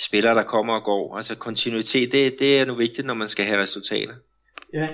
spillere, 0.00 0.34
der 0.34 0.42
kommer 0.42 0.74
og 0.74 0.84
går. 0.84 1.16
Altså 1.16 1.34
kontinuitet, 1.36 2.12
det, 2.12 2.34
det 2.38 2.60
er 2.60 2.66
nu 2.66 2.74
vigtigt, 2.74 3.06
når 3.06 3.14
man 3.14 3.28
skal 3.28 3.44
have 3.44 3.62
resultater. 3.62 4.14
Ja, 4.74 4.88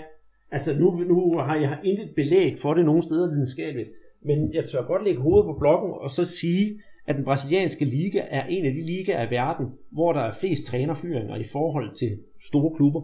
Altså 0.52 0.72
nu, 0.72 0.90
nu 0.90 1.38
har 1.38 1.56
jeg 1.56 1.78
intet 1.84 2.10
belæg 2.16 2.58
for 2.62 2.74
det 2.74 2.84
nogen 2.84 3.02
steder 3.02 3.30
videnskabeligt, 3.30 3.88
men 4.22 4.54
jeg 4.54 4.64
tør 4.70 4.86
godt 4.86 5.04
lægge 5.04 5.20
hovedet 5.20 5.44
på 5.44 5.56
blokken 5.58 5.90
og 6.00 6.10
så 6.10 6.24
sige, 6.24 6.80
at 7.06 7.16
den 7.16 7.24
brasilianske 7.24 7.84
liga 7.84 8.22
er 8.30 8.46
en 8.46 8.66
af 8.66 8.72
de 8.72 8.86
ligaer 8.86 9.26
i 9.26 9.30
verden, 9.30 9.66
hvor 9.92 10.12
der 10.12 10.20
er 10.20 10.34
flest 10.40 10.64
trænerfyringer 10.64 11.36
i 11.36 11.48
forhold 11.52 11.96
til 11.96 12.18
store 12.42 12.76
klubber. 12.76 13.02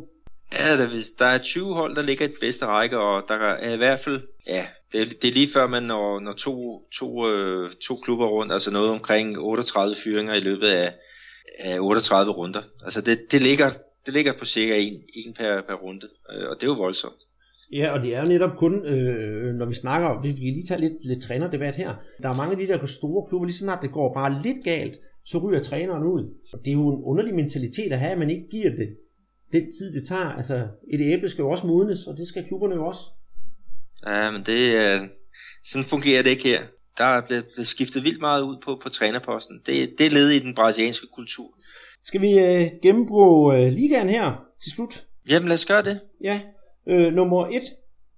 Ja, 0.52 0.82
der, 0.82 0.88
hvis 0.88 1.10
der 1.10 1.26
er 1.26 1.38
20 1.38 1.74
hold, 1.74 1.94
der 1.94 2.02
ligger 2.02 2.24
i 2.24 2.28
den 2.28 2.36
bedste 2.40 2.66
række, 2.66 2.98
og 2.98 3.24
der 3.28 3.34
er 3.34 3.74
i 3.74 3.76
hvert 3.76 3.98
fald, 3.98 4.20
ja, 4.46 4.62
det, 4.92 5.00
er, 5.00 5.04
det 5.22 5.28
er 5.28 5.34
lige 5.34 5.48
før 5.54 5.66
man 5.66 5.82
når, 5.82 6.20
når 6.20 6.32
to, 6.32 6.86
to, 6.92 7.28
øh, 7.28 7.70
to 7.70 7.96
klubber 7.96 8.26
rundt, 8.26 8.52
altså 8.52 8.70
noget 8.70 8.90
omkring 8.90 9.38
38 9.38 9.94
fyringer 10.04 10.34
i 10.34 10.40
løbet 10.40 10.66
af, 10.66 10.92
af 11.58 11.80
38 11.80 12.32
runder. 12.32 12.62
Altså 12.84 13.00
det, 13.00 13.32
det, 13.32 13.42
ligger, 13.42 13.68
det 14.06 14.14
ligger 14.14 14.32
på 14.32 14.44
cirka 14.44 14.78
en, 14.78 15.02
en 15.14 15.34
per, 15.34 15.62
per 15.68 15.74
runde, 15.74 16.08
øh, 16.32 16.48
og 16.50 16.56
det 16.56 16.62
er 16.62 16.72
jo 16.72 16.74
voldsomt. 16.74 17.20
Ja, 17.72 17.92
og 17.92 18.02
det 18.02 18.14
er 18.16 18.24
netop 18.24 18.56
kun, 18.56 18.86
øh, 18.86 19.54
når 19.54 19.66
vi 19.66 19.74
snakker 19.74 20.08
om, 20.08 20.22
vi 20.22 20.32
kan 20.32 20.38
lige 20.38 20.66
tage 20.66 20.80
lidt, 20.80 20.92
lidt 21.00 21.22
trænerdebat 21.22 21.74
her. 21.74 21.94
Der 22.22 22.28
er 22.28 22.40
mange 22.40 22.52
af 22.52 22.66
de 22.66 22.72
der 22.72 22.86
store 22.86 23.28
klubber, 23.28 23.46
lige 23.46 23.56
snart 23.56 23.82
det 23.82 23.92
går 23.92 24.14
bare 24.14 24.42
lidt 24.42 24.64
galt, 24.64 24.96
så 25.24 25.38
ryger 25.38 25.62
træneren 25.62 26.02
ud. 26.02 26.34
Og 26.52 26.58
det 26.64 26.70
er 26.70 26.74
jo 26.74 26.88
en 26.88 27.02
underlig 27.04 27.34
mentalitet 27.34 27.92
at 27.92 27.98
have, 27.98 28.12
at 28.12 28.18
man 28.18 28.30
ikke 28.30 28.48
giver 28.50 28.70
det 28.70 28.96
den 29.52 29.64
tid, 29.78 29.94
det 29.94 30.08
tager. 30.08 30.30
Altså, 30.40 30.54
et 30.92 31.00
æble 31.00 31.30
skal 31.30 31.42
jo 31.42 31.50
også 31.50 31.66
modnes, 31.66 32.06
og 32.06 32.16
det 32.16 32.28
skal 32.28 32.46
klubberne 32.46 32.74
jo 32.74 32.86
også. 32.86 33.00
Ja, 34.06 34.30
men 34.30 34.42
det 34.42 34.60
er... 34.84 35.08
Sådan 35.64 35.84
fungerer 35.84 36.22
det 36.22 36.30
ikke 36.30 36.48
her. 36.48 36.62
Der 36.98 37.04
er 37.04 37.20
blevet 37.28 37.66
skiftet 37.66 38.04
vildt 38.04 38.20
meget 38.20 38.42
ud 38.42 38.56
på, 38.64 38.80
på 38.82 38.88
trænerposten. 38.88 39.56
Det, 39.66 39.98
det 39.98 40.06
er 40.06 40.10
led 40.10 40.28
i 40.30 40.38
den 40.38 40.54
brasilianske 40.54 41.06
kultur. 41.14 41.48
Skal 42.04 42.20
vi 42.20 42.38
øh, 42.38 42.70
gennemgå 42.82 43.52
øh, 43.52 43.72
ligaen 43.72 44.08
her 44.08 44.44
til 44.62 44.72
slut? 44.72 45.06
Jamen 45.28 45.48
lad 45.48 45.54
os 45.54 45.66
gøre 45.66 45.82
det. 45.82 46.00
Ja, 46.24 46.40
øh, 46.86 47.14
nummer 47.14 47.46
1, 47.46 47.62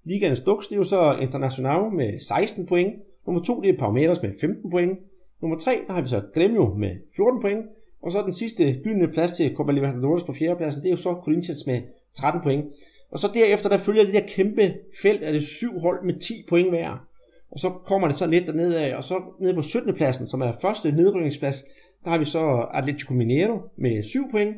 ligaens 0.05 0.41
Dux, 0.41 0.65
det 0.69 0.73
er 0.73 0.77
jo 0.77 0.85
så 0.85 1.19
International 1.21 1.93
med 1.93 2.19
16 2.21 2.67
point. 2.67 2.95
Nummer 3.27 3.43
2, 3.43 3.61
det 3.61 3.71
er 3.71 3.79
Palmeiras 3.79 4.23
med 4.23 4.33
15 4.41 4.71
point. 4.71 4.99
Nummer 5.43 5.59
3, 5.59 5.81
der 5.87 5.93
har 5.93 6.01
vi 6.01 6.09
så 6.09 6.19
Grêmio 6.19 6.79
med 6.79 6.97
14 7.17 7.41
point. 7.41 7.67
Og 8.03 8.13
så 8.13 8.23
den 8.23 8.33
sidste 8.33 8.81
gyldne 8.85 9.09
plads 9.09 9.33
til 9.33 9.55
Copa 9.55 9.73
Libertadores 9.73 10.23
på 10.23 10.33
fjerdepladsen, 10.33 10.83
det 10.83 10.89
er 10.89 10.91
jo 10.91 10.97
så 10.97 11.15
Corinthians 11.25 11.67
med 11.67 11.83
13 12.15 12.43
point. 12.43 12.65
Og 13.11 13.19
så 13.19 13.31
derefter, 13.35 13.69
der 13.69 13.79
følger 13.79 14.05
det 14.05 14.15
der 14.15 14.27
kæmpe 14.29 14.75
felt 15.03 15.23
af 15.23 15.33
det 15.33 15.47
syv 15.47 15.81
hold 15.81 16.05
med 16.05 16.15
10 16.21 16.47
point 16.49 16.69
hver. 16.69 17.07
Og 17.51 17.61
så 17.61 17.71
kommer 17.71 18.09
det 18.09 18.17
så 18.17 18.27
lidt 18.27 18.47
dernede 18.47 18.81
af, 18.81 18.97
og 18.97 19.05
så 19.05 19.23
nede 19.41 19.55
på 19.55 19.63
17. 19.63 19.95
pladsen, 19.95 20.29
som 20.29 20.41
er 20.41 20.53
første 20.61 20.93
nedrykningsplads, 20.93 21.65
der 22.05 22.11
har 22.11 22.19
vi 22.19 22.25
så 22.25 22.67
Atletico 22.75 23.15
Mineiro 23.15 23.59
med 23.77 24.03
7 24.03 24.31
point, 24.31 24.57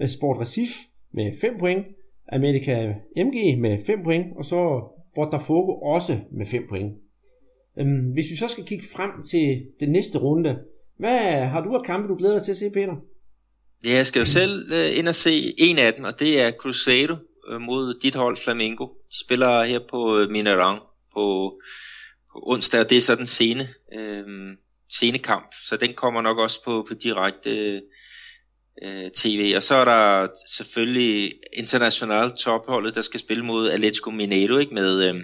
øh, 0.00 0.08
Sport 0.08 0.40
Recife 0.40 0.74
med 1.12 1.38
5 1.40 1.58
point, 1.58 1.86
America 2.32 2.94
MG 3.16 3.58
med 3.58 3.84
5 3.86 4.02
point, 4.04 4.26
og 4.36 4.44
så 4.44 4.88
Botafogo 5.14 5.72
også 5.80 6.18
med 6.32 6.46
5 6.46 6.62
point. 6.68 6.92
Øhm, 7.78 8.12
hvis 8.12 8.30
vi 8.30 8.36
så 8.36 8.48
skal 8.48 8.64
kigge 8.64 8.86
frem 8.92 9.10
til 9.30 9.66
den 9.80 9.92
næste 9.92 10.18
runde, 10.18 10.58
hvad 10.98 11.46
har 11.46 11.60
du 11.64 11.74
af 11.74 11.84
kampe, 11.84 12.08
du 12.08 12.16
glæder 12.16 12.34
dig 12.34 12.44
til 12.44 12.52
at 12.52 12.58
se, 12.58 12.70
Peter? 12.70 12.96
Ja, 13.86 13.94
jeg 13.94 14.06
skal 14.06 14.20
jo 14.20 14.26
selv 14.26 14.72
øh, 14.72 14.98
ind 14.98 15.08
og 15.08 15.14
se 15.14 15.54
en 15.58 15.78
af 15.78 15.94
dem, 15.94 16.04
og 16.04 16.20
det 16.20 16.40
er 16.42 16.50
Cruzeiro 16.50 17.16
øh, 17.48 17.60
mod 17.60 18.00
dit 18.02 18.14
hold 18.14 18.36
Flamengo. 18.36 18.84
De 18.84 19.24
spiller 19.24 19.64
her 19.64 19.80
på 19.90 19.98
uh, 20.14 20.22
Mineirão 20.22 20.76
på, 21.14 21.24
på 22.32 22.42
onsdag, 22.42 22.80
og 22.80 22.90
det 22.90 22.96
er 22.96 23.00
så 23.00 23.14
den 23.14 23.26
sene, 23.26 23.68
øh, 23.98 24.26
sene 24.88 25.18
kamp, 25.18 25.54
så 25.68 25.76
den 25.76 25.94
kommer 25.94 26.22
nok 26.22 26.38
også 26.38 26.64
på, 26.64 26.86
på 26.88 26.94
direkte 26.94 27.82
uh, 28.84 29.10
tv. 29.14 29.52
Og 29.56 29.62
så 29.62 29.74
er 29.74 29.84
der 29.84 30.28
selvfølgelig 30.48 31.32
international 31.52 32.30
topholdet, 32.32 32.94
der 32.94 33.00
skal 33.00 33.20
spille 33.20 33.44
mod 33.44 33.70
Atletico 33.70 34.10
Mineiro, 34.10 34.58
ikke 34.58 34.74
med... 34.74 35.10
Uh, 35.10 35.20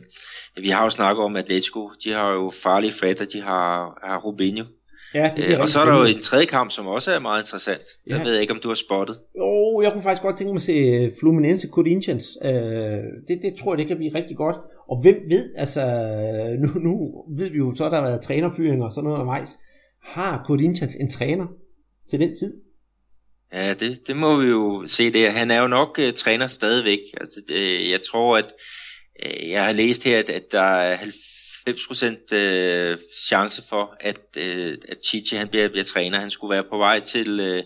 vi 0.57 0.68
har 0.68 0.84
jo 0.84 0.90
snakket 0.90 1.24
om 1.24 1.36
Atletico, 1.36 1.90
de 2.05 2.12
har 2.12 2.32
jo 2.32 2.53
farlige 2.62 2.92
Fred, 2.92 3.20
og 3.20 3.32
de 3.32 3.40
har, 3.40 3.98
har 4.05 4.18
Rubinho, 4.18 4.64
Ja, 5.14 5.30
det 5.36 5.44
øh, 5.44 5.61
og 5.61 5.68
så 5.68 5.80
er 5.80 5.84
der 5.84 5.96
jo 5.96 6.05
en 6.05 6.22
tredje 6.22 6.46
kamp, 6.46 6.70
som 6.70 6.86
også 6.86 7.11
er 7.12 7.20
meget 7.20 7.42
interessant. 7.42 7.86
Der 8.09 8.16
ja. 8.16 8.22
ved 8.22 8.32
jeg 8.32 8.40
ikke, 8.40 8.55
om 8.55 8.61
du 8.62 8.68
har 8.68 8.74
spottet. 8.74 9.16
Jo, 9.36 9.80
jeg 9.82 9.92
kunne 9.92 10.03
faktisk 10.03 10.22
godt 10.22 10.36
tænke 10.36 10.53
mig 10.53 10.59
at 10.59 10.62
se 10.62 10.72
øh, 10.72 11.12
Fluminense 11.20 11.68
Corinthians. 11.68 12.38
Øh, 12.44 12.53
det, 13.28 13.38
det 13.42 13.55
tror 13.59 13.72
jeg, 13.72 13.78
det 13.78 13.86
kan 13.86 13.96
blive 13.96 14.14
rigtig 14.14 14.36
godt. 14.36 14.57
Og 14.88 15.00
hvem 15.03 15.16
ved, 15.28 15.44
altså 15.57 15.82
nu, 16.62 16.68
nu 16.88 17.24
ved 17.38 17.50
vi 17.50 17.59
jo 17.59 17.74
så, 17.74 17.84
der 17.84 17.96
har 18.00 18.09
været 18.09 18.22
trænerfyringer 18.22 18.84
og 18.84 18.92
sådan 18.92 19.05
noget 19.05 19.18
undervejs. 19.18 19.59
Har 20.03 20.44
Corinthians 20.46 20.94
en 20.94 21.11
træner 21.11 21.46
til 22.11 22.20
den 22.20 22.36
tid? 22.36 22.53
Ja, 23.53 23.74
det, 23.74 24.07
det 24.07 24.16
må 24.16 24.36
vi 24.36 24.46
jo 24.46 24.86
se 24.86 25.12
det. 25.12 25.32
Han 25.32 25.50
er 25.50 25.61
jo 25.61 25.66
nok 25.66 25.98
uh, 25.98 26.12
træner 26.12 26.46
stadigvæk. 26.46 27.00
Altså, 27.20 27.40
det, 27.48 27.57
øh, 27.57 27.90
jeg 27.90 28.03
tror, 28.03 28.38
at 28.38 28.53
uh, 29.26 29.48
jeg 29.48 29.64
har 29.64 29.72
læst 29.72 30.05
her, 30.05 30.18
at, 30.18 30.30
at 30.30 30.53
der 30.53 30.62
er 30.62 30.96
90% 31.68 32.34
øh, 32.34 32.98
chance 33.26 33.62
for, 33.68 33.96
at, 34.00 34.20
øh, 34.36 34.78
at 34.88 34.98
Chichi 35.05 35.36
han 35.36 35.48
bliver, 35.48 35.68
bliver 35.68 35.84
træner. 35.84 36.20
Han 36.20 36.30
skulle 36.30 36.55
være 36.55 36.64
på 36.70 36.78
vej 36.78 37.00
til, 37.00 37.40
øh, 37.40 37.62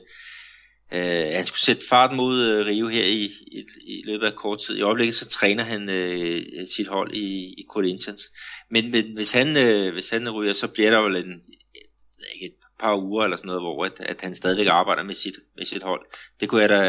øh, 0.93 1.35
han 1.35 1.47
skulle 1.47 1.61
sætte 1.61 1.87
fart 1.89 2.17
mod 2.17 2.45
øh, 2.45 2.67
Rio 2.67 2.87
her 2.89 3.05
i, 3.05 3.31
i, 3.47 3.65
i 3.87 4.03
løbet 4.07 4.27
af 4.27 4.35
kort 4.35 4.61
tid. 4.67 4.77
I 4.77 4.83
øjeblikket 4.83 5.15
så 5.15 5.29
træner 5.29 5.65
han 5.65 5.91
øh, 5.91 6.43
sit 6.77 6.89
hold 6.89 7.15
i, 7.15 7.55
i 7.59 7.65
Corinthians. 7.69 8.33
Men, 8.71 8.91
men 8.91 9.15
hvis, 9.15 9.33
han, 9.33 9.57
øh, 9.57 9.93
hvis 9.93 10.11
han 10.11 10.31
ryger, 10.31 10.53
så 10.53 10.69
bliver 10.69 10.91
der 10.91 11.01
jo 11.01 11.07
en, 11.07 11.43
par 12.81 12.97
uger 12.97 13.25
eller 13.25 13.37
sådan 13.37 13.47
noget, 13.47 13.63
hvor 13.63 13.85
at, 13.85 14.01
at 14.01 14.21
han 14.21 14.35
stadigvæk 14.35 14.67
arbejder 14.71 15.03
med 15.03 15.15
sit, 15.15 15.35
med 15.57 15.65
sit 15.65 15.83
hold. 15.83 16.01
Det 16.41 16.49
kunne 16.49 16.61
jeg 16.61 16.69
da 16.69 16.81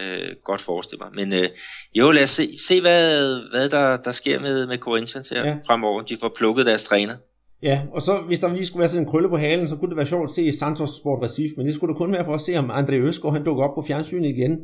øh, 0.00 0.36
godt 0.44 0.60
forestille 0.60 1.04
mig. 1.04 1.10
Men 1.14 1.44
øh, 1.44 1.48
jo, 1.94 2.10
lad 2.10 2.22
os 2.22 2.30
se, 2.30 2.58
se 2.68 2.80
hvad, 2.80 3.34
hvad 3.50 3.68
der, 3.68 3.96
der 3.96 4.12
sker 4.12 4.40
med, 4.40 4.66
med 4.66 4.78
Corinthians 4.78 5.28
her 5.28 5.46
ja. 5.46 5.54
fremover. 5.66 6.02
De 6.02 6.16
får 6.20 6.32
plukket 6.36 6.66
deres 6.66 6.84
træner. 6.84 7.16
Ja, 7.62 7.82
og 7.92 8.02
så 8.02 8.22
hvis 8.26 8.40
der 8.40 8.52
lige 8.52 8.66
skulle 8.66 8.80
være 8.80 8.88
sådan 8.88 9.02
en 9.02 9.10
krølle 9.10 9.28
på 9.28 9.36
halen, 9.36 9.68
så 9.68 9.76
kunne 9.76 9.88
det 9.88 9.96
være 9.96 10.06
sjovt 10.06 10.30
at 10.30 10.34
se 10.34 10.58
Santos 10.58 10.96
Sport 10.96 11.22
Recife, 11.22 11.54
men 11.56 11.66
det 11.66 11.74
skulle 11.74 11.92
det 11.92 11.98
kun 11.98 12.12
være 12.12 12.24
for 12.24 12.34
at 12.34 12.40
se, 12.40 12.56
om 12.56 12.70
André 12.70 12.94
Øsgaard 12.94 13.34
han 13.34 13.44
dukker 13.44 13.64
op 13.64 13.74
på 13.74 13.84
fjernsynet 13.86 14.28
igen. 14.28 14.58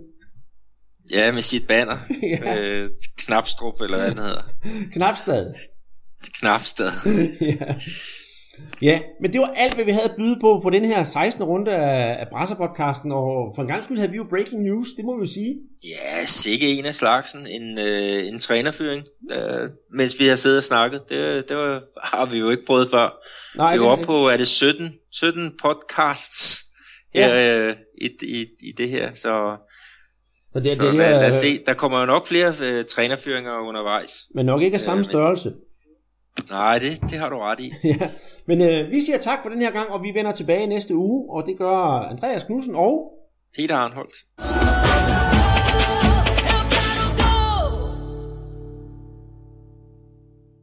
Ja, 1.10 1.32
med 1.32 1.42
sit 1.42 1.66
banner. 1.66 1.98
ja. 2.44 2.60
øh, 2.60 2.90
Knapstrup, 3.18 3.80
eller 3.80 3.98
hvad 3.98 4.10
den 4.10 4.18
hedder. 4.18 4.42
Knapstad. 4.94 5.54
Knapstad. 6.40 6.90
ja. 7.40 7.74
Ja, 8.82 9.00
men 9.20 9.32
det 9.32 9.40
var 9.40 9.52
alt, 9.56 9.74
hvad 9.74 9.84
vi 9.84 9.90
havde 9.90 10.04
at 10.04 10.16
byde 10.16 10.38
på 10.40 10.60
på 10.62 10.70
den 10.70 10.84
her 10.84 11.02
16. 11.02 11.44
runde 11.44 11.70
af, 11.72 12.20
af 12.20 12.26
Brasser-podcasten, 12.26 13.12
og 13.12 13.52
for 13.54 13.62
en 13.62 13.68
gang 13.68 13.84
skyld 13.84 13.98
havde 13.98 14.10
vi 14.10 14.16
jo 14.16 14.26
breaking 14.30 14.62
news, 14.62 14.88
det 14.96 15.04
må 15.04 15.20
vi 15.20 15.26
sige. 15.26 15.56
Ja, 15.84 16.24
sikke 16.26 16.78
en 16.78 16.84
af 16.86 16.94
slagsen, 16.94 17.46
en, 17.46 17.78
øh, 17.78 18.26
en 18.26 18.38
trænerfyring, 18.38 19.04
øh, 19.32 19.68
mens 19.92 20.20
vi 20.20 20.26
har 20.26 20.36
siddet 20.36 20.58
og 20.58 20.64
snakket. 20.64 21.00
Det, 21.08 21.48
det 21.48 21.56
var, 21.56 21.82
har 22.04 22.26
vi 22.26 22.38
jo 22.38 22.50
ikke 22.50 22.66
prøvet 22.66 22.88
før. 22.90 23.20
Nej, 23.56 23.76
vi 23.76 23.84
er 23.84 23.88
oppe 23.88 24.04
på, 24.04 24.28
er 24.28 24.36
det 24.36 24.46
17, 24.46 24.92
17 25.12 25.52
podcasts 25.62 26.64
her 27.14 27.34
ja. 27.34 27.68
øh, 27.68 27.76
i, 28.00 28.08
i, 28.22 28.46
i 28.68 28.72
det 28.72 28.88
her, 28.88 29.14
så... 29.14 29.56
Så, 30.52 30.60
det, 30.60 30.76
så 30.76 30.86
det, 30.86 30.94
lad, 30.94 31.20
lad 31.20 31.28
os 31.28 31.34
se, 31.34 31.64
der 31.66 31.74
kommer 31.74 32.00
jo 32.00 32.06
nok 32.06 32.26
flere 32.26 32.52
øh, 32.62 32.84
trænerfyringer 32.84 33.58
undervejs. 33.58 34.26
Men 34.34 34.46
nok 34.46 34.62
ikke 34.62 34.74
af 34.74 34.80
samme 34.80 35.00
øh, 35.00 35.04
størrelse. 35.04 35.52
Nej, 36.50 36.78
det, 36.78 37.10
det 37.10 37.18
har 37.18 37.28
du 37.28 37.38
ret 37.38 37.60
i. 37.60 37.72
ja. 38.00 38.10
Men 38.46 38.60
øh, 38.60 38.90
vi 38.90 39.00
siger 39.00 39.18
tak 39.18 39.38
for 39.42 39.50
den 39.50 39.60
her 39.60 39.70
gang, 39.70 39.90
og 39.90 40.02
vi 40.02 40.10
vender 40.14 40.32
tilbage 40.32 40.66
næste 40.66 40.96
uge, 40.96 41.30
og 41.30 41.46
det 41.46 41.58
gør 41.58 41.76
Andreas 42.10 42.44
Knudsen 42.44 42.74
og 42.74 43.12
Peter 43.56 43.76
Arnholdt. 43.76 44.14